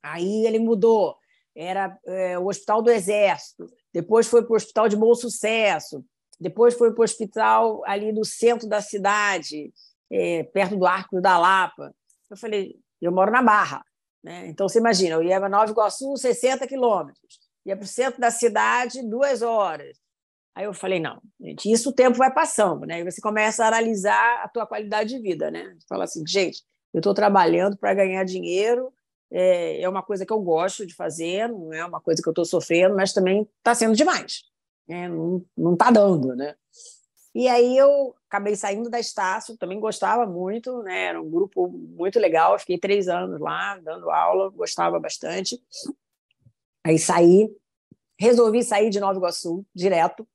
Aí 0.03 0.45
ele 0.45 0.59
mudou, 0.59 1.15
era 1.55 1.97
é, 2.05 2.37
o 2.39 2.47
Hospital 2.47 2.81
do 2.81 2.89
Exército, 2.89 3.67
depois 3.93 4.27
foi 4.27 4.43
para 4.43 4.53
o 4.53 4.55
Hospital 4.55 4.89
de 4.89 4.95
Bom 4.95 5.13
Sucesso, 5.13 6.03
depois 6.39 6.75
foi 6.75 6.93
para 6.93 7.01
o 7.01 7.03
hospital 7.03 7.83
ali 7.85 8.11
no 8.11 8.23
centro 8.23 8.67
da 8.67 8.81
cidade, 8.81 9.71
é, 10.11 10.43
perto 10.43 10.77
do 10.77 10.85
Arco 10.85 11.19
da 11.21 11.37
Lapa. 11.37 11.93
Eu 12.29 12.37
falei, 12.37 12.75
eu 13.01 13.11
moro 13.11 13.31
na 13.31 13.41
Barra. 13.41 13.83
Né? 14.23 14.47
Então, 14.47 14.67
você 14.67 14.79
imagina, 14.79 15.15
eu 15.15 15.23
ia 15.23 15.39
para 15.39 15.49
Nova 15.49 15.71
Iguaçu, 15.71 16.15
60 16.15 16.67
quilômetros. 16.67 17.39
Ia 17.65 17.75
para 17.75 17.83
o 17.83 17.87
centro 17.87 18.19
da 18.19 18.31
cidade, 18.31 19.07
duas 19.07 19.41
horas. 19.41 19.97
Aí 20.55 20.65
eu 20.65 20.73
falei, 20.73 20.99
não, 20.99 21.21
gente, 21.39 21.71
isso 21.71 21.89
o 21.89 21.93
tempo 21.93 22.17
vai 22.17 22.33
passando, 22.33 22.85
né? 22.85 23.01
E 23.01 23.03
você 23.03 23.21
começa 23.21 23.63
a 23.63 23.67
analisar 23.67 24.43
a 24.43 24.47
tua 24.47 24.65
qualidade 24.65 25.09
de 25.09 25.21
vida, 25.21 25.51
né? 25.51 25.77
Fala 25.87 26.05
assim, 26.05 26.23
gente, 26.27 26.63
eu 26.93 26.99
estou 26.99 27.13
trabalhando 27.13 27.77
para 27.77 27.93
ganhar 27.93 28.23
dinheiro, 28.23 28.91
é, 29.31 29.81
é, 29.81 29.89
uma 29.89 30.01
coisa 30.01 30.25
que 30.25 30.33
eu 30.33 30.39
gosto 30.39 30.85
de 30.85 30.95
fazer, 30.95 31.47
não 31.49 31.73
é 31.73 31.85
uma 31.85 32.01
coisa 32.01 32.21
que 32.21 32.27
eu 32.27 32.31
estou 32.31 32.45
sofrendo, 32.45 32.95
mas 32.95 33.13
também 33.13 33.47
está 33.59 33.75
sendo 33.75 33.95
demais. 33.95 34.43
Né? 34.87 35.09
Não 35.09 35.73
está 35.73 35.91
dando, 35.91 36.35
né? 36.35 36.55
E 37.35 37.47
aí 37.47 37.77
eu 37.77 38.15
acabei 38.27 38.55
saindo 38.55 38.89
da 38.89 38.99
Estácio, 38.99 39.57
também 39.57 39.79
gostava 39.79 40.25
muito, 40.25 40.81
né? 40.81 41.05
Era 41.05 41.21
um 41.21 41.29
grupo 41.29 41.67
muito 41.67 42.19
legal, 42.19 42.57
fiquei 42.57 42.79
três 42.79 43.07
anos 43.07 43.39
lá 43.39 43.77
dando 43.77 44.09
aula, 44.09 44.49
gostava 44.49 44.99
bastante. 44.99 45.61
Aí 46.83 46.97
saí 46.97 47.49
resolvi 48.19 48.63
sair 48.63 48.89
de 48.89 48.99
Nova 48.99 49.17
Iguaçu 49.17 49.65
direto. 49.73 50.27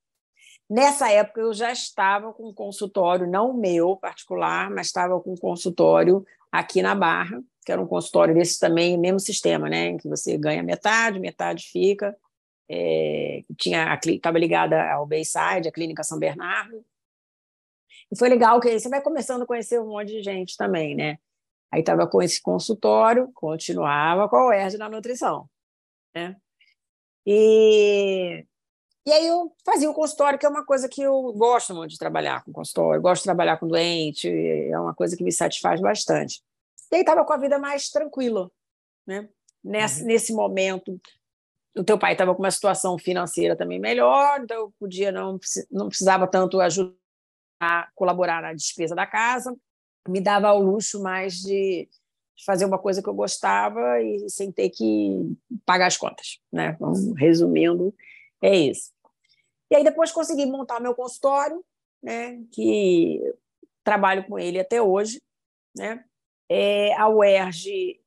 Nessa 0.71 1.11
época, 1.11 1.41
eu 1.41 1.53
já 1.53 1.71
estava 1.73 2.33
com 2.33 2.49
um 2.49 2.55
consultório, 2.55 3.27
não 3.27 3.53
meu 3.53 3.97
particular, 3.97 4.71
mas 4.71 4.87
estava 4.87 5.21
com 5.21 5.33
um 5.33 5.37
consultório 5.37 6.25
aqui 6.51 6.81
na 6.81 6.95
Barra, 6.95 7.43
que 7.65 7.73
era 7.73 7.81
um 7.81 7.87
consultório 7.87 8.35
desse 8.35 8.59
também, 8.59 8.97
mesmo 8.97 9.21
sistema, 9.21 9.69
né? 9.69 9.89
Em 9.89 9.97
que 9.97 10.09
você 10.09 10.39
ganha 10.39 10.63
metade, 10.63 11.21
metade 11.21 11.69
fica. 11.71 12.17
É, 12.69 13.43
tinha 13.57 13.95
estava 13.95 14.39
ligada 14.39 14.91
ao 14.93 15.07
Bayside, 15.07 15.69
a 15.69 15.73
Clínica 15.73 16.03
São 16.03 16.19
Bernardo. 16.19 16.85
E 18.11 18.17
foi 18.17 18.29
legal 18.29 18.61
que 18.61 18.79
você 18.79 18.89
vai 18.89 19.01
começando 19.01 19.43
a 19.43 19.47
conhecer 19.47 19.81
um 19.81 19.89
monte 19.89 20.09
de 20.09 20.23
gente 20.23 20.57
também, 20.57 20.95
né? 20.95 21.19
Aí 21.73 21.81
estava 21.81 22.07
com 22.07 22.21
esse 22.21 22.41
consultório, 22.43 23.31
continuava 23.35 24.29
com 24.29 24.37
a 24.37 24.49
UERJ 24.49 24.77
na 24.77 24.89
nutrição, 24.89 25.49
né? 26.15 26.37
E, 27.27 28.45
e 29.07 29.13
aí 29.13 29.27
eu 29.27 29.55
fazia 29.65 29.91
o 29.91 29.95
consultório, 29.95 30.39
que 30.39 30.45
é 30.45 30.49
uma 30.49 30.67
coisa 30.67 30.89
que 30.89 31.01
eu 31.01 31.33
gosto 31.33 31.75
muito 31.75 31.93
de 31.93 31.99
trabalhar 31.99 32.45
com 32.45 32.53
consultório, 32.53 33.01
gosto 33.01 33.23
de 33.23 33.27
trabalhar 33.27 33.57
com 33.57 33.67
doente, 33.67 34.29
é 34.29 34.79
uma 34.79 34.95
coisa 34.95 35.17
que 35.17 35.25
me 35.25 35.33
satisfaz 35.33 35.81
bastante. 35.81 36.43
E 36.91 36.97
aí 36.97 37.01
estava 37.01 37.25
com 37.25 37.33
a 37.33 37.39
vida 37.39 37.59
mais 37.59 37.89
tranquila, 37.89 38.51
né? 39.07 39.27
Nesse, 39.65 40.03
uhum. 40.03 40.07
nesse 40.09 40.33
momento, 40.35 41.01
o 41.77 41.85
teu 41.85 41.99
pai 41.99 42.13
estava 42.13 42.35
com 42.35 42.43
uma 42.43 42.51
situação 42.51 42.99
financeira 42.99 43.57
também 43.57 43.79
melhor, 43.79 44.41
então 44.41 44.57
eu 44.57 44.75
podia 44.79 45.11
não, 45.11 45.39
não 45.71 45.89
precisava 45.89 46.27
tanto 46.27 46.61
ajudar 46.61 46.95
a 47.61 47.89
colaborar 47.95 48.43
na 48.43 48.53
despesa 48.53 48.95
da 48.95 49.07
casa, 49.07 49.57
me 50.09 50.21
dava 50.21 50.53
o 50.53 50.61
luxo 50.61 51.03
mais 51.03 51.35
de 51.35 51.89
fazer 52.45 52.65
uma 52.65 52.79
coisa 52.79 53.03
que 53.03 53.09
eu 53.09 53.15
gostava 53.15 54.01
e 54.03 54.29
sem 54.29 54.51
ter 54.51 54.69
que 54.71 55.37
pagar 55.65 55.87
as 55.87 55.97
contas, 55.97 56.41
né? 56.53 56.73
Então, 56.75 56.93
resumindo, 57.15 57.95
é 58.43 58.57
isso. 58.57 58.91
E 59.71 59.77
aí 59.77 59.85
depois 59.85 60.11
consegui 60.11 60.45
montar 60.45 60.81
meu 60.81 60.95
consultório, 60.95 61.65
né? 62.03 62.43
Que 62.51 63.21
trabalho 63.85 64.27
com 64.27 64.39
ele 64.39 64.59
até 64.59 64.83
hoje, 64.83 65.23
né? 65.77 66.05
É, 66.49 66.95
a 66.95 67.09
UERJ 67.09 68.02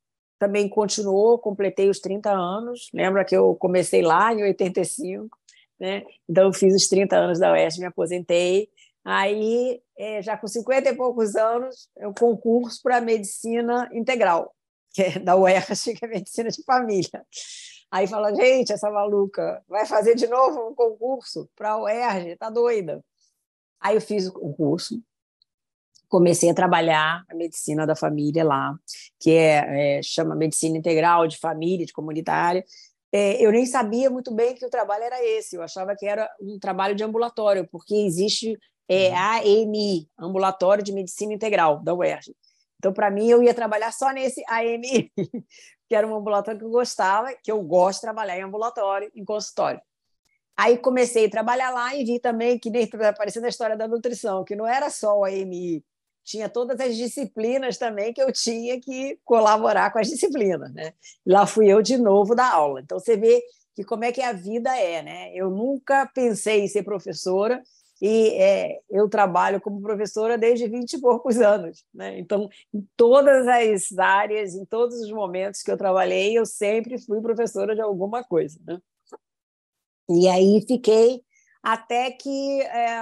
também 0.45 0.69
continuou, 0.69 1.39
completei 1.39 1.89
os 1.89 1.99
30 1.99 2.31
anos. 2.31 2.89
Lembra 2.93 3.26
que 3.26 3.35
eu 3.35 3.55
comecei 3.55 4.01
lá 4.01 4.34
em 4.34 4.43
85, 4.43 5.38
né? 5.80 6.03
Então 6.27 6.45
eu 6.45 6.53
fiz 6.53 6.76
os 6.76 6.88
30 6.88 7.15
anos 7.15 7.39
da 7.39 7.51
UERJ, 7.51 7.80
me 7.80 7.85
aposentei 7.85 8.69
Aí, 9.05 9.80
é, 9.95 10.19
já 10.23 10.35
com 10.35 10.47
50 10.47 10.89
e 10.89 10.95
poucos 10.95 11.35
anos, 11.35 11.88
eu 11.95 12.11
concurso 12.11 12.81
para 12.81 12.99
medicina 12.99 13.88
integral, 13.93 14.55
que 14.91 15.03
é 15.03 15.19
da 15.19 15.35
UERJ, 15.35 15.93
que 15.93 16.03
é 16.03 16.07
medicina 16.07 16.49
de 16.49 16.63
família. 16.63 17.23
Aí 17.91 18.07
fala, 18.07 18.34
gente, 18.34 18.73
essa 18.73 18.89
maluca 18.89 19.63
vai 19.67 19.85
fazer 19.85 20.15
de 20.15 20.26
novo 20.26 20.69
um 20.69 20.73
concurso 20.73 21.47
para 21.55 21.73
a 21.73 21.84
UERJ, 21.84 22.35
tá 22.38 22.49
doida. 22.49 23.05
Aí 23.80 23.95
eu 23.95 24.01
fiz 24.01 24.26
o 24.26 24.34
concurso, 24.34 24.99
comecei 26.07 26.49
a 26.49 26.53
trabalhar 26.53 27.23
a 27.30 27.36
medicina 27.36 27.86
da 27.86 27.95
família 27.95 28.44
lá, 28.44 28.76
que 29.19 29.32
é, 29.32 29.98
é 29.98 30.03
chama 30.03 30.36
medicina 30.36 30.77
integral 30.77 31.27
de 31.27 31.38
família, 31.38 31.86
de 31.86 31.94
comunitária. 31.94 32.64
É, 33.11 33.44
eu 33.44 33.52
nem 33.52 33.65
sabia 33.65 34.10
muito 34.10 34.34
bem 34.34 34.56
que 34.56 34.65
o 34.65 34.69
trabalho 34.69 35.03
era 35.03 35.23
esse, 35.23 35.56
eu 35.56 35.61
achava 35.61 35.95
que 35.95 36.06
era 36.06 36.30
um 36.41 36.60
trabalho 36.60 36.95
de 36.95 37.03
ambulatório, 37.03 37.68
porque 37.72 37.95
existe 37.95 38.57
é 38.88 39.10
uhum. 39.10 39.64
AMI, 39.65 40.10
Ambulatório 40.18 40.84
de 40.84 40.94
Medicina 40.94 41.34
Integral, 41.34 41.82
da 41.84 41.94
UERJ. 41.94 42.36
Então, 42.77 42.94
para 42.94 43.10
mim, 43.10 43.27
eu 43.27 43.41
ia 43.41 43.53
trabalhar 43.53 43.91
só 43.91 44.11
nesse 44.11 44.44
AMI, 44.48 45.11
que 45.90 45.95
era 45.95 46.07
um 46.07 46.15
ambulatório 46.15 46.60
que 46.60 46.65
eu 46.65 46.69
gostava, 46.69 47.34
que 47.44 47.52
eu 47.52 47.61
gosto 47.61 47.98
de 47.98 48.02
trabalhar 48.02 48.38
em 48.38 48.44
ambulatório, 48.44 49.11
em 49.15 49.26
consultório. 49.26 49.82
Aí 50.57 50.77
comecei 50.77 51.26
a 51.26 51.30
trabalhar 51.30 51.72
lá 51.72 51.95
e 51.95 52.06
vi 52.06 52.19
também 52.19 52.57
que 52.60 52.69
nem 52.69 52.88
aparecendo 53.10 53.45
a 53.45 53.49
história 53.49 53.76
da 53.76 53.88
nutrição, 53.88 54.44
que 54.44 54.56
não 54.56 54.68
era 54.68 54.90
só 54.90 55.18
o 55.18 55.26
AMI, 55.26 55.84
tinha 56.26 56.49
todas 56.49 56.80
as 56.80 56.97
disciplinas 56.97 57.77
também 57.77 58.11
que 58.11 58.22
eu 58.22 58.31
tinha 58.34 58.81
que 58.81 59.19
colaborar 59.23 59.93
com 59.93 59.99
as 59.99 60.10
disciplinas, 60.10 60.73
né? 60.73 60.93
Lá 61.26 61.45
fui 61.45 61.68
eu 61.68 61.81
de 61.81 61.97
novo 61.97 62.34
da 62.35 62.52
aula. 62.52 62.81
Então 62.81 62.99
você 62.99 63.15
vê 63.15 63.41
que 63.76 63.84
como 63.84 64.03
é 64.03 64.11
que 64.11 64.22
a 64.22 64.34
vida 64.34 64.76
é, 64.76 65.03
né? 65.03 65.31
Eu 65.35 65.52
nunca 65.52 66.06
pensei 66.07 66.61
em 66.61 66.68
ser 66.68 66.84
professora 66.84 67.61
e 68.02 68.30
é, 68.41 68.81
eu 68.89 69.07
trabalho 69.07 69.61
como 69.61 69.81
professora 69.81 70.38
desde 70.38 70.68
20 70.68 70.93
e 70.93 71.02
poucos 71.02 71.38
anos. 71.39 71.85
Né? 71.93 72.19
Então, 72.19 72.49
em 72.73 72.85
todas 72.97 73.47
as 73.47 73.97
áreas, 73.97 74.53
em 74.53 74.65
todos 74.65 74.99
os 74.99 75.11
momentos 75.11 75.61
que 75.61 75.72
eu 75.72 75.77
trabalhei, 75.77 76.38
eu 76.38 76.45
sempre 76.45 76.97
fui 76.97 77.22
professora 77.22 77.73
de 77.73 77.81
alguma 77.81 78.23
coisa. 78.23 78.60
Né? 78.68 78.80
E 80.10 80.27
aí 80.27 80.64
fiquei 80.68 81.22
até 81.64 82.11
que 82.11 82.61
é, 82.61 83.02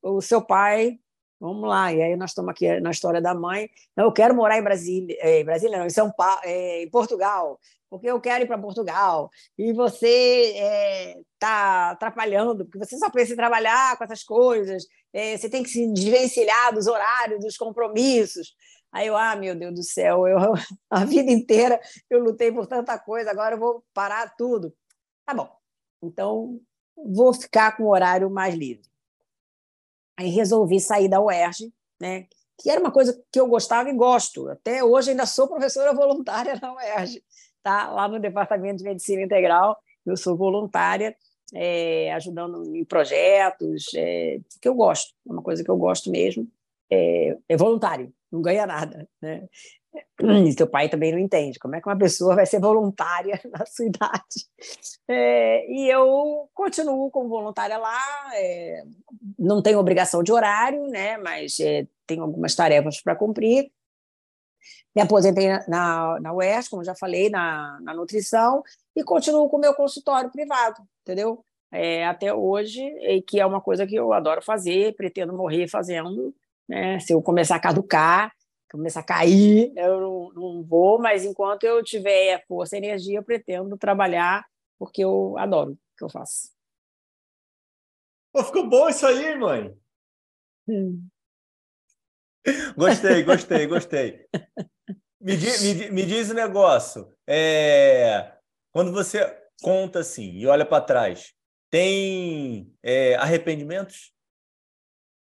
o 0.00 0.20
seu 0.20 0.40
pai 0.40 0.98
Vamos 1.40 1.68
lá, 1.68 1.92
e 1.92 2.00
aí 2.00 2.16
nós 2.16 2.30
estamos 2.30 2.50
aqui 2.50 2.80
na 2.80 2.90
história 2.90 3.20
da 3.20 3.34
mãe. 3.34 3.68
eu 3.96 4.10
quero 4.12 4.34
morar 4.34 4.58
em 4.58 4.62
Brasília, 4.62 5.16
em 5.22 5.44
Brasília 5.44 5.78
não, 5.78 5.86
em 5.86 5.90
São 5.90 6.10
Paulo, 6.10 6.40
é, 6.44 6.82
em 6.82 6.90
Portugal 6.90 7.58
porque 7.94 8.10
eu 8.10 8.20
quero 8.20 8.42
ir 8.42 8.46
para 8.48 8.58
Portugal, 8.58 9.30
e 9.56 9.72
você 9.72 11.14
está 11.32 11.90
é, 11.90 11.92
atrapalhando, 11.92 12.64
porque 12.64 12.84
você 12.84 12.98
só 12.98 13.08
pensa 13.08 13.32
em 13.32 13.36
trabalhar 13.36 13.96
com 13.96 14.02
essas 14.02 14.24
coisas, 14.24 14.84
é, 15.12 15.36
você 15.36 15.48
tem 15.48 15.62
que 15.62 15.68
se 15.68 15.86
desvencilhar 15.92 16.74
dos 16.74 16.88
horários, 16.88 17.38
dos 17.38 17.56
compromissos. 17.56 18.52
Aí 18.90 19.06
eu, 19.06 19.16
ah, 19.16 19.36
meu 19.36 19.54
Deus 19.54 19.74
do 19.74 19.82
céu, 19.84 20.26
eu, 20.26 20.38
a 20.90 21.04
vida 21.04 21.30
inteira 21.30 21.80
eu 22.10 22.18
lutei 22.18 22.50
por 22.50 22.66
tanta 22.66 22.98
coisa, 22.98 23.30
agora 23.30 23.54
eu 23.54 23.60
vou 23.60 23.84
parar 23.94 24.34
tudo. 24.36 24.74
Tá 25.24 25.32
bom, 25.32 25.48
então 26.02 26.60
vou 26.96 27.32
ficar 27.32 27.76
com 27.76 27.84
o 27.84 27.90
horário 27.90 28.28
mais 28.28 28.56
livre. 28.56 28.88
Aí 30.16 30.28
resolvi 30.28 30.80
sair 30.80 31.08
da 31.08 31.20
UERJ, 31.20 31.72
né? 32.00 32.26
que 32.60 32.70
era 32.70 32.80
uma 32.80 32.92
coisa 32.92 33.20
que 33.32 33.40
eu 33.40 33.46
gostava 33.46 33.90
e 33.90 33.94
gosto. 33.94 34.48
Até 34.48 34.82
hoje 34.84 35.10
ainda 35.10 35.26
sou 35.26 35.48
professora 35.48 35.92
voluntária 35.92 36.58
na 36.60 36.74
UERJ 36.74 37.22
tá? 37.62 37.90
lá 37.90 38.06
no 38.06 38.20
Departamento 38.20 38.78
de 38.78 38.84
Medicina 38.84 39.22
Integral. 39.22 39.76
Eu 40.06 40.16
sou 40.16 40.36
voluntária, 40.36 41.16
é, 41.52 42.12
ajudando 42.12 42.76
em 42.76 42.84
projetos, 42.84 43.86
é, 43.94 44.38
que 44.60 44.68
eu 44.68 44.74
gosto, 44.74 45.14
é 45.26 45.32
uma 45.32 45.42
coisa 45.42 45.64
que 45.64 45.70
eu 45.70 45.76
gosto 45.76 46.10
mesmo. 46.10 46.46
É, 46.90 47.36
é 47.48 47.56
voluntário, 47.56 48.12
não 48.30 48.42
ganha 48.42 48.66
nada. 48.66 49.08
Né? 49.20 49.48
E 50.20 50.52
seu 50.52 50.66
pai 50.66 50.88
também 50.88 51.12
não 51.12 51.18
entende 51.18 51.58
como 51.58 51.74
é 51.74 51.80
que 51.80 51.88
uma 51.88 51.98
pessoa 51.98 52.34
vai 52.34 52.46
ser 52.46 52.60
voluntária 52.60 53.40
na 53.50 53.64
sua 53.66 53.86
idade. 53.86 54.48
É, 55.08 55.70
e 55.70 55.88
eu 55.88 56.48
continuo 56.54 57.10
como 57.10 57.28
voluntária 57.28 57.76
lá, 57.76 57.98
é, 58.34 58.82
não 59.38 59.62
tenho 59.62 59.78
obrigação 59.78 60.22
de 60.22 60.32
horário, 60.32 60.86
né, 60.86 61.16
mas 61.18 61.58
é, 61.60 61.86
tenho 62.06 62.22
algumas 62.22 62.54
tarefas 62.54 63.00
para 63.00 63.16
cumprir. 63.16 63.70
Me 64.94 65.02
aposentei 65.02 65.48
na, 65.68 66.20
na 66.20 66.32
UERJ, 66.32 66.70
como 66.70 66.84
já 66.84 66.94
falei, 66.94 67.28
na, 67.28 67.78
na 67.82 67.92
nutrição, 67.92 68.62
e 68.94 69.02
continuo 69.02 69.48
com 69.48 69.56
o 69.56 69.60
meu 69.60 69.74
consultório 69.74 70.30
privado, 70.30 70.80
entendeu? 71.02 71.44
É, 71.72 72.06
até 72.06 72.32
hoje, 72.32 72.80
e 72.80 73.20
que 73.20 73.40
é 73.40 73.44
uma 73.44 73.60
coisa 73.60 73.84
que 73.84 73.96
eu 73.96 74.12
adoro 74.12 74.40
fazer, 74.40 74.94
pretendo 74.94 75.32
morrer 75.32 75.66
fazendo. 75.66 76.32
Né? 76.68 77.00
Se 77.00 77.12
eu 77.12 77.20
começar 77.20 77.56
a 77.56 77.60
caducar, 77.60 78.32
começar 78.74 79.00
a 79.00 79.04
cair, 79.04 79.72
eu 79.76 80.00
não, 80.00 80.32
não 80.32 80.64
vou, 80.64 80.98
mas 80.98 81.24
enquanto 81.24 81.62
eu 81.62 81.80
tiver 81.84 82.44
força 82.48 82.74
e 82.74 82.78
energia, 82.78 83.18
eu 83.18 83.22
pretendo 83.22 83.78
trabalhar, 83.78 84.44
porque 84.76 85.04
eu 85.04 85.38
adoro 85.38 85.72
o 85.74 85.78
que 85.96 86.02
eu 86.04 86.10
faço. 86.10 86.52
Pô, 88.32 88.42
ficou 88.42 88.68
bom 88.68 88.88
isso 88.88 89.06
aí, 89.06 89.38
mãe. 89.38 89.72
Hum. 90.68 91.06
Gostei, 92.76 93.22
gostei, 93.24 93.66
gostei. 93.68 94.26
Me, 95.20 95.36
me, 95.36 95.90
me 95.90 96.04
diz 96.04 96.32
um 96.32 96.34
negócio. 96.34 97.14
É, 97.28 98.32
quando 98.72 98.90
você 98.90 99.20
conta 99.62 100.00
assim 100.00 100.32
e 100.32 100.48
olha 100.48 100.66
para 100.66 100.84
trás, 100.84 101.32
tem 101.70 102.74
é, 102.82 103.14
arrependimentos 103.14 104.12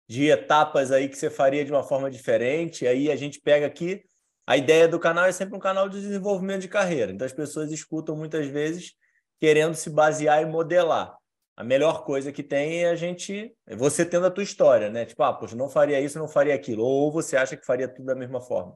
de 0.08 0.30
etapas 0.30 0.92
aí 0.92 1.08
que 1.08 1.18
você 1.18 1.30
faria 1.30 1.64
de 1.64 1.72
uma 1.72 1.84
forma 1.84 2.10
diferente? 2.10 2.88
Aí 2.88 3.12
a 3.12 3.16
gente 3.16 3.40
pega 3.40 3.66
aqui. 3.66 4.04
A 4.46 4.58
ideia 4.58 4.88
do 4.88 5.00
canal 5.00 5.26
é 5.26 5.32
sempre 5.32 5.56
um 5.56 5.60
canal 5.60 5.88
de 5.88 6.02
desenvolvimento 6.02 6.62
de 6.62 6.68
carreira. 6.68 7.12
Então 7.12 7.26
as 7.26 7.34
pessoas 7.34 7.72
escutam 7.72 8.16
muitas 8.16 8.48
vezes 8.48 8.94
querendo 9.40 9.76
se 9.76 9.90
basear 9.90 10.42
e 10.42 10.46
modelar. 10.46 11.16
A 11.56 11.64
melhor 11.64 12.04
coisa 12.04 12.32
que 12.32 12.42
tem 12.42 12.84
é 12.84 12.90
a 12.90 12.96
gente, 12.96 13.56
é 13.68 13.76
você 13.76 14.04
tendo 14.04 14.26
a 14.26 14.32
tua 14.32 14.44
história, 14.44 14.90
né? 14.90 15.06
Tipo, 15.06 15.22
ah, 15.24 15.34
poxa, 15.34 15.56
não 15.56 15.70
faria 15.70 16.02
isso, 16.02 16.18
não 16.18 16.28
faria 16.28 16.56
aquilo. 16.56 16.84
Ou 16.84 17.12
você 17.12 17.38
acha 17.38 17.56
que 17.56 17.66
faria 17.66 17.88
tudo 17.88 18.06
da 18.06 18.16
mesma 18.16 18.42
forma? 18.42 18.76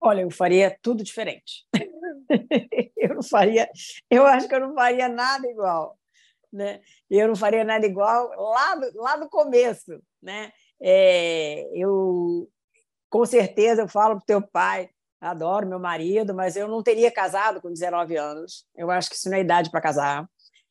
Olha, 0.00 0.20
eu 0.22 0.30
faria 0.30 0.76
tudo 0.82 1.02
diferente. 1.02 1.66
eu 2.96 3.14
não 3.14 3.22
faria, 3.22 3.68
eu 4.10 4.26
acho 4.26 4.48
que 4.48 4.54
eu 4.54 4.60
não 4.60 4.74
faria 4.74 5.08
nada 5.08 5.48
igual, 5.48 5.98
né? 6.52 6.80
Eu 7.08 7.28
não 7.28 7.36
faria 7.36 7.64
nada 7.64 7.86
igual 7.86 8.28
lá 8.36 8.74
do, 8.74 9.00
lá 9.00 9.16
do 9.16 9.28
começo, 9.28 10.02
né? 10.22 10.52
É, 10.80 11.68
eu 11.74 12.48
com 13.10 13.26
certeza 13.26 13.82
eu 13.82 13.88
falo 13.88 14.16
para 14.16 14.24
teu 14.24 14.40
pai, 14.40 14.88
adoro 15.20 15.68
meu 15.68 15.78
marido, 15.78 16.34
mas 16.34 16.56
eu 16.56 16.66
não 16.66 16.82
teria 16.82 17.10
casado 17.10 17.60
com 17.60 17.70
19 17.70 18.16
anos. 18.16 18.64
Eu 18.74 18.90
acho 18.90 19.10
que 19.10 19.16
isso 19.16 19.28
não 19.28 19.36
é 19.36 19.40
idade 19.40 19.70
para 19.70 19.80
casar. 19.80 20.26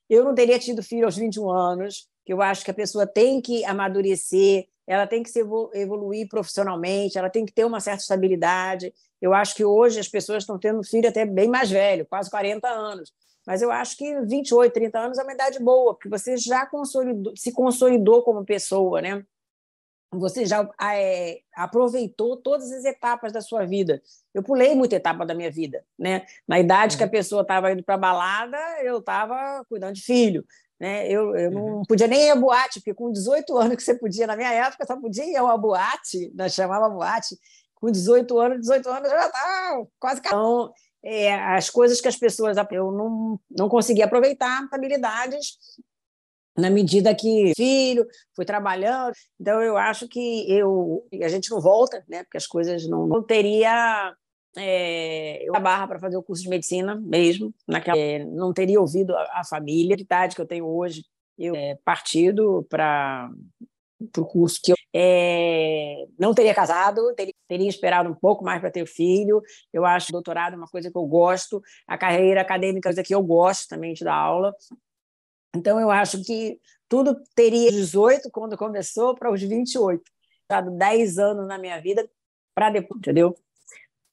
Eu 0.10 0.26
não 0.26 0.34
teria 0.34 0.60
tido 0.60 0.84
filho 0.84 1.06
aos 1.06 1.16
21 1.16 1.50
anos, 1.50 2.08
que 2.26 2.34
eu 2.34 2.42
acho 2.42 2.66
que 2.66 2.72
a 2.72 2.74
pessoa 2.74 3.06
tem 3.06 3.42
que 3.42 3.64
amadurecer, 3.64 4.68
ela 4.88 5.08
tem 5.08 5.24
que 5.24 5.30
se 5.30 5.40
evoluir 5.40 6.28
profissionalmente, 6.28 7.18
ela 7.18 7.30
tem 7.30 7.46
que 7.46 7.54
ter 7.54 7.64
uma 7.64 7.80
certa 7.80 8.02
estabilidade. 8.02 8.94
Eu 9.22 9.34
acho 9.34 9.56
que 9.56 9.64
hoje 9.64 10.00
as 10.00 10.08
pessoas 10.08 10.44
estão 10.44 10.60
tendo 10.60 10.84
filho 10.84 11.08
até 11.08 11.26
bem 11.26 11.48
mais 11.48 11.70
velho, 11.70 12.06
quase 12.06 12.30
40 12.30 12.68
anos. 12.68 13.14
Mas 13.46 13.62
eu 13.62 13.72
acho 13.72 13.96
que 13.98 14.20
28, 14.22 14.74
30 14.74 15.00
anos 15.00 15.18
é 15.18 15.24
uma 15.24 15.34
idade 15.34 15.60
boa, 15.60 15.94
porque 15.94 16.10
você 16.10 16.38
já 16.38 16.66
consolidou, 16.66 17.34
se 17.36 17.52
consolidou 17.52 18.24
como 18.24 18.44
pessoa, 18.44 19.02
né? 19.02 19.24
Você 20.14 20.46
já 20.46 20.70
é, 20.82 21.40
aproveitou 21.56 22.36
todas 22.36 22.72
as 22.72 22.84
etapas 22.84 23.32
da 23.32 23.40
sua 23.40 23.66
vida. 23.66 24.02
Eu 24.34 24.44
pulei 24.44 24.76
muita 24.76 24.96
etapa 24.96 25.26
da 25.26 25.34
minha 25.34 25.50
vida, 25.50 25.86
né? 25.98 26.26
Na 26.46 26.60
idade 26.60 26.98
que 26.98 27.04
a 27.04 27.06
uhum. 27.06 27.12
pessoa 27.12 27.42
estava 27.44 27.72
indo 27.72 27.84
para 27.84 27.98
balada, 27.98 28.58
eu 28.84 29.00
estava 29.00 29.64
cuidando 29.70 29.96
de 29.96 30.02
filho. 30.02 30.46
Né? 30.78 31.08
Eu, 31.08 31.36
eu 31.36 31.52
não 31.52 31.62
uhum. 31.62 31.84
podia 31.88 32.08
nem 32.08 32.24
ir 32.24 32.32
a 32.32 32.36
boate, 32.36 32.80
porque 32.80 32.94
com 32.94 33.12
18 33.12 33.56
anos 33.56 33.76
que 33.76 33.84
você 33.84 33.94
podia, 33.94 34.26
na 34.26 34.36
minha 34.36 34.52
época, 34.52 34.86
só 34.86 35.00
podia 35.00 35.24
ir 35.24 35.38
a 35.38 35.44
uma 35.44 35.58
boate, 35.58 36.32
nós 36.34 36.54
chamava 36.54 36.90
boate, 36.90 37.38
com 37.76 37.92
18 37.92 38.40
anos, 38.40 38.60
18 38.62 38.90
anos 38.90 39.12
eu 39.12 39.18
já 39.18 39.28
estava 39.28 39.88
quase 40.00 40.20
então, 40.20 40.74
é, 41.04 41.34
as 41.34 41.70
coisas 41.70 42.02
que 42.02 42.08
as 42.08 42.16
pessoas 42.16 42.58
eu 42.72 42.92
não, 42.92 43.40
não 43.50 43.70
conseguia 43.70 44.06
aproveitar 44.06 44.68
habilidades 44.72 45.58
na 46.62 46.70
medida 46.70 47.14
que 47.16 47.54
filho 47.56 48.06
fui 48.36 48.46
trabalhando 48.46 49.14
então 49.40 49.62
eu 49.62 49.76
acho 49.76 50.08
que 50.08 50.46
eu 50.50 51.04
a 51.22 51.28
gente 51.28 51.50
não 51.52 51.60
volta 51.60 52.04
né 52.08 52.24
porque 52.24 52.38
as 52.38 52.48
coisas 52.48 52.88
não, 52.88 53.08
não 53.08 53.22
teria 53.24 54.16
é, 54.58 55.48
eu 55.48 55.56
a 55.56 55.60
barra 55.60 55.88
para 55.88 56.00
fazer 56.00 56.18
o 56.18 56.24
curso 56.24 56.44
de 56.44 56.50
medicina 56.50 56.96
mesmo, 56.96 57.54
naquela, 57.68 57.98
é, 57.98 58.24
não 58.26 58.54
teria 58.54 58.82
ouvido 58.82 59.16
a, 59.16 59.40
a 59.40 59.44
família, 59.46 59.96
a 59.96 60.02
idade 60.02 60.36
que 60.36 60.42
eu 60.42 60.48
tenho 60.48 60.66
hoje, 60.66 61.06
eu 61.38 61.56
é, 61.56 61.78
partido 61.86 62.66
para 62.70 63.30
o 64.18 64.26
curso 64.26 64.60
que 64.62 64.72
eu 64.72 64.76
é, 64.94 66.06
não 66.20 66.34
teria 66.34 66.54
casado, 66.54 67.14
teria, 67.16 67.34
teria 67.48 67.70
esperado 67.70 68.10
um 68.10 68.14
pouco 68.14 68.44
mais 68.44 68.60
para 68.60 68.72
ter 68.72 68.86
filho. 68.86 69.42
Eu 69.72 69.86
acho 69.86 70.12
doutorado 70.12 70.54
é 70.54 70.58
uma 70.58 70.68
coisa 70.68 70.92
que 70.92 70.98
eu 70.98 71.06
gosto, 71.06 71.62
a 71.88 71.98
carreira 71.98 72.42
acadêmica 72.42 72.88
é 72.88 72.90
uma 72.90 72.96
coisa 72.96 73.08
que 73.08 73.16
eu 73.16 73.24
gosto 73.24 73.70
também 73.70 73.94
de 73.94 74.04
dar 74.04 74.16
aula. 74.16 74.54
Então, 75.56 75.80
eu 75.80 75.92
acho 75.92 76.24
que 76.24 76.60
tudo 76.88 77.22
teria 77.36 77.72
18 77.72 78.30
quando 78.32 78.58
começou 78.58 79.16
para 79.16 79.32
os 79.32 79.42
28. 79.42 80.04
Dado 80.50 80.72
10 80.72 81.18
anos 81.18 81.48
na 81.48 81.58
minha 81.58 81.80
vida 81.80 82.10
para 82.54 82.70
depois, 82.70 83.00
entendeu? 83.00 83.36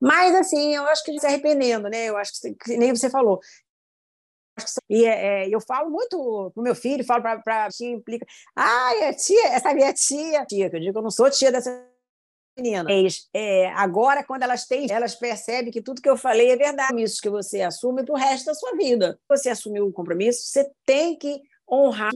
Mas, 0.00 0.34
assim, 0.34 0.74
eu 0.74 0.84
acho 0.86 1.04
que 1.04 1.18
se 1.18 1.26
arrependendo, 1.26 1.88
né? 1.88 2.06
Eu 2.06 2.16
acho 2.16 2.32
que, 2.40 2.54
que 2.54 2.76
nem 2.76 2.94
você 2.94 3.10
falou. 3.10 3.40
E 4.88 5.04
é, 5.04 5.44
é 5.44 5.48
eu 5.48 5.60
falo 5.60 5.90
muito 5.90 6.50
pro 6.52 6.62
meu 6.62 6.74
filho, 6.74 7.04
falo 7.04 7.22
para 7.22 7.66
a 7.66 7.68
tia, 7.68 7.90
implica. 7.90 8.26
Ah, 8.56 8.94
é 8.96 9.12
tia, 9.12 9.48
essa 9.48 9.74
minha 9.74 9.92
tia. 9.92 10.44
Tia, 10.46 10.70
que 10.70 10.76
eu 10.76 10.80
digo 10.80 10.92
que 10.92 10.98
eu 10.98 11.02
não 11.02 11.10
sou 11.10 11.30
tia 11.30 11.52
dessa 11.52 11.70
menina. 12.58 12.84
Mas, 12.84 13.28
é, 13.32 13.68
agora, 13.70 14.24
quando 14.24 14.42
elas 14.42 14.66
têm, 14.66 14.90
elas 14.90 15.14
percebem 15.14 15.72
que 15.72 15.82
tudo 15.82 16.02
que 16.02 16.08
eu 16.08 16.16
falei 16.16 16.50
é 16.50 16.56
verdade. 16.56 17.02
Isso 17.02 17.20
que 17.20 17.30
você 17.30 17.62
assume 17.62 18.04
para 18.04 18.14
o 18.14 18.18
resto 18.18 18.46
da 18.46 18.54
sua 18.54 18.76
vida. 18.76 19.18
Você 19.28 19.48
assumiu 19.48 19.86
o 19.86 19.92
compromisso, 19.92 20.42
você 20.42 20.70
tem 20.84 21.16
que 21.16 21.40
honrar 21.70 22.12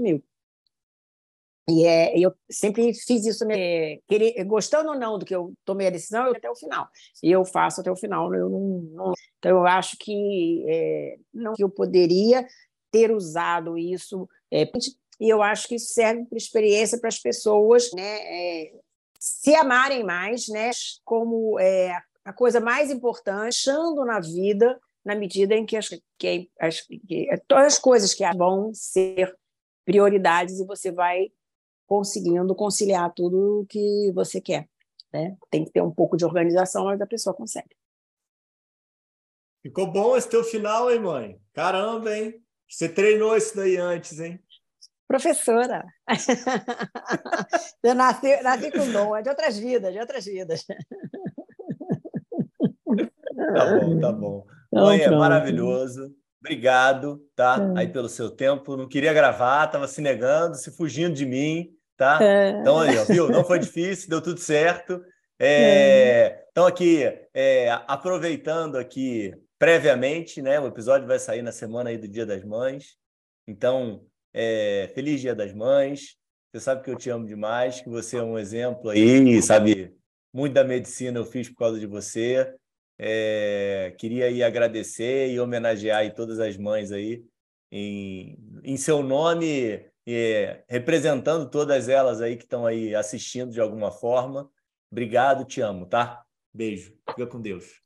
e 1.68 1.86
é, 1.86 2.18
eu 2.18 2.34
sempre 2.50 2.92
fiz 2.92 3.24
isso, 3.24 3.44
né? 3.44 3.96
Querer, 4.08 4.42
gostando 4.44 4.90
ou 4.90 4.98
não 4.98 5.16
do 5.16 5.24
que 5.24 5.34
eu 5.34 5.52
tomei 5.64 5.86
a 5.86 5.90
decisão, 5.90 6.26
eu 6.26 6.32
até 6.32 6.50
o 6.50 6.56
final. 6.56 6.88
E 7.22 7.30
eu 7.30 7.44
faço 7.44 7.80
até 7.80 7.90
o 7.90 7.96
final. 7.96 8.34
Eu 8.34 8.48
não, 8.48 8.82
não 8.92 9.12
então, 9.38 9.52
eu 9.52 9.66
acho 9.66 9.96
que 9.98 10.64
é, 10.68 11.16
não 11.32 11.54
que 11.54 11.62
eu 11.62 11.70
poderia 11.70 12.46
ter 12.90 13.12
usado 13.12 13.78
isso. 13.78 14.28
É, 14.52 14.68
e 15.20 15.28
eu 15.28 15.40
acho 15.40 15.68
que 15.68 15.76
isso 15.76 15.92
serve 15.92 16.24
para 16.26 16.36
experiência 16.36 16.98
para 16.98 17.08
as 17.08 17.18
pessoas 17.20 17.90
né, 17.92 18.02
é, 18.02 18.72
se 19.22 19.54
amarem 19.54 20.02
mais, 20.02 20.48
né, 20.48 20.72
como 21.04 21.56
é, 21.60 21.96
a 22.24 22.32
coisa 22.32 22.58
mais 22.58 22.90
importante, 22.90 23.56
achando 23.56 24.04
na 24.04 24.18
vida, 24.18 24.80
na 25.04 25.14
medida 25.14 25.54
em 25.54 25.64
que, 25.64 25.76
as, 25.76 25.90
que, 26.18 26.50
as, 26.58 26.80
que 26.80 27.28
todas 27.46 27.74
as 27.74 27.78
coisas 27.78 28.12
que 28.14 28.24
vão 28.36 28.74
ser 28.74 29.32
prioridades 29.84 30.58
e 30.58 30.66
você 30.66 30.90
vai 30.90 31.30
conseguindo 31.86 32.52
conciliar 32.52 33.14
tudo 33.14 33.60
o 33.60 33.66
que 33.66 34.10
você 34.12 34.40
quer. 34.40 34.68
Né? 35.12 35.36
Tem 35.48 35.64
que 35.64 35.70
ter 35.70 35.82
um 35.82 35.92
pouco 35.92 36.16
de 36.16 36.24
organização, 36.24 36.86
mas 36.86 37.00
a 37.00 37.06
pessoa 37.06 37.32
consegue. 37.32 37.76
Ficou 39.62 39.86
bom 39.86 40.16
esse 40.16 40.28
teu 40.28 40.42
final, 40.42 40.90
hein, 40.90 40.98
mãe? 40.98 41.40
Caramba, 41.52 42.12
hein? 42.12 42.44
Você 42.68 42.88
treinou 42.88 43.36
isso 43.36 43.54
daí 43.54 43.76
antes, 43.76 44.18
hein? 44.18 44.42
Professora. 45.12 45.84
Eu 47.82 47.94
nasci, 47.94 48.42
nasci 48.42 48.70
com 48.70 48.90
dom, 48.90 49.16
é 49.16 49.22
de 49.22 49.28
outras 49.28 49.58
vidas, 49.58 49.92
de 49.92 50.00
outras 50.00 50.24
vidas. 50.24 50.64
Tá 53.54 53.78
bom, 53.78 54.00
tá 54.00 54.12
bom. 54.12 54.46
Então, 54.68 54.84
mãe, 54.86 55.00
é 55.00 55.10
maravilhoso. 55.10 56.14
Obrigado, 56.40 57.20
tá? 57.36 57.58
É. 57.76 57.80
Aí 57.80 57.88
pelo 57.88 58.08
seu 58.08 58.30
tempo. 58.30 58.76
Não 58.76 58.88
queria 58.88 59.12
gravar, 59.12 59.66
estava 59.66 59.86
se 59.86 60.00
negando, 60.00 60.56
se 60.56 60.70
fugindo 60.74 61.14
de 61.14 61.26
mim 61.26 61.76
tá? 62.02 62.18
É. 62.20 62.50
Então, 62.60 62.80
aí, 62.80 62.98
ó, 62.98 63.04
viu? 63.04 63.30
Não 63.30 63.44
foi 63.44 63.60
difícil, 63.60 64.08
deu 64.08 64.20
tudo 64.20 64.40
certo. 64.40 65.00
É, 65.38 66.44
então, 66.50 66.66
aqui, 66.66 67.04
é, 67.32 67.70
aproveitando 67.86 68.76
aqui 68.76 69.32
previamente, 69.58 70.42
né? 70.42 70.58
O 70.58 70.66
episódio 70.66 71.06
vai 71.06 71.18
sair 71.18 71.42
na 71.42 71.52
semana 71.52 71.90
aí 71.90 71.98
do 71.98 72.08
Dia 72.08 72.26
das 72.26 72.44
Mães. 72.44 72.96
Então, 73.46 74.04
é, 74.32 74.90
feliz 74.94 75.20
Dia 75.20 75.34
das 75.34 75.52
Mães. 75.52 76.16
Você 76.52 76.60
sabe 76.60 76.82
que 76.82 76.90
eu 76.90 76.96
te 76.96 77.08
amo 77.08 77.26
demais, 77.26 77.80
que 77.80 77.88
você 77.88 78.18
é 78.18 78.22
um 78.22 78.38
exemplo 78.38 78.90
aí, 78.90 79.40
sabe? 79.42 79.94
Muito 80.32 80.52
da 80.52 80.64
medicina 80.64 81.18
eu 81.18 81.24
fiz 81.24 81.48
por 81.48 81.56
causa 81.56 81.80
de 81.80 81.86
você. 81.86 82.54
É, 82.98 83.94
queria 83.98 84.26
aí 84.26 84.42
agradecer 84.42 85.30
e 85.30 85.40
homenagear 85.40 86.00
aí 86.00 86.10
todas 86.10 86.38
as 86.38 86.56
mães 86.56 86.92
aí 86.92 87.24
em, 87.70 88.38
em 88.62 88.76
seu 88.76 89.02
nome 89.02 89.84
é, 90.06 90.62
representando 90.68 91.48
todas 91.48 91.88
elas 91.88 92.20
aí 92.20 92.36
que 92.36 92.44
estão 92.44 92.66
aí 92.66 92.94
assistindo 92.94 93.50
de 93.50 93.60
alguma 93.60 93.90
forma. 93.90 94.50
Obrigado, 94.90 95.44
te 95.44 95.60
amo, 95.60 95.86
tá? 95.86 96.22
Beijo. 96.52 96.94
Fica 97.08 97.26
com 97.26 97.40
Deus. 97.40 97.80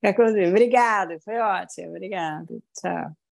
Fica 0.00 0.14
com 0.14 0.32
Deus. 0.32 0.50
Obrigado, 0.50 1.18
foi 1.20 1.38
ótimo. 1.38 1.88
Obrigado. 1.88 2.62
Tchau. 2.78 3.27